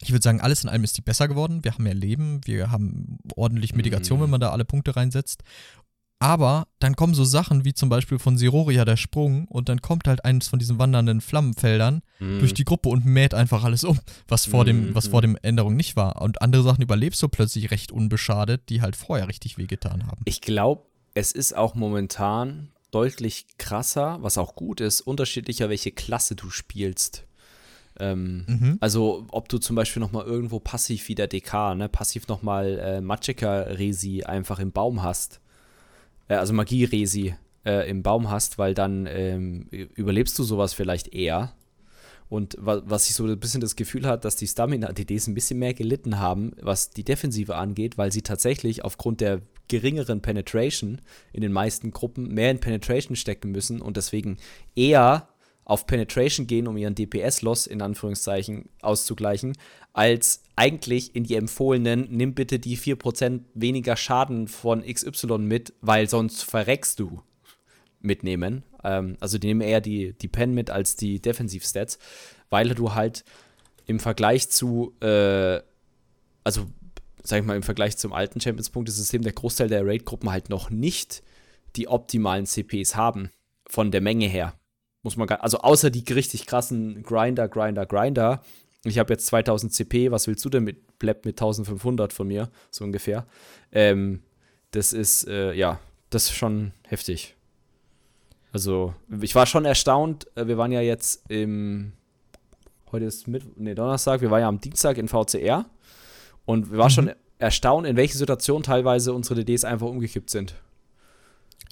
ich 0.00 0.10
würde 0.10 0.22
sagen, 0.22 0.40
alles 0.40 0.64
in 0.64 0.68
allem 0.68 0.84
ist 0.84 0.96
die 0.96 1.02
besser 1.02 1.28
geworden. 1.28 1.62
Wir 1.64 1.74
haben 1.74 1.84
mehr 1.84 1.94
Leben, 1.94 2.40
wir 2.44 2.70
haben 2.70 3.18
ordentlich 3.36 3.74
Mitigation, 3.74 4.18
Mhm. 4.18 4.22
wenn 4.24 4.30
man 4.30 4.40
da 4.40 4.50
alle 4.50 4.64
Punkte 4.64 4.96
reinsetzt. 4.96 5.42
Aber 6.22 6.68
dann 6.78 6.94
kommen 6.94 7.14
so 7.14 7.24
Sachen 7.24 7.64
wie 7.64 7.74
zum 7.74 7.88
Beispiel 7.88 8.18
von 8.20 8.38
Siroria 8.38 8.84
der 8.84 8.96
Sprung 8.96 9.46
und 9.48 9.68
dann 9.68 9.82
kommt 9.82 10.06
halt 10.06 10.24
eines 10.24 10.46
von 10.46 10.58
diesen 10.60 10.78
wandernden 10.78 11.20
Flammenfeldern 11.20 12.02
Mhm. 12.20 12.38
durch 12.38 12.54
die 12.54 12.64
Gruppe 12.64 12.88
und 12.90 13.04
mäht 13.04 13.34
einfach 13.34 13.64
alles 13.64 13.82
um, 13.82 13.98
was 14.28 14.46
vor 14.46 14.64
dem, 14.64 14.90
Mhm. 14.90 14.94
was 14.94 15.08
vor 15.08 15.20
dem 15.20 15.36
Änderung 15.42 15.74
nicht 15.74 15.96
war. 15.96 16.22
Und 16.22 16.40
andere 16.40 16.62
Sachen 16.62 16.80
überlebst 16.82 17.20
du 17.22 17.28
plötzlich 17.28 17.72
recht 17.72 17.90
unbeschadet, 17.90 18.68
die 18.68 18.80
halt 18.82 18.94
vorher 18.94 19.26
richtig 19.26 19.58
wehgetan 19.58 20.06
haben. 20.06 20.22
Ich 20.24 20.40
glaube, 20.40 20.82
es 21.14 21.32
ist 21.32 21.56
auch 21.56 21.74
momentan 21.74 22.70
deutlich 22.92 23.46
krasser, 23.58 24.18
was 24.20 24.38
auch 24.38 24.54
gut 24.54 24.80
ist, 24.80 25.00
unterschiedlicher, 25.00 25.68
welche 25.70 25.90
Klasse 25.90 26.36
du 26.36 26.50
spielst. 26.50 27.24
Ähm, 27.98 28.44
Mhm. 28.46 28.76
Also, 28.80 29.26
ob 29.30 29.48
du 29.48 29.58
zum 29.58 29.76
Beispiel 29.76 30.00
nochmal 30.00 30.24
irgendwo 30.24 30.60
passiv 30.60 31.08
wie 31.08 31.14
der 31.14 31.26
DK, 31.26 31.74
ne, 31.74 31.88
passiv 31.88 32.26
nochmal 32.28 32.78
äh, 32.78 33.00
Magicka-Resi 33.00 34.22
einfach 34.24 34.58
im 34.60 34.72
Baum 34.72 35.02
hast. 35.02 35.40
Äh, 36.32 36.36
also 36.36 36.52
Magie-Resi 36.54 37.34
äh, 37.64 37.88
im 37.88 38.02
Baum 38.02 38.30
hast, 38.30 38.58
weil 38.58 38.74
dann 38.74 39.06
ähm, 39.06 39.68
überlebst 39.70 40.38
du 40.38 40.44
sowas 40.44 40.72
vielleicht 40.72 41.12
eher. 41.14 41.52
Und 42.28 42.56
wa 42.58 42.82
was 42.86 43.10
ich 43.10 43.14
so 43.14 43.26
ein 43.26 43.38
bisschen 43.38 43.60
das 43.60 43.76
Gefühl 43.76 44.06
hat, 44.06 44.24
dass 44.24 44.36
die 44.36 44.46
Stamina-DDs 44.46 45.26
ein 45.26 45.34
bisschen 45.34 45.58
mehr 45.58 45.74
gelitten 45.74 46.18
haben, 46.18 46.52
was 46.62 46.90
die 46.90 47.04
Defensive 47.04 47.56
angeht, 47.56 47.98
weil 47.98 48.10
sie 48.10 48.22
tatsächlich 48.22 48.84
aufgrund 48.84 49.20
der 49.20 49.42
geringeren 49.68 50.22
Penetration 50.22 51.02
in 51.32 51.42
den 51.42 51.52
meisten 51.52 51.90
Gruppen 51.90 52.32
mehr 52.32 52.50
in 52.50 52.60
Penetration 52.60 53.16
stecken 53.16 53.50
müssen 53.50 53.82
und 53.82 53.98
deswegen 53.98 54.38
eher 54.74 55.28
auf 55.64 55.86
Penetration 55.86 56.46
gehen, 56.46 56.66
um 56.66 56.76
ihren 56.76 56.94
DPS-Loss 56.94 57.66
in 57.66 57.82
Anführungszeichen 57.82 58.68
auszugleichen, 58.80 59.52
als 59.92 60.42
eigentlich 60.56 61.14
in 61.14 61.24
die 61.24 61.34
empfohlenen, 61.34 62.08
nimm 62.10 62.34
bitte 62.34 62.58
die 62.58 62.78
4% 62.78 63.40
weniger 63.54 63.96
Schaden 63.96 64.48
von 64.48 64.82
XY 64.82 65.38
mit, 65.38 65.74
weil 65.80 66.08
sonst 66.08 66.44
verreckst 66.44 66.98
du 67.00 67.22
mitnehmen. 68.00 68.64
Ähm, 68.84 69.16
also 69.20 69.38
die 69.38 69.48
nehmen 69.48 69.60
eher 69.60 69.80
die, 69.80 70.14
die 70.14 70.28
Pen 70.28 70.54
mit 70.54 70.70
als 70.70 70.96
die 70.96 71.20
Defensiv-Stats, 71.20 71.98
weil 72.50 72.70
du 72.74 72.94
halt 72.94 73.24
im 73.86 74.00
Vergleich 74.00 74.48
zu, 74.50 74.94
äh, 75.00 75.60
also 76.44 76.66
sag 77.22 77.40
ich 77.40 77.46
mal, 77.46 77.56
im 77.56 77.62
Vergleich 77.62 77.96
zum 77.96 78.12
alten 78.12 78.40
Champions-Punktesystem 78.40 79.22
der 79.22 79.32
Großteil 79.32 79.68
der 79.68 79.86
Raid-Gruppen 79.86 80.30
halt 80.30 80.50
noch 80.50 80.70
nicht 80.70 81.22
die 81.76 81.88
optimalen 81.88 82.46
CPs 82.46 82.96
haben. 82.96 83.30
Von 83.68 83.90
der 83.90 84.02
Menge 84.02 84.26
her. 84.26 84.54
Muss 85.02 85.16
man 85.16 85.28
also 85.28 85.58
außer 85.58 85.90
die 85.90 86.04
richtig 86.12 86.46
krassen 86.46 87.02
Grinder, 87.02 87.48
Grinder, 87.48 87.86
Grinder. 87.86 88.42
Ich 88.84 88.98
habe 88.98 89.12
jetzt 89.12 89.26
2000 89.26 89.72
CP, 89.72 90.10
was 90.10 90.26
willst 90.26 90.44
du 90.44 90.48
denn 90.48 90.64
mit 90.64 90.98
Pleb 90.98 91.24
mit 91.24 91.34
1500 91.40 92.12
von 92.12 92.26
mir, 92.26 92.50
so 92.70 92.84
ungefähr. 92.84 93.26
Ähm, 93.70 94.22
das 94.72 94.92
ist, 94.92 95.26
äh, 95.28 95.52
ja, 95.52 95.78
das 96.10 96.24
ist 96.24 96.32
schon 96.32 96.72
heftig. 96.88 97.36
Also, 98.52 98.94
ich 99.20 99.34
war 99.34 99.46
schon 99.46 99.64
erstaunt. 99.64 100.26
äh, 100.36 100.46
Wir 100.46 100.58
waren 100.58 100.72
ja 100.72 100.80
jetzt 100.80 101.22
im, 101.30 101.92
heute 102.90 103.04
ist 103.06 103.28
mit, 103.28 103.56
nee, 103.58 103.74
Donnerstag, 103.74 104.20
wir 104.20 104.30
waren 104.30 104.40
ja 104.40 104.48
am 104.48 104.60
Dienstag 104.60 104.98
in 104.98 105.08
VCR. 105.08 105.64
Und 106.44 106.70
wir 106.72 106.78
waren 106.78 106.88
Mhm. 106.88 106.94
schon 106.94 107.10
erstaunt, 107.38 107.86
in 107.86 107.96
welchen 107.96 108.18
Situationen 108.18 108.62
teilweise 108.62 109.12
unsere 109.12 109.36
DDs 109.44 109.64
einfach 109.64 109.86
umgekippt 109.86 110.28
sind. 110.30 110.54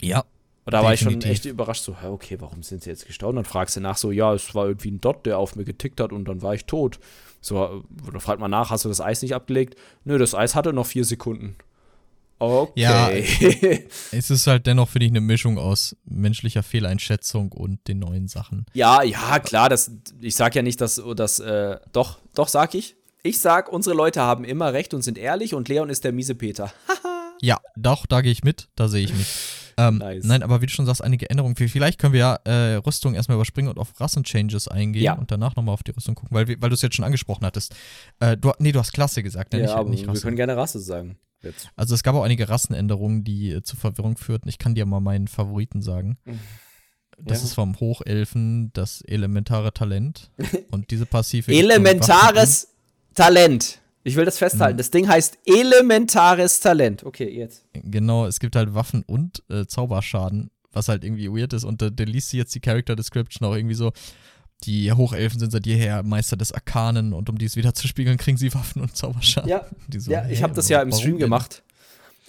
Ja. 0.00 0.24
Und 0.70 0.74
da 0.74 0.84
war 0.84 0.94
ich 0.94 1.00
schon 1.00 1.14
Definitiv. 1.14 1.32
echt 1.32 1.44
überrascht, 1.46 1.82
so, 1.82 1.96
okay, 2.04 2.36
warum 2.38 2.62
sind 2.62 2.84
sie 2.84 2.90
jetzt 2.90 3.06
gestorben? 3.06 3.36
Dann 3.36 3.44
fragst 3.44 3.74
du 3.74 3.80
nach, 3.80 3.96
so, 3.96 4.12
ja, 4.12 4.32
es 4.32 4.54
war 4.54 4.66
irgendwie 4.68 4.92
ein 4.92 5.00
Dot, 5.00 5.26
der 5.26 5.38
auf 5.38 5.56
mir 5.56 5.64
getickt 5.64 6.00
hat 6.00 6.12
und 6.12 6.26
dann 6.26 6.42
war 6.42 6.54
ich 6.54 6.66
tot. 6.66 7.00
So, 7.40 7.82
da 8.12 8.18
fragt 8.20 8.40
man 8.40 8.52
nach, 8.52 8.70
hast 8.70 8.84
du 8.84 8.88
das 8.88 9.00
Eis 9.00 9.20
nicht 9.22 9.34
abgelegt? 9.34 9.74
Nö, 10.04 10.16
das 10.16 10.34
Eis 10.34 10.54
hatte 10.54 10.72
noch 10.72 10.86
vier 10.86 11.04
Sekunden. 11.04 11.56
Okay. 12.38 12.80
Ja, 12.80 13.10
Es 14.12 14.30
ist 14.30 14.46
halt 14.46 14.66
dennoch, 14.66 14.88
finde 14.88 15.06
ich, 15.06 15.12
eine 15.12 15.20
Mischung 15.20 15.58
aus 15.58 15.96
menschlicher 16.04 16.62
Fehleinschätzung 16.62 17.50
und 17.50 17.86
den 17.88 17.98
neuen 17.98 18.28
Sachen. 18.28 18.64
Ja, 18.72 19.02
ja, 19.02 19.40
klar, 19.40 19.68
das, 19.68 19.90
ich 20.20 20.36
sag 20.36 20.54
ja 20.54 20.62
nicht, 20.62 20.80
dass, 20.80 21.02
dass 21.16 21.40
äh, 21.40 21.78
doch, 21.92 22.18
doch 22.34 22.48
sag 22.48 22.74
ich. 22.74 22.94
Ich 23.22 23.40
sag, 23.40 23.70
unsere 23.70 23.96
Leute 23.96 24.22
haben 24.22 24.44
immer 24.44 24.72
recht 24.72 24.94
und 24.94 25.02
sind 25.02 25.18
ehrlich 25.18 25.52
und 25.52 25.68
Leon 25.68 25.90
ist 25.90 26.04
der 26.04 26.12
miese 26.12 26.34
Peter. 26.34 26.72
Ja, 27.42 27.58
doch, 27.74 28.04
da 28.04 28.20
gehe 28.20 28.32
ich 28.32 28.44
mit, 28.44 28.68
da 28.76 28.86
sehe 28.86 29.02
ich 29.02 29.14
mich. 29.14 29.26
Ähm, 29.88 29.98
Nice. 29.98 30.24
Nein, 30.24 30.42
aber 30.42 30.60
wie 30.62 30.66
du 30.66 30.72
schon 30.72 30.86
sagst, 30.86 31.02
einige 31.02 31.28
Änderungen. 31.30 31.56
Vielleicht 31.56 31.98
können 31.98 32.12
wir 32.12 32.20
ja 32.20 32.34
äh, 32.44 32.74
Rüstung 32.76 33.14
erstmal 33.14 33.36
überspringen 33.36 33.68
und 33.68 33.78
auf 33.78 33.98
Rassenchanges 34.00 34.68
eingehen 34.68 35.02
Ja. 35.02 35.12
und 35.14 35.30
danach 35.30 35.56
nochmal 35.56 35.72
auf 35.74 35.82
die 35.82 35.92
Rüstung 35.92 36.14
gucken, 36.14 36.34
weil, 36.34 36.46
weil 36.48 36.68
du 36.70 36.74
es 36.74 36.82
jetzt 36.82 36.96
schon 36.96 37.04
angesprochen 37.04 37.44
hattest. 37.46 37.74
Äh, 38.20 38.36
du, 38.36 38.52
nee, 38.58 38.72
du 38.72 38.78
hast 38.78 38.92
Klasse 38.92 39.22
gesagt, 39.22 39.52
ne? 39.52 39.60
Ja, 39.60 39.64
nicht, 39.66 39.74
aber 39.76 39.90
nicht 39.90 40.06
wir 40.06 40.20
können 40.20 40.36
gerne 40.36 40.56
Rasse 40.56 40.80
sagen. 40.80 41.18
Jetzt. 41.42 41.68
Also 41.76 41.94
es 41.94 42.02
gab 42.02 42.14
auch 42.14 42.22
einige 42.24 42.48
Rassenänderungen, 42.50 43.24
die 43.24 43.50
äh, 43.52 43.62
zu 43.62 43.74
Verwirrung 43.76 44.18
führten. 44.18 44.48
Ich 44.48 44.58
kann 44.58 44.74
dir 44.74 44.84
mal 44.86 45.00
meinen 45.00 45.28
Favoriten 45.28 45.82
sagen. 45.82 46.18
Das 47.22 47.40
Ja. 47.40 47.44
ist 47.48 47.52
vom 47.54 47.78
Hochelfen 47.78 48.70
das 48.72 49.02
elementare 49.02 49.74
Talent. 49.74 50.30
Und 50.70 50.90
diese 50.90 51.04
passive. 51.04 51.52
Elementares 51.52 52.68
Talent. 53.14 53.79
Ich 54.02 54.16
will 54.16 54.24
das 54.24 54.38
festhalten. 54.38 54.76
Mhm. 54.76 54.78
Das 54.78 54.90
Ding 54.90 55.08
heißt 55.08 55.38
elementares 55.44 56.60
Talent. 56.60 57.04
Okay, 57.04 57.28
jetzt. 57.28 57.64
Genau, 57.74 58.26
es 58.26 58.40
gibt 58.40 58.56
halt 58.56 58.74
Waffen 58.74 59.02
und 59.06 59.42
äh, 59.50 59.66
Zauberschaden, 59.66 60.50
was 60.72 60.88
halt 60.88 61.04
irgendwie 61.04 61.28
weird 61.28 61.52
ist. 61.52 61.64
Und 61.64 61.82
äh, 61.82 61.92
der 61.92 62.06
liest 62.06 62.30
sie 62.30 62.38
jetzt 62.38 62.54
die 62.54 62.60
Character 62.60 62.96
Description 62.96 63.46
auch 63.48 63.54
irgendwie 63.54 63.74
so. 63.74 63.92
Die 64.64 64.92
Hochelfen 64.92 65.40
sind 65.40 65.52
seit 65.52 65.66
jeher 65.66 66.02
Meister 66.02 66.36
des 66.36 66.52
Arkanen 66.52 67.14
und 67.14 67.30
um 67.30 67.38
dies 67.38 67.56
wieder 67.56 67.72
zu 67.72 67.88
spiegeln, 67.88 68.18
kriegen 68.18 68.36
sie 68.36 68.52
Waffen 68.54 68.82
und 68.82 68.94
Zauberschaden. 68.94 69.48
Ja, 69.48 69.64
so, 69.96 70.10
ja 70.10 70.28
ich 70.28 70.40
hä, 70.40 70.42
habe 70.42 70.54
das 70.54 70.68
ja 70.68 70.82
im 70.82 70.92
Stream 70.92 71.12
denn? 71.12 71.20
gemacht. 71.20 71.62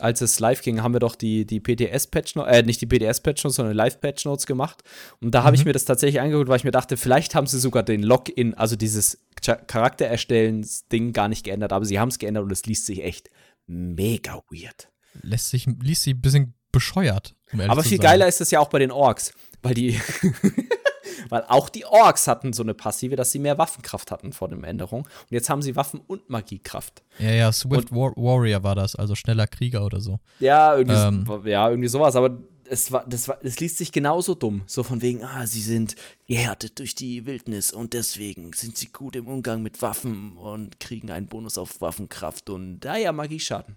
Als 0.01 0.21
es 0.21 0.39
live 0.39 0.61
ging, 0.61 0.81
haben 0.83 0.93
wir 0.93 0.99
doch 0.99 1.15
die, 1.15 1.45
die 1.45 1.59
PTS-Patch 1.59 2.35
äh, 2.37 2.63
nicht 2.63 2.81
die 2.81 2.87
PTS-Patch 2.87 3.43
Notes, 3.43 3.55
sondern 3.55 3.75
Live-Patch 3.75 4.25
Notes 4.25 4.45
gemacht. 4.45 4.81
Und 5.21 5.31
da 5.35 5.43
habe 5.43 5.55
ich 5.55 5.61
Mhm. 5.63 5.69
mir 5.69 5.73
das 5.73 5.85
tatsächlich 5.85 6.19
angeguckt, 6.21 6.49
weil 6.49 6.57
ich 6.57 6.63
mir 6.63 6.71
dachte, 6.71 6.97
vielleicht 6.97 7.35
haben 7.35 7.47
sie 7.47 7.59
sogar 7.59 7.83
den 7.83 8.01
Login, 8.03 8.53
also 8.55 8.75
dieses 8.75 9.19
Cha- 9.41 9.55
Charaktererstellen-Ding 9.55 11.13
gar 11.13 11.27
nicht 11.27 11.43
geändert, 11.43 11.73
aber 11.73 11.85
sie 11.85 11.99
haben 11.99 12.09
es 12.09 12.19
geändert 12.19 12.43
und 12.43 12.51
es 12.51 12.65
liest 12.65 12.85
sich 12.85 13.03
echt 13.03 13.29
mega 13.67 14.41
weird. 14.49 14.89
Lässt 15.21 15.49
sich, 15.49 15.65
liest 15.81 16.03
sie 16.03 16.13
ein 16.13 16.21
bisschen 16.21 16.53
bescheuert. 16.71 17.35
Um 17.53 17.59
Aber 17.61 17.83
viel 17.83 17.97
sein. 17.97 18.03
geiler 18.11 18.27
ist 18.27 18.41
es 18.41 18.51
ja 18.51 18.59
auch 18.59 18.69
bei 18.69 18.79
den 18.79 18.91
Orks, 18.91 19.33
weil 19.61 19.73
die, 19.73 19.99
weil 21.29 21.43
auch 21.47 21.69
die 21.69 21.85
Orks 21.85 22.27
hatten 22.27 22.53
so 22.53 22.63
eine 22.63 22.73
Passive, 22.73 23.15
dass 23.15 23.31
sie 23.31 23.39
mehr 23.39 23.57
Waffenkraft 23.57 24.11
hatten 24.11 24.33
vor 24.33 24.47
der 24.47 24.61
Änderung. 24.63 25.01
Und 25.01 25.31
jetzt 25.31 25.49
haben 25.49 25.61
sie 25.61 25.75
Waffen- 25.75 26.01
und 26.07 26.29
Magiekraft. 26.29 27.03
Ja, 27.19 27.31
ja, 27.31 27.51
Swift 27.51 27.91
War 27.91 28.11
Warrior 28.15 28.63
war 28.63 28.75
das, 28.75 28.95
also 28.95 29.15
schneller 29.15 29.47
Krieger 29.47 29.85
oder 29.85 30.01
so. 30.01 30.19
Ja, 30.39 30.75
irgendwie, 30.75 30.95
Ähm. 30.95 31.25
so, 31.25 31.41
ja, 31.45 31.69
irgendwie 31.69 31.89
sowas, 31.89 32.15
aber 32.15 32.37
es 32.71 32.89
war, 32.91 33.05
das 33.05 33.27
war, 33.27 33.37
es 33.43 33.59
liest 33.59 33.77
sich 33.77 33.91
genauso 33.91 34.33
dumm. 34.33 34.61
So 34.65 34.83
von 34.83 35.01
wegen, 35.01 35.23
ah, 35.25 35.45
sie 35.45 35.61
sind 35.61 35.95
gehärtet 36.25 36.79
durch 36.79 36.95
die 36.95 37.25
Wildnis 37.25 37.73
und 37.73 37.91
deswegen 37.91 38.53
sind 38.53 38.77
sie 38.77 38.87
gut 38.87 39.17
im 39.17 39.27
Umgang 39.27 39.61
mit 39.61 39.81
Waffen 39.81 40.37
und 40.37 40.79
kriegen 40.79 41.11
einen 41.11 41.27
Bonus 41.27 41.57
auf 41.57 41.81
Waffenkraft 41.81 42.49
und 42.49 42.85
ah 42.85 42.95
ja, 42.95 43.11
Magieschaden. 43.11 43.75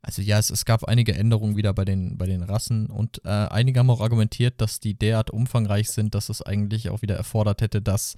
Also 0.00 0.22
ja, 0.22 0.38
es, 0.38 0.50
es 0.50 0.64
gab 0.64 0.84
einige 0.84 1.14
Änderungen 1.14 1.56
wieder 1.56 1.72
bei 1.74 1.84
den, 1.84 2.16
bei 2.16 2.26
den 2.26 2.42
Rassen 2.42 2.86
und 2.86 3.20
äh, 3.24 3.28
einige 3.28 3.80
haben 3.80 3.90
auch 3.90 4.00
argumentiert, 4.00 4.60
dass 4.60 4.78
die 4.80 4.94
derart 4.94 5.30
umfangreich 5.30 5.90
sind, 5.90 6.14
dass 6.14 6.28
es 6.28 6.40
eigentlich 6.40 6.88
auch 6.90 7.02
wieder 7.02 7.16
erfordert 7.16 7.62
hätte, 7.62 7.82
dass 7.82 8.14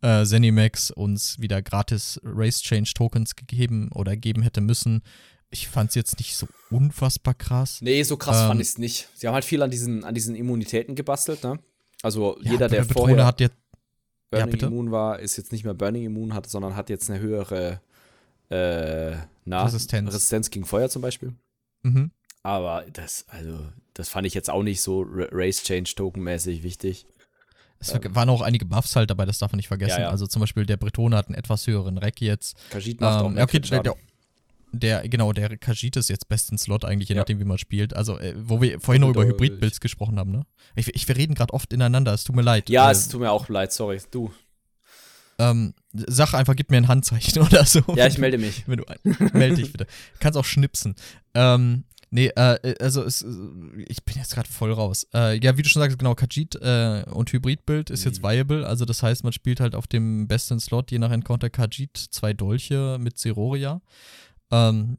äh, 0.00 0.24
Zenimax 0.24 0.90
uns 0.90 1.38
wieder 1.38 1.60
gratis 1.60 2.18
Race 2.24 2.62
Change 2.62 2.92
Tokens 2.94 3.36
gegeben 3.36 3.90
oder 3.92 4.16
geben 4.16 4.42
hätte 4.42 4.60
müssen. 4.60 5.02
Ich 5.50 5.68
fand 5.68 5.90
es 5.90 5.94
jetzt 5.96 6.18
nicht 6.18 6.34
so 6.36 6.46
unfassbar 6.70 7.34
krass. 7.34 7.80
Nee, 7.82 8.02
so 8.02 8.16
krass 8.16 8.42
Ähm. 8.42 8.48
fand 8.48 8.60
ich 8.60 8.68
es 8.68 8.78
nicht. 8.78 9.08
Sie 9.14 9.26
haben 9.26 9.34
halt 9.34 9.44
viel 9.44 9.62
an 9.62 9.70
diesen, 9.70 10.04
an 10.04 10.14
diesen 10.14 10.34
Immunitäten 10.34 10.94
gebastelt, 10.94 11.42
ne? 11.42 11.58
Also 12.02 12.38
Ja, 12.42 12.52
jeder, 12.52 12.68
der 12.68 12.82
Betrone 12.82 13.08
vorher 13.08 13.26
hat 13.26 13.40
jetzt 13.40 13.56
Ja, 14.32 14.40
Burning 14.40 14.50
bitte? 14.52 14.66
Immun 14.66 14.90
war, 14.92 15.18
ist 15.18 15.36
jetzt 15.36 15.52
nicht 15.52 15.64
mehr 15.64 15.74
Burning 15.74 16.04
Immun, 16.04 16.32
hat, 16.34 16.48
sondern 16.48 16.76
hat 16.76 16.90
jetzt 16.90 17.10
eine 17.10 17.18
höhere 17.20 17.80
äh, 18.50 19.16
na, 19.44 19.64
Resistenz. 19.64 20.08
Resistenz 20.08 20.50
gegen 20.50 20.64
Feuer 20.66 20.88
zum 20.88 21.02
Beispiel. 21.02 21.34
mhm. 21.82 22.10
Aber 22.44 22.84
das, 22.92 23.24
also, 23.28 23.58
das 23.94 24.08
fand 24.08 24.26
ich 24.26 24.32
jetzt 24.32 24.48
auch 24.48 24.62
nicht 24.62 24.80
so 24.80 25.02
Ra- 25.02 25.26
Race 25.32 25.62
Change 25.64 25.92
Token-mäßig 25.96 26.62
wichtig. 26.62 27.04
Es 27.80 27.92
waren 27.92 28.28
auch 28.30 28.40
einige 28.42 28.64
Buffs 28.64 28.96
halt 28.96 29.10
dabei, 29.10 29.26
das 29.26 29.38
darf 29.38 29.52
man 29.52 29.56
nicht 29.58 29.68
vergessen. 29.68 29.98
Ja, 30.00 30.06
ja. 30.06 30.10
Also 30.10 30.26
zum 30.26 30.40
Beispiel 30.40 30.64
der 30.64 30.76
Bretone 30.76 31.16
hat 31.16 31.26
einen 31.26 31.34
etwas 31.34 31.66
höheren 31.66 31.98
Rack 31.98 32.20
jetzt. 32.20 32.56
Khajiit 32.70 33.00
macht 33.00 33.20
auch 33.20 33.26
Ähm, 33.26 33.32
mehr 33.34 33.40
ja, 33.40 33.44
okay, 33.44 33.58
der, 33.60 33.82
der, 33.82 33.94
der, 34.72 35.08
genau, 35.08 35.32
der 35.32 35.56
Khajiit 35.58 35.96
ist 35.96 36.08
jetzt 36.08 36.28
best 36.28 36.50
in 36.52 36.58
Slot 36.58 36.84
eigentlich, 36.84 37.08
je 37.08 37.16
Ja. 37.16 37.20
nachdem, 37.22 37.38
wie 37.40 37.44
man 37.44 37.58
spielt. 37.58 37.94
Also, 37.94 38.18
äh, 38.18 38.34
wo 38.36 38.62
wir 38.62 38.80
vorhin 38.80 39.02
noch 39.02 39.10
über 39.10 39.24
Hybrid-Builds 39.26 39.80
gesprochen 39.80 40.18
haben, 40.18 40.30
ne? 40.30 40.42
Ich, 40.76 40.88
ich, 40.94 41.06
wir 41.06 41.16
reden 41.16 41.34
gerade 41.34 41.52
oft 41.52 41.72
ineinander, 41.72 42.14
es 42.14 42.24
tut 42.24 42.34
mir 42.36 42.42
leid. 42.42 42.70
Ja, 42.70 42.88
Äh, 42.88 42.92
es 42.92 43.08
tut 43.08 43.20
mir 43.20 43.30
auch 43.30 43.48
leid, 43.48 43.72
sorry. 43.72 44.00
Du. 44.10 44.32
Ähm, 45.38 45.74
sag 45.92 46.34
einfach, 46.34 46.56
gib 46.56 46.70
mir 46.70 46.76
ein 46.78 46.88
Handzeichen 46.88 47.42
oder 47.46 47.64
so. 47.64 47.80
Ja, 47.96 48.06
ich 48.06 48.18
melde 48.18 48.38
mich. 48.38 48.64
Wenn 48.66 48.78
du 48.78 48.84
melde 49.32 49.56
dich 49.56 49.72
bitte. 49.72 49.86
Kannst 50.20 50.36
auch 50.38 50.44
schnipsen. 50.44 50.94
Ähm, 51.34 51.84
nee, 52.10 52.26
äh, 52.28 52.74
also 52.80 53.02
es, 53.04 53.22
äh, 53.22 53.26
ich 53.88 54.02
bin 54.04 54.16
jetzt 54.16 54.34
gerade 54.34 54.48
voll 54.48 54.72
raus. 54.72 55.06
Äh, 55.14 55.38
ja, 55.42 55.56
wie 55.56 55.62
du 55.62 55.68
schon 55.68 55.80
sagst, 55.80 55.98
genau, 55.98 56.14
Khajiit 56.14 56.56
äh, 56.56 57.04
und 57.10 57.32
Hybrid-Build 57.32 57.90
ist 57.90 58.04
jetzt 58.04 58.22
Mhm. 58.22 58.28
viable. 58.28 58.66
Also 58.66 58.84
das 58.84 59.02
heißt, 59.02 59.22
man 59.24 59.32
spielt 59.32 59.60
halt 59.60 59.74
auf 59.74 59.86
dem 59.86 60.26
besten 60.26 60.58
Slot, 60.60 60.90
je 60.90 60.98
nach 60.98 61.10
Encounter, 61.12 61.50
Khajiit, 61.50 61.96
zwei 61.96 62.32
Dolche 62.32 62.96
mit 63.00 63.18
Zeroria. 63.18 63.80
Ähm, 64.50 64.96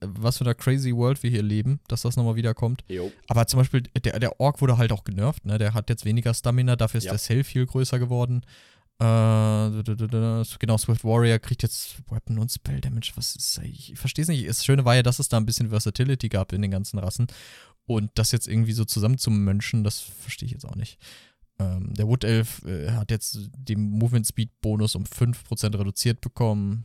was 0.00 0.38
für 0.38 0.44
eine 0.46 0.54
crazy 0.54 0.94
World 0.96 1.22
wir 1.22 1.28
hier 1.28 1.42
leben, 1.42 1.80
dass 1.88 2.00
das 2.00 2.16
nochmal 2.16 2.36
wiederkommt. 2.36 2.82
Jo. 2.88 3.12
Aber 3.28 3.46
zum 3.46 3.58
Beispiel, 3.60 3.82
der, 3.82 4.18
der 4.18 4.40
Ork 4.40 4.62
wurde 4.62 4.78
halt 4.78 4.90
auch 4.90 5.04
genervt, 5.04 5.44
ne? 5.44 5.58
Der 5.58 5.74
hat 5.74 5.90
jetzt 5.90 6.06
weniger 6.06 6.32
Stamina, 6.32 6.76
dafür 6.76 6.96
ist 6.98 7.04
Ja. 7.04 7.10
der 7.12 7.18
Sale 7.18 7.44
viel 7.44 7.66
größer 7.66 7.98
geworden. 7.98 8.40
Äh, 9.00 9.82
genau, 10.58 10.76
Swift 10.76 11.04
Warrior 11.04 11.38
kriegt 11.38 11.62
jetzt 11.62 11.96
Weapon 12.10 12.38
und 12.38 12.52
Spell 12.52 12.82
Damage. 12.82 13.12
Was 13.14 13.34
ist 13.34 13.58
Ich, 13.64 13.92
ich 13.92 13.98
verstehe 13.98 14.22
es 14.22 14.28
nicht. 14.28 14.46
Das 14.46 14.62
Schöne 14.62 14.84
war 14.84 14.94
ja, 14.94 15.02
dass 15.02 15.18
es 15.18 15.30
da 15.30 15.38
ein 15.38 15.46
bisschen 15.46 15.70
Versatility 15.70 16.28
gab 16.28 16.52
in 16.52 16.60
den 16.60 16.70
ganzen 16.70 16.98
Rassen. 16.98 17.26
Und 17.86 18.10
das 18.16 18.30
jetzt 18.30 18.46
irgendwie 18.46 18.74
so 18.74 18.84
zusammen 18.84 19.16
zu 19.16 19.30
mönchen, 19.30 19.84
das 19.84 20.00
verstehe 20.00 20.46
ich 20.46 20.52
jetzt 20.52 20.66
auch 20.66 20.76
nicht. 20.76 20.98
Ähm, 21.58 21.94
der 21.94 22.08
Wood 22.08 22.24
Elf 22.24 22.62
äh, 22.66 22.90
hat 22.90 23.10
jetzt 23.10 23.38
den 23.56 23.90
Movement 23.90 24.26
Speed 24.26 24.50
Bonus 24.60 24.94
um 24.94 25.04
5% 25.04 25.78
reduziert 25.78 26.20
bekommen. 26.20 26.84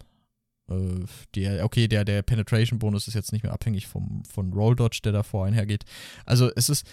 Äh, 0.70 1.04
der, 1.36 1.66
okay, 1.66 1.90
der, 1.90 2.06
der 2.06 2.22
Penetration 2.22 2.80
Bonus 2.80 3.10
ist 3.10 3.14
jetzt 3.14 3.34
nicht 3.34 3.44
mehr 3.44 3.54
abhängig 3.54 3.88
vom, 3.88 4.24
von 4.24 4.54
Roll 4.54 4.78
Dodge, 4.78 5.02
der 5.04 5.12
davor 5.12 5.46
einhergeht. 5.46 5.84
Also 6.26 6.50
es 6.56 6.70
ist 6.70 6.88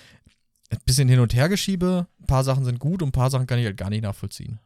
ein 0.71 0.79
bisschen 0.85 1.09
hin 1.09 1.21
und 1.21 1.33
her 1.33 1.49
geschiebe. 1.49 2.09
Ein 2.21 2.27
paar 2.27 2.43
Sachen 2.43 2.65
sind 2.65 2.81
gut 2.81 3.03
und 3.03 3.11
ein 3.11 3.13
paar 3.13 3.31
Sachen 3.31 3.47
kann 3.47 3.61
ich 3.61 3.67
halt 3.67 3.77
gar 3.77 3.89
nicht 3.91 4.03
nachvollziehen. 4.03 4.59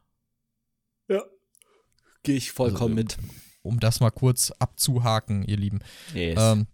Gehe 2.26 2.36
ich 2.36 2.52
vollkommen 2.52 2.98
Also, 2.98 3.16
mit. 3.16 3.16
Um 3.62 3.80
das 3.80 4.00
mal 4.00 4.10
kurz 4.10 4.52
abzuhaken, 4.58 5.42
ihr 5.44 5.56
Lieben. 5.56 5.80
Yes. 6.14 6.38
Ähm, 6.40 6.66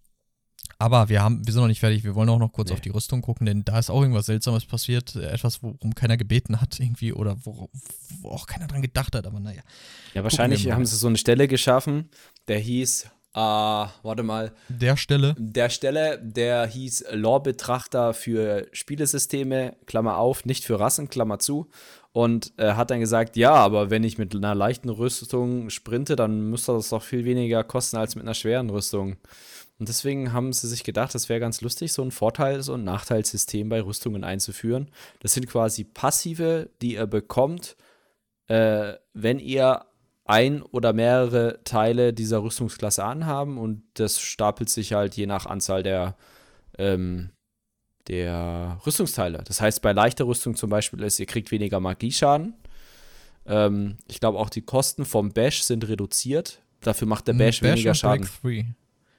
Aber 0.78 1.08
wir 1.08 1.22
haben, 1.22 1.46
wir 1.46 1.52
sind 1.52 1.62
noch 1.62 1.68
nicht 1.68 1.80
fertig. 1.80 2.02
Wir 2.04 2.14
wollen 2.16 2.28
auch 2.28 2.38
noch 2.40 2.52
kurz 2.52 2.68
Nee. 2.68 2.74
auf 2.74 2.80
die 2.80 2.90
Rüstung 2.90 3.22
gucken, 3.22 3.46
denn 3.46 3.64
da 3.64 3.78
ist 3.78 3.88
auch 3.88 4.00
irgendwas 4.02 4.26
Seltsames 4.26 4.64
passiert. 4.66 5.14
äh, 5.16 5.28
Etwas, 5.28 5.62
worum 5.62 5.94
keiner 5.94 6.16
gebeten 6.16 6.60
hat 6.60 6.80
irgendwie 6.80 7.12
oder 7.12 7.36
wo, 7.44 7.70
wo 8.20 8.28
auch 8.30 8.46
keiner 8.46 8.66
dran 8.66 8.82
gedacht 8.82 9.14
hat. 9.14 9.26
Aber 9.26 9.38
naja. 9.40 9.62
Ja, 10.14 10.22
wahrscheinlich 10.24 10.70
haben 10.72 10.84
sie 10.84 10.96
so 10.96 11.06
eine 11.06 11.18
Stelle 11.18 11.46
geschaffen, 11.48 12.10
der 12.48 12.58
hieß, 12.58 13.04
äh, 13.34 13.38
warte 13.38 14.22
mal, 14.24 14.52
Der 14.68 14.96
Stelle. 14.96 15.34
der 15.38 15.70
Stelle, 15.70 16.18
der 16.22 16.66
hieß 16.66 17.04
Lore-Betrachter 17.12 18.12
für 18.12 18.66
Spielesysteme, 18.72 19.76
Klammer 19.86 20.16
auf, 20.18 20.44
nicht 20.44 20.64
für 20.64 20.78
Rassen, 20.80 21.08
Klammer 21.08 21.38
zu. 21.38 21.70
Und 22.12 22.52
äh, 22.58 22.74
hat 22.74 22.90
dann 22.90 23.00
gesagt, 23.00 23.36
ja, 23.36 23.54
aber 23.54 23.88
wenn 23.88 24.04
ich 24.04 24.18
mit 24.18 24.34
einer 24.34 24.54
leichten 24.54 24.90
Rüstung 24.90 25.70
sprinte, 25.70 26.14
dann 26.14 26.50
müsste 26.50 26.72
das 26.72 26.90
doch 26.90 27.02
viel 27.02 27.24
weniger 27.24 27.64
kosten 27.64 27.96
als 27.96 28.16
mit 28.16 28.24
einer 28.24 28.34
schweren 28.34 28.68
Rüstung. 28.68 29.16
Und 29.78 29.88
deswegen 29.88 30.32
haben 30.32 30.52
sie 30.52 30.68
sich 30.68 30.84
gedacht, 30.84 31.14
das 31.14 31.28
wäre 31.28 31.40
ganz 31.40 31.60
lustig, 31.62 31.92
so 31.92 32.02
ein 32.02 32.10
Vorteils- 32.10 32.68
und 32.68 32.84
Nachteilssystem 32.84 33.68
bei 33.68 33.82
Rüstungen 33.82 34.24
einzuführen. 34.24 34.90
Das 35.20 35.32
sind 35.32 35.48
quasi 35.48 35.84
Passive, 35.84 36.70
die 36.82 36.94
ihr 36.94 37.06
bekommt, 37.06 37.76
äh, 38.46 38.94
wenn 39.14 39.38
ihr 39.38 39.86
ein 40.24 40.62
oder 40.62 40.92
mehrere 40.92 41.60
Teile 41.64 42.12
dieser 42.12 42.42
Rüstungsklasse 42.42 43.04
anhaben 43.04 43.58
und 43.58 43.82
das 43.94 44.20
stapelt 44.20 44.68
sich 44.68 44.92
halt 44.92 45.16
je 45.16 45.26
nach 45.26 45.46
Anzahl 45.46 45.82
der, 45.82 46.16
ähm, 46.78 47.30
der 48.08 48.80
Rüstungsteile. 48.86 49.42
Das 49.44 49.60
heißt, 49.60 49.82
bei 49.82 49.92
leichter 49.92 50.24
Rüstung 50.24 50.56
zum 50.56 50.70
Beispiel 50.70 51.02
ist, 51.02 51.18
ihr 51.20 51.26
kriegt 51.26 51.50
weniger 51.50 51.80
Magieschaden. 51.80 52.54
Ähm, 53.46 53.96
ich 54.08 54.20
glaube, 54.20 54.38
auch 54.38 54.50
die 54.50 54.62
Kosten 54.62 55.04
vom 55.04 55.32
Bash 55.32 55.62
sind 55.62 55.88
reduziert. 55.88 56.60
Dafür 56.80 57.06
macht 57.06 57.28
der 57.28 57.34
Bash, 57.34 57.62
weniger 57.62 57.90
und 57.90 57.96
Schaden. 57.96 58.22
Break 58.22 58.30
Free. 58.30 58.64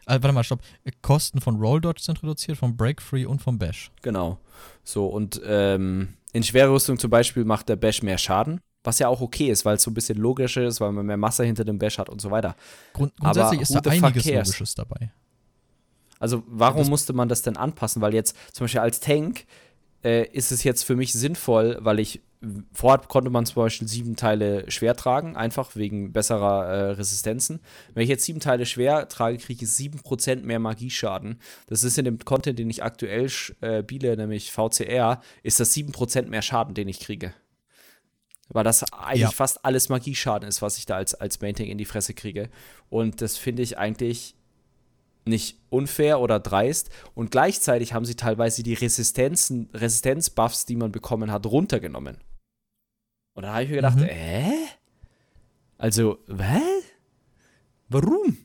Ah, 0.05 0.13
warte 0.21 0.33
mal, 0.33 0.43
stopp. 0.43 0.59
Kosten 1.01 1.39
von 1.39 1.55
Roll 1.55 1.79
Dodge 1.79 2.01
sind 2.01 2.21
reduziert, 2.21 2.57
vom 2.57 2.75
Break 2.75 3.01
Free 3.01 3.25
und 3.25 3.41
vom 3.41 3.57
Bash. 3.57 3.91
Genau. 4.01 4.37
So, 4.83 5.07
und 5.07 5.41
ähm, 5.45 6.15
in 6.33 6.43
schwerer 6.43 6.73
Rüstung 6.73 6.99
zum 6.99 7.09
Beispiel 7.09 7.45
macht 7.45 7.69
der 7.69 7.77
Bash 7.77 8.01
mehr 8.01 8.17
Schaden. 8.17 8.59
Was 8.83 8.99
ja 8.99 9.07
auch 9.07 9.21
okay 9.21 9.47
ist, 9.49 9.63
weil 9.63 9.77
es 9.77 9.83
so 9.83 9.91
ein 9.91 9.93
bisschen 9.93 10.17
logischer 10.17 10.65
ist, 10.65 10.81
weil 10.81 10.91
man 10.91 11.05
mehr 11.05 11.15
Masse 11.15 11.45
hinter 11.45 11.63
dem 11.63 11.79
Bash 11.79 11.97
hat 11.97 12.09
und 12.09 12.19
so 12.19 12.31
weiter. 12.31 12.55
Grund, 12.91 13.13
Aber 13.19 13.31
grundsätzlich 13.31 13.61
ist 13.61 13.73
da 13.73 13.89
einiges 13.89 14.25
cares? 14.25 14.47
Logisches 14.49 14.75
dabei. 14.75 15.13
Also 16.23 16.41
warum 16.47 16.79
Das- 16.79 16.89
musste 16.89 17.11
man 17.13 17.27
das 17.27 17.41
denn 17.41 17.57
anpassen? 17.57 18.01
Weil 18.01 18.13
jetzt 18.13 18.35
zum 18.53 18.63
Beispiel 18.63 18.79
als 18.81 19.01
Tank 19.01 19.45
äh, 20.05 20.25
ist 20.31 20.51
es 20.51 20.63
jetzt 20.63 20.83
für 20.83 20.95
mich 20.95 21.11
sinnvoll, 21.13 21.77
weil 21.81 21.99
ich 21.99 22.21
vorher 22.73 23.05
konnte 23.07 23.29
man 23.29 23.45
zum 23.45 23.55
Beispiel 23.55 23.87
sieben 23.87 24.15
Teile 24.17 24.69
schwer 24.69 24.95
tragen, 24.97 25.35
einfach 25.37 25.75
wegen 25.77 26.11
besserer 26.11 26.65
äh, 26.65 26.89
Resistenzen. 26.91 27.61
Wenn 27.93 28.03
ich 28.03 28.09
jetzt 28.09 28.25
sieben 28.25 28.41
Teile 28.41 28.65
schwer 28.65 29.07
trage, 29.07 29.37
kriege 29.37 29.63
ich 29.63 29.71
sieben 29.71 29.99
Prozent 29.99 30.43
mehr 30.45 30.59
Magieschaden. 30.59 31.39
Das 31.67 31.83
ist 31.85 31.97
in 31.97 32.03
dem 32.05 32.19
Content, 32.19 32.59
den 32.59 32.69
ich 32.69 32.83
aktuell 32.83 33.25
sch- 33.27 33.53
äh, 33.61 33.81
spiele, 33.83 34.15
nämlich 34.17 34.51
VCR, 34.51 35.21
ist 35.41 35.59
das 35.61 35.71
sieben 35.73 35.91
Prozent 35.93 36.29
mehr 36.29 36.41
Schaden, 36.41 36.73
den 36.73 36.89
ich 36.89 36.99
kriege. 36.99 37.33
Weil 38.49 38.65
das 38.65 38.83
eigentlich 38.91 39.21
Ja. 39.21 39.31
fast 39.31 39.63
alles 39.63 39.87
Magieschaden 39.89 40.47
ist, 40.49 40.61
was 40.61 40.77
ich 40.77 40.85
da 40.85 40.97
als, 40.97 41.15
als 41.15 41.39
Main 41.41 41.55
Tank 41.55 41.69
in 41.69 41.77
die 41.77 41.85
Fresse 41.85 42.13
kriege. 42.13 42.49
Und 42.89 43.21
das 43.21 43.37
finde 43.37 43.61
ich 43.63 43.77
eigentlich 43.77 44.35
nicht 45.25 45.59
unfair 45.69 46.19
oder 46.19 46.39
dreist. 46.39 46.89
Und 47.15 47.31
gleichzeitig 47.31 47.93
haben 47.93 48.05
sie 48.05 48.15
teilweise 48.15 48.63
die 48.63 48.73
Resistenzen, 48.73 49.69
Resistenzbuffs, 49.73 50.65
die 50.65 50.75
man 50.75 50.91
bekommen 50.91 51.31
hat, 51.31 51.45
runtergenommen. 51.45 52.17
Und 53.33 53.43
da 53.43 53.53
habe 53.53 53.63
ich 53.63 53.69
mir 53.69 53.77
gedacht, 53.77 53.97
Mhm. 53.97 54.03
äh? 54.09 54.53
Also, 55.77 56.19
was? 56.27 56.61
Warum? 57.89 58.37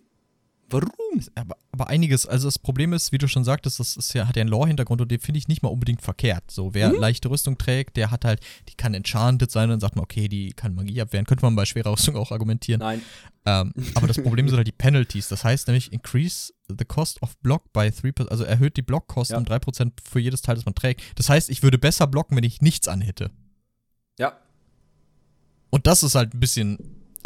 Warum? 0.71 0.89
Aber, 1.35 1.57
aber 1.73 1.89
einiges, 1.89 2.27
also 2.27 2.47
das 2.47 2.59
Problem 2.59 2.93
ist, 2.93 3.11
wie 3.13 3.19
du 3.19 3.27
schon 3.27 3.43
sagtest, 3.43 3.81
das 3.81 3.97
ist 3.97 4.13
ja, 4.13 4.29
hat 4.29 4.37
ja 4.37 4.43
einen 4.43 4.51
Lore-Hintergrund 4.51 5.01
und 5.01 5.11
den 5.11 5.19
finde 5.19 5.39
ich 5.39 5.49
nicht 5.49 5.63
mal 5.63 5.71
unbedingt 5.71 6.03
verkehrt. 6.03 6.51
So, 6.51 6.75
wer 6.75 6.91
Mhm. 6.91 7.01
leichte 7.01 7.31
Rüstung 7.31 7.57
trägt, 7.57 7.97
der 7.97 8.11
hat 8.11 8.25
halt, 8.27 8.41
die 8.69 8.75
kann 8.75 8.93
enchanted 8.95 9.51
sein 9.51 9.65
und 9.65 9.71
dann 9.71 9.81
sagt 9.81 9.97
man, 9.97 10.03
okay, 10.03 10.29
die 10.29 10.51
kann 10.51 10.75
Magie 10.75 11.01
abwehren. 11.01 11.25
Könnte 11.27 11.45
man 11.45 11.57
bei 11.57 11.65
schwerer 11.65 11.93
Rüstung 11.93 12.17
auch 12.17 12.31
argumentieren. 12.33 12.81
Nein. 12.81 13.03
Ähm, 13.47 13.73
aber 13.95 14.07
das 14.07 14.21
Problem 14.23 14.47
sind 14.49 14.59
halt 14.59 14.67
die 14.67 14.73
Penalties. 14.73 15.29
Das 15.29 15.43
heißt 15.45 15.69
nämlich, 15.69 15.91
increase 15.93 16.53
the 16.69 16.85
cost 16.85 17.23
of 17.23 17.37
block 17.39 17.73
by 17.73 17.89
3%, 17.91 18.29
also 18.29 18.45
erhöht 18.45 18.77
die 18.77 18.83
Blockkosten 18.83 19.35
Ja. 19.35 19.39
um 19.39 19.45
3% 19.47 19.93
für 20.05 20.21
jedes 20.21 20.43
Teil, 20.43 20.57
das 20.57 20.67
man 20.67 20.75
trägt. 20.75 21.01
Das 21.15 21.31
heißt, 21.31 21.49
ich 21.49 21.63
würde 21.63 21.79
besser 21.79 22.07
blocken, 22.07 22.37
wenn 22.37 22.45
ich 22.45 22.61
nichts 22.61 22.89
anhätte. 22.89 23.31
Ja. 24.19 24.37
Und 25.71 25.87
das 25.87 26.03
ist 26.03 26.15
halt 26.15 26.35
ein 26.35 26.41
bisschen, 26.41 26.79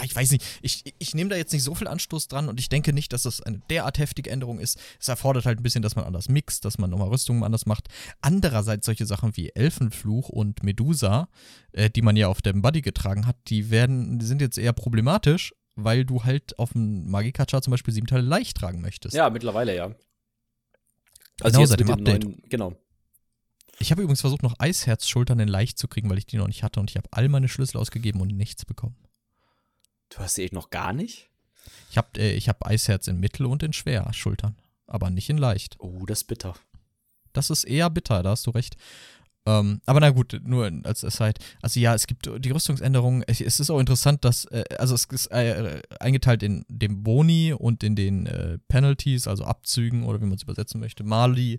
ich 0.04 0.14
weiß 0.16 0.30
nicht, 0.32 0.44
ich, 0.62 0.84
ich 0.98 1.14
nehme 1.14 1.30
da 1.30 1.36
jetzt 1.36 1.52
nicht 1.52 1.62
so 1.62 1.74
viel 1.74 1.88
Anstoß 1.88 2.28
dran 2.28 2.48
und 2.48 2.58
ich 2.60 2.68
denke 2.68 2.92
nicht, 2.92 3.12
dass 3.12 3.22
das 3.22 3.40
eine 3.40 3.60
derart 3.70 3.98
heftige 3.98 4.30
Änderung 4.30 4.58
ist. 4.58 4.78
Es 5.00 5.08
erfordert 5.08 5.44
halt 5.46 5.60
ein 5.60 5.62
bisschen, 5.62 5.82
dass 5.82 5.96
man 5.96 6.04
anders 6.04 6.28
mixt, 6.28 6.64
dass 6.64 6.78
man 6.78 6.90
nochmal 6.90 7.08
Rüstungen 7.08 7.44
anders 7.44 7.66
macht. 7.66 7.88
Andererseits 8.20 8.86
solche 8.86 9.06
Sachen 9.06 9.36
wie 9.36 9.50
Elfenfluch 9.50 10.28
und 10.28 10.62
Medusa, 10.62 11.28
äh, 11.72 11.90
die 11.90 12.02
man 12.02 12.16
ja 12.16 12.28
auf 12.28 12.42
dem 12.42 12.62
Buddy 12.62 12.80
getragen 12.80 13.26
hat, 13.26 13.36
die 13.48 13.70
werden, 13.70 14.18
die 14.18 14.26
sind 14.26 14.40
jetzt 14.40 14.58
eher 14.58 14.72
problematisch, 14.72 15.54
weil 15.74 16.04
du 16.04 16.24
halt 16.24 16.58
auf 16.58 16.72
dem 16.72 17.10
Magikacha 17.10 17.62
zum 17.62 17.70
Beispiel 17.70 17.94
sieben 17.94 18.06
Teile 18.06 18.22
leicht 18.22 18.56
tragen 18.58 18.80
möchtest. 18.80 19.14
Ja, 19.14 19.30
mittlerweile 19.30 19.74
ja. 19.74 19.94
Genau, 21.38 21.60
jetzt 21.60 21.70
seit 21.70 21.80
dem 21.80 21.90
Update. 21.90 22.24
neuen- 22.24 22.42
genau. 22.48 22.74
Ich 23.78 23.90
habe 23.90 24.02
übrigens 24.02 24.20
versucht, 24.20 24.42
noch 24.42 24.54
Eisherzschultern 24.58 25.40
in 25.40 25.48
leicht 25.48 25.78
zu 25.78 25.88
kriegen, 25.88 26.08
weil 26.10 26.18
ich 26.18 26.26
die 26.26 26.36
noch 26.36 26.46
nicht 26.46 26.62
hatte 26.62 26.78
und 26.78 26.90
ich 26.90 26.96
habe 26.96 27.08
all 27.10 27.28
meine 27.28 27.48
Schlüssel 27.48 27.78
ausgegeben 27.78 28.20
und 28.20 28.28
nichts 28.36 28.64
bekommen. 28.64 28.96
Du 30.14 30.18
hast 30.18 30.38
echt 30.38 30.52
noch 30.52 30.70
gar 30.70 30.92
nicht? 30.92 31.30
Ich 31.90 31.96
habe 31.96 32.08
äh, 32.18 32.34
ich 32.34 32.48
hab 32.48 32.66
Eisherz 32.66 33.06
in 33.08 33.18
Mittel 33.18 33.46
und 33.46 33.62
in 33.62 33.72
schwer 33.72 34.12
Schultern, 34.12 34.56
aber 34.86 35.10
nicht 35.10 35.30
in 35.30 35.38
leicht. 35.38 35.76
Oh, 35.78 36.04
das 36.06 36.20
ist 36.20 36.24
bitter. 36.24 36.54
Das 37.32 37.48
ist 37.48 37.64
eher 37.64 37.88
bitter, 37.88 38.22
da 38.22 38.30
hast 38.30 38.46
du 38.46 38.50
recht. 38.50 38.76
Ähm, 39.44 39.80
aber 39.86 40.00
na 40.00 40.10
gut, 40.10 40.40
nur 40.44 40.70
als 40.84 41.04
Aside. 41.04 41.40
Also 41.62 41.80
ja, 41.80 41.94
es 41.94 42.06
gibt 42.06 42.30
die 42.44 42.50
Rüstungsänderungen. 42.50 43.24
Es, 43.26 43.40
es 43.40 43.58
ist 43.58 43.70
auch 43.70 43.80
interessant, 43.80 44.24
dass, 44.24 44.44
äh, 44.46 44.64
also 44.78 44.94
es 44.94 45.06
ist 45.06 45.26
äh, 45.28 45.80
eingeteilt 45.98 46.42
in 46.42 46.64
dem 46.68 47.02
Boni 47.02 47.52
und 47.52 47.82
in 47.82 47.96
den 47.96 48.26
äh, 48.26 48.58
Penalties, 48.68 49.26
also 49.26 49.44
Abzügen 49.44 50.04
oder 50.04 50.20
wie 50.20 50.26
man 50.26 50.34
es 50.34 50.42
übersetzen 50.42 50.78
möchte, 50.78 51.04
Mali 51.04 51.58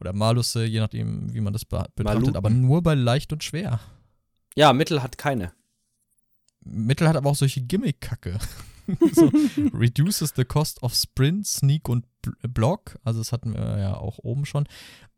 oder 0.00 0.12
Malusse, 0.12 0.64
je 0.64 0.78
nachdem, 0.80 1.34
wie 1.34 1.40
man 1.40 1.52
das 1.52 1.64
be 1.64 1.84
betrachtet, 1.96 2.20
Maluten. 2.20 2.36
aber 2.36 2.50
nur 2.50 2.82
bei 2.82 2.94
leicht 2.94 3.32
und 3.32 3.44
schwer. 3.44 3.80
Ja, 4.54 4.72
Mittel 4.72 5.02
hat 5.02 5.18
keine. 5.18 5.52
Mittel 6.70 7.08
hat 7.08 7.16
aber 7.16 7.30
auch 7.30 7.36
solche 7.36 7.60
Gimmick-Kacke. 7.62 8.38
so, 9.12 9.30
reduces 9.74 10.32
the 10.34 10.44
cost 10.44 10.82
of 10.82 10.94
Sprint, 10.94 11.46
Sneak 11.46 11.88
und 11.88 12.06
Bl- 12.24 12.48
Block. 12.48 12.98
Also 13.04 13.20
das 13.20 13.32
hatten 13.32 13.52
wir 13.54 13.78
ja 13.78 13.94
auch 13.96 14.18
oben 14.18 14.46
schon. 14.46 14.66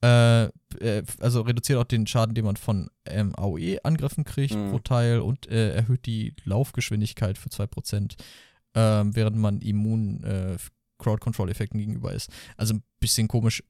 Äh, 0.02 0.44
äh, 0.80 1.02
also 1.20 1.42
reduziert 1.42 1.78
auch 1.78 1.84
den 1.84 2.06
Schaden, 2.06 2.34
den 2.34 2.44
man 2.46 2.56
von 2.56 2.90
ähm, 3.04 3.34
AOE-Angriffen 3.36 4.24
kriegt 4.24 4.54
Mhm. 4.54 4.70
pro 4.70 4.78
Teil 4.80 5.20
und 5.20 5.46
äh, 5.48 5.72
erhöht 5.74 6.06
die 6.06 6.34
Laufgeschwindigkeit 6.44 7.38
für 7.38 7.48
2%, 7.50 8.16
ähm, 8.74 9.14
während 9.14 9.36
man 9.36 9.60
immun 9.60 10.24
äh, 10.24 10.56
Crowd-Control-Effekten 10.98 11.78
gegenüber 11.78 12.12
ist. 12.12 12.30
Also 12.56 12.74
ein 12.74 12.82
bisschen 12.98 13.28
komisch. 13.28 13.62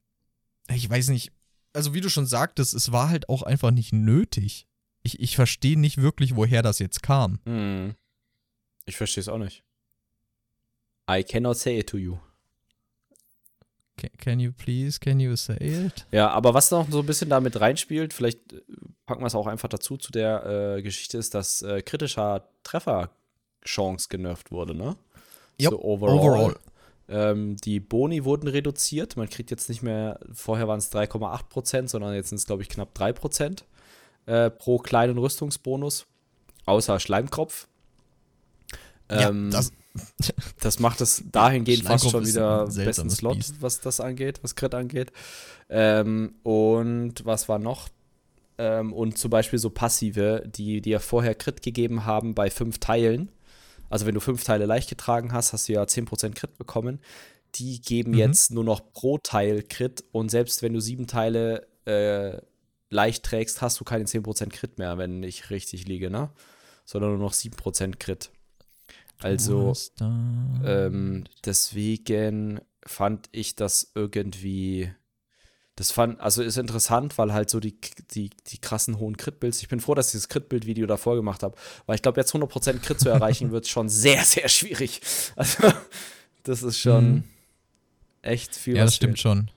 Ich 0.69 0.89
weiß 0.89 1.09
nicht. 1.09 1.31
Also 1.73 1.95
wie 1.95 2.01
du 2.01 2.09
schon 2.09 2.27
sagtest, 2.27 2.75
es 2.75 2.91
war 2.91 3.09
halt 3.11 3.29
auch 3.29 3.43
einfach 3.43 3.71
nicht 3.71 3.93
nötig. 3.93 4.67
Ich, 5.03 5.21
ich 5.21 5.37
verstehe 5.37 5.79
nicht 5.79 6.03
wirklich, 6.03 6.37
woher 6.37 6.63
das 6.63 6.79
jetzt 6.79 7.03
kam. 7.03 7.41
Hm. 7.45 7.95
Ich 8.87 8.97
verstehe 8.97 9.23
es 9.23 9.29
auch 9.29 9.39
nicht. 9.39 9.63
I 11.11 11.25
cannot 11.25 11.57
say 11.57 11.79
it 11.79 11.89
to 11.89 11.97
you. 11.97 12.19
Can, 13.97 14.11
can 14.19 14.41
you 14.41 14.53
please, 14.53 14.99
can 14.99 15.21
you 15.21 15.37
say 15.37 15.57
it? 15.57 16.07
Ja, 16.11 16.31
aber 16.31 16.55
was 16.55 16.71
noch 16.71 16.91
so 16.91 17.01
ein 17.01 17.07
bisschen 17.07 17.29
damit 17.29 17.61
reinspielt, 17.61 18.15
vielleicht 18.15 18.53
äh, 18.53 18.63
packen 19.07 19.23
wir 19.23 19.27
es 19.27 19.35
auch 19.35 19.47
einfach 19.47 19.69
dazu 19.69 19.97
zu 19.97 20.13
der 20.13 20.77
äh, 20.77 20.83
Geschichte, 20.83 21.19
ist, 21.19 21.35
dass 21.35 21.63
äh, 21.63 21.83
kritischer 21.83 22.49
Trefferchance 22.63 24.09
genervt 24.09 24.51
wurde, 24.51 24.75
ne? 24.75 24.97
Yep, 25.61 25.71
so 25.71 25.83
overall. 25.83 26.19
overall. 26.19 26.57
Ähm, 27.09 27.57
die 27.57 27.81
Boni 27.81 28.25
wurden 28.25 28.49
reduziert. 28.49 29.17
Man 29.17 29.29
kriegt 29.29 29.51
jetzt 29.51 29.69
nicht 29.69 29.83
mehr, 29.83 30.21
vorher 30.33 30.69
waren 30.69 30.79
es 30.79 30.93
3,8 30.93 31.49
Prozent, 31.49 31.91
sondern 31.91 32.15
jetzt 32.15 32.29
sind 32.29 32.39
es, 32.39 32.47
glaube 32.47 32.63
ich, 32.63 32.69
knapp 32.69 32.95
3 32.95 33.13
Prozent 33.13 33.65
äh, 34.27 34.51
pro 34.51 34.79
kleinen 34.79 35.19
Rüstungsbonus. 35.19 36.07
Außer 36.67 37.01
Schleimkropf. 37.01 37.67
Ähm, 39.09 39.51
ja, 39.51 39.59
das, 39.59 39.73
das 40.61 40.79
macht 40.79 41.01
es 41.01 41.25
dahingehend 41.33 41.85
fast 41.85 42.09
schon 42.11 42.27
wieder 42.27 42.67
besten 42.67 43.11
Slot, 43.11 43.37
Biest. 43.37 43.61
was 43.61 43.81
das 43.81 44.01
angeht, 44.01 44.39
was 44.43 44.55
Crit 44.55 44.75
angeht. 44.75 45.11
Ähm, 45.69 46.35
und 46.43 47.25
was 47.25 47.49
war 47.49 47.59
noch? 47.59 47.89
Ähm, 48.59 48.93
und 48.93 49.19
zum 49.19 49.31
Beispiel 49.31 49.59
so 49.59 49.71
passive, 49.71 50.45
die 50.47 50.81
dir 50.81 51.01
vorher 51.01 51.35
Crit 51.35 51.63
gegeben 51.63 52.05
haben 52.05 52.35
bei 52.35 52.51
fünf 52.51 52.79
Teilen. 52.79 53.31
Also 53.89 54.07
wenn 54.07 54.15
du 54.15 54.21
fünf 54.21 54.45
Teile 54.45 54.67
leicht 54.67 54.89
getragen 54.89 55.33
hast, 55.33 55.53
hast 55.53 55.69
du 55.69 55.73
ja 55.73 55.83
10% 55.83 56.35
Crit 56.35 56.57
bekommen. 56.59 57.01
Die 57.57 57.81
geben 57.81 58.13
Mhm. 58.13 58.19
jetzt 58.19 58.53
nur 58.53 58.63
noch 58.63 58.93
pro 58.93 59.19
Teil 59.19 59.65
Crit 59.65 60.05
und 60.13 60.31
selbst 60.31 60.63
wenn 60.63 60.73
du 60.73 60.81
sieben 60.81 61.09
Teile 61.09 61.67
äh, 61.87 62.41
leicht 62.91 63.25
trägst, 63.25 63.63
hast 63.63 63.81
du 63.81 63.85
keine 63.85 64.05
10% 64.05 64.51
Crit 64.51 64.79
mehr, 64.79 64.99
wenn 64.99 65.23
ich 65.23 65.51
richtig 65.51 65.87
liege, 65.87 66.11
ne? 66.11 66.31
Sondern 66.85 67.11
nur 67.13 67.19
noch 67.21 67.33
7% 67.33 67.99
Crit. 67.99 68.31
Also, 69.23 69.73
ähm, 70.65 71.25
deswegen 71.45 72.61
fand 72.87 73.29
ich 73.33 73.55
das 73.55 73.93
irgendwie. 73.95 74.93
Das 75.77 75.93
fand, 75.93 76.21
also 76.21 76.43
ist 76.43 76.59
interessant, 76.59 77.17
weil 77.17 77.33
halt 77.33 77.49
so 77.49 77.59
die, 77.59 77.79
die, 78.11 78.29
die 78.49 78.59
krassen 78.59 78.99
hohen 78.99 79.17
Crit-Builds. 79.17 79.63
Ich 79.63 79.69
bin 79.69 79.81
froh, 79.81 79.95
dass 79.95 80.09
ich 80.09 80.13
dieses 80.13 80.29
Crit-Bild-Video 80.29 80.87
davor 80.87 81.17
gemacht 81.17 81.43
habe, 81.43 81.57
weil 81.87 81.95
ich 81.97 82.03
glaube, 82.03 82.21
jetzt 82.21 82.35
100% 82.35 82.81
Crit 82.81 83.01
zu 83.01 83.09
erreichen, 83.09 83.51
wird 83.53 83.67
schon 83.67 83.89
sehr, 83.89 84.23
sehr 84.25 84.49
schwierig. 84.49 85.01
Also, 85.37 85.73
das 86.43 86.63
ist 86.63 86.79
schon 86.79 87.15
Mhm. 87.15 87.25
echt 88.23 88.55
viel. 88.57 88.77
Ja, 88.77 88.85
das 88.85 88.97
stimmt 88.97 89.19
fehlt. 89.19 89.21
schon. 89.21 89.51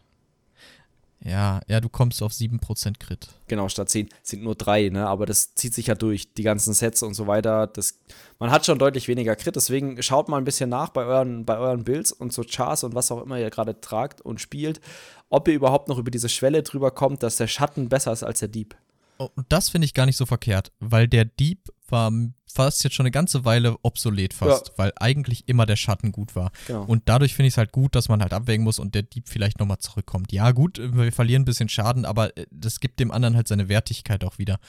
Ja, 1.25 1.61
ja, 1.67 1.79
du 1.79 1.87
kommst 1.87 2.21
auf 2.21 2.33
7% 2.33 2.99
Crit. 2.99 3.29
Genau, 3.47 3.69
statt 3.69 3.89
10 3.89 4.09
sind 4.23 4.43
nur 4.43 4.55
drei, 4.55 4.89
ne? 4.89 5.07
Aber 5.07 5.25
das 5.25 5.55
zieht 5.55 5.73
sich 5.73 5.87
ja 5.87 5.95
durch, 5.95 6.33
die 6.33 6.43
ganzen 6.43 6.73
Sets 6.73 7.01
und 7.01 7.13
so 7.13 7.27
weiter. 7.27 7.67
Das, 7.67 7.99
man 8.39 8.51
hat 8.51 8.65
schon 8.65 8.77
deutlich 8.77 9.07
weniger 9.07 9.35
Crit, 9.37 9.55
deswegen 9.55 10.01
schaut 10.03 10.27
mal 10.27 10.37
ein 10.37 10.43
bisschen 10.43 10.69
nach 10.69 10.89
bei 10.89 11.05
euren, 11.05 11.45
bei 11.45 11.57
euren 11.57 11.85
Builds 11.85 12.11
und 12.11 12.33
so 12.33 12.43
Chars 12.43 12.83
und 12.83 12.93
was 12.93 13.09
auch 13.11 13.23
immer 13.23 13.39
ihr 13.39 13.49
gerade 13.49 13.79
tragt 13.79 14.19
und 14.19 14.41
spielt, 14.41 14.81
ob 15.29 15.47
ihr 15.47 15.53
überhaupt 15.53 15.87
noch 15.87 15.97
über 15.97 16.11
diese 16.11 16.29
Schwelle 16.29 16.61
drüber 16.61 16.91
kommt, 16.91 17.23
dass 17.23 17.37
der 17.37 17.47
Schatten 17.47 17.87
besser 17.87 18.11
ist 18.11 18.23
als 18.23 18.39
der 18.39 18.49
Dieb. 18.49 18.75
Oh, 19.19 19.29
Und 19.35 19.45
das 19.49 19.69
finde 19.69 19.85
ich 19.85 19.93
gar 19.93 20.05
nicht 20.05 20.17
so 20.17 20.25
verkehrt, 20.25 20.71
weil 20.79 21.07
der 21.07 21.25
Dieb 21.25 21.69
war 21.87 22.11
fast 22.51 22.83
jetzt 22.83 22.93
schon 22.95 23.05
eine 23.05 23.11
ganze 23.11 23.45
Weile 23.45 23.75
obsolet 23.83 24.33
fast, 24.33 24.69
Ja. 24.69 24.73
weil 24.77 24.93
eigentlich 24.95 25.47
immer 25.47 25.65
der 25.65 25.75
Schatten 25.75 26.11
gut 26.11 26.35
war. 26.35 26.51
Genau. 26.67 26.83
Und 26.85 27.03
dadurch 27.05 27.35
finde 27.35 27.47
ich 27.47 27.53
es 27.53 27.57
halt 27.57 27.71
gut, 27.71 27.95
dass 27.95 28.09
man 28.09 28.21
halt 28.21 28.33
abwägen 28.33 28.63
muss 28.63 28.79
und 28.79 28.95
der 28.95 29.03
Dieb 29.03 29.27
vielleicht 29.29 29.59
nochmal 29.59 29.77
zurückkommt. 29.79 30.31
Ja, 30.31 30.51
gut, 30.51 30.79
wir 30.79 31.11
verlieren 31.11 31.43
ein 31.43 31.45
bisschen 31.45 31.69
Schaden, 31.69 32.05
aber 32.05 32.35
äh, 32.37 32.45
das 32.51 32.79
gibt 32.79 32.99
dem 32.99 33.11
anderen 33.11 33.35
halt 33.35 33.47
seine 33.47 33.69
Wertigkeit 33.69 34.23
auch 34.23 34.37
wieder. 34.37 34.59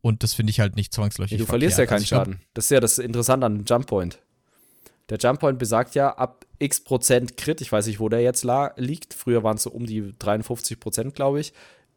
Und 0.00 0.22
das 0.22 0.34
finde 0.34 0.50
ich 0.50 0.60
halt 0.60 0.76
nicht 0.76 0.92
zwangsläufig. 0.94 1.32
Nee, 1.32 1.38
du 1.38 1.46
verlierst 1.46 1.78
ja 1.78 1.86
verkehrt. 1.86 2.08
keinen 2.08 2.18
Also 2.20 2.26
glaub, 2.26 2.36
Schaden. 2.36 2.40
Das 2.54 2.64
ist 2.66 2.70
ja 2.70 2.80
das 2.80 2.98
Interessante 2.98 3.46
an 3.46 3.56
dem 3.56 3.64
Jump 3.64 3.86
Point. 3.86 4.20
Der 5.08 5.18
Jump 5.18 5.40
Point 5.40 5.58
besagt 5.58 5.94
ja, 5.94 6.10
ab 6.16 6.44
x 6.58 6.80
Prozent 6.80 7.36
Crit, 7.36 7.60
ich 7.60 7.72
weiß 7.72 7.86
nicht, 7.86 7.98
wo 7.98 8.08
der 8.08 8.20
jetzt 8.20 8.44
la 8.44 8.72
liegt, 8.76 9.14
früher 9.14 9.42
waren 9.42 9.56
es 9.56 9.62
so 9.62 9.70
um 9.70 9.86
die 9.86 10.14
53 10.18 10.78
Prozent, 10.78 11.14
glaube 11.14 11.40
ich. 11.40 11.52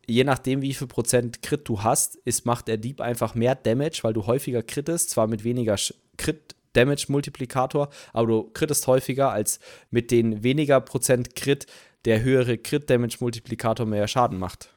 Je 0.07 0.23
nachdem, 0.23 0.61
wie 0.61 0.73
viel 0.73 0.87
Prozent 0.87 1.41
Crit 1.41 1.67
du 1.67 1.83
hast, 1.83 2.15
ist, 2.25 2.45
macht 2.45 2.67
der 2.67 2.77
Dieb 2.77 3.01
einfach 3.01 3.35
mehr 3.35 3.55
Damage, 3.55 3.99
weil 4.01 4.13
du 4.13 4.25
häufiger 4.25 4.63
crittest, 4.63 5.11
zwar 5.11 5.27
mit 5.27 5.43
weniger 5.43 5.75
Sch- 5.75 5.93
Crit-Damage-Multiplikator, 6.17 7.89
aber 8.13 8.27
du 8.27 8.49
crittest 8.53 8.87
häufiger 8.87 9.31
als 9.31 9.59
mit 9.89 10.11
den 10.11 10.43
weniger 10.43 10.81
Prozent 10.81 11.35
Crit, 11.35 11.65
der 12.05 12.21
höhere 12.23 12.57
Crit-Damage-Multiplikator 12.57 13.85
mehr 13.85 14.07
Schaden 14.07 14.39
macht. 14.39 14.69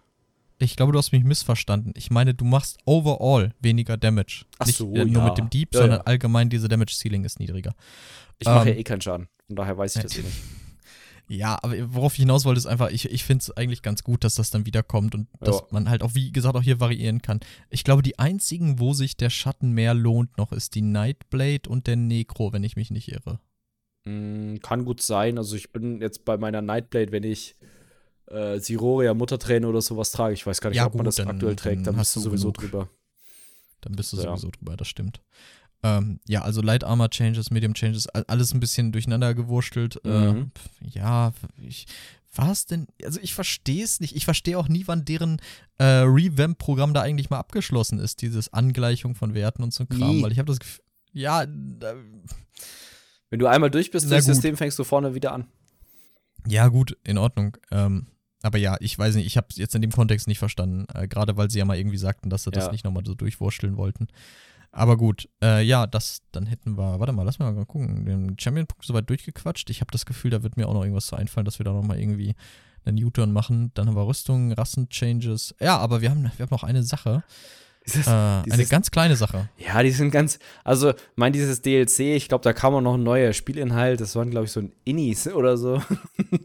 Ich 0.58 0.76
glaube, 0.76 0.92
du 0.92 0.98
hast 0.98 1.12
mich 1.12 1.24
missverstanden. 1.24 1.92
Ich 1.96 2.10
meine, 2.10 2.32
du 2.32 2.44
machst 2.44 2.78
overall 2.84 3.52
weniger 3.60 3.96
Damage. 3.96 4.44
Ach 4.58 4.66
Nicht 4.66 4.78
so, 4.78 4.92
äh, 4.94 5.04
nur 5.04 5.22
ja. 5.22 5.28
mit 5.28 5.38
dem 5.38 5.50
Dieb, 5.50 5.74
Ja, 5.74 5.80
sondern 5.80 5.98
ja. 6.00 6.04
allgemein 6.04 6.48
diese 6.48 6.68
Damage-Ceiling 6.68 7.24
ist 7.24 7.40
niedriger. 7.40 7.74
Ich 8.38 8.46
mache 8.46 8.68
ja 8.68 8.74
Ähm, 8.74 8.78
eh 8.80 8.84
keinen 8.84 9.00
Schaden, 9.00 9.28
von 9.46 9.56
daher 9.56 9.76
weiß 9.76 9.96
ich 9.96 10.02
das 10.02 10.16
eh 10.16 10.22
nicht. 10.22 10.36
Ja, 11.26 11.58
aber 11.62 11.74
worauf 11.94 12.12
ich 12.14 12.18
hinaus 12.20 12.44
wollte, 12.44 12.58
ist 12.58 12.66
einfach, 12.66 12.90
ich, 12.90 13.10
ich 13.10 13.24
finde 13.24 13.42
es 13.42 13.50
eigentlich 13.56 13.80
ganz 13.80 14.04
gut, 14.04 14.24
dass 14.24 14.34
das 14.34 14.50
dann 14.50 14.66
wiederkommt 14.66 15.14
und 15.14 15.26
dass 15.40 15.56
Ja. 15.60 15.66
man 15.70 15.88
halt 15.88 16.02
auch, 16.02 16.14
wie 16.14 16.30
gesagt, 16.32 16.54
auch 16.54 16.62
hier 16.62 16.80
variieren 16.80 17.22
kann. 17.22 17.40
Ich 17.70 17.82
glaube, 17.82 18.02
die 18.02 18.18
einzigen, 18.18 18.78
wo 18.78 18.92
sich 18.92 19.16
der 19.16 19.30
Schatten 19.30 19.72
mehr 19.72 19.94
lohnt 19.94 20.36
noch, 20.36 20.52
ist 20.52 20.74
die 20.74 20.82
Nightblade 20.82 21.68
und 21.68 21.86
der 21.86 21.96
Necro, 21.96 22.52
wenn 22.52 22.62
ich 22.62 22.76
mich 22.76 22.90
nicht 22.90 23.08
irre. 23.10 23.40
Mm, 24.04 24.56
kann 24.58 24.84
gut 24.84 25.00
sein. 25.00 25.38
Also 25.38 25.56
ich 25.56 25.72
bin 25.72 26.02
jetzt 26.02 26.26
bei 26.26 26.36
meiner 26.36 26.60
Nightblade, 26.60 27.10
wenn 27.10 27.24
ich 27.24 27.56
äh, 28.26 28.58
Siroria 28.58 29.14
Mutterträne 29.14 29.66
oder 29.66 29.80
sowas 29.82 30.10
trage. 30.10 30.34
Ich 30.34 30.46
weiß 30.46 30.60
gar 30.60 30.70
nicht, 30.70 30.76
Ja, 30.76 30.86
ob 30.86 30.94
man 30.94 31.00
gut, 31.04 31.06
das 31.08 31.16
dann- 31.16 31.28
aktuell 31.28 31.56
trägt. 31.56 31.78
dann 31.78 31.84
Dann 31.84 31.96
hast 31.98 32.14
bist 32.14 32.16
du 32.26 32.30
du 32.30 32.36
sowieso 32.36 32.52
genug. 32.52 32.70
drüber. 32.70 32.88
Dann 33.80 33.96
bist 33.96 34.12
du 34.12 34.16
Ja. 34.18 34.22
sowieso 34.24 34.50
drüber, 34.50 34.76
das 34.76 34.88
stimmt. 34.88 35.20
Ähm, 35.84 36.18
ja, 36.26 36.40
also 36.42 36.62
Light 36.62 36.82
Armor 36.82 37.10
Changes, 37.10 37.50
Medium 37.50 37.74
Changes, 37.74 38.08
alles 38.08 38.54
ein 38.54 38.60
bisschen 38.60 38.90
durcheinander 38.90 39.34
gewurstelt. 39.34 40.00
Mhm. 40.02 40.50
Äh, 40.82 40.88
ja, 40.88 41.32
ich, 41.60 41.86
was 42.34 42.64
denn? 42.64 42.86
Also 43.04 43.20
ich 43.22 43.34
verstehe 43.34 43.84
es 43.84 44.00
nicht. 44.00 44.16
Ich 44.16 44.24
verstehe 44.24 44.58
auch 44.58 44.66
nie, 44.68 44.84
wann 44.86 45.04
deren 45.04 45.40
äh, 45.78 45.84
Revamp-Programm 45.84 46.94
da 46.94 47.02
eigentlich 47.02 47.28
mal 47.28 47.38
abgeschlossen 47.38 47.98
ist, 47.98 48.22
dieses 48.22 48.50
Angleichung 48.52 49.14
von 49.14 49.34
Werten 49.34 49.62
und 49.62 49.74
so 49.74 49.84
ein 49.84 49.88
Kram, 49.90 50.16
Nie. 50.16 50.22
weil 50.22 50.32
ich 50.32 50.38
habe 50.38 50.46
das 50.46 50.58
Gefühl, 50.58 50.82
ja, 51.12 51.44
da, 51.46 51.94
Wenn 53.28 53.38
du 53.38 53.46
einmal 53.46 53.70
durch 53.70 53.90
bist 53.90 54.08
gut. 54.08 54.22
System, 54.22 54.56
fängst 54.56 54.78
du 54.78 54.84
vorne 54.84 55.14
wieder 55.14 55.32
an. 55.32 55.46
Ja, 56.46 56.68
gut, 56.68 56.96
in 57.04 57.18
Ordnung. 57.18 57.56
Ähm, 57.70 58.06
aber 58.42 58.58
ja, 58.58 58.76
ich 58.80 58.98
weiß 58.98 59.14
nicht, 59.16 59.26
ich 59.26 59.36
habe 59.36 59.46
es 59.50 59.56
jetzt 59.56 59.74
in 59.74 59.82
dem 59.82 59.92
Kontext 59.92 60.28
nicht 60.28 60.38
verstanden. 60.38 60.86
Äh, 60.94 61.08
Gerade 61.08 61.36
weil 61.36 61.50
sie 61.50 61.58
ja 61.58 61.64
mal 61.64 61.76
irgendwie 61.78 61.98
sagten, 61.98 62.30
dass 62.30 62.44
sie 62.44 62.50
das 62.50 62.64
Ja. 62.66 62.72
nicht 62.72 62.84
nochmal 62.84 63.04
so 63.06 63.14
durchwursteln 63.14 63.76
wollten. 63.76 64.08
Aber 64.76 64.96
gut, 64.96 65.28
äh, 65.40 65.62
ja, 65.62 65.86
das, 65.86 66.22
dann 66.32 66.46
hätten 66.46 66.76
wir, 66.76 66.98
warte 66.98 67.12
mal, 67.12 67.22
lass 67.22 67.38
mal 67.38 67.54
gucken, 67.64 68.06
den 68.06 68.36
Champion-Punkt 68.36 68.84
soweit 68.84 69.08
durchgequatscht. 69.08 69.70
Ich 69.70 69.80
habe 69.80 69.92
das 69.92 70.04
Gefühl, 70.04 70.32
da 70.32 70.42
wird 70.42 70.56
mir 70.56 70.68
auch 70.68 70.74
noch 70.74 70.82
irgendwas 70.82 71.06
zu 71.06 71.14
einfallen, 71.14 71.44
dass 71.44 71.60
wir 71.60 71.64
da 71.64 71.72
nochmal 71.72 72.00
irgendwie 72.00 72.34
einen 72.84 73.02
U-Turn 73.02 73.32
machen. 73.32 73.70
Dann 73.74 73.86
haben 73.86 73.94
wir 73.94 74.04
Rüstung, 74.04 74.50
Rassen-Changes. 74.52 75.54
Ja, 75.60 75.78
aber 75.78 76.00
wir 76.00 76.10
haben, 76.10 76.24
wir 76.24 76.44
haben 76.44 76.50
noch 76.50 76.64
eine 76.64 76.82
Sache, 76.82 77.22
Dieses, 77.86 78.06
äh, 78.06 78.10
eine 78.10 78.42
dieses- 78.46 78.70
ganz 78.70 78.90
kleine 78.90 79.14
Sache. 79.14 79.48
ja, 79.58 79.82
die 79.82 79.90
sind 79.90 80.10
ganz. 80.10 80.38
Also, 80.64 80.94
mein, 81.16 81.32
dieses 81.34 81.60
DLC, 81.60 82.16
ich 82.16 82.28
glaube, 82.28 82.42
da 82.42 82.52
kam 82.54 82.74
auch 82.74 82.80
noch 82.80 82.94
ein 82.94 83.02
neuer 83.02 83.32
Spielinhalt. 83.34 84.00
Das 84.00 84.16
waren, 84.16 84.30
glaube 84.30 84.46
ich, 84.46 84.52
so 84.52 84.60
ein 84.60 84.72
Innis 84.84 85.26
oder 85.32 85.56
so. 85.58 85.82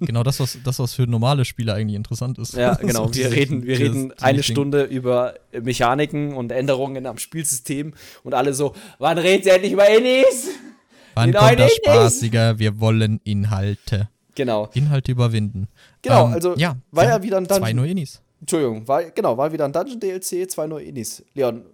Genau 0.02 0.24
das, 0.24 0.40
was, 0.41 0.57
das, 0.64 0.80
was 0.80 0.94
für 0.94 1.03
normale 1.07 1.45
Spieler 1.45 1.76
eigentlich 1.76 1.95
interessant 1.95 2.38
ist. 2.40 2.56
Ja, 2.56 2.74
genau. 2.82 3.07
So 3.07 3.16
wir 3.16 3.32
reden, 3.32 3.64
wir 3.66 3.78
dieses- 3.78 3.94
reden 3.95 4.14
eine 4.20 4.34
Ding. 4.41 4.44
Stunde 4.44 4.84
über 4.84 5.36
Mechaniken 5.61 6.34
und 6.34 6.52
Änderungen 6.52 7.06
am 7.06 7.18
Spielsystem 7.18 7.94
und 8.24 8.34
alle 8.34 8.53
so, 8.53 8.74
wann 8.98 9.18
redet 9.18 9.45
ihr 9.45 9.53
endlich 9.53 9.72
über 9.74 9.88
Innis? 9.90 10.49
Wann 11.16 11.32
Die 11.32 11.38
kommt 11.38 11.60
das? 11.60 11.72
Spaßiger? 11.74 12.60
Wir 12.60 12.80
wollen 12.80 13.20
Inhalte. 13.24 14.10
Genau. 14.36 14.70
Inhalte 14.74 15.11
überwinden. 15.11 15.68
Genau, 16.02 16.28
Ähm, 16.28 16.34
also 16.34 16.56
ja, 16.57 16.76
war 16.91 17.06
ja 17.06 17.24
wieder 17.24 17.44
Zwei 17.45 17.60
Dungeon. 17.60 17.76
neue 17.78 17.90
Inis. 17.91 18.22
Entschuldigung, 18.40 18.88
war, 18.88 19.03
genau, 19.03 19.38
war 19.38 19.52
wieder 19.52 19.66
ein 19.66 19.74
Dungeon-DLC, 19.74 20.49
zwei 20.49 20.68
neue 20.68 20.86
Innis. 20.86 21.24
Leon, 21.34 21.66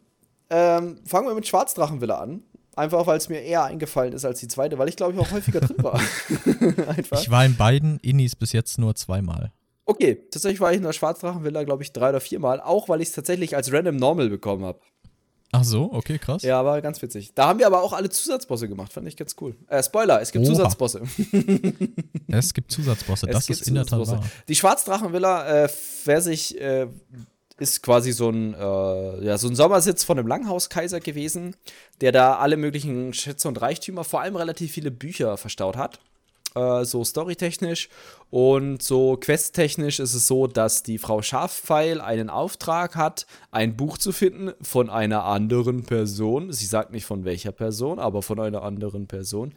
ähm, 0.50 1.00
fangen 1.06 1.28
wir 1.28 1.36
mit 1.36 1.48
Schwarzdrachenvilla 1.48 2.20
an. 2.20 2.44
Einfach, 2.76 3.08
weil 3.08 3.18
es 3.18 3.30
mir 3.30 3.42
eher 3.42 3.64
eingefallen 3.64 4.12
ist 4.12 4.26
als 4.26 4.42
die 4.42 4.50
zweite, 4.50 4.78
weil 4.78 4.90
ich 4.90 4.98
glaube 4.98 5.14
ich 5.14 5.20
auch 5.20 5.32
häufiger 5.32 5.62
drin 5.62 5.78
war. 5.82 6.00
Ich 7.22 7.32
war 7.32 7.46
in 7.46 7.56
beiden 7.56 8.00
Inis 8.02 8.36
bis 8.36 8.52
jetzt 8.52 8.78
nur 8.78 8.96
zweimal. 8.96 9.52
Okay, 9.86 10.16
tatsächlich 10.32 10.60
war 10.60 10.72
ich 10.72 10.78
in 10.78 10.84
der 10.84 10.94
Schwarzdrachenvilla, 10.94 11.64
glaube 11.64 11.84
ich, 11.84 11.94
drei 11.94 12.10
oder 12.10 12.20
viermal, 12.20 12.60
auch 12.60 12.90
weil 12.90 13.02
ich 13.02 13.10
es 13.10 13.14
tatsächlich 13.14 13.56
als 13.56 13.72
Random 13.72 13.96
Normal 13.96 14.30
bekommen 14.30 14.66
habe. 14.66 14.80
Ach 15.52 15.64
so, 15.64 15.92
okay, 15.94 16.18
krass. 16.18 16.44
Ja, 16.44 16.66
war 16.66 16.82
ganz 16.82 17.02
witzig. 17.02 17.34
Da 17.34 17.48
haben 17.48 17.60
wir 17.60 17.68
aber 17.68 17.82
auch 17.82 17.94
alle 17.94 18.10
Zusatzbosse 18.10 18.68
gemacht, 18.68 18.92
fand 18.92 19.08
ich 19.08 19.16
ganz 19.16 19.36
cool. 19.40 19.56
Äh, 19.68 19.82
Spoiler, 19.82 20.22
es 20.22 20.32
gibt 20.32 20.46
Oha. 20.46 20.54
Zusatzbosse. 20.54 21.04
Es 22.28 22.54
gibt 22.54 22.72
Zusatzbosse, 22.72 23.28
das 23.28 23.46
gibt 23.46 23.62
ist 23.62 23.68
in 23.68 23.76
der 23.76 23.86
Tat 23.86 24.06
wahr. 24.08 24.24
Die 24.50 24.56
Schwarzdrachenvilla, 24.56 25.64
äh, 25.66 25.70
wer 26.04 26.22
sich, 26.22 26.60
äh, 26.60 26.88
ist 27.58 27.82
quasi 27.82 28.12
so 28.12 28.30
ein, 28.30 28.54
äh, 28.54 29.26
ja, 29.26 29.38
so 29.38 29.48
ein 29.48 29.56
Sommersitz 29.56 30.04
von 30.04 30.20
einem 30.20 30.28
Langhauskaiser 30.28 31.00
gewesen, 31.00 31.56
der 32.02 32.12
da 32.12 32.36
alle 32.38 32.58
möglichen 32.58 33.14
Schätze 33.14 33.48
und 33.48 33.62
Reichtümer, 33.62 34.04
vor 34.04 34.22
allem 34.22 34.36
relativ 34.36 34.72
viele 34.74 34.92
Bücher 34.92 35.38
verstaut 35.38 35.78
hat. 35.78 36.00
Äh, 36.56 36.86
so 36.86 37.04
storytechnisch 37.04 37.90
und 38.30 38.82
so 38.82 39.18
questtechnisch 39.18 40.00
ist 40.00 40.14
es 40.14 40.28
so, 40.28 40.48
dass 40.48 40.84
die 40.84 40.98
Frau 40.98 41.22
Schafpfeil 41.22 42.02
einen 42.02 42.30
Auftrag 42.30 42.96
hat, 42.96 43.28
ein 43.52 43.76
Buch 43.76 43.98
zu 43.98 44.12
finden 44.12 44.54
von 44.62 44.90
einer 44.90 45.26
anderen 45.26 45.84
Person. 45.84 46.52
Sie 46.52 46.66
sagt 46.66 46.92
nicht 46.92 47.06
von 47.06 47.26
welcher 47.26 47.52
Person, 47.52 48.00
aber 48.00 48.22
von 48.22 48.40
einer 48.40 48.64
anderen 48.64 49.08
Person. 49.08 49.54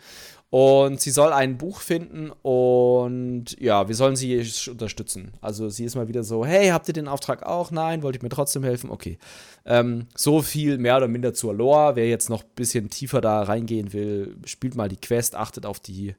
Und 0.50 1.00
sie 1.00 1.10
soll 1.10 1.32
ein 1.32 1.58
Buch 1.58 1.80
finden 1.80 2.30
und 2.42 3.60
ja, 3.60 3.86
wir 3.86 3.94
sollen 3.94 4.16
sie 4.16 4.44
unterstützen. 4.70 5.32
Also 5.42 5.68
sie 5.68 5.84
ist 5.84 5.94
mal 5.94 6.08
wieder 6.08 6.24
so, 6.24 6.44
hey, 6.44 6.68
habt 6.68 6.88
ihr 6.88 6.94
den 6.94 7.06
Auftrag 7.06 7.44
auch? 7.44 7.70
Nein, 7.70 8.02
wollt 8.02 8.16
ihr 8.16 8.22
mir 8.22 8.30
trotzdem 8.30 8.64
helfen? 8.64 8.90
Okay. 8.90 9.18
Ähm, 9.66 10.06
so 10.16 10.40
viel 10.40 10.78
mehr 10.78 10.96
oder 10.96 11.06
minder 11.06 11.34
zur 11.34 11.52
Lore. 11.52 11.96
Wer 11.96 12.08
jetzt 12.08 12.30
noch 12.30 12.42
ein 12.42 12.50
bisschen 12.54 12.88
tiefer 12.88 13.20
da 13.20 13.42
reingehen 13.42 13.92
will, 13.92 14.36
spielt 14.46 14.74
mal 14.74 14.88
die 14.88 14.96
Quest, 14.96 15.34
achtet 15.34 15.66
auf 15.66 15.80
die, 15.80 16.14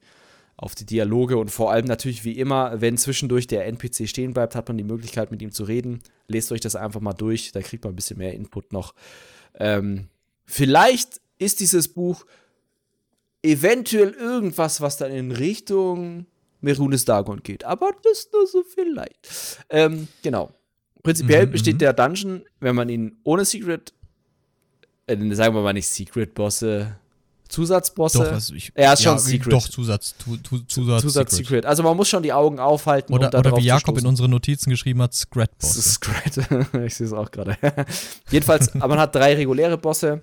auf 0.61 0.75
die 0.75 0.85
Dialoge 0.85 1.37
und 1.37 1.51
vor 1.51 1.71
allem 1.71 1.85
natürlich 1.85 2.25
wie 2.25 2.33
immer, 2.33 2.81
wenn 2.81 2.97
zwischendurch 2.97 3.47
der 3.47 3.65
NPC 3.65 4.09
stehen 4.09 4.33
bleibt, 4.33 4.55
hat 4.55 4.67
man 4.67 4.77
die 4.77 4.83
Möglichkeit 4.83 5.31
mit 5.31 5.41
ihm 5.41 5.53
zu 5.53 5.63
reden. 5.63 6.01
Lest 6.27 6.51
euch 6.51 6.59
das 6.59 6.75
einfach 6.75 6.99
mal 6.99 7.13
durch, 7.13 7.53
da 7.53 7.61
kriegt 7.61 7.85
man 7.85 7.93
ein 7.93 7.95
bisschen 7.95 8.17
mehr 8.17 8.33
Input 8.33 8.73
noch. 8.73 8.93
Ähm, 9.55 10.09
vielleicht 10.45 11.21
ist 11.37 11.61
dieses 11.61 11.87
Buch 11.87 12.25
eventuell 13.41 14.11
irgendwas, 14.11 14.81
was 14.81 14.97
dann 14.97 15.11
in 15.11 15.31
Richtung 15.31 16.25
Merunes 16.59 17.05
Dagon 17.05 17.41
geht. 17.41 17.63
Aber 17.63 17.91
das 18.03 18.27
nur 18.33 18.45
so 18.45 18.63
vielleicht. 18.63 19.57
Ähm, 19.69 20.09
genau. 20.21 20.51
Prinzipiell 21.03 21.47
Mhm, 21.47 21.51
besteht 21.51 21.75
mhm. 21.75 21.79
der 21.79 21.93
Dungeon, 21.93 22.43
wenn 22.59 22.75
man 22.75 22.89
ihn 22.89 23.17
ohne 23.23 23.45
Secret, 23.45 23.93
äh, 25.07 25.15
sagen 25.33 25.55
wir 25.55 25.61
mal 25.61 25.71
nicht 25.71 25.87
Secret-Bosse, 25.87 26.99
Zusatzbosse. 27.49 28.19
Doch, 28.19 28.31
also 28.31 28.53
ich, 28.53 28.71
Er 28.75 28.93
ist 28.93 29.01
schon 29.01 29.13
ja, 29.13 29.17
Secret. 29.17 29.53
Doch, 29.53 29.67
Zusatz, 29.67 30.15
tu, 30.17 30.37
tu, 30.37 30.59
Zusatz, 30.59 31.01
Zusatz 31.01 31.31
Secret. 31.31 31.47
Secret. 31.47 31.65
Also 31.65 31.81
man 31.81 31.97
muss 31.97 32.07
schon 32.07 32.21
die 32.21 32.31
Augen 32.31 32.59
aufhalten, 32.59 33.11
Oder, 33.11 33.33
um 33.33 33.39
oder 33.39 33.57
wie 33.57 33.65
Jakob 33.65 33.97
in 33.97 34.05
unseren 34.05 34.29
Notizen 34.29 34.69
geschrieben 34.69 35.01
hat, 35.01 35.11
Das 35.11 35.21
Scrat-Bosse. 35.21 35.79
ist 35.79 35.99
great. 35.99 36.37
ich 36.85 36.95
sehe 36.95 37.07
es 37.07 37.13
auch 37.13 37.31
gerade. 37.31 37.57
Jedenfalls, 38.29 38.73
aber 38.75 38.89
man 38.89 38.99
hat 38.99 39.15
drei 39.15 39.33
reguläre 39.33 39.79
Bosse, 39.79 40.21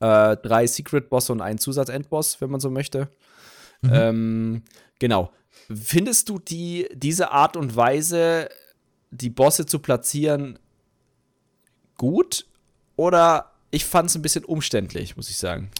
äh, 0.00 0.36
drei 0.38 0.66
Secret-Bosse 0.66 1.32
und 1.32 1.42
einen 1.42 1.58
Zusatz-Endboss, 1.58 2.40
wenn 2.40 2.50
man 2.50 2.60
so 2.60 2.70
möchte. 2.70 3.08
Mhm. 3.82 3.90
Ähm, 3.92 4.62
genau. 4.98 5.30
Findest 5.72 6.30
du 6.30 6.38
die, 6.38 6.88
diese 6.94 7.30
Art 7.30 7.58
und 7.58 7.76
Weise, 7.76 8.48
die 9.10 9.30
Bosse 9.30 9.66
zu 9.66 9.80
platzieren, 9.80 10.58
gut? 11.98 12.46
Oder 12.96 13.52
ich 13.70 13.84
fand 13.84 14.08
es 14.08 14.16
ein 14.16 14.22
bisschen 14.22 14.44
umständlich, 14.46 15.16
muss 15.16 15.28
ich 15.28 15.36
sagen. 15.36 15.70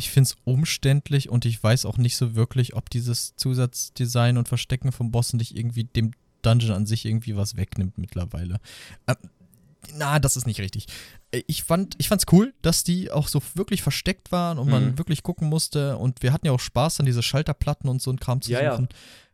Ich 0.00 0.10
finde 0.10 0.28
es 0.30 0.36
umständlich 0.44 1.28
und 1.28 1.44
ich 1.44 1.62
weiß 1.62 1.84
auch 1.84 1.98
nicht 1.98 2.16
so 2.16 2.34
wirklich, 2.34 2.74
ob 2.74 2.88
dieses 2.90 3.36
Zusatzdesign 3.36 4.38
und 4.38 4.48
Verstecken 4.48 4.92
von 4.92 5.10
Bossen 5.10 5.36
nicht 5.36 5.56
irgendwie 5.56 5.84
dem 5.84 6.12
Dungeon 6.42 6.72
an 6.72 6.86
sich 6.86 7.04
irgendwie 7.04 7.36
was 7.36 7.56
wegnimmt 7.56 7.98
mittlerweile. 7.98 8.60
Ähm, 9.06 9.16
na, 9.96 10.18
das 10.18 10.36
ist 10.36 10.46
nicht 10.46 10.60
richtig. 10.60 10.86
Äh, 11.32 11.42
Ich 11.46 11.64
fand 11.64 11.94
ich 11.98 12.08
fand's 12.08 12.24
cool, 12.32 12.54
dass 12.62 12.82
die 12.82 13.10
auch 13.10 13.28
so 13.28 13.42
wirklich 13.54 13.82
versteckt 13.82 14.32
waren 14.32 14.58
und 14.58 14.68
man 14.70 14.92
Mhm. 14.92 14.98
wirklich 14.98 15.22
gucken 15.22 15.48
musste 15.48 15.96
und 15.98 16.22
wir 16.22 16.32
hatten 16.32 16.46
ja 16.46 16.52
auch 16.52 16.60
Spaß 16.60 17.00
an 17.00 17.06
diese 17.06 17.22
Schalterplatten 17.22 17.88
und 17.90 18.00
so 18.00 18.10
ein 18.10 18.18
Kram 18.20 18.40
zu 18.40 18.50
Ja, 18.52 18.62
ja. 18.62 18.88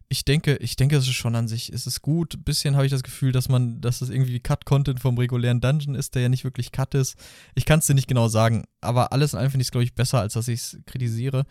Ich 0.08 0.24
denke, 0.24 0.56
ich 0.56 0.76
denke, 0.76 0.96
es 0.96 1.04
ist 1.04 1.14
schon 1.14 1.34
an 1.34 1.48
sich, 1.48 1.72
es 1.72 1.86
ist 1.86 2.00
gut. 2.00 2.34
Ein 2.34 2.44
bisschen 2.44 2.76
habe 2.76 2.86
ich 2.86 2.92
das 2.92 3.02
Gefühl, 3.02 3.32
dass 3.32 3.48
man, 3.48 3.80
dass 3.80 3.98
das 3.98 4.08
irgendwie 4.08 4.38
Cut-Content 4.38 5.00
vom 5.00 5.18
regulären 5.18 5.60
Dungeon 5.60 5.94
ist, 5.94 6.14
der 6.14 6.22
ja 6.22 6.28
nicht 6.28 6.44
wirklich 6.44 6.70
Cut 6.70 6.94
ist. 6.94 7.16
Ich 7.54 7.64
kann 7.64 7.80
es 7.80 7.86
dir 7.86 7.94
nicht 7.94 8.08
genau 8.08 8.28
sagen, 8.28 8.64
aber 8.80 9.12
alles 9.12 9.32
in 9.32 9.40
allem 9.40 9.50
finde 9.50 9.62
ich 9.62 9.68
es, 9.68 9.72
glaube 9.72 9.84
ich, 9.84 9.94
besser, 9.94 10.20
als 10.20 10.34
dass 10.34 10.48
ich 10.48 10.60
es 10.60 10.78
kritisiere. 10.86 11.44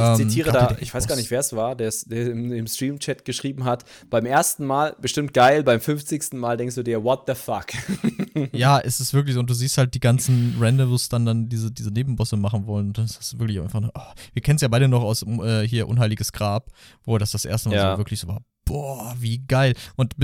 Ich 0.00 0.20
Ähm, 0.20 0.28
zitiere 0.28 0.52
da, 0.52 0.76
ich 0.80 0.94
weiß 0.94 1.06
gar 1.06 1.16
nicht, 1.16 1.30
wer 1.30 1.40
es 1.40 1.52
war, 1.54 1.76
der, 1.76 1.92
im, 2.08 2.52
im 2.52 2.66
Stream-Chat 2.66 3.24
geschrieben 3.24 3.64
hat, 3.64 3.84
beim 4.08 4.24
ersten 4.26 4.64
Mal 4.64 4.96
bestimmt 5.00 5.34
geil, 5.34 5.62
beim 5.62 5.80
50. 5.80 6.32
Mal 6.34 6.56
denkst 6.56 6.74
du 6.74 6.82
dir, 6.82 7.02
what 7.04 7.24
the 7.26 7.34
fuck? 7.34 7.66
Ja, 8.52 8.78
es 8.80 9.00
ist 9.00 9.12
wirklich 9.12 9.34
so. 9.34 9.40
Und 9.40 9.50
du 9.50 9.54
siehst 9.54 9.76
halt 9.76 9.92
die 9.94 10.00
ganzen 10.00 10.56
Randoms 10.58 11.08
dann 11.08 11.26
dann 11.26 11.48
diese, 11.48 11.70
diese 11.70 11.90
Nebenbosse 11.90 12.36
machen 12.36 12.66
wollen. 12.66 12.88
Und 12.88 12.98
das 12.98 13.16
ist 13.18 13.38
wirklich 13.38 13.60
einfach. 13.60 13.82
Oh. 13.94 14.00
Wir 14.32 14.40
kennen 14.42 14.56
es 14.56 14.62
ja 14.62 14.68
beide 14.68 14.88
noch 14.88 15.02
aus 15.02 15.22
äh, 15.26 15.66
hier 15.66 15.88
Unheiliges 15.88 16.32
Grab, 16.32 16.70
wo 17.04 17.18
das 17.18 17.32
das 17.32 17.44
erste 17.44 17.68
Mal 17.68 17.74
Ja. 17.76 17.92
so 17.92 17.98
wirklich 17.98 18.20
so 18.20 18.28
war. 18.28 18.40
Boah, 18.70 19.16
wie 19.18 19.38
geil. 19.38 19.74
Und 19.96 20.14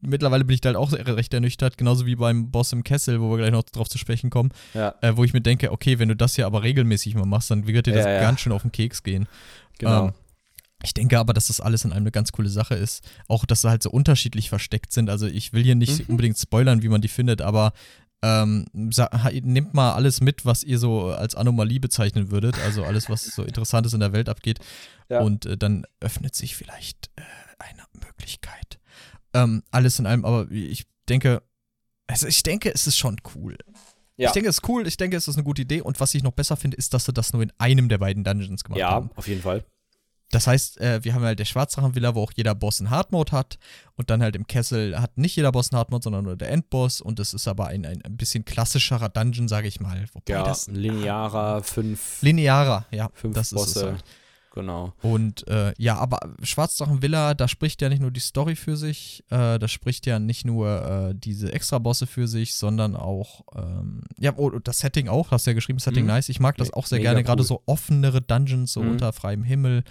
mittlerweile 0.00 0.44
bin 0.44 0.54
ich 0.54 0.60
da 0.60 0.68
halt 0.68 0.76
auch 0.76 0.92
recht 0.92 1.32
ernüchtert, 1.32 1.78
genauso 1.78 2.04
wie 2.04 2.16
beim 2.16 2.50
Boss 2.50 2.72
im 2.72 2.82
Kessel, 2.82 3.20
wo 3.20 3.30
wir 3.30 3.38
gleich 3.38 3.52
noch 3.52 3.62
drauf 3.62 3.88
zu 3.88 3.96
sprechen 3.98 4.28
kommen, 4.28 4.50
ja, 4.74 4.94
äh, 5.02 5.16
wo 5.16 5.22
ich 5.22 5.32
mir 5.32 5.40
denke, 5.40 5.70
okay, 5.70 5.98
wenn 6.00 6.08
du 6.08 6.16
das 6.16 6.34
hier 6.34 6.46
aber 6.46 6.62
regelmäßig 6.64 7.14
mal 7.14 7.26
machst, 7.26 7.50
dann 7.52 7.66
wird 7.66 7.86
dir 7.86 7.92
das 7.94 8.04
Ja, 8.04 8.10
ja. 8.12 8.20
ganz 8.20 8.40
schön 8.40 8.52
auf 8.52 8.62
den 8.62 8.72
Keks 8.72 9.02
gehen. 9.04 9.28
genau. 9.78 10.06
Ähm, 10.08 10.12
ich 10.84 10.94
denke 10.94 11.16
aber, 11.20 11.32
dass 11.32 11.46
das 11.46 11.60
alles 11.60 11.84
in 11.84 11.92
allem 11.92 12.02
eine 12.02 12.10
ganz 12.10 12.32
coole 12.32 12.48
Sache 12.48 12.74
ist. 12.74 13.04
Auch, 13.28 13.44
dass 13.44 13.60
sie 13.60 13.68
halt 13.70 13.84
so 13.84 13.90
unterschiedlich 13.90 14.48
versteckt 14.48 14.92
sind. 14.92 15.10
Also 15.10 15.28
ich 15.28 15.52
will 15.52 15.62
hier 15.62 15.76
nicht 15.76 16.00
Mhm. 16.00 16.06
unbedingt 16.08 16.36
spoilern, 16.38 16.82
wie 16.82 16.88
man 16.88 17.00
die 17.00 17.06
findet, 17.06 17.40
aber 17.40 17.72
ähm, 18.24 18.66
nehmt 18.72 19.74
mal 19.74 19.92
alles 19.92 20.20
mit, 20.20 20.44
was 20.44 20.64
ihr 20.64 20.78
so 20.80 21.06
als 21.12 21.36
Anomalie 21.36 21.78
bezeichnen 21.78 22.32
würdet. 22.32 22.58
Also 22.64 22.82
alles, 22.84 23.08
was 23.08 23.22
so 23.24 23.44
Interessantes 23.44 23.92
in 23.94 24.00
der 24.00 24.12
Welt 24.12 24.28
abgeht. 24.28 24.58
Ja. 25.08 25.20
Und 25.20 25.46
äh, 25.46 25.56
dann 25.56 25.84
öffnet 26.00 26.34
sich 26.34 26.56
vielleicht 26.56 27.10
äh, 27.16 27.22
eine 27.62 27.84
Möglichkeit. 28.04 28.78
Ähm, 29.34 29.62
alles 29.70 29.98
in 29.98 30.06
allem, 30.06 30.24
aber 30.24 30.50
ich 30.50 30.86
denke, 31.08 31.42
also 32.06 32.26
ich 32.26 32.42
denke, 32.42 32.72
es 32.74 32.86
ist 32.86 32.98
schon 32.98 33.16
cool. 33.34 33.56
Ja. 34.16 34.28
Ich 34.28 34.32
denke, 34.34 34.48
es 34.48 34.58
ist 34.58 34.68
cool, 34.68 34.86
ich 34.86 34.96
denke, 34.96 35.16
es 35.16 35.26
ist 35.26 35.36
eine 35.36 35.44
gute 35.44 35.62
Idee. 35.62 35.80
Und 35.80 35.98
was 35.98 36.14
ich 36.14 36.22
noch 36.22 36.32
besser 36.32 36.56
finde, 36.56 36.76
ist, 36.76 36.92
dass 36.94 37.06
sie 37.06 37.12
das 37.12 37.32
nur 37.32 37.42
in 37.42 37.52
einem 37.58 37.88
der 37.88 37.98
beiden 37.98 38.24
Dungeons 38.24 38.62
gemacht 38.62 38.78
ja, 38.78 38.90
haben. 38.90 39.10
auf 39.14 39.26
jeden 39.26 39.42
Fall. 39.42 39.64
Das 40.30 40.46
heißt, 40.46 40.80
äh, 40.80 41.04
wir 41.04 41.14
haben 41.14 41.22
halt 41.24 41.38
der 41.38 41.44
Schwarzdrachenvilla, 41.44 42.14
wo 42.14 42.22
auch 42.22 42.32
jeder 42.34 42.54
Boss 42.54 42.80
einen 42.80 42.90
Hardmode 42.90 43.32
hat. 43.32 43.58
Und 43.96 44.08
dann 44.08 44.22
halt 44.22 44.34
im 44.34 44.46
Kessel 44.46 44.98
hat 44.98 45.18
nicht 45.18 45.36
jeder 45.36 45.52
Boss 45.52 45.70
einen 45.70 45.78
Hardmode, 45.78 46.04
sondern 46.04 46.24
nur 46.24 46.36
der 46.36 46.50
Endboss. 46.50 47.02
Und 47.02 47.18
das 47.18 47.34
ist 47.34 47.46
aber 47.48 47.66
ein, 47.66 47.84
ein, 47.84 48.02
ein 48.02 48.16
bisschen 48.16 48.44
klassischerer 48.44 49.10
Dungeon, 49.10 49.46
sage 49.46 49.68
ich 49.68 49.80
mal. 49.80 50.06
Wobei 50.14 50.32
Ja, 50.32 50.42
das 50.42 50.68
linearer, 50.68 51.62
fünf, 51.62 52.22
linearer, 52.22 52.86
ja. 52.90 53.10
fünf 53.12 53.34
das 53.34 53.52
ist 53.52 53.52
es 53.52 53.74
Bosse. 53.74 53.92
halt. 53.92 54.04
Genau. 54.54 54.92
Und 55.02 55.48
äh, 55.48 55.72
ja, 55.78 55.96
aber 55.96 56.20
Schwarzdrachenvilla, 56.42 57.32
da 57.34 57.48
spricht 57.48 57.80
ja 57.80 57.88
nicht 57.88 58.00
nur 58.02 58.10
die 58.10 58.20
Story 58.20 58.54
für 58.54 58.76
sich, 58.76 59.24
äh, 59.30 59.58
da 59.58 59.66
spricht 59.66 60.04
ja 60.06 60.18
nicht 60.18 60.44
nur 60.44 61.10
äh, 61.10 61.14
diese 61.16 61.52
Extra-Bosse 61.52 62.06
für 62.06 62.28
sich, 62.28 62.54
sondern 62.54 62.94
auch, 62.94 63.42
ähm, 63.56 64.02
ja, 64.18 64.34
oh, 64.36 64.50
das 64.50 64.80
Setting 64.80 65.08
auch, 65.08 65.30
hast 65.30 65.46
du 65.46 65.50
ja 65.50 65.54
geschrieben, 65.54 65.78
Setting 65.78 66.04
Mhm. 66.04 66.08
nice. 66.08 66.28
Ich 66.28 66.38
mag 66.40 66.56
das 66.58 66.72
auch 66.72 66.86
sehr 66.86 66.98
mega 66.98 67.10
gerne, 67.12 67.24
gerade 67.24 67.40
cool. 67.42 67.46
so 67.46 67.62
offenere 67.66 68.20
Dungeons, 68.20 68.72
so 68.74 68.82
Mhm. 68.82 68.90
unter 68.90 69.12
freiem 69.12 69.42
Himmel 69.42 69.84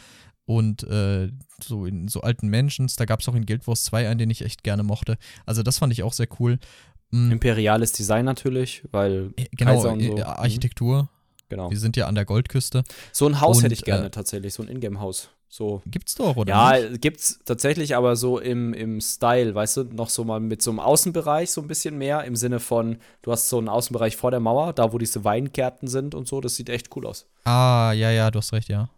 und 0.46 0.84
äh, 0.84 1.32
so 1.64 1.86
in 1.86 2.08
so 2.08 2.22
alten 2.22 2.50
Mansions. 2.50 2.96
Da 2.96 3.06
gab 3.06 3.22
es 3.22 3.30
auch 3.30 3.36
in 3.36 3.46
Guild 3.48 3.66
Wars 3.68 3.84
2 3.86 4.08
einen, 4.08 4.20
den 4.20 4.30
ich 4.30 4.44
echt 4.44 4.64
gerne 4.64 4.84
mochte. 4.84 5.18
Also 5.46 5.64
das 5.64 5.80
fand 5.80 5.92
ich 5.94 6.04
auch 6.04 6.14
sehr 6.14 6.28
cool. 6.40 6.60
Mm, 7.12 7.32
Imperiales 7.32 7.94
Design 7.94 8.26
natürlich, 8.26 8.84
weil 8.92 9.34
äh, 9.38 9.46
genau, 9.52 9.88
und 9.92 10.02
so. 10.04 10.18
äh, 10.18 10.22
Architektur. 10.22 11.10
Genau. 11.52 11.69
Wir 11.69 11.78
sind 11.78 11.95
ja 11.95 12.07
an 12.07 12.15
der 12.15 12.26
Goldküste. 12.26 12.84
So 13.11 13.28
ein 13.28 13.40
Haus 13.40 13.57
Und, 13.57 13.64
hätte 13.64 13.76
ich 13.76 13.84
gerne 13.84 14.07
äh, 14.07 14.10
tatsächlich, 14.10 14.53
so 14.53 14.64
ein 14.64 14.69
Ingame-Haus. 14.69 15.30
So. 15.48 15.82
Gibt's 15.86 16.15
doch, 16.15 16.36
oder? 16.38 16.49
Ja, 16.49 16.90
nicht? 16.90 17.02
gibt's 17.02 17.40
tatsächlich, 17.45 17.95
aber 17.95 18.15
so 18.15 18.40
im, 18.40 18.73
im 18.73 19.02
Style, 19.02 19.53
weißt 19.53 19.78
du, 19.78 19.84
noch 19.84 20.10
so 20.10 20.23
mal 20.23 20.40
mit 20.40 20.61
so 20.61 20.72
einem 20.72 20.80
Außenbereich 20.80 21.52
so 21.52 21.61
ein 21.61 21.68
bisschen 21.68 21.98
mehr, 21.98 22.23
im 22.23 22.36
Sinne 22.36 22.60
von, 22.60 22.98
du 23.22 23.32
hast 23.32 23.49
so 23.49 23.57
einen 23.57 23.68
Außenbereich 23.68 24.15
vor 24.15 24.32
der 24.32 24.40
Mauer, 24.40 24.73
da 24.73 24.94
wo 24.94 24.98
diese 24.98 25.23
Weingärten 25.23 25.88
sind 25.88 26.15
und 26.15 26.28
so, 26.28 26.41
das 26.41 26.56
sieht 26.56 26.69
echt 26.69 26.95
cool 26.95 27.06
aus. 27.06 27.28
Ah, 27.44 27.91
ja, 27.94 28.10
ja, 28.11 28.32
du 28.32 28.40
hast 28.40 28.53
recht, 28.53 28.69
ja. 28.69 28.90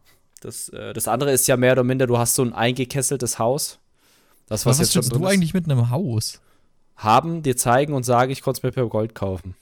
Das, 0.42 0.70
äh, 0.70 0.94
das 0.94 1.08
andere 1.08 1.32
ist 1.32 1.48
ja 1.48 1.58
mehr 1.58 1.74
oder 1.74 1.84
minder, 1.84 2.06
du 2.06 2.18
hast 2.18 2.36
so 2.36 2.44
ein 2.44 2.54
eingekesseltes 2.54 3.40
Haus. 3.40 3.80
Das, 4.48 4.66
was, 4.66 4.78
was 4.78 4.88
jetzt 4.88 4.96
willst 4.96 5.12
du 5.16 5.26
eigentlich 5.26 5.56
mit 5.56 5.66
einem 5.66 5.90
Haus? 5.90 6.40
haben, 6.96 7.44
dir 7.44 7.58
zeigen 7.58 7.94
und 7.94 8.04
sagen, 8.04 8.32
ich 8.32 8.42
konnte 8.42 8.60
es 8.60 8.64
mir 8.64 8.72
per 8.72 8.88
Gold 8.88 9.16
kaufen. 9.16 9.56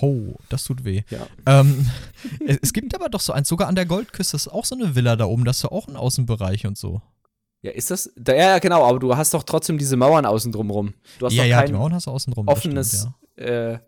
Ho, 0.00 0.36
das 0.48 0.64
tut 0.64 0.84
weh. 0.84 1.02
Ja. 1.10 1.26
Ähm, 1.46 1.86
es, 2.62 2.72
gibt 2.72 2.94
aber 2.94 3.08
doch 3.08 3.20
so 3.20 3.32
eins, 3.32 3.48
sogar 3.48 3.68
an 3.68 3.74
der 3.74 3.86
Goldküste 3.86 4.36
ist 4.36 4.48
auch 4.48 4.64
so 4.64 4.74
eine 4.74 4.94
Villa 4.94 5.16
da 5.16 5.26
oben, 5.26 5.44
das 5.44 5.58
ist 5.58 5.62
ja 5.62 5.72
auch 5.72 5.88
ein 5.88 5.96
Außenbereich 5.96 6.66
und 6.66 6.76
so. 6.76 7.00
Ja, 7.62 7.72
ist 7.72 7.90
das? 7.90 8.12
Da, 8.16 8.34
ja, 8.34 8.50
ja, 8.50 8.58
genau, 8.58 8.84
aber 8.84 8.98
du 8.98 9.16
hast 9.16 9.34
doch 9.34 9.42
trotzdem 9.42 9.78
diese 9.78 9.96
Mauern 9.96 10.26
außen 10.26 10.52
drumrum. 10.52 10.94
Du 11.18 11.26
hast 11.26 11.32
ja, 11.32 11.44
doch 11.44 11.50
ja, 11.50 11.64
die 11.64 11.72
Mauern 11.72 11.94
hast 11.94 12.06
du 12.06 12.10
außen 12.10 12.32
drum. 12.32 12.46
das 12.46 12.56
offenes 12.56 12.88
stimmt, 13.00 13.14
ja. 13.38 13.72
äh, 13.74 13.78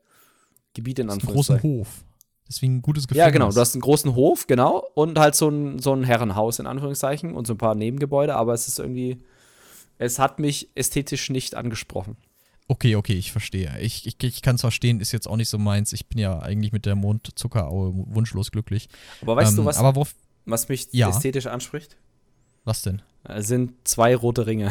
Gebiet 0.75 0.99
in 0.99 1.09
Das 1.09 1.19
ist 1.19 1.23
ein 1.25 1.33
großen 1.33 1.55
Anführungszeichen. 1.57 1.81
Hof. 1.81 2.05
Deswegen 2.49 2.77
ein 2.77 2.83
gutes 2.83 3.07
Gefühl. 3.07 3.19
Ja, 3.19 3.31
genau. 3.31 3.53
Du 3.53 3.61
hast 3.61 3.75
einen 3.75 3.83
großen 3.83 4.15
Hof, 4.15 4.47
genau, 4.47 4.85
und 4.95 5.19
halt 5.19 5.35
so 5.35 5.49
ein, 5.49 5.79
so 5.79 5.93
ein 5.93 6.03
Herrenhaus 6.03 6.59
in 6.59 6.66
Anführungszeichen 6.66 7.35
und 7.35 7.47
so 7.47 7.55
ein 7.55 7.59
paar 7.59 7.75
Nebengebäude, 7.75 8.35
aber 8.35 8.55
es 8.55 8.69
ist 8.69 8.79
irgendwie, 8.79 9.23
es 9.99 10.19
hat 10.19 10.39
mich 10.39 10.70
ästhetisch 10.75 11.29
nicht 11.29 11.55
angesprochen. 11.55 12.16
Okay, 12.70 12.97
okay, 12.97 13.15
ich 13.15 13.32
verstehe. 13.32 13.78
Ich, 13.81 14.07
ich, 14.07 14.23
ich 14.23 14.43
kann 14.43 14.57
es 14.57 14.61
verstehen, 14.61 15.01
ist 15.01 15.12
jetzt 15.12 15.27
auch 15.27 15.36
nicht 15.36 15.49
so 15.49 15.57
meins. 15.59 15.93
Ich 15.95 16.07
bin 16.07 16.19
ja 16.19 16.39
eigentlich 16.39 16.70
mit 16.73 16.85
der 16.85 16.95
Mondzuckeraue 16.97 17.93
wunschlos 17.95 18.51
glücklich. 18.51 18.89
Aber 19.23 19.36
weißt 19.36 19.53
ähm, 19.53 19.57
du, 19.57 19.65
was, 19.65 19.78
Aber 19.78 19.95
worauf, 19.97 20.15
was 20.45 20.69
mich 20.69 20.89
Ja. 20.93 21.09
ästhetisch 21.09 21.47
anspricht? 21.47 21.97
was 22.65 22.82
denn? 22.82 23.01
Es 23.24 23.49
sind 23.49 23.73
zwei 23.85 24.15
rote 24.15 24.47
Ringe. 24.47 24.70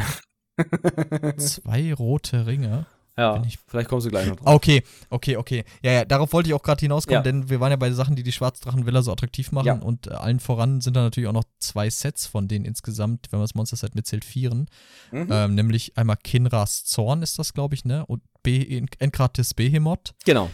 Zwei 1.36 1.92
rote 1.94 2.46
Ringe. 2.46 2.86
Ja, 3.18 3.42
vielleicht 3.66 3.88
kommst 3.88 4.06
du 4.06 4.10
gleich 4.10 4.28
noch 4.28 4.36
drauf. 4.36 4.54
Okay, 4.54 4.82
okay, 5.10 5.36
okay. 5.36 5.64
Ja, 5.82 5.92
ja, 5.92 6.04
darauf 6.04 6.32
wollte 6.32 6.48
ich 6.48 6.54
auch 6.54 6.62
gerade 6.62 6.80
hinauskommen, 6.80 7.18
Ja. 7.18 7.22
denn 7.22 7.50
wir 7.50 7.58
waren 7.60 7.70
ja 7.70 7.76
bei 7.76 7.90
Sachen, 7.90 8.14
die 8.16 8.22
die 8.22 8.32
Schwarzdrachenvilla 8.32 9.02
so 9.02 9.12
attraktiv 9.12 9.50
machen 9.52 9.66
Ja. 9.66 9.74
und 9.74 10.06
äh, 10.06 10.10
allen 10.10 10.40
voran 10.40 10.80
sind 10.80 10.94
da 10.96 11.02
natürlich 11.02 11.28
auch 11.28 11.32
noch 11.34 11.44
zwei 11.58 11.90
Sets 11.90 12.26
von 12.26 12.46
denen 12.48 12.64
insgesamt, 12.64 13.26
wenn 13.30 13.40
man 13.40 13.44
das 13.44 13.54
Monster 13.54 13.76
Set 13.76 13.94
mitzählt, 13.94 14.24
vieren. 14.24 14.66
Mhm. 15.10 15.28
Ähm, 15.30 15.54
nämlich 15.54 15.96
einmal 15.98 16.16
Kinras 16.22 16.84
Zorn 16.84 17.22
ist 17.22 17.38
das, 17.38 17.52
glaube 17.52 17.74
ich, 17.74 17.84
ne? 17.84 18.06
Und 18.06 18.22
Be 18.42 18.86
Enkratis 19.00 19.52
Behemoth. 19.52 20.14
Genau. 20.24 20.48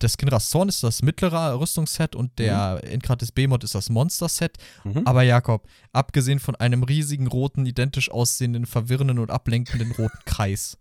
Das 0.00 0.16
Kinras 0.16 0.50
Zorn 0.50 0.68
ist 0.68 0.82
das 0.82 1.00
mittlere 1.02 1.60
Rüstungsset 1.60 2.16
und 2.16 2.36
der 2.40 2.80
Enkratis 2.82 3.30
Behemoth 3.30 3.62
ist 3.62 3.76
das 3.76 3.88
Monster-Set. 3.88 4.56
Mhm. 4.82 5.02
Aber 5.06 5.22
Jakob, 5.22 5.68
abgesehen 5.92 6.40
von 6.40 6.56
einem 6.56 6.82
riesigen 6.82 7.28
roten, 7.28 7.64
identisch 7.66 8.10
aussehenden, 8.10 8.66
verwirrenden 8.66 9.20
und 9.20 9.30
ablenkenden 9.30 9.92
roten 9.92 10.18
Kreis, 10.24 10.76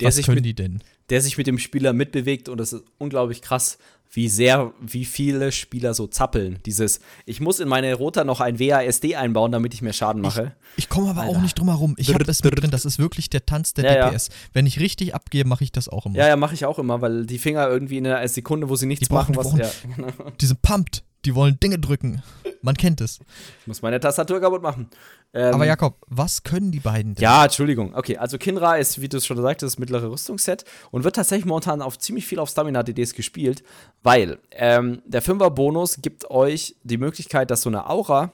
Der 0.00 0.08
was 0.08 0.16
sich 0.16 0.26
können 0.26 0.36
mit- 0.36 0.44
die 0.46 0.54
denn? 0.54 0.82
Der 1.10 1.20
sich 1.20 1.36
mit 1.38 1.46
dem 1.46 1.58
Spieler 1.58 1.92
mitbewegt 1.92 2.48
und 2.48 2.58
das 2.58 2.72
ist 2.72 2.84
unglaublich 2.98 3.42
krass, 3.42 3.78
wie 4.12 4.28
sehr, 4.28 4.72
wie 4.80 5.04
viele 5.04 5.52
Spieler 5.52 5.94
so 5.94 6.06
zappeln. 6.08 6.58
Dieses, 6.66 7.00
ich 7.26 7.40
muss 7.40 7.60
in 7.60 7.68
meine 7.68 7.94
Rota 7.94 8.24
noch 8.24 8.40
ein 8.40 8.58
WASD 8.58 9.14
einbauen, 9.16 9.52
damit 9.52 9.72
ich 9.74 9.82
mehr 9.82 9.92
Schaden 9.92 10.20
mache. 10.20 10.52
Ich 10.76 10.88
komme 10.88 11.10
aber 11.10 11.22
Alter. 11.22 11.36
auch 11.36 11.42
nicht 11.42 11.56
drum 11.58 11.68
herum. 11.68 11.94
Ich 11.96 12.12
habe 12.12 12.24
es 12.28 12.42
mit 12.42 12.60
drin. 12.60 12.70
Das 12.72 12.84
ist 12.84 12.98
wirklich 12.98 13.30
der 13.30 13.46
Tanz 13.46 13.72
der 13.74 13.84
Ja, 13.84 13.94
ja. 13.96 14.10
DPS. 14.10 14.30
Wenn 14.52 14.66
ich 14.66 14.80
richtig 14.80 15.14
abgehe, 15.14 15.44
mache 15.44 15.62
ich 15.62 15.70
das 15.70 15.88
auch 15.88 16.06
immer. 16.06 16.16
Ja, 16.16 16.26
ja, 16.26 16.36
mache 16.36 16.54
ich 16.54 16.64
auch 16.64 16.78
immer, 16.80 17.00
weil 17.00 17.24
die 17.26 17.38
Finger 17.38 17.68
irgendwie 17.68 17.98
in 17.98 18.06
einer 18.06 18.26
Sekunde, 18.26 18.68
wo 18.68 18.74
sie 18.76 18.86
nichts 18.86 19.06
Die 19.08 19.14
brauchen- 19.14 19.34
machen, 19.36 19.60
was. 19.60 19.82
die 19.82 20.00
Ja, 20.00 20.30
Die 20.40 20.46
sind 20.46 20.60
pumped. 20.62 21.04
Die 21.26 21.34
wollen 21.34 21.60
Dinge 21.60 21.78
drücken. 21.78 22.22
Man 22.62 22.74
kennt 22.76 23.00
es. 23.02 23.20
ich 23.60 23.66
muss 23.66 23.82
meine 23.82 24.00
Tastatur 24.00 24.40
kaputt 24.40 24.62
machen. 24.62 24.88
Ähm, 25.32 25.54
Aber 25.54 25.64
Jakob, 25.64 25.96
was 26.08 26.42
können 26.42 26.72
die 26.72 26.80
beiden 26.80 27.14
denn? 27.14 27.22
Ja, 27.22 27.44
Entschuldigung. 27.44 27.94
Okay, 27.94 28.16
also 28.16 28.36
Kinra 28.36 28.76
ist, 28.76 29.00
wie 29.00 29.08
du 29.08 29.18
es 29.18 29.26
schon 29.26 29.36
sagtest, 29.36 29.74
das 29.74 29.78
mittlere 29.78 30.10
Rüstungsset 30.10 30.64
und 30.90 31.04
wird 31.04 31.16
tatsächlich 31.16 31.46
momentan 31.46 31.82
auf 31.82 31.98
ziemlich 31.98 32.26
viel 32.26 32.40
auf 32.40 32.50
Stamina-DDs 32.50 33.14
gespielt, 33.14 33.62
weil 34.02 34.38
ähm, 34.50 35.02
der 35.06 35.22
5er-Bonus 35.22 35.98
gibt 36.02 36.30
euch 36.30 36.76
die 36.82 36.98
Möglichkeit, 36.98 37.50
dass 37.50 37.62
so 37.62 37.70
eine 37.70 37.88
Aura 37.88 38.32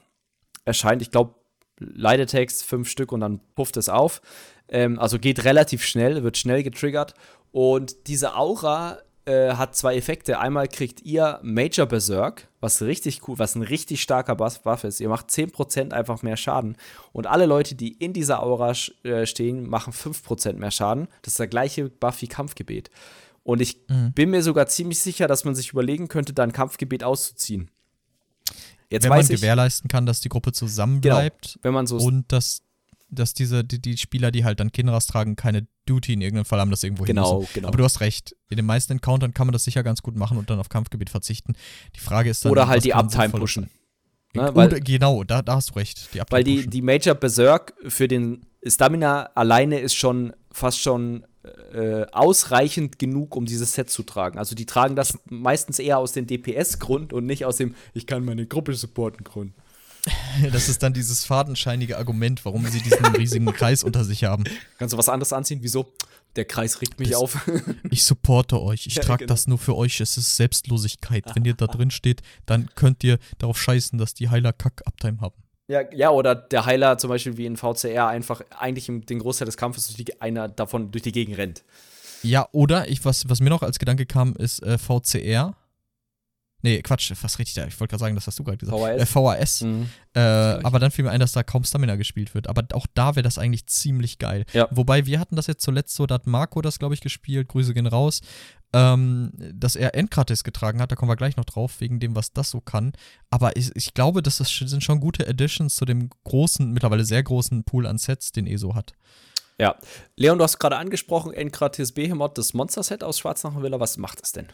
erscheint. 0.65 1.01
Ich 1.01 1.11
glaube, 1.11 1.35
Leidetext 1.79 2.63
fünf 2.63 2.89
Stück 2.89 3.11
und 3.11 3.19
dann 3.19 3.39
pufft 3.55 3.77
es 3.77 3.89
auf. 3.89 4.21
Ähm, 4.67 4.99
also 4.99 5.19
geht 5.19 5.45
relativ 5.45 5.83
schnell, 5.83 6.23
wird 6.23 6.37
schnell 6.37 6.63
getriggert. 6.63 7.13
Und 7.51 8.07
diese 8.07 8.35
Aura 8.35 8.97
äh, 9.25 9.53
hat 9.53 9.75
zwei 9.75 9.95
Effekte. 9.95 10.39
Einmal 10.39 10.67
kriegt 10.67 11.01
ihr 11.01 11.39
Major 11.43 11.85
Berserk, 11.85 12.46
was 12.59 12.81
richtig 12.81 13.27
cool, 13.27 13.37
was 13.37 13.55
ein 13.55 13.61
richtig 13.61 14.01
starker 14.01 14.35
Buff 14.35 14.83
ist. 14.83 14.99
Ihr 14.99 15.09
macht 15.09 15.29
10% 15.29 15.91
einfach 15.91 16.23
mehr 16.23 16.37
Schaden. 16.37 16.75
Und 17.13 17.27
alle 17.27 17.45
Leute, 17.45 17.75
die 17.75 17.93
in 17.93 18.13
dieser 18.13 18.41
Aura 18.41 18.73
äh, 19.03 19.25
stehen, 19.25 19.67
machen 19.69 19.93
5% 19.93 20.53
mehr 20.53 20.71
Schaden. 20.71 21.07
Das 21.21 21.33
ist 21.33 21.39
der 21.39 21.47
gleiche 21.47 21.89
Buff 21.89 22.21
wie 22.21 22.27
Kampfgebet. 22.27 22.89
Und 23.43 23.61
ich 23.61 23.79
Mhm. 23.87 24.11
bin 24.13 24.29
mir 24.31 24.41
sogar 24.43 24.67
ziemlich 24.67 24.99
sicher, 24.99 25.27
dass 25.27 25.45
man 25.45 25.55
sich 25.55 25.71
überlegen 25.71 26.07
könnte, 26.07 26.33
da 26.33 26.43
ein 26.43 26.51
Kampfgebet 26.51 27.03
auszuziehen. 27.03 27.69
Jetzt 28.89 29.03
Wenn 29.03 29.09
man 29.09 29.19
ich, 29.21 29.27
gewährleisten 29.27 29.89
kann, 29.89 30.05
dass 30.05 30.21
die 30.21 30.29
Gruppe 30.29 30.53
zusammenbleibt 30.53 31.59
wenn 31.61 31.73
man 31.73 31.87
so 31.87 31.97
und 31.97 32.31
dass, 32.31 32.61
dass 33.09 33.33
diese, 33.33 33.63
die, 33.63 33.81
die 33.81 33.97
Spieler, 33.97 34.31
die 34.31 34.43
halt 34.43 34.59
dann 34.59 34.71
Kinras 34.71 35.07
tragen, 35.07 35.35
keine 35.35 35.67
Duty 35.85 36.13
in 36.13 36.21
irgendeinem 36.21 36.45
Fall 36.45 36.59
haben, 36.59 36.71
das 36.71 36.83
irgendwo 36.83 37.05
hin 37.05 37.15
Genau, 37.15 37.39
müssen. 37.39 37.51
genau. 37.53 37.67
Aber 37.69 37.77
du 37.77 37.83
hast 37.83 38.01
recht. 38.01 38.35
In 38.49 38.57
den 38.57 38.65
meisten 38.65 38.93
Encountern 38.93 39.33
kann 39.33 39.47
man 39.47 39.53
das 39.53 39.63
sicher 39.63 39.83
ganz 39.83 40.01
gut 40.01 40.15
machen 40.15 40.37
und 40.37 40.49
dann 40.49 40.59
auf 40.59 40.69
Kampfgebiet 40.69 41.09
verzichten. 41.09 41.53
Die 41.95 41.99
Frage 42.01 42.29
ist 42.29 42.43
dann, 42.43 42.51
oder 42.51 42.67
halt 42.67 42.83
die 42.83 42.93
Uptime 42.93 43.29
pushen. 43.29 43.69
Ne, 44.33 44.53
weil- 44.53 44.67
oder, 44.67 44.79
genau, 44.81 45.23
da, 45.23 45.41
da 45.41 45.55
hast 45.55 45.69
du 45.71 45.75
recht. 45.75 46.09
Die 46.13 46.21
Weil 46.29 46.43
die, 46.43 46.67
die 46.67 46.81
Major 46.81 47.15
Berserk 47.15 47.73
für 47.87 48.07
den 48.09 48.45
Stamina 48.65 49.23
alleine 49.35 49.79
ist 49.79 49.95
schon 49.95 50.33
fast 50.51 50.81
schon 50.81 51.25
äh, 51.73 52.05
ausreichend 52.11 52.99
genug, 52.99 53.35
um 53.37 53.45
dieses 53.45 53.71
Set 53.73 53.89
zu 53.89 54.03
tragen. 54.03 54.37
Also 54.37 54.53
die 54.53 54.65
tragen 54.65 54.97
das 54.97 55.17
meistens 55.29 55.79
eher 55.79 55.97
aus 55.97 56.11
dem 56.11 56.27
DPS-Grund 56.27 57.13
und 57.13 57.25
nicht 57.25 57.45
aus 57.45 57.55
dem 57.55 57.73
Ich 57.93 58.05
kann 58.05 58.25
meine 58.25 58.45
Gruppe 58.47 58.73
supporten 58.73 59.23
Grund. 59.23 59.53
Das 60.51 60.69
ist 60.69 60.83
dann 60.83 60.93
dieses 60.93 61.25
fadenscheinige 61.25 61.97
Argument, 61.97 62.43
warum 62.45 62.65
sie 62.67 62.81
diesen 62.81 63.05
riesigen 63.15 63.45
Kreis 63.47 63.83
unter 63.83 64.03
sich 64.03 64.23
haben. 64.23 64.43
Kannst 64.77 64.93
du 64.93 64.97
was 64.97 65.09
anderes 65.09 65.33
anziehen? 65.33 65.59
Wieso? 65.61 65.91
Der 66.35 66.45
Kreis 66.45 66.81
regt 66.81 66.99
mich 66.99 67.09
Das- 67.09 67.19
auf. 67.19 67.49
Ich 67.89 68.03
supporte 68.03 68.61
euch. 68.61 68.85
Ich 68.87 68.95
Ja, 68.95 69.01
trage 69.03 69.25
genau. 69.25 69.33
das 69.33 69.47
nur 69.47 69.57
für 69.57 69.75
euch. 69.75 69.99
Es 69.99 70.17
ist 70.17 70.35
Selbstlosigkeit. 70.35 71.25
Wenn 71.35 71.45
ihr 71.45 71.55
da 71.55 71.65
drin 71.67 71.89
steht, 71.91 72.21
dann 72.45 72.69
könnt 72.75 73.03
ihr 73.03 73.17
darauf 73.39 73.59
scheißen, 73.59 73.97
dass 73.97 74.13
die 74.13 74.29
Heiler 74.29 74.53
Kack-Uptime 74.53 75.19
haben. 75.21 75.35
ja, 75.67 75.81
ja, 75.93 76.11
oder 76.11 76.35
der 76.35 76.65
Heiler 76.65 76.97
zum 76.97 77.09
Beispiel 77.09 77.37
wie 77.37 77.45
in 77.45 77.57
VCR 77.57 78.07
einfach 78.07 78.41
eigentlich 78.57 78.87
im, 78.89 79.05
den 79.05 79.19
Großteil 79.19 79.47
des 79.47 79.57
Kampfes 79.57 79.87
durch 79.87 80.05
die, 80.05 80.21
einer 80.21 80.47
davon 80.47 80.91
durch 80.91 81.01
die 81.03 81.11
Gegend 81.11 81.37
rennt. 81.37 81.63
Ja, 82.23 82.47
oder 82.51 82.87
ich, 82.89 83.03
was, 83.05 83.27
was 83.29 83.39
mir 83.41 83.49
noch 83.49 83.63
als 83.63 83.79
Gedanke 83.79 84.05
kam, 84.05 84.33
ist 84.35 84.61
äh, 84.63 84.77
VCR. 84.77 85.55
Nee, 86.63 86.81
Quatsch, 86.81 87.13
was 87.21 87.37
richtig 87.37 87.53
da? 87.55 87.67
Ich 87.67 87.79
wollte 87.79 87.91
gerade 87.91 87.99
sagen, 87.99 88.15
das 88.15 88.25
hast 88.25 88.39
du 88.39 88.43
gerade 88.43 88.57
gesagt. 88.57 88.77
VHS. 88.77 89.01
Äh, 89.01 89.05
VHS. 89.05 89.61
Mhm. 89.61 89.89
Äh, 90.15 90.19
aber 90.19 90.79
dann 90.79 90.89
fiel 90.89 91.05
mir 91.05 91.11
ein, 91.11 91.19
dass 91.19 91.31
da 91.31 91.43
kaum 91.43 91.63
Stamina 91.63 91.95
gespielt 91.95 92.33
wird. 92.33 92.47
Aber 92.47 92.63
auch 92.73 92.87
da 92.95 93.15
wäre 93.15 93.23
das 93.23 93.37
eigentlich 93.37 93.67
ziemlich 93.67 94.17
geil. 94.17 94.43
Ja. 94.53 94.67
Wobei 94.71 95.05
wir 95.05 95.19
hatten 95.19 95.35
das 95.35 95.45
jetzt 95.45 95.63
zuletzt 95.63 95.95
so, 95.95 96.07
da 96.07 96.15
hat 96.15 96.25
Marco 96.25 96.61
das, 96.61 96.79
glaube 96.79 96.95
ich, 96.95 97.01
gespielt. 97.01 97.47
Grüße 97.49 97.75
gehen 97.75 97.85
raus. 97.85 98.21
Ähm, 98.73 99.31
dass 99.53 99.75
er 99.75 99.95
Endkratis 99.95 100.43
getragen 100.43 100.81
hat, 100.81 100.91
da 100.91 100.95
kommen 100.95 101.09
wir 101.09 101.15
gleich 101.15 101.37
noch 101.37 101.45
drauf, 101.45 101.79
wegen 101.79 101.99
dem, 101.99 102.15
was 102.15 102.33
das 102.33 102.49
so 102.49 102.59
kann. 102.59 102.91
Aber 103.29 103.55
ich, 103.55 103.73
ich 103.75 103.93
glaube, 103.93 104.21
das 104.21 104.39
ist, 104.39 104.57
sind 104.57 104.83
schon 104.83 104.99
gute 104.99 105.27
Additions 105.27 105.75
zu 105.75 105.85
dem 105.85 106.09
großen, 106.25 106.71
mittlerweile 106.71 107.05
sehr 107.05 107.23
großen 107.23 107.63
Pool 107.63 107.85
an 107.85 107.97
Sets, 107.97 108.33
den 108.33 108.45
ESO 108.45 108.75
hat. 108.75 108.93
Ja. 109.59 109.75
Leon, 110.15 110.37
du 110.37 110.43
hast 110.43 110.59
gerade 110.59 110.77
angesprochen, 110.77 111.33
Enkratis 111.33 111.93
Behemoth, 111.93 112.37
das 112.37 112.53
Monster-Set 112.53 113.03
aus 113.03 113.19
Schwarznachen 113.19 113.63
Villa. 113.63 113.79
Was 113.79 113.97
macht 113.97 114.21
das 114.21 114.31
denn? 114.33 114.47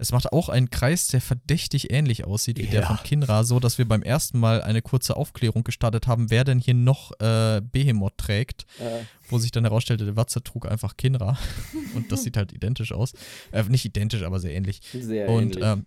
Es 0.00 0.12
macht 0.12 0.32
auch 0.32 0.48
einen 0.48 0.70
Kreis, 0.70 1.08
der 1.08 1.20
verdächtig 1.20 1.90
ähnlich 1.92 2.24
aussieht 2.24 2.58
wie 2.58 2.66
der 2.66 2.82
Ja. 2.82 2.86
von 2.86 2.98
Kinra, 3.02 3.42
so 3.42 3.58
dass 3.58 3.78
wir 3.78 3.86
beim 3.88 4.02
ersten 4.02 4.38
Mal 4.38 4.62
eine 4.62 4.80
kurze 4.80 5.16
Aufklärung 5.16 5.64
gestartet 5.64 6.06
haben, 6.06 6.30
wer 6.30 6.44
denn 6.44 6.60
hier 6.60 6.74
noch 6.74 7.10
äh, 7.20 7.60
Behemoth 7.60 8.16
trägt, 8.16 8.64
Äh, 8.78 9.00
wo 9.28 9.38
sich 9.38 9.50
dann 9.50 9.64
herausstellte, 9.64 10.04
der 10.04 10.16
Watzer 10.16 10.42
trug 10.42 10.66
einfach 10.70 10.96
Kinra. 10.96 11.36
Und 11.94 12.12
das 12.12 12.22
sieht 12.22 12.36
halt 12.36 12.52
identisch 12.52 12.92
aus. 12.92 13.12
Äh, 13.50 13.64
nicht 13.64 13.84
identisch, 13.84 14.22
aber 14.22 14.38
sehr 14.38 14.54
ähnlich. 14.54 14.80
sehr 14.92 15.28
Und 15.28 15.58
ähm, 15.60 15.86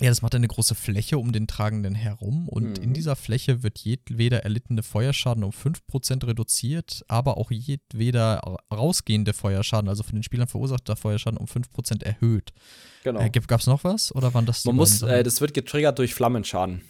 ja, 0.00 0.08
das 0.10 0.22
macht 0.22 0.34
eine 0.34 0.46
große 0.48 0.74
Fläche 0.74 1.18
um 1.18 1.32
den 1.32 1.46
Tragenden 1.46 1.94
herum 1.94 2.48
und 2.48 2.78
Mhm. 2.78 2.84
in 2.84 2.92
dieser 2.94 3.16
Fläche 3.16 3.62
wird 3.62 3.78
jedweder 3.78 4.44
erlittene 4.44 4.82
Feuerschaden 4.82 5.42
um 5.44 5.50
5% 5.52 6.24
reduziert, 6.26 7.04
aber 7.08 7.36
auch 7.36 7.50
jedweder 7.50 8.38
ra- 8.38 8.56
rausgehende 8.72 9.32
Feuerschaden, 9.32 9.88
also 9.88 10.02
von 10.02 10.14
den 10.14 10.22
Spielern 10.22 10.46
verursachter 10.48 10.94
Feuerschaden 10.96 11.36
um 11.38 11.46
5% 11.46 12.02
erhöht. 12.04 12.52
genau. 13.02 13.20
Äh, 13.20 13.30
Gab 13.30 13.60
es 13.60 13.66
noch 13.66 13.82
was 13.84 14.14
oder 14.14 14.32
waren 14.34 14.46
das 14.46 14.62
die 14.62 14.68
Man 14.68 14.76
muss, 14.76 15.02
äh, 15.02 15.22
das 15.22 15.40
wird 15.40 15.54
getriggert 15.54 15.98
durch 15.98 16.14
Flammenschaden. 16.14 16.82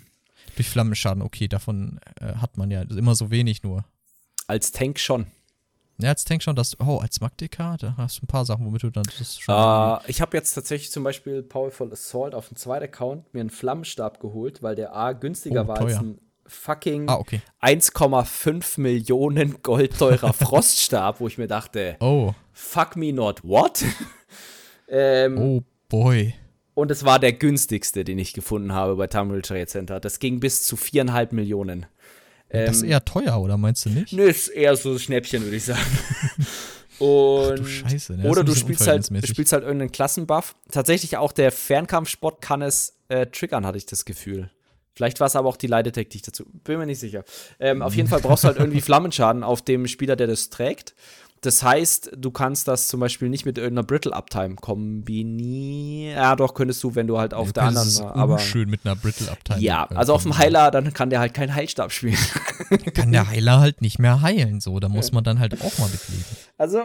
Durch 0.56 0.68
Flammenschaden, 0.68 1.22
okay, 1.22 1.47
davon 1.48 2.01
äh, 2.20 2.35
hat 2.35 2.56
man 2.56 2.70
ja 2.70 2.82
immer 2.82 3.14
so 3.14 3.30
wenig 3.30 3.62
nur. 3.62 3.85
Als 4.47 4.72
Tank 4.72 4.98
schon. 4.98 5.26
Ja, 6.00 6.10
als 6.10 6.24
Tank 6.24 6.42
schon, 6.44 6.54
dass 6.54 6.78
oh, 6.78 6.98
als 6.98 7.20
Magdeka, 7.20 7.76
da 7.76 7.94
hast 7.96 8.18
du 8.18 8.24
ein 8.24 8.28
paar 8.28 8.44
Sachen, 8.44 8.64
womit 8.64 8.84
du 8.84 8.90
dann 8.90 9.04
das 9.18 9.38
schon. 9.38 9.52
Äh, 9.52 9.98
ich 10.06 10.20
habe 10.20 10.36
jetzt 10.36 10.54
tatsächlich 10.54 10.92
zum 10.92 11.02
Beispiel 11.02 11.42
Powerful 11.42 11.92
Assault 11.92 12.34
auf 12.34 12.48
dem 12.48 12.56
zweiten 12.56 12.84
Account 12.84 13.34
mir 13.34 13.40
einen 13.40 13.50
Flammenstab 13.50 14.20
geholt, 14.20 14.62
weil 14.62 14.76
der 14.76 14.94
A 14.94 15.12
günstiger 15.12 15.64
Oh, 15.64 15.68
war 15.68 15.80
als 15.80 15.94
teuer. 15.94 16.00
ein 16.02 16.18
fucking 16.46 17.08
ah, 17.08 17.16
okay. 17.16 17.42
1,5 17.60 18.80
Millionen 18.80 19.60
Gold 19.62 19.98
teurer 19.98 20.32
Froststab, 20.34 21.20
wo 21.20 21.26
ich 21.26 21.36
mir 21.36 21.48
dachte, 21.48 21.96
Oh, 22.00 22.32
fuck 22.52 22.94
me 22.94 23.12
not, 23.12 23.42
what? 23.42 23.84
ähm, 24.88 25.38
oh 25.38 25.62
boy. 25.88 26.34
Und 26.74 26.92
es 26.92 27.04
war 27.04 27.18
der 27.18 27.32
günstigste, 27.32 28.04
den 28.04 28.20
ich 28.20 28.34
gefunden 28.34 28.72
habe 28.72 28.94
bei 28.94 29.08
Tamil 29.08 29.42
Trade 29.42 29.66
Center. 29.66 29.98
Das 29.98 30.20
ging 30.20 30.38
bis 30.38 30.62
zu 30.62 30.76
viereinhalb 30.76 31.32
Millionen. 31.32 31.86
Das 32.50 32.76
ist 32.76 32.82
Ähm, 32.82 32.90
eher 32.90 33.04
teuer, 33.04 33.40
oder 33.40 33.56
meinst 33.56 33.84
du 33.84 33.90
nicht? 33.90 34.12
Nö, 34.12 34.24
ist 34.24 34.48
eher 34.48 34.76
so 34.76 34.98
Schnäppchen, 34.98 35.42
würde 35.44 35.56
ich 35.56 35.64
sagen. 35.64 35.80
Ach 36.96 37.00
Und 37.00 37.58
du 37.60 37.64
Scheiße, 37.64 38.14
ne? 38.14 38.28
Oder 38.28 38.42
du 38.42 38.54
spielst 38.54 38.86
halt, 38.86 39.06
spielst 39.24 39.52
halt 39.52 39.62
irgendeinen 39.62 39.92
Klassenbuff. 39.92 40.56
Tatsächlich 40.70 41.16
auch 41.16 41.32
der 41.32 41.52
Fernkampfspot 41.52 42.40
kann 42.40 42.62
es 42.62 42.96
äh, 43.08 43.26
triggern, 43.26 43.64
hatte 43.64 43.78
ich 43.78 43.86
das 43.86 44.04
Gefühl. 44.04 44.50
Vielleicht 44.94 45.20
war 45.20 45.28
es 45.28 45.36
aber 45.36 45.48
auch 45.48 45.56
die 45.56 45.68
ich 46.16 46.22
dazu. 46.22 46.44
Bin 46.64 46.78
mir 46.78 46.86
nicht 46.86 46.98
sicher. 46.98 47.22
Ähm, 47.60 47.82
auf 47.82 47.94
jeden 47.94 48.08
Fall 48.08 48.20
brauchst 48.20 48.42
du 48.42 48.48
halt 48.48 48.56
irgendwie 48.58 48.80
Flammenschaden 48.80 49.44
auf 49.44 49.62
dem 49.62 49.86
Spieler, 49.86 50.16
der 50.16 50.26
das 50.26 50.50
trägt. 50.50 50.96
Das 51.40 51.62
heißt, 51.62 52.12
du 52.16 52.31
kannst 52.31 52.66
das 52.66 52.89
zum 52.89 52.98
Beispiel 53.01 53.28
nicht 53.28 53.47
mit 53.47 53.59
irgendeiner 53.59 53.86
Brittle 53.86 54.12
Uptime 54.12 54.56
kombinieren. 54.56 56.16
Ja, 56.16 56.35
doch, 56.36 56.55
könntest 56.55 56.82
du, 56.82 56.94
wenn 56.94 57.06
du 57.06 57.19
halt 57.19 57.32
auf 57.35 57.48
Du 57.48 57.52
der 57.55 57.62
anderen. 57.65 57.89
es 57.89 58.01
Aber 58.01 58.35
unschön 58.35 58.69
mit 58.69 58.81
einer 58.85 58.97
Brittle 58.97 59.31
Uptime. 59.31 59.60
ja, 59.60 59.86
äh, 59.90 59.94
also 59.94 60.15
auf 60.15 60.23
dem. 60.23 60.36
Heiler, 60.36 60.70
dann 60.70 60.93
kann 60.93 61.10
der 61.10 61.20
halt 61.20 61.35
keinen 61.35 61.55
Heilstab 61.55 61.93
spielen. 61.93 62.16
kann 62.94 63.12
der 63.12 63.28
Heiler 63.28 63.60
halt 63.60 63.81
nicht 63.82 63.98
mehr 63.98 64.20
heilen, 64.20 64.60
so. 64.60 64.81
Da 64.81 64.89
muss 64.89 65.12
man 65.12 65.24
dann 65.24 65.39
halt 65.39 65.60
auch 65.62 65.78
mal 65.78 65.89
mitleben. 65.89 66.24
Also, 66.56 66.82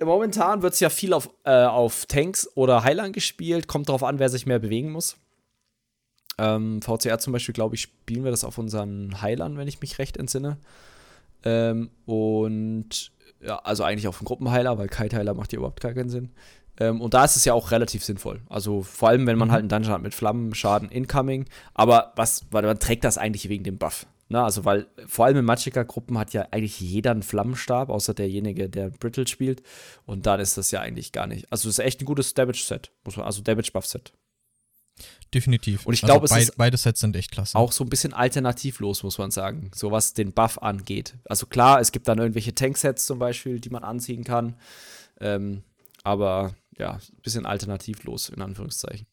momentan 0.00 0.62
wird 0.62 0.74
es 0.74 0.80
ja 0.80 0.90
viel 0.90 1.12
auf, 1.12 1.30
äh, 1.44 1.64
auf 1.64 2.06
Tanks 2.06 2.48
oder 2.54 2.84
Heilern 2.84 3.12
gespielt. 3.12 3.66
Kommt 3.68 3.88
darauf 3.88 4.02
an, 4.04 4.18
wer 4.18 4.28
sich 4.28 4.46
mehr 4.46 4.58
bewegen 4.58 4.90
muss. 4.92 5.16
Ähm, 6.38 6.80
VCR 6.82 7.18
zum 7.18 7.32
Beispiel, 7.32 7.52
glaube 7.52 7.74
ich, 7.74 7.82
spielen 7.82 8.24
wir 8.24 8.30
das 8.30 8.44
auf 8.44 8.58
unseren 8.58 9.20
Heilern, 9.20 9.58
wenn 9.58 9.68
ich 9.68 9.80
mich 9.80 9.98
recht 9.98 10.16
entsinne. 10.16 10.56
Ähm, 11.44 11.90
und 12.06 13.11
ja, 13.44 13.56
also 13.58 13.84
eigentlich 13.84 14.08
auf 14.08 14.18
einen 14.20 14.26
Gruppenheiler, 14.26 14.78
weil 14.78 14.88
Kite-Heiler 14.88 15.34
macht 15.34 15.52
ja 15.52 15.58
überhaupt 15.58 15.80
gar 15.80 15.92
keinen 15.94 16.08
Sinn. 16.10 16.30
Ähm, 16.78 17.00
und 17.00 17.12
da 17.14 17.24
ist 17.24 17.36
es 17.36 17.44
ja 17.44 17.52
auch 17.54 17.70
relativ 17.70 18.04
sinnvoll. 18.04 18.40
Also 18.48 18.82
vor 18.82 19.08
allem, 19.10 19.26
wenn 19.26 19.36
man 19.38 19.50
halt 19.52 19.60
einen 19.60 19.68
Dungeon 19.68 19.92
hat 19.92 20.02
mit 20.02 20.14
Flammenschaden 20.14 20.88
incoming. 20.90 21.44
Aber 21.74 22.12
was, 22.16 22.46
weil 22.50 22.62
man 22.62 22.78
trägt 22.78 23.04
das 23.04 23.18
eigentlich 23.18 23.48
wegen 23.48 23.64
dem 23.64 23.76
Buff. 23.78 24.06
Ne? 24.28 24.42
Also, 24.42 24.64
weil 24.64 24.86
vor 25.06 25.26
allem 25.26 25.36
in 25.36 25.44
Magicka-Gruppen 25.44 26.16
hat 26.16 26.32
ja 26.32 26.46
eigentlich 26.50 26.80
jeder 26.80 27.10
einen 27.10 27.22
Flammenstab, 27.22 27.90
außer 27.90 28.14
derjenige, 28.14 28.70
der 28.70 28.88
Brittle 28.88 29.26
spielt. 29.26 29.62
Und 30.06 30.24
dann 30.24 30.40
ist 30.40 30.56
das 30.56 30.70
ja 30.70 30.80
eigentlich 30.80 31.12
gar 31.12 31.26
nicht. 31.26 31.52
Also, 31.52 31.68
es 31.68 31.78
ist 31.78 31.84
echt 31.84 32.00
ein 32.00 32.06
gutes 32.06 32.32
Damage-Set. 32.32 32.92
muss 33.04 33.18
man- 33.18 33.26
Also, 33.26 33.42
Damage-Buff-Set. 33.42 34.14
Definitiv. 35.34 35.86
Und 35.86 35.94
ich 35.94 36.02
glaube, 36.02 36.26
es 36.26 36.30
beid- 36.30 36.52
beide 36.56 36.76
Sets 36.76 37.00
sind 37.00 37.16
echt 37.16 37.30
klasse. 37.30 37.56
Auch 37.56 37.72
so 37.72 37.84
ein 37.84 37.88
bisschen 37.90 38.12
alternativlos, 38.12 39.02
muss 39.02 39.16
man 39.18 39.30
sagen. 39.30 39.70
So 39.74 39.90
was 39.90 40.12
den 40.14 40.32
Buff 40.32 40.58
angeht. 40.58 41.14
Also, 41.24 41.46
klar, 41.46 41.80
es 41.80 41.90
gibt 41.92 42.06
dann 42.08 42.18
irgendwelche 42.18 42.54
Tank-Sets 42.54 43.06
zum 43.06 43.18
Beispiel, 43.18 43.58
die 43.60 43.70
man 43.70 43.82
anziehen 43.84 44.24
kann. 44.24 44.56
Ähm, 45.20 45.62
aber 46.04 46.54
ja, 46.78 46.94
ein 46.94 47.22
bisschen 47.22 47.46
alternativlos, 47.46 48.28
in 48.28 48.42
Anführungszeichen. 48.42 49.06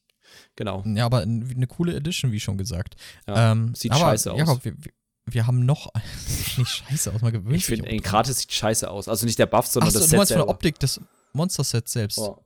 Genau. 0.55 0.83
Ja, 0.85 1.05
aber 1.05 1.21
eine 1.21 1.67
coole 1.67 1.95
Edition, 1.95 2.31
wie 2.31 2.39
schon 2.39 2.57
gesagt. 2.57 2.95
Ja, 3.27 3.51
ähm, 3.51 3.73
sieht 3.75 3.91
aber, 3.91 4.01
scheiße 4.11 4.31
aus. 4.33 4.37
Jakob, 4.39 4.65
wir, 4.65 4.73
wir- 5.25 5.47
haben 5.47 5.65
noch. 5.65 5.91
nicht 6.57 6.67
scheiße 6.69 7.13
aus, 7.13 7.21
man 7.21 7.31
gewöhnt 7.31 7.55
Ich 7.55 7.65
finde, 7.65 7.95
gratis 7.97 8.39
sieht 8.39 8.51
scheiße 8.51 8.89
aus. 8.89 9.07
Also 9.07 9.25
nicht 9.25 9.39
der 9.39 9.45
Buff, 9.45 9.67
sondern 9.67 9.87
Achso, 9.89 9.99
das 9.99 10.05
du 10.07 10.09
Set 10.11 10.17
meinst 10.17 10.31
von 10.33 10.41
der. 10.41 10.49
Optik 10.49 10.79
des 10.79 10.99
Monster-Sets 11.33 11.91
selbst. 11.91 12.17
Oh. 12.17 12.43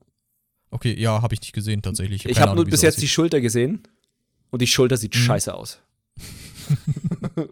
Okay, 0.73 0.99
ja, 0.99 1.21
habe 1.21 1.33
ich 1.35 1.41
nicht 1.41 1.53
gesehen, 1.53 1.81
tatsächlich. 1.81 2.25
Ich 2.25 2.37
habe 2.37 2.47
nur 2.47 2.51
Ahnung, 2.53 2.65
wie 2.67 2.71
bis 2.71 2.81
jetzt 2.81 3.01
die. 3.01 3.07
Schulter 3.07 3.41
gesehen. 3.41 3.83
Und 4.49 4.61
die 4.61 4.67
Schulter 4.67 4.97
sieht 4.97 5.13
Mhm. 5.15 5.19
scheiße 5.19 5.53
aus. 5.53 5.79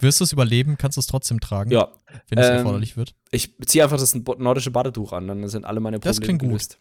Wirst 0.00 0.20
du 0.20 0.24
es 0.24 0.32
überleben? 0.32 0.76
Kannst 0.78 0.96
du 0.96 1.00
es 1.00 1.06
trotzdem 1.06 1.40
tragen? 1.40 1.70
Ja. 1.70 1.88
Wenn 2.28 2.38
es 2.38 2.46
Ähm, 2.48 2.56
erforderlich 2.56 2.96
wird? 2.96 3.14
Ich 3.30 3.54
ziehe 3.66 3.84
einfach 3.84 3.98
das 3.98 4.14
nordische 4.14 4.70
Badetuch 4.70 5.12
an, 5.12 5.28
dann 5.28 5.46
sind 5.48 5.64
alle 5.64 5.80
meine 5.80 5.98
Probleme 5.98 6.10
Das 6.18 6.20
klingt 6.20 6.40
gut. 6.42 6.78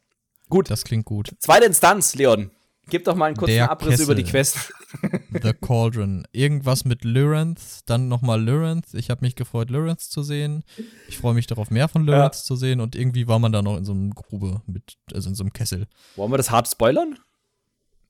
Gut, 0.49 0.69
Das 0.69 0.83
klingt 0.83 1.05
gut. 1.05 1.31
zweite 1.39 1.65
Instanz, 1.65 2.15
Leon. 2.15 2.51
Gib 2.89 3.05
doch 3.05 3.15
mal 3.15 3.27
einen 3.27 3.37
kurzen 3.37 3.53
Der 3.53 3.71
Abriss 3.71 3.99
über 4.01 4.15
die 4.15 4.23
Kessel. 4.23 4.59
Quest. 5.01 5.23
The 5.43 5.53
Cauldron. 5.53 6.27
Irgendwas 6.33 6.83
mit 6.83 7.05
Lyranth, 7.05 7.59
dann 7.85 8.07
nochmal 8.09 8.41
Lyranth. 8.43 8.93
Ich 8.93 9.09
habe 9.09 9.21
mich 9.23 9.35
gefreut, 9.35 9.69
Lyranth 9.69 10.01
zu 10.01 10.23
sehen. 10.23 10.63
Ich 11.07 11.17
freue 11.17 11.33
mich 11.33 11.47
darauf, 11.47 11.69
mehr 11.71 11.87
von 11.87 12.05
Lyranth 12.05 12.35
zu 12.35 12.55
sehen. 12.55 12.81
Und 12.81 12.95
irgendwie 12.95 13.27
war 13.27 13.39
man 13.39 13.51
da 13.53 13.61
noch 13.61 13.77
in 13.77 13.85
so 13.85 13.93
einer 13.93 14.09
Grube 14.09 14.61
mit, 14.65 14.97
also 15.13 15.29
in 15.29 15.35
so 15.35 15.43
einem 15.43 15.53
Kessel. 15.53 15.87
Wollen 16.17 16.31
wir 16.31 16.37
das 16.37 16.51
hart 16.51 16.67
spoilern? 16.67 17.17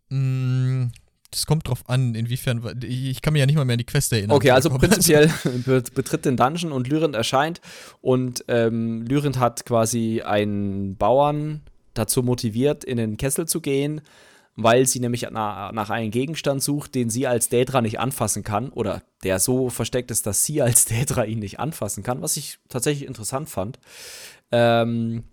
Mm, 0.10 0.88
Das 1.30 1.46
kommt 1.46 1.68
drauf 1.68 1.84
an, 1.88 2.16
inwiefern. 2.16 2.80
Ich 2.84 3.22
kann 3.22 3.34
mich 3.34 3.40
ja 3.40 3.46
nicht 3.46 3.56
mal 3.56 3.66
mehr 3.66 3.76
an 3.76 3.80
die 3.80 3.86
Quest 3.86 4.12
erinnern. 4.14 4.36
Okay, 4.36 4.52
also 4.52 4.70
prinzipiell 4.78 5.32
be 5.66 5.84
betritt 5.94 6.26
den 6.26 6.38
Dungeon 6.38 6.72
und 6.72 6.88
Lyrind 6.88 7.16
erscheint 7.16 7.62
und 8.02 8.44
ähm, 8.48 9.06
Lyrind 9.06 9.40
hat 9.40 9.66
quasi 9.66 10.22
einen 10.22 10.98
Bauern 10.98 11.62
dazu 11.94 12.24
motiviert, 12.24 12.84
in 12.84 12.98
den 12.98 13.18
Kessel 13.18 13.48
zu 13.48 13.62
gehen, 13.62 14.02
weil 14.56 14.86
sie 14.86 15.00
nämlich 15.00 15.28
na, 15.32 15.72
nach 15.72 15.90
einem 15.90 16.12
Gegenstand 16.12 16.62
sucht, 16.62 16.96
den 16.96 17.10
sie 17.10 17.28
als 17.28 17.50
Daedra 17.50 17.82
nicht 17.82 18.00
anfassen 18.00 18.44
kann 18.44 18.70
oder 18.70 19.02
der 19.24 19.40
so 19.40 19.70
versteckt 19.70 20.12
ist, 20.12 20.26
dass 20.26 20.46
sie 20.46 20.62
als 20.62 20.86
Daedra 20.92 21.24
ihn 21.26 21.40
nicht 21.40 21.60
anfassen 21.60 22.04
kann, 22.04 22.22
was 22.22 22.38
ich 22.38 22.60
tatsächlich 22.70 23.08
interessant 23.08 23.50
fand. 23.50 23.80
Ähm, 24.52 25.24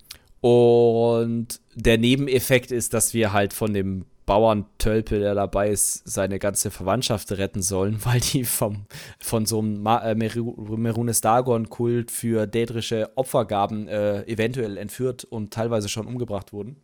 und 0.40 1.60
der 1.74 1.98
Nebeneffekt 1.98 2.70
ist, 2.70 2.94
dass 2.94 3.12
wir 3.12 3.32
halt 3.32 3.52
von 3.52 3.74
dem 3.74 4.04
Bauerntölpel, 4.28 5.20
der 5.20 5.34
dabei 5.34 5.70
ist, 5.70 6.02
seine 6.04 6.38
ganze 6.38 6.70
Verwandtschaft 6.70 7.32
retten 7.32 7.62
sollen, 7.62 7.98
weil 8.04 8.20
die 8.20 8.44
vom, 8.44 8.84
von 9.18 9.46
so 9.46 9.58
einem 9.58 9.82
Ma 9.82 9.98
äh, 10.02 10.14
Meru 10.14 10.76
Merunes 10.76 11.22
Dagon-Kult 11.22 12.10
für 12.10 12.46
dädrische 12.46 13.10
Opfergaben 13.16 13.88
äh, 13.88 14.22
eventuell 14.24 14.76
entführt 14.76 15.24
und 15.24 15.52
teilweise 15.52 15.88
schon 15.88 16.06
umgebracht 16.06 16.52
wurden. 16.52 16.76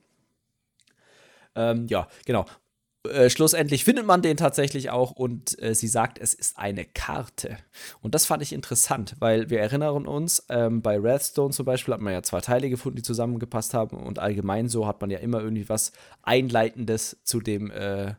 Ähm, 1.54 1.86
ja, 1.88 2.08
genau. 2.24 2.46
Äh, 3.06 3.28
schlussendlich 3.28 3.84
findet 3.84 4.06
man 4.06 4.22
den 4.22 4.38
tatsächlich 4.38 4.88
auch 4.90 5.10
und 5.10 5.60
äh, 5.62 5.74
sie 5.74 5.88
sagt, 5.88 6.18
es 6.18 6.32
ist 6.32 6.58
eine 6.58 6.86
Karte. 6.86 7.58
Und 8.00 8.14
das 8.14 8.24
fand 8.24 8.42
ich 8.42 8.52
interessant, 8.52 9.14
weil 9.18 9.50
wir 9.50 9.60
erinnern 9.60 10.06
uns, 10.06 10.46
ähm, 10.48 10.80
bei 10.80 10.98
Redstone 10.98 11.52
zum 11.52 11.66
Beispiel 11.66 11.92
hat 11.92 12.00
man 12.00 12.14
ja 12.14 12.22
zwei 12.22 12.40
Teile 12.40 12.70
gefunden, 12.70 12.96
die 12.96 13.02
zusammengepasst 13.02 13.74
haben 13.74 13.98
und 13.98 14.18
allgemein 14.18 14.68
so 14.68 14.86
hat 14.86 15.02
man 15.02 15.10
ja 15.10 15.18
immer 15.18 15.40
irgendwie 15.40 15.68
was 15.68 15.92
Einleitendes 16.22 17.18
zu 17.24 17.40
dem, 17.40 17.70
äh, 17.70 18.14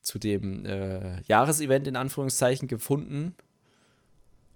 zu 0.00 0.18
dem 0.18 0.64
äh, 0.66 1.22
Jahresevent 1.22 1.86
in 1.86 1.94
Anführungszeichen 1.94 2.66
gefunden. 2.66 3.36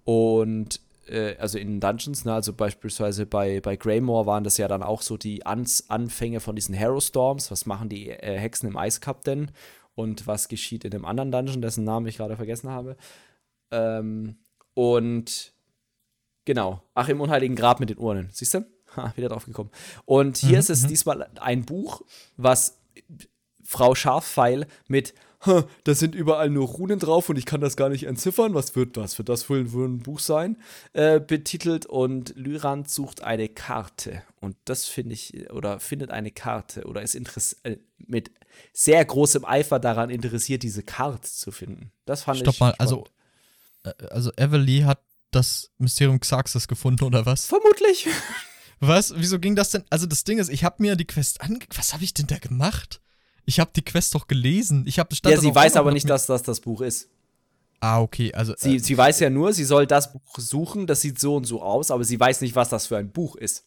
Und 0.03 0.81
äh, 1.11 1.35
also 1.37 1.57
in 1.57 1.79
Dungeons, 1.79 2.25
ne, 2.25 2.33
also 2.33 2.53
beispielsweise 2.53 3.25
bei, 3.25 3.59
bei 3.61 3.75
Greymore 3.75 4.25
waren 4.25 4.43
das 4.43 4.57
ja 4.57 4.67
dann 4.67 4.83
auch 4.83 5.01
so 5.01 5.17
die 5.17 5.45
Ans 5.45 5.89
Anfänge 5.89 6.39
von 6.39 6.55
diesen 6.55 6.73
Hero 6.75 6.99
Storms. 6.99 7.51
Was 7.51 7.65
machen 7.65 7.89
die 7.89 8.09
äh, 8.09 8.37
Hexen 8.39 8.69
im 8.69 8.77
Eiscup 8.77 9.23
denn? 9.23 9.51
Und 9.95 10.25
was 10.25 10.47
geschieht 10.47 10.85
in 10.85 10.91
dem 10.91 11.05
anderen 11.05 11.31
Dungeon, 11.31 11.61
dessen 11.61 11.83
Namen 11.83 12.07
ich 12.07 12.17
gerade 12.17 12.35
vergessen 12.37 12.69
habe? 12.69 12.95
Ähm, 13.71 14.37
und 14.73 15.53
genau, 16.45 16.81
ach, 16.93 17.09
im 17.09 17.21
Unheiligen 17.21 17.55
Grab 17.55 17.79
mit 17.79 17.89
den 17.89 17.97
Urnen. 17.97 18.29
Siehst 18.31 18.53
du? 18.53 18.65
Ha, 18.97 19.13
wieder 19.15 19.29
drauf 19.29 19.45
gekommen. 19.45 19.69
Und 20.03 20.35
hier 20.35 20.49
Mhm, 20.49 20.57
ist 20.57 20.69
es 20.69 20.83
mhm. 20.83 20.87
diesmal 20.89 21.29
ein 21.39 21.63
Buch, 21.63 22.01
was 22.35 22.77
Frau 23.63 23.95
Scharfpfeil 23.95 24.67
mit 24.89 25.13
"Ha, 25.13 25.15
da 25.83 25.95
sind 25.95 26.13
überall 26.15 26.49
nur 26.49 26.67
Runen 26.67 26.99
drauf 26.99 27.29
und 27.29 27.37
ich 27.37 27.45
kann 27.45 27.61
das 27.61 27.75
gar 27.75 27.89
nicht 27.89 28.03
entziffern. 28.03 28.53
Was 28.53 28.75
wird 28.75 28.97
das? 28.97 29.17
Wird 29.17 29.29
das 29.29 29.49
wohl 29.49 29.71
wohl 29.73 29.87
ein 29.87 29.99
Buch 29.99 30.19
sein? 30.19 30.57
Äh, 30.93 31.19
betitelt 31.19 31.85
und 31.85 32.33
Lyrand 32.35 32.89
sucht 32.89 33.23
eine 33.23 33.49
Karte. 33.49 34.21
Und 34.39 34.55
das 34.65 34.85
finde 34.85 35.13
ich, 35.13 35.49
oder 35.51 35.79
findet 35.79 36.11
eine 36.11 36.31
Karte 36.31 36.83
oder 36.85 37.01
ist 37.01 37.15
interess 37.15 37.57
äh, 37.63 37.77
mit 37.97 38.31
sehr 38.73 39.03
großem 39.03 39.45
Eifer 39.45 39.79
daran 39.79 40.09
interessiert, 40.09 40.63
diese 40.63 40.83
Karte 40.83 41.27
zu 41.29 41.51
finden. 41.51 41.91
Das 42.05 42.23
fand 42.23 42.39
Stopp 42.39 42.53
ich. 42.53 42.59
mal, 42.59 42.75
also, 42.77 43.05
spannend. 43.83 44.01
äh, 44.01 44.07
also 44.07 44.31
Everly 44.35 44.81
hat 44.81 45.01
das 45.31 45.71
Mysterium 45.77 46.19
Xarxes 46.19 46.67
gefunden, 46.67 47.05
oder 47.05 47.25
was? 47.25 47.45
Vermutlich. 47.45 48.07
Was? 48.79 49.13
Wieso 49.15 49.39
ging 49.39 49.55
das 49.55 49.69
denn? 49.69 49.83
Also 49.89 50.07
das 50.07 50.23
Ding 50.23 50.39
ist, 50.39 50.49
ich 50.49 50.63
habe 50.63 50.77
mir 50.79 50.95
die 50.95 51.05
Quest 51.05 51.41
ange... 51.41 51.59
Was 51.75 51.93
habe 51.93 52.03
ich 52.03 52.13
denn 52.13 52.27
da 52.27 52.39
gemacht? 52.39 52.99
Ich 53.45 53.59
habe 53.59 53.71
die 53.75 53.81
Quest 53.81 54.15
doch 54.15 54.27
gelesen. 54.27 54.83
Ich 54.85 54.99
habe 54.99 55.15
Ja, 55.25 55.37
sie 55.37 55.53
weiß 55.53 55.75
aber 55.75 55.91
nicht, 55.91 56.09
dass 56.09 56.25
das 56.25 56.43
das 56.43 56.59
Buch 56.59 56.81
ist. 56.81 57.09
Ah, 57.79 57.99
okay, 57.99 58.31
also 58.33 58.53
Sie, 58.57 58.75
äh, 58.75 58.79
sie 58.79 58.95
weiß 58.95 59.19
ja 59.21 59.29
nur, 59.31 59.53
sie 59.53 59.63
soll 59.63 59.87
das 59.87 60.13
Buch 60.13 60.37
suchen, 60.37 60.85
das 60.85 61.01
sieht 61.01 61.19
so 61.19 61.35
und 61.35 61.45
so 61.45 61.63
aus, 61.63 61.89
aber 61.89 62.03
sie 62.03 62.19
weiß 62.19 62.41
nicht, 62.41 62.55
was 62.55 62.69
das 62.69 62.85
für 62.85 62.97
ein 62.97 63.11
Buch 63.11 63.35
ist. 63.35 63.65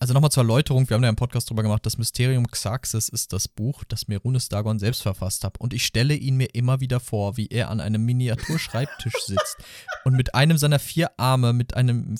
also 0.00 0.12
nochmal 0.12 0.32
zur 0.32 0.42
Erläuterung, 0.42 0.88
wir 0.90 0.96
haben 0.96 1.04
ja 1.04 1.08
im 1.08 1.14
Podcast 1.16 1.48
drüber 1.48 1.62
gemacht, 1.62 1.86
das 1.86 1.96
Mysterium 1.96 2.48
Xarxes 2.48 3.08
ist 3.08 3.32
das 3.32 3.46
Buch, 3.46 3.84
das 3.84 4.08
Merunes 4.08 4.48
Dagon 4.48 4.80
selbst 4.80 5.02
verfasst 5.02 5.44
hat 5.44 5.60
und 5.60 5.72
ich 5.74 5.86
stelle 5.86 6.14
ihn 6.14 6.36
mir 6.36 6.56
immer 6.56 6.80
wieder 6.80 6.98
vor, 6.98 7.36
wie 7.36 7.46
er 7.46 7.70
an 7.70 7.80
einem 7.80 8.04
Miniaturschreibtisch 8.04 9.14
sitzt 9.26 9.58
und 10.04 10.16
mit 10.16 10.34
einem 10.34 10.58
seiner 10.58 10.80
vier 10.80 11.12
Arme 11.16 11.52
mit 11.52 11.74
einem 11.74 12.16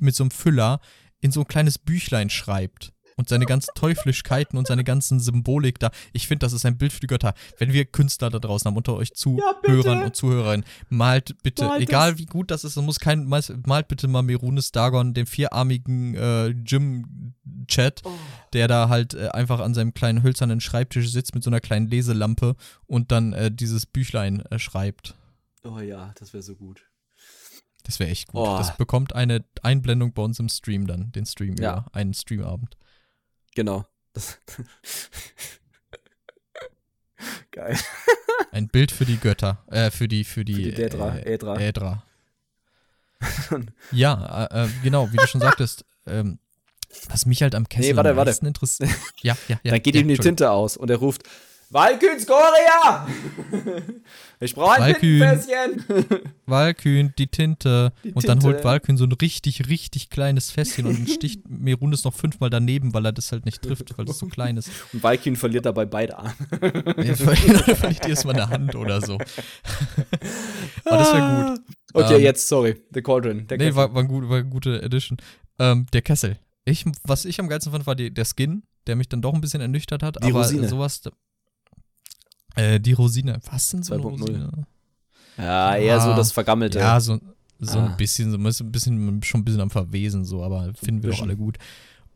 mit 0.00 0.14
so 0.14 0.24
einem 0.24 0.30
Füller 0.30 0.80
in 1.20 1.30
so 1.30 1.40
ein 1.40 1.46
kleines 1.46 1.76
Büchlein 1.78 2.30
schreibt 2.30 2.94
und 3.18 3.28
seine 3.28 3.44
ganzen 3.44 3.74
Teuflischkeiten 3.74 4.58
und 4.58 4.66
seine 4.66 4.84
ganzen 4.84 5.20
Symbolik 5.20 5.78
da. 5.78 5.90
Ich 6.14 6.26
finde, 6.26 6.46
das 6.46 6.54
ist 6.54 6.64
ein 6.64 6.78
Bild 6.78 6.92
für 6.94 7.00
die 7.00 7.06
Götter. 7.06 7.34
Wenn 7.58 7.74
wir 7.74 7.84
Künstler 7.84 8.30
da 8.30 8.38
draußen 8.38 8.66
haben, 8.66 8.76
unter 8.78 8.94
euch 8.94 9.12
Zuhörern 9.12 10.02
und 10.04 10.16
Zuhörerinnen, 10.16 10.64
malt 10.88 11.36
bitte, 11.42 11.66
Malt 11.66 11.82
egal 11.82 12.16
wie 12.18 12.24
gut 12.24 12.50
das 12.50 12.64
ist, 12.64 12.76
es 12.76 12.82
muss 12.82 12.98
kein, 12.98 13.26
malt 13.26 13.88
bitte 13.88 14.08
mal 14.08 14.22
Merunes 14.22 14.72
Dagon, 14.72 15.12
den 15.12 15.26
vierarmigen 15.26 16.14
äh, 16.14 16.54
Gym-Chat, 16.54 18.02
Oh. 18.04 18.12
der 18.52 18.68
da 18.68 18.88
halt 18.88 19.14
äh, 19.14 19.28
einfach 19.28 19.60
an 19.60 19.74
seinem 19.74 19.92
kleinen 19.92 20.22
hölzernen 20.22 20.60
Schreibtisch 20.60 21.10
sitzt 21.10 21.34
mit 21.34 21.42
so 21.42 21.50
einer 21.50 21.60
kleinen 21.60 21.88
Leselampe 21.88 22.54
und 22.86 23.10
dann 23.12 23.32
äh, 23.32 23.50
dieses 23.50 23.84
Büchlein 23.86 24.40
äh, 24.50 24.58
schreibt. 24.58 25.14
Oh 25.64 25.80
ja, 25.80 26.12
das 26.18 26.32
wäre 26.32 26.42
so 26.42 26.54
gut. 26.54 26.82
Das 27.84 27.98
wäre 27.98 28.10
echt 28.10 28.28
gut. 28.28 28.40
Oh. 28.46 28.56
Das 28.58 28.76
bekommt 28.76 29.14
eine 29.14 29.44
Einblendung 29.62 30.12
bei 30.12 30.22
uns 30.22 30.38
im 30.38 30.48
Stream 30.48 30.86
dann, 30.86 31.10
den 31.12 31.26
Stream 31.26 31.56
Ja. 31.58 31.78
über 31.86 31.94
einen 31.94 32.14
Streamabend. 32.14 32.76
Genau. 33.58 33.84
Geil. 37.50 37.76
Ein 38.52 38.68
Bild 38.68 38.92
für 38.92 39.04
die 39.04 39.16
Götter, 39.16 39.64
äh, 39.66 39.90
für 39.90 40.06
die, 40.06 40.22
für 40.22 40.44
die, 40.44 40.54
die 40.54 40.74
Dädra, 40.74 41.16
äh, 41.16 41.34
Ädra. 41.34 41.58
Ädra. 41.58 42.04
ja, 43.90 44.44
äh, 44.44 44.66
äh, 44.66 44.68
genau, 44.84 45.10
wie 45.10 45.16
du 45.16 45.26
schon 45.26 45.40
sagtest, 45.40 45.84
ähm, 46.06 46.38
was 47.08 47.26
mich 47.26 47.42
halt 47.42 47.56
am 47.56 47.68
Kessel 47.68 47.90
Nee, 47.90 47.96
warte, 47.96 48.10
am 48.10 48.16
warte. 48.16 48.28
meisten 48.28 48.46
interessiert. 48.46 48.90
Ja, 49.22 49.36
ja, 49.48 49.58
ja. 49.64 49.72
Dann 49.72 49.82
geht 49.82 49.96
ja, 49.96 50.02
ihm 50.02 50.06
die. 50.06 50.18
Tinte 50.18 50.52
aus 50.52 50.76
und 50.76 50.88
er 50.88 50.98
ruft: 50.98 51.24
Valkyn 51.70 52.18
Skoria! 52.20 53.06
Ich 54.40 54.54
brauche 54.54 54.80
ein. 54.80 54.94
Tintenfässchen! 54.94 55.84
Walkühn, 56.46 57.12
die 57.18 57.26
Tinte. 57.26 57.92
Die 58.04 58.12
und 58.12 58.28
dann 58.28 58.38
Tinte. 58.38 58.54
holt 58.54 58.64
Walkühn 58.64 58.96
so 58.96 59.02
ein 59.04 59.10
richtig, 59.10 59.68
richtig 59.68 60.10
kleines 60.10 60.52
Fässchen 60.52 60.86
und 60.86 61.10
sticht 61.10 61.40
Merunes 61.48 62.04
noch 62.04 62.14
fünfmal 62.14 62.48
daneben, 62.48 62.94
weil 62.94 63.04
er 63.04 63.10
das 63.12 63.32
halt 63.32 63.44
nicht 63.44 63.62
trifft, 63.62 63.98
weil 63.98 64.04
das 64.04 64.18
so 64.18 64.26
klein 64.26 64.56
ist. 64.56 64.70
Und 64.92 65.02
Valkyn 65.02 65.34
verliert 65.34 65.66
dabei 65.66 65.86
beide 65.86 66.16
Arme. 66.18 66.34
Jetzt 67.02 67.22
verliert 67.22 67.62
verliert 67.76 68.04
jedes 68.06 68.24
Mal 68.24 68.34
eine 68.34 68.48
Hand 68.48 68.76
oder 68.76 69.00
so. 69.04 69.18
Aber 70.84 70.96
das 70.98 71.12
wäre 71.12 71.52
gut. 71.56 71.60
Okay, 71.94 72.14
Ähm, 72.16 72.22
jetzt, 72.22 72.46
sorry. 72.48 72.76
The 72.94 73.02
Cauldron. 73.02 73.46
Der 73.48 73.58
Nee, 73.58 73.64
Kessel. 73.64 73.76
war, 73.76 73.92
war, 73.94 74.04
gut, 74.04 74.28
war 74.28 74.36
eine 74.38 74.48
gute 74.48 74.80
Edition. 74.82 75.18
Ähm, 75.58 75.86
der 75.92 76.02
Kessel. 76.02 76.38
Ich, 76.64 76.84
was 77.02 77.24
ich 77.24 77.40
am 77.40 77.48
geilsten 77.48 77.72
fand, 77.72 77.86
war 77.88 77.96
die, 77.96 78.12
der 78.14 78.24
Skin, 78.24 78.62
der 78.86 78.94
mich 78.94 79.08
dann 79.08 79.20
doch 79.20 79.34
ein 79.34 79.40
bisschen 79.40 79.60
ernüchtert 79.60 80.04
hat. 80.04 80.22
Die 80.22 80.28
aber 80.28 80.42
Rosine. 80.42 80.68
sowas. 80.68 81.00
Äh, 82.58 82.80
die 82.80 82.92
Rosine. 82.92 83.40
Was 83.50 83.70
denn 83.70 83.82
so 83.82 83.94
eine 83.94 84.02
2.0. 84.02 84.08
Rosine? 84.20 84.66
ja, 85.36 85.76
eher 85.76 86.00
so 86.00 86.10
Ah, 86.10 86.16
das 86.16 86.32
Vergammelte. 86.32 86.78
Ja, 86.78 86.98
so, 87.00 87.18
so 87.60 87.78
Ah. 87.78 87.86
ein 87.86 87.96
bisschen, 87.96 88.30
so 88.30 88.36
ein 88.64 88.72
bisschen, 88.72 89.22
schon 89.22 89.40
ein 89.40 89.44
bisschen 89.44 89.60
am 89.60 89.70
Verwesen, 89.70 90.24
so, 90.24 90.42
aber 90.42 90.72
finden 90.74 91.02
wir 91.02 91.10
doch 91.10 91.22
alle 91.22 91.36
gut. 91.36 91.58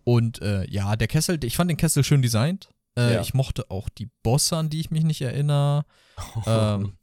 Und 0.05 0.43
äh, 0.43 0.69
ja, 0.69 0.97
der 0.97 1.07
Kessel, 1.09 1.43
ich 1.45 1.57
fand 1.57 1.71
den 1.71 1.77
Kessel 1.77 2.03
schön 2.03 2.23
designt. 2.23 2.69
Äh, 2.99 3.15
Ja. 3.15 3.21
Ich 3.21 3.35
mochte 3.35 3.71
auch 3.71 3.89
die 3.89 4.09
Bosse, 4.23 4.57
an 4.57 4.69
die 4.69 4.81
ich 4.81 4.91
mich 4.91 5.05
nicht 5.05 5.23
erinnere. 5.23 5.85
ähm, 6.47 6.95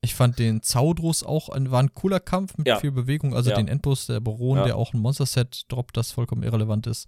ich 0.00 0.14
fand 0.14 0.38
den 0.38 0.62
Zaudrus 0.62 1.22
auch, 1.22 1.48
ein, 1.48 1.70
war 1.70 1.80
ein 1.82 1.94
cooler 1.94 2.20
Kampf 2.20 2.56
mit 2.58 2.66
Ja. 2.68 2.78
viel 2.80 2.90
Bewegung. 2.92 3.34
Also 3.34 3.50
Ja. 3.50 3.56
den 3.56 3.68
Endboss, 3.68 4.06
der 4.06 4.20
Baron, 4.20 4.58
Ja. 4.58 4.64
der 4.64 4.76
auch 4.76 4.92
ein 4.92 5.00
Monster-Set 5.00 5.62
droppt, 5.68 5.96
das 5.96 6.10
vollkommen 6.12 6.42
irrelevant 6.42 6.86
ist. 6.88 7.06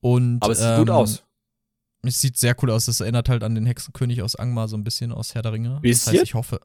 Und, 0.00 0.42
Aber 0.42 0.52
es 0.52 0.58
sieht 0.58 0.76
gut 0.76 0.88
ähm, 0.88 0.94
aus. 0.94 1.22
Es 2.06 2.20
sieht 2.20 2.36
sehr 2.36 2.54
cool 2.62 2.70
aus. 2.70 2.88
Es 2.88 3.00
erinnert 3.00 3.28
halt 3.28 3.42
an 3.44 3.54
den 3.54 3.66
Hexenkönig 3.66 4.22
aus 4.22 4.36
Angmar 4.36 4.68
so 4.68 4.76
ein 4.76 4.84
bisschen 4.84 5.12
aus 5.12 5.34
Herr 5.34 5.42
der 5.42 5.52
Ringe. 5.52 5.70
Das 5.74 5.80
Bisschen? 5.82 6.12
heißt, 6.14 6.22
ich 6.22 6.34
hoffe. 6.34 6.60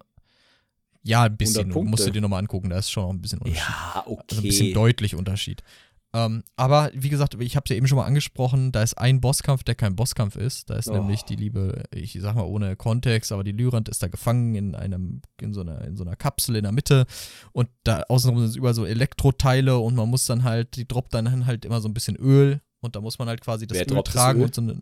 Ja, 1.04 1.24
ein 1.24 1.38
bisschen. 1.38 1.72
100 1.72 1.76
Du 1.76 1.84
musst 1.90 2.08
du 2.08 2.12
dir 2.12 2.22
nochmal 2.22 2.40
angucken. 2.40 2.70
Da 2.70 2.78
ist 2.78 2.92
schon 2.92 3.04
noch 3.04 3.12
ein 3.12 3.22
bisschen 3.22 3.40
Unterschied. 3.40 3.64
Ja, 3.64 4.04
okay. 4.06 4.24
Also 4.30 4.42
ein 4.42 4.44
bisschen 4.44 4.74
deutlich 4.74 5.16
Unterschied. 5.16 5.64
Ähm, 6.12 6.44
aber 6.56 6.90
wie 6.96 7.10
gesagt, 7.10 7.36
ich 7.40 7.56
habe 7.56 7.66
es 7.66 7.70
ja 7.70 7.76
eben 7.76 7.88
schon 7.88 7.98
mal 7.98 8.06
angesprochen, 8.06 8.72
da 8.72 8.82
ist 8.82 8.98
ein 8.98 9.22
Bosskampf, 9.22 9.64
der 9.64 9.76
kein 9.76 9.96
Bosskampf 9.96 10.36
ist. 10.38 10.70
Da 10.72 10.76
ist 10.76 10.90
Oh. 10.90 10.94
nämlich 10.94 11.22
die 11.24 11.36
liebe, 11.36 11.84
ich 11.94 12.18
sag 12.20 12.34
mal 12.36 12.46
ohne 12.46 12.76
Kontext, 12.76 13.32
aber 13.32 13.44
die 13.44 13.52
Lyrand 13.52 13.90
ist 13.90 14.02
da 14.02 14.08
gefangen 14.08 14.56
in 14.56 14.74
einem, 14.74 15.22
in 15.40 15.54
so 15.54 15.62
einer, 15.62 15.82
in 15.86 15.96
so 15.96 16.04
einer 16.04 16.16
Kapsel 16.16 16.56
in 16.56 16.64
der 16.64 16.72
Mitte 16.72 17.06
und 17.52 17.70
da 17.84 18.02
außenrum 18.10 18.40
sind 18.48 18.56
überall 18.58 18.74
so 18.74 18.86
Elektroteile 18.88 19.78
und 19.78 19.94
man 19.96 20.10
muss 20.10 20.26
dann 20.26 20.44
halt, 20.44 20.76
die 20.78 20.88
droppt 20.88 21.14
dann 21.14 21.46
halt 21.46 21.64
immer 21.64 21.80
so 21.80 21.88
ein 21.88 21.94
bisschen 21.94 22.16
Öl 22.16 22.60
und 22.82 22.96
da 22.96 23.02
muss 23.02 23.20
man 23.20 23.28
halt 23.28 23.42
quasi 23.42 23.68
das 23.68 23.76
Wer 23.78 23.84
Öl 23.88 23.94
droppt 23.94 24.08
das 24.08 24.16
tragen 24.16 24.40
Öl? 24.40 24.46
und 24.48 24.56
so 24.56 24.62
eine, 24.64 24.82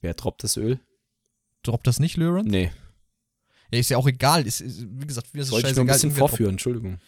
Wer 0.00 0.14
droppt 0.14 0.44
das 0.44 0.56
Öl? 0.56 0.80
droppt 1.62 1.86
das 1.86 2.00
nicht 2.00 2.16
Lyran? 2.16 2.46
Nee, 2.46 2.70
Ja, 3.72 3.78
ist 3.78 3.90
ja 3.90 3.98
auch 3.98 4.06
egal. 4.08 4.46
Ist, 4.46 4.60
ist, 4.60 4.86
wie 4.90 5.06
gesagt, 5.06 5.34
mir 5.34 5.40
ist 5.42 5.48
es 5.48 5.52
wollte 5.52 5.68
ich 5.68 5.72
ein 5.72 5.86
scheißegal. 5.88 5.94
bisschen 5.94 6.10
Irgendwer 6.10 6.24
droppt- 6.24 6.28
vorführen, 6.30 6.50
Entschuldigung. 6.52 6.98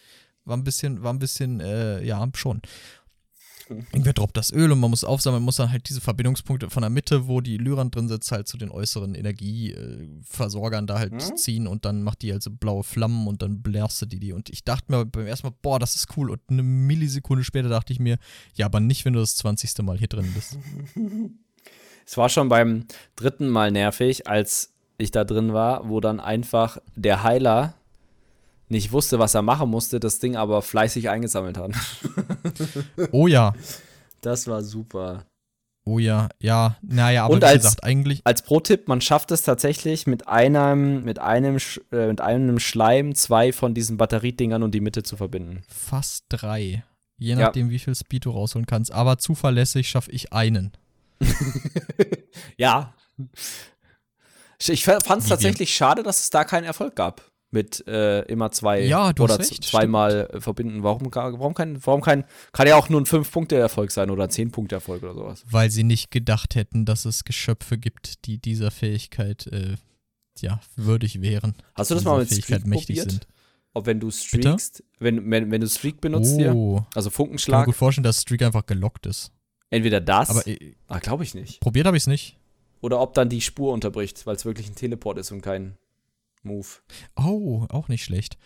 war 0.45 0.57
ein 0.57 0.65
bisschen, 0.65 1.03
war 1.03 1.13
ein 1.13 1.19
bisschen, 1.19 1.61
äh, 1.61 2.05
ja, 2.05 2.29
schon. 2.35 2.61
Irgendwer 3.69 4.13
droppt 4.13 4.37
das 4.37 4.53
Öl 4.53 4.71
und 4.71 4.81
man 4.81 4.91
muss 4.91 5.03
aufsammeln, 5.05 5.41
man 5.41 5.47
muss 5.47 5.57
dann 5.57 5.71
halt 5.71 5.89
diese 5.89 6.03
Verbindungspunkte 6.03 6.69
von 6.69 6.83
der 6.83 6.91
Mitte, 6.91 7.27
wo 7.29 7.41
die 7.41 7.57
Lyran 7.57 7.91
drin 7.91 8.09
sitzt, 8.09 8.31
halt 8.31 8.47
zu 8.47 8.59
den 8.59 8.71
äußeren 8.71 9.15
Energieversorgern 9.15 10.87
da 10.87 10.99
halt 10.99 11.13
Mhm. 11.15 11.37
ziehen 11.37 11.67
und 11.67 11.85
dann 11.87 12.03
macht 12.03 12.21
die 12.23 12.33
halt 12.33 12.43
so 12.43 12.51
blaue 12.51 12.83
Flammen 12.83 13.27
und 13.27 13.41
dann 13.41 13.63
blärstet 13.63 14.13
die 14.13 14.21
die. 14.21 14.33
Und 14.33 14.51
ich 14.51 14.65
dachte 14.65 14.93
mir 14.93 15.07
beim 15.07 15.27
ersten 15.27 15.47
Mal, 15.47 15.55
boah, 15.63 15.79
das 15.79 15.95
ist 15.95 16.09
cool. 16.17 16.31
Und 16.31 16.41
eine 16.49 16.63
Millisekunde 16.63 17.45
später 17.45 17.69
dachte 17.71 17.93
ich 17.95 17.99
mir, 18.01 18.19
ja, 18.55 18.67
aber 18.67 18.81
nicht, 18.81 19.05
wenn 19.07 19.15
du 19.15 19.21
das 19.21 19.37
20. 19.37 19.83
Mal 19.83 19.97
hier 19.97 20.09
drin 20.09 20.31
bist. 20.35 20.59
Es 22.07 22.17
war 22.17 22.29
schon 22.29 22.49
beim 22.49 22.87
dritten 23.17 23.49
Mal 23.49 23.71
nervig, 23.71 24.27
als 24.29 24.73
ich 24.99 25.11
da 25.11 25.25
drin 25.25 25.53
war, 25.53 25.89
wo 25.89 26.01
dann 26.01 26.21
einfach 26.21 26.79
der 26.97 27.23
Heiler 27.23 27.75
nicht 28.69 28.93
wusste, 28.93 29.19
was 29.19 29.35
er 29.35 29.43
machen 29.43 29.69
musste, 29.71 30.01
das 30.01 30.19
Ding 30.19 30.37
aber 30.37 30.63
fleißig 30.63 31.11
eingesammelt 31.11 31.59
hat. 31.59 31.73
Oh 33.13 33.27
ja, 33.27 33.53
Das 34.21 34.47
war 34.47 34.63
super. 34.63 35.25
oh 35.85 35.99
ja, 35.99 36.29
ja, 36.39 36.77
naja, 36.83 37.25
aber 37.25 37.35
Und 37.35 37.43
wie 37.43 37.47
als- 37.47 37.63
gesagt, 37.65 37.85
eigentlich, 37.85 38.21
Als 38.25 38.43
Pro-Tipp, 38.43 38.89
man 38.89 39.01
schafft 39.01 39.31
es 39.33 39.43
tatsächlich 39.43 40.07
mit 40.07 40.29
einem, 40.29 41.05
mit 41.05 41.19
einem, 41.19 41.59
äh, 41.93 42.07
mit 42.07 42.21
einem 42.21 42.59
Schleim 42.61 43.15
zwei 43.15 43.53
von 43.53 43.75
diesen 43.75 43.97
Batteriedingern 43.97 44.63
und 44.63 44.73
die 44.75 44.81
Mitte 44.81 45.03
zu 45.03 45.17
verbinden. 45.17 45.63
fast 45.69 46.25
drei. 46.29 46.85
Je 47.19 47.35
Ja. 47.35 47.37
nachdem, 47.39 47.71
wie 47.71 47.79
viel 47.79 47.95
Speed 47.95 48.25
du 48.25 48.31
rausholen 48.31 48.67
kannst. 48.67 48.91
Aber 48.93 49.19
zuverlässig 49.19 49.89
schaffe 49.89 50.11
ich 50.11 50.33
einen. 50.33 50.73
Ja. 52.57 52.95
Ich 54.69 54.85
fand 54.85 55.23
es 55.23 55.29
tatsächlich 55.29 55.75
schade, 55.75 56.03
dass 56.03 56.21
es 56.21 56.31
da 56.31 56.45
keinen 56.45 56.65
Erfolg 56.65 56.95
gab. 56.97 57.31
Mit 57.51 57.87
äh, 57.87 58.23
immer 58.23 58.51
zwei 58.51 58.81
Ja, 58.81 59.11
oder 59.11 59.39
recht, 59.39 59.63
zweimal 59.65 60.31
äh, 60.33 60.41
verbinden. 60.41 60.83
Warum, 60.83 61.09
warum 61.13 61.53
kein, 61.53 61.85
warum 61.85 62.01
kein, 62.01 62.25
kann 62.53 62.67
ja 62.67 62.77
auch 62.77 62.89
nur 62.89 62.99
ein 62.99 63.05
5-Punkte-Erfolg 63.05 63.91
sein 63.91 64.09
oder 64.09 64.25
ein 64.25 64.31
10-Punkte-Erfolg 64.31 65.03
oder 65.03 65.15
sowas. 65.15 65.45
weil 65.51 65.71
sie 65.71 65.85
nicht 65.85 66.11
gedacht 66.11 66.55
hätten, 66.55 66.87
dass 66.87 67.05
es 67.05 67.25
Geschöpfe 67.25 67.77
gibt, 67.77 68.25
die 68.25 68.39
dieser 68.39 68.71
Fähigkeit 68.71 69.49
äh, 69.49 69.75
ja, 70.41 70.61
würdig 70.77 71.21
wären. 71.21 71.55
Hast 71.75 71.91
du 71.91 71.95
das 71.95 72.05
mal 72.05 72.21
mit 72.21 72.29
Fähigkeit 72.29 72.61
Streak 72.61 72.67
mächtig 72.67 72.97
probiert? 72.97 73.11
sind. 73.11 73.27
Ob 73.75 73.85
wenn 73.87 74.01
du 74.01 74.11
streakst, 74.11 74.83
wenn, 74.99 75.31
wenn, 75.31 75.51
wenn 75.51 75.61
du 75.61 75.69
Streak 75.69 76.01
benutzt 76.01 76.37
hier, 76.37 76.55
Oh, 76.55 76.77
also 76.77 76.87
ich 76.87 76.95
kann 76.95 77.05
mir 77.05 77.11
Funkenschlag, 77.11 77.67
gut 77.67 77.75
vorstellen, 77.75 78.05
dass 78.05 78.23
Streak 78.23 78.43
einfach 78.43 78.65
gelockt 78.65 79.05
ist. 79.05 79.31
Entweder 79.73 80.01
das, 80.01 80.31
Aber 80.31 80.47
äh, 80.47 80.75
ah, 80.87 80.99
glaube 81.01 81.25
ich 81.25 81.35
nicht. 81.35 81.61
probiert 81.61 81.87
habe 81.87 81.97
ich 81.97 82.05
es 82.05 82.07
nicht. 82.07 82.37
Oder 82.81 83.01
ob 83.01 83.15
dann 83.15 83.29
die 83.29 83.41
Spur 83.41 83.73
unterbricht, 83.73 84.25
weil 84.27 84.37
es 84.37 84.45
wirklich 84.45 84.69
ein 84.69 84.75
Teleport 84.75 85.19
ist 85.19 85.31
und 85.33 85.41
kein 85.41 85.77
Move. 86.43 86.67
Oh, 87.17 87.67
auch 87.71 87.89
nicht 87.89 88.05
schlecht. 88.05 88.37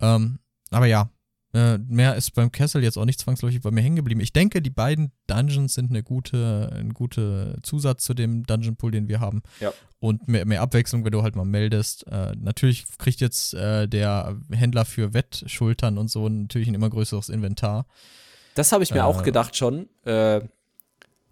Ähm, 0.00 0.38
aber 0.70 0.86
ja, 0.86 1.10
äh, 1.54 1.76
mehr 1.76 2.16
ist 2.16 2.30
beim 2.34 2.50
Kessel 2.50 2.82
jetzt 2.82 2.96
auch 2.96 3.04
nicht 3.04 3.20
zwangsläufig 3.20 3.60
bei 3.60 3.70
mir 3.70 3.82
hängen 3.82 3.96
geblieben. 3.96 4.20
Ich 4.22 4.32
denke, 4.32 4.62
die 4.62 4.70
beiden 4.70 5.12
Dungeons 5.26 5.74
sind 5.74 5.90
eine 5.90 6.02
gute, 6.02 6.70
ein 6.74 6.94
guter 6.94 7.62
Zusatz 7.62 8.04
zu 8.04 8.14
dem 8.14 8.44
Dungeon 8.46 8.76
Pool, 8.76 8.90
den 8.90 9.08
wir 9.08 9.20
haben. 9.20 9.42
Ja. 9.60 9.70
Und 10.00 10.26
mehr, 10.28 10.46
mehr 10.46 10.62
Abwechslung, 10.62 11.04
wenn 11.04 11.12
du 11.12 11.22
halt 11.22 11.36
mal 11.36 11.44
meldest. 11.44 12.06
Äh, 12.06 12.34
natürlich 12.38 12.86
kriegt 12.96 13.20
jetzt 13.20 13.52
äh, 13.52 13.86
der 13.86 14.38
Händler 14.50 14.86
für 14.86 15.12
Wettschultern 15.12 15.98
und 15.98 16.08
so 16.10 16.26
natürlich 16.26 16.68
ein 16.68 16.74
immer 16.74 16.88
größeres 16.88 17.28
Inventar. 17.28 17.84
Das 18.54 18.72
habe 18.72 18.82
ich 18.82 18.90
mir 18.92 19.00
Äh. 19.00 19.02
auch 19.02 19.22
gedacht 19.22 19.54
schon. 19.54 19.90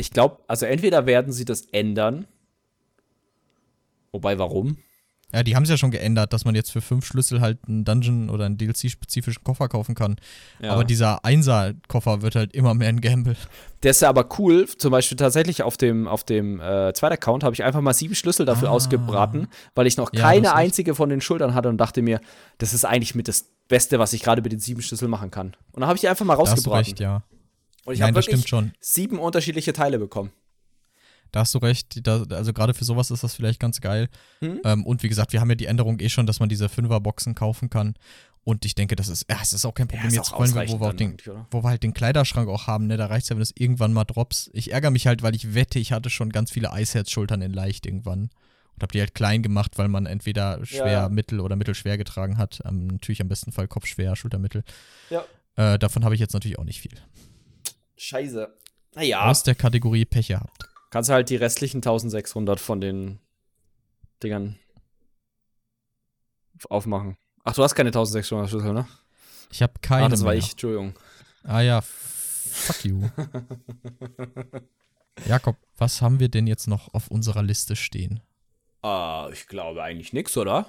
Ich 0.00 0.10
glaube, 0.10 0.38
also 0.48 0.66
entweder 0.66 1.06
werden 1.06 1.32
sie 1.32 1.44
das 1.44 1.62
ändern. 1.72 2.26
Wobei, 4.12 4.38
warum? 4.38 4.78
Ja, 5.32 5.44
die 5.44 5.54
haben 5.54 5.62
es 5.62 5.68
ja 5.68 5.76
schon 5.76 5.92
geändert, 5.92 6.32
dass 6.32 6.44
man 6.44 6.56
jetzt 6.56 6.72
für 6.72 6.80
fünf 6.80 7.06
Schlüssel 7.06 7.40
halt 7.40 7.58
einen 7.68 7.84
Dungeon 7.84 8.30
oder 8.30 8.46
einen 8.46 8.58
DLC-spezifischen 8.58 9.44
Koffer 9.44 9.68
kaufen 9.68 9.94
kann. 9.94 10.16
Ja. 10.60 10.72
Aber 10.72 10.82
dieser 10.82 11.24
Einser-Koffer 11.24 12.22
wird 12.22 12.34
halt 12.34 12.52
immer 12.52 12.74
mehr 12.74 12.88
ein 12.88 13.00
Gamble. 13.00 13.36
Der 13.84 13.92
ist 13.92 14.02
ja 14.02 14.08
aber 14.08 14.28
cool. 14.40 14.66
Zum 14.66 14.90
Beispiel 14.90 15.16
tatsächlich 15.16 15.62
auf 15.62 15.76
dem, 15.76 16.08
auf 16.08 16.24
dem 16.24 16.58
äh, 16.60 16.92
zweiten 16.94 17.12
Account 17.14 17.44
habe 17.44 17.54
ich 17.54 17.62
einfach 17.62 17.80
mal 17.80 17.94
sieben 17.94 18.16
Schlüssel 18.16 18.44
dafür 18.44 18.70
Ah. 18.70 18.72
ausgebraten, 18.72 19.46
weil 19.76 19.86
ich 19.86 19.96
noch 19.96 20.12
Ja, 20.12 20.20
keine 20.22 20.48
recht. 20.48 20.56
einzige 20.56 20.96
von 20.96 21.08
den 21.08 21.20
Schultern 21.20 21.54
hatte 21.54 21.68
und 21.68 21.78
dachte 21.78 22.02
mir, 22.02 22.20
das 22.58 22.74
ist 22.74 22.84
eigentlich 22.84 23.14
mit 23.14 23.28
das 23.28 23.44
Beste, 23.68 24.00
was 24.00 24.12
ich 24.12 24.24
gerade 24.24 24.42
mit 24.42 24.50
den 24.50 24.58
sieben 24.58 24.82
Schlüsseln 24.82 25.12
machen 25.12 25.30
kann. 25.30 25.54
Und 25.70 25.80
dann 25.82 25.86
habe 25.86 25.94
ich 25.96 26.00
die 26.00 26.08
einfach 26.08 26.24
mal 26.26 26.34
rausgebraten. 26.34 26.86
recht, 26.86 26.98
ja. 26.98 27.22
Und 27.84 27.94
ich 27.94 28.02
habe 28.02 28.14
wirklich 28.14 28.44
sieben 28.80 29.18
unterschiedliche 29.18 29.72
Teile 29.72 29.98
bekommen. 29.98 30.30
Da 31.32 31.40
hast 31.40 31.54
du 31.54 31.58
recht. 31.58 32.06
Da, 32.06 32.24
also 32.30 32.52
gerade 32.52 32.74
für 32.74 32.84
sowas 32.84 33.10
ist 33.10 33.22
das 33.22 33.34
vielleicht 33.34 33.60
ganz 33.60 33.80
geil. 33.80 34.08
Hm? 34.40 34.60
Ähm, 34.64 34.86
und 34.86 35.02
wie 35.02 35.08
gesagt, 35.08 35.32
wir 35.32 35.40
haben 35.40 35.48
ja 35.48 35.54
die 35.54 35.66
Änderung 35.66 36.00
eh 36.00 36.08
schon, 36.08 36.26
dass 36.26 36.40
man 36.40 36.48
diese 36.48 36.68
Fünfer-Boxen 36.68 37.34
kaufen 37.34 37.70
kann. 37.70 37.94
Und 38.42 38.64
ich 38.64 38.74
denke, 38.74 38.96
das 38.96 39.08
ist, 39.08 39.26
ja, 39.30 39.38
es 39.42 39.52
ist 39.52 39.64
auch 39.64 39.74
kein 39.74 39.86
Problem. 39.86 40.08
ist 40.08 40.14
Jetzt 40.14 40.32
wollen 40.32 40.54
wir, 40.54 40.68
wo 40.68 40.80
wir, 40.80 40.92
den, 40.92 41.16
wo 41.50 41.62
wir 41.62 41.68
halt 41.68 41.82
den 41.82 41.94
Kleiderschrank 41.94 42.48
auch 42.48 42.66
haben, 42.66 42.86
ne? 42.86 42.96
Da 42.96 43.06
reicht 43.06 43.24
es 43.24 43.28
ja, 43.28 43.36
wenn 43.36 43.42
es 43.42 43.52
irgendwann 43.54 43.92
mal 43.92 44.04
drops. 44.04 44.50
Ich 44.54 44.72
ärgere 44.72 44.90
mich 44.90 45.06
halt, 45.06 45.22
weil 45.22 45.34
ich 45.34 45.54
wette, 45.54 45.78
ich 45.78 45.92
hatte 45.92 46.10
schon 46.10 46.30
ganz 46.30 46.50
viele 46.50 46.72
Eisherzschultern 46.72 47.42
in 47.42 47.52
leicht 47.52 47.86
irgendwann. 47.86 48.30
Und 48.74 48.82
habe 48.82 48.92
die 48.92 49.00
halt 49.00 49.14
klein 49.14 49.42
gemacht, 49.42 49.76
weil 49.76 49.88
man 49.88 50.06
entweder 50.06 50.64
schwer, 50.64 50.90
Ja. 50.90 51.08
mittel 51.08 51.40
oder 51.40 51.54
mittelschwer 51.54 51.98
getragen 51.98 52.38
hat. 52.38 52.60
Ähm, 52.64 52.86
natürlich 52.86 53.20
am 53.20 53.28
besten 53.28 53.52
Fall 53.52 53.68
kopfschwer, 53.68 54.16
Schultermittel. 54.16 54.64
Ja. 55.10 55.24
Äh, 55.56 55.78
davon 55.78 56.04
habe 56.04 56.14
ich 56.14 56.20
jetzt 56.20 56.32
natürlich 56.32 56.58
auch 56.58 56.64
nicht 56.64 56.80
viel. 56.80 56.98
Scheiße. 58.02 58.56
Naja. 58.94 59.28
Aus 59.28 59.42
der 59.42 59.54
Kategorie 59.54 60.06
Pech 60.06 60.28
gehabt. 60.28 60.68
Kannst 60.90 61.10
du 61.10 61.14
halt 61.14 61.28
die 61.28 61.36
restlichen 61.36 61.78
1600 61.78 62.58
von 62.58 62.80
den 62.80 63.18
Dingern 64.22 64.58
aufmachen. 66.68 67.16
Ach, 67.44 67.54
du 67.54 67.62
hast 67.62 67.74
keine 67.74 67.88
1600 67.88 68.48
Schlüssel, 68.50 68.72
ne? 68.72 68.86
Ich 69.52 69.62
habe 69.62 69.74
keine 69.82 70.06
Ah, 70.06 70.08
das 70.08 70.20
war 70.24 70.30
mehr. 70.32 70.38
ich, 70.38 70.52
Entschuldigung. 70.52 70.94
Ah 71.44 71.60
ja, 71.60 71.80
fuck 71.82 72.84
you. 72.84 73.08
Jakob, 75.26 75.56
was 75.76 76.02
haben 76.02 76.20
wir 76.20 76.28
denn 76.28 76.46
jetzt 76.46 76.66
noch 76.68 76.92
auf 76.94 77.08
unserer 77.08 77.42
Liste 77.42 77.76
stehen? 77.76 78.20
Ah, 78.82 79.28
ich 79.32 79.46
glaube 79.46 79.82
eigentlich 79.82 80.12
nix, 80.12 80.36
oder? 80.36 80.66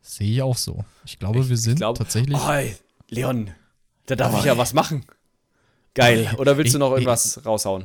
Sehe 0.00 0.30
ich 0.32 0.42
auch 0.42 0.56
so. 0.56 0.84
Ich 1.04 1.18
glaube, 1.18 1.40
Ich- 1.40 1.48
wir 1.48 1.56
sind 1.56 1.76
glaub- 1.76 1.96
tatsächlich. 1.98 2.38
Oh, 2.40 2.62
Leon, 3.08 3.50
da 4.06 4.16
darf 4.16 4.34
Oh, 4.34 4.38
ich 4.38 4.44
ja 4.44 4.56
was 4.58 4.72
machen. 4.74 5.04
Geil. 5.94 6.30
Oder 6.38 6.56
willst 6.56 6.72
du 6.74 6.78
noch 6.78 6.92
irgendwas 6.92 7.44
raushauen? 7.44 7.84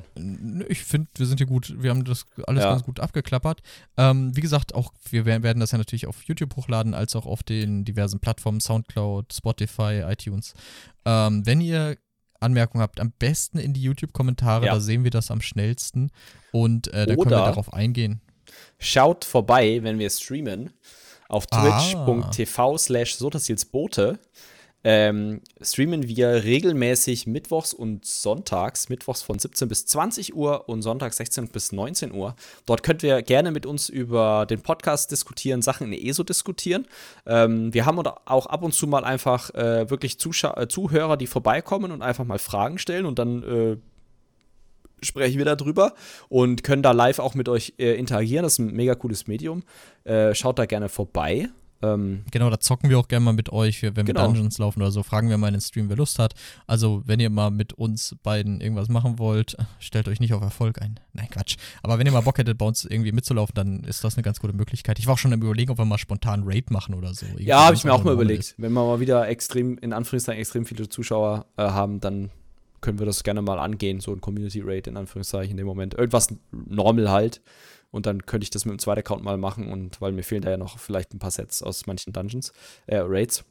Ich 0.70 0.82
finde, 0.84 1.10
wir 1.18 1.26
sind 1.26 1.40
hier 1.40 1.48
gut. 1.48 1.74
Wir 1.78 1.90
haben 1.90 2.06
das 2.06 2.26
alles 2.46 2.64
Ja. 2.64 2.70
ganz 2.72 2.84
gut 2.84 3.02
abgeklappert. 3.02 3.62
Ähm, 3.98 4.34
wie 4.36 4.40
gesagt, 4.42 4.74
auch 4.74 4.94
wir 5.10 5.26
wer- 5.26 5.44
werden 5.44 5.60
das 5.60 5.72
ja 5.72 5.78
natürlich 5.78 6.08
auf 6.08 6.24
YouTube 6.24 6.56
hochladen, 6.56 6.94
als 6.94 7.16
auch 7.18 7.26
auf 7.26 7.44
den 7.44 7.84
diversen 7.84 8.20
Plattformen 8.22 8.62
Soundcloud, 8.62 9.34
Spotify, 9.34 10.04
iTunes. 10.08 10.54
Ähm, 11.06 11.46
wenn 11.46 11.60
ihr 11.60 11.98
Anmerkungen 12.40 12.82
habt, 12.82 13.00
am 13.02 13.12
besten 13.20 13.58
in 13.60 13.74
die 13.74 13.82
YouTube-Kommentare, 13.82 14.68
Ja. 14.68 14.76
da 14.76 14.80
sehen 14.80 15.04
wir 15.04 15.12
das 15.12 15.30
am 15.32 15.42
schnellsten. 15.42 16.12
Und 16.54 16.88
äh, 16.88 16.92
da 16.92 17.16
können 17.16 17.18
wir 17.18 17.26
Oder- 17.38 17.46
darauf 17.48 17.74
eingehen. 17.74 18.22
Schaut 18.80 19.26
vorbei, 19.26 19.80
wenn 19.84 20.00
wir 20.00 20.10
streamen, 20.10 20.72
auf 21.28 21.46
Ah. 21.52 21.82
twitch.tv 21.82 22.78
slash 22.78 23.16
sotasilsbote. 23.16 24.20
Ähm, 24.89 25.41
streamen 25.59 26.07
wir 26.07 26.45
regelmäßig 26.45 27.27
mittwochs 27.27 27.73
und 27.73 28.05
sonntags, 28.05 28.88
mittwochs 28.88 29.22
von 29.22 29.38
17 29.38 29.68
bis 29.68 29.85
20 29.85 30.34
Uhr 30.34 30.69
und 30.69 30.81
sonntags 30.81 31.18
16 31.18 31.49
bis 31.49 31.73
19 31.73 32.14
Uhr. 32.14 32.38
Dort 32.65 32.84
könnt 32.84 33.03
ihr 33.03 33.22
gerne 33.22 33.51
mit 33.51 33.65
uns 33.65 33.89
über 33.89 34.45
den 34.45 34.61
Podcast 34.61 35.11
diskutieren, 35.11 35.61
Sachen 35.61 35.91
in 35.91 36.07
ESO 36.07 36.23
diskutieren. 36.23 36.88
Ähm, 37.26 37.73
wir 37.73 37.85
haben 37.85 37.99
auch 37.99 38.45
ab 38.45 38.64
und 38.64 38.73
zu 38.73 38.88
mal 38.88 39.03
einfach 39.03 39.53
äh, 39.55 39.89
wirklich 39.89 40.19
Zuschau 40.19 40.55
äh, 40.55 40.69
Zuhörer, 40.69 41.18
die 41.18 41.27
vorbeikommen 41.27 41.91
und 41.91 42.01
einfach 42.01 42.23
mal 42.23 42.39
Fragen 42.39 42.77
stellen 42.77 43.05
und 43.05 43.19
dann 43.19 43.43
äh, 43.43 43.77
sprechen 45.03 45.38
wir 45.38 45.43
darüber 45.43 45.95
und 46.30 46.64
können 46.64 46.81
da 46.81 46.93
live 46.93 47.19
auch 47.19 47.35
mit 47.35 47.49
euch 47.49 47.73
äh, 47.77 47.95
interagieren. 47.95 48.43
Das 48.43 48.53
ist 48.53 48.59
ein 48.59 48.72
mega 48.72 48.95
cooles 48.95 49.27
Medium. 49.27 49.64
Äh, 50.05 50.34
schaut 50.34 50.59
da 50.59 50.65
gerne 50.65 50.88
vorbei. 50.88 51.49
Ähm, 51.82 52.24
Genau, 52.32 52.49
da 52.49 52.60
zocken 52.60 52.90
wir 52.90 52.98
auch 52.99 53.08
gerne 53.08 53.26
mal 53.26 53.34
mit 53.34 53.52
euch, 53.52 53.84
wenn 53.84 53.95
wir 53.95 54.04
Genau. 54.04 54.26
Dungeons 54.26 54.58
laufen 54.58 54.82
oder 54.82 54.91
so. 54.91 55.04
Fragen 55.04 55.30
wir 55.30 55.38
mal 55.38 55.48
in 55.48 55.56
den 55.56 55.62
Stream, 55.62 55.90
wer 55.90 55.95
Lust 55.95 56.20
hat. 56.20 56.34
Also, 56.66 57.04
wenn 57.06 57.20
ihr 57.20 57.30
mal 57.30 57.52
mit 57.52 57.74
uns 57.74 58.16
beiden 58.24 58.62
irgendwas 58.62 58.90
machen 58.90 59.20
wollt, 59.20 59.56
stellt 59.80 60.08
euch 60.08 60.20
nicht 60.20 60.34
auf 60.34 60.41
Erfolg 60.41 60.82
ein. 60.82 60.99
Nein, 61.14 61.28
Quatsch. 61.30 61.58
Aber 61.84 61.99
wenn 61.99 62.06
ihr 62.06 62.12
mal 62.14 62.22
Bock 62.22 62.38
hättet, 62.38 62.58
bei 62.58 62.66
uns 62.66 62.86
irgendwie 62.86 63.12
mitzulaufen, 63.12 63.54
dann 63.56 63.84
ist 63.84 64.04
das 64.04 64.16
eine 64.16 64.24
ganz 64.24 64.40
gute 64.40 64.54
Möglichkeit. 64.54 64.99
Ich 64.99 65.08
war 65.08 65.14
auch 65.14 65.18
schon 65.20 65.34
am 65.34 65.41
Überlegen, 65.41 65.72
ob 65.72 65.78
wir 65.78 65.86
mal 65.86 65.98
spontan 65.98 66.44
Raid 66.45 66.72
machen 66.72 66.95
oder 66.95 67.14
so. 67.14 67.26
Irgendwie, 67.26 67.45
ja, 67.45 67.66
habe 67.66 67.76
ich 67.76 67.84
mir 67.84 67.94
auch 67.94 68.04
mal 68.04 68.14
überlegt. 68.14 68.40
ist. 68.40 68.56
Wenn 68.58 68.74
wir 68.74 68.86
mal 68.86 68.99
wieder 68.99 69.28
extrem, 69.28 69.78
in 69.78 69.94
Anführungszeichen, 69.94 70.40
extrem 70.41 70.66
viele 70.66 70.90
Zuschauer 70.90 71.45
äh, 71.58 71.64
haben, 71.64 71.99
dann 71.99 72.30
können 72.82 72.99
wir 72.99 73.06
das 73.06 73.24
gerne 73.24 73.41
mal 73.41 73.60
angehen, 73.60 73.99
so 73.99 74.14
ein 74.14 74.22
Community 74.22 74.62
Raid 74.62 74.88
in 74.88 74.98
Anführungszeichen 74.98 75.52
in 75.52 75.58
dem 75.58 75.66
Moment. 75.66 75.95
Irgendwas 75.95 76.28
normal 76.52 77.10
halt. 77.10 77.41
Und 77.91 78.05
dann 78.05 78.26
könnte 78.26 78.43
ich 78.43 78.49
das 78.49 78.65
mit 78.65 78.73
dem 78.73 78.80
zweiten 78.80 78.99
Account 78.99 79.23
mal 79.23 79.38
machen 79.38 79.72
und 79.72 80.01
weil 80.01 80.11
mir 80.11 80.23
fehlen 80.23 80.41
da 80.41 80.49
ja 80.51 80.57
noch 80.57 80.77
vielleicht 80.77 81.14
ein 81.14 81.19
paar 81.19 81.31
Sets 81.31 81.64
aus 81.64 81.85
manchen 81.88 82.14
Dungeons, 82.14 82.51
äh, 82.85 82.97
Raids. 82.97 83.43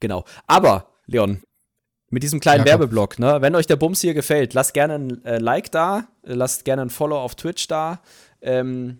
Genau. 0.00 0.24
Aber, 0.46 0.88
Leon, 1.06 1.42
mit 2.10 2.22
diesem 2.22 2.38
kleinen 2.38 2.64
Jakob. 2.66 2.80
Werbeblock, 2.82 3.18
ne, 3.18 3.40
wenn 3.40 3.54
euch 3.56 3.66
der 3.66 3.76
Bums 3.76 4.00
hier 4.02 4.14
gefällt, 4.14 4.54
lasst 4.54 4.74
gerne 4.74 4.94
ein 4.94 5.24
äh, 5.24 5.38
Like 5.38 5.72
da, 5.72 6.06
lasst 6.22 6.64
gerne 6.64 6.82
ein 6.82 6.90
Follow 6.90 7.18
auf 7.18 7.34
Twitch 7.34 7.66
da. 7.66 8.00
Ähm, 8.40 8.98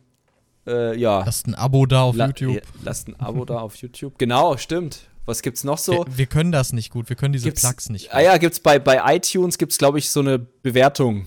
Äh, 0.67 0.97
ja. 0.99 1.23
Lasst 1.23 1.47
ein 1.47 1.55
Abo 1.55 1.85
da 1.85 2.05
auf 2.05 2.17
La- 2.17 2.29
YouTube. 2.29 2.63
Lasst 2.83 3.09
ein 3.09 3.21
Abo 3.21 3.45
da 3.45 3.59
auf 3.59 3.77
YouTube. 3.77 4.19
Genau, 4.19 4.57
stimmt. 4.57 5.01
Was 5.27 5.43
gibt's 5.43 5.63
noch 5.63 5.77
so? 5.77 6.07
Wir, 6.07 6.17
wir 6.19 6.27
können 6.27 6.53
das 6.53 6.73
nicht 6.73 6.91
gut, 6.91 7.11
wir 7.11 7.17
können 7.17 7.35
diese 7.35 7.45
Gibt's- 7.45 7.61
Plugs 7.61 7.91
nicht. 7.91 8.15
Ah 8.15 8.21
ja, 8.21 8.39
gibt's 8.39 8.61
bei, 8.61 8.79
bei 8.79 9.15
iTunes 9.15 9.59
gibt's 9.59 9.77
glaube 9.77 9.99
ich 9.99 10.09
so 10.09 10.21
eine 10.21 10.39
Bewertung. 10.39 11.27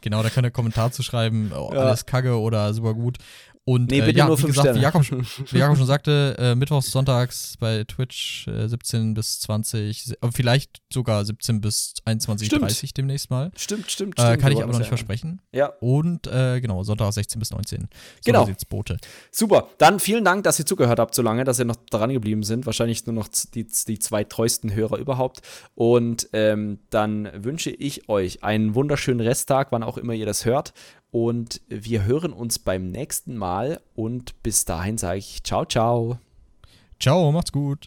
Genau, 0.00 0.22
da 0.22 0.30
könnt 0.30 0.46
ihr 0.46 0.50
Kommentar 0.50 0.92
zu 0.92 1.02
schreiben, 1.02 1.52
oh, 1.54 1.70
Ja. 1.74 1.80
alles 1.80 2.06
kacke 2.06 2.38
oder 2.38 2.72
super 2.74 2.94
gut. 2.94 3.18
Und 3.70 3.90
Nee, 3.90 3.98
äh, 4.00 4.06
bitte 4.06 4.18
ja, 4.18 4.26
nur 4.26 4.36
wie 4.42 4.46
gesagt, 4.46 4.74
wie. 4.74 4.80
Jakob, 4.80 5.04
schon- 5.04 5.24
wie 5.52 5.58
Jakob 5.58 5.76
schon 5.76 5.86
sagte, 5.86 6.34
äh, 6.38 6.54
mittwochs, 6.56 6.90
sonntags 6.90 7.54
bei 7.60 7.84
Twitch 7.84 8.48
äh, 8.48 8.66
17 8.68 9.14
bis 9.14 9.38
20, 9.40 10.02
se- 10.02 10.16
äh, 10.20 10.28
vielleicht 10.34 10.80
sogar 10.92 11.24
17 11.24 11.60
bis 11.60 11.94
21, 12.04 12.46
Stimmt. 12.48 12.62
30 12.62 12.94
demnächst 12.94 13.30
mal. 13.30 13.52
Stimmt, 13.56 13.88
stimmt, 13.90 14.18
Äh, 14.18 14.22
stimmt. 14.22 14.42
kann 14.42 14.50
ich 14.52 14.58
aber 14.62 14.72
noch 14.72 14.78
nicht 14.80 14.86
ja- 14.86 14.96
versprechen. 14.96 15.40
Ja, 15.52 15.66
Und 15.80 16.26
äh, 16.26 16.60
genau, 16.60 16.82
Sonntag 16.82 17.12
16 17.12 17.38
bis 17.38 17.52
19. 17.52 17.82
So 17.82 17.86
Genau. 18.24 18.44
sieht's 18.44 18.64
Bote. 18.64 18.96
super. 19.30 19.68
Dann 19.78 20.00
vielen 20.00 20.24
Dank, 20.24 20.42
dass 20.42 20.58
ihr 20.58 20.66
zugehört 20.66 20.98
habt 20.98 21.14
so 21.14 21.22
lange, 21.22 21.44
dass 21.44 21.60
ihr 21.60 21.64
noch 21.64 21.76
dran 21.90 22.10
geblieben 22.12 22.42
sind. 22.42 22.66
Wahrscheinlich 22.66 23.06
nur 23.06 23.14
noch 23.14 23.28
die, 23.54 23.66
die 23.86 23.98
zwei 24.00 24.24
treuesten 24.24 24.74
Hörer 24.74 24.98
überhaupt. 24.98 25.42
Und 25.76 26.28
ähm, 26.32 26.80
dann 26.90 27.30
wünsche 27.36 27.70
ich 27.70 28.08
euch 28.08 28.42
einen 28.42 28.74
wunderschönen 28.74 29.20
Resttag, 29.20 29.68
wann 29.70 29.84
auch 29.84 29.96
immer 29.96 30.14
ihr 30.14 30.26
das 30.26 30.44
hört. 30.44 30.72
Und 31.10 31.60
wir 31.68 32.04
hören 32.04 32.32
uns 32.32 32.58
beim 32.58 32.90
nächsten 32.90 33.36
Mal. 33.36 33.80
Und 33.94 34.42
bis 34.42 34.64
dahin 34.64 34.98
sage 34.98 35.18
ich 35.18 35.42
ciao, 35.42 35.64
ciao. 35.64 36.18
Ciao, 36.98 37.32
macht's 37.32 37.52
gut. 37.52 37.78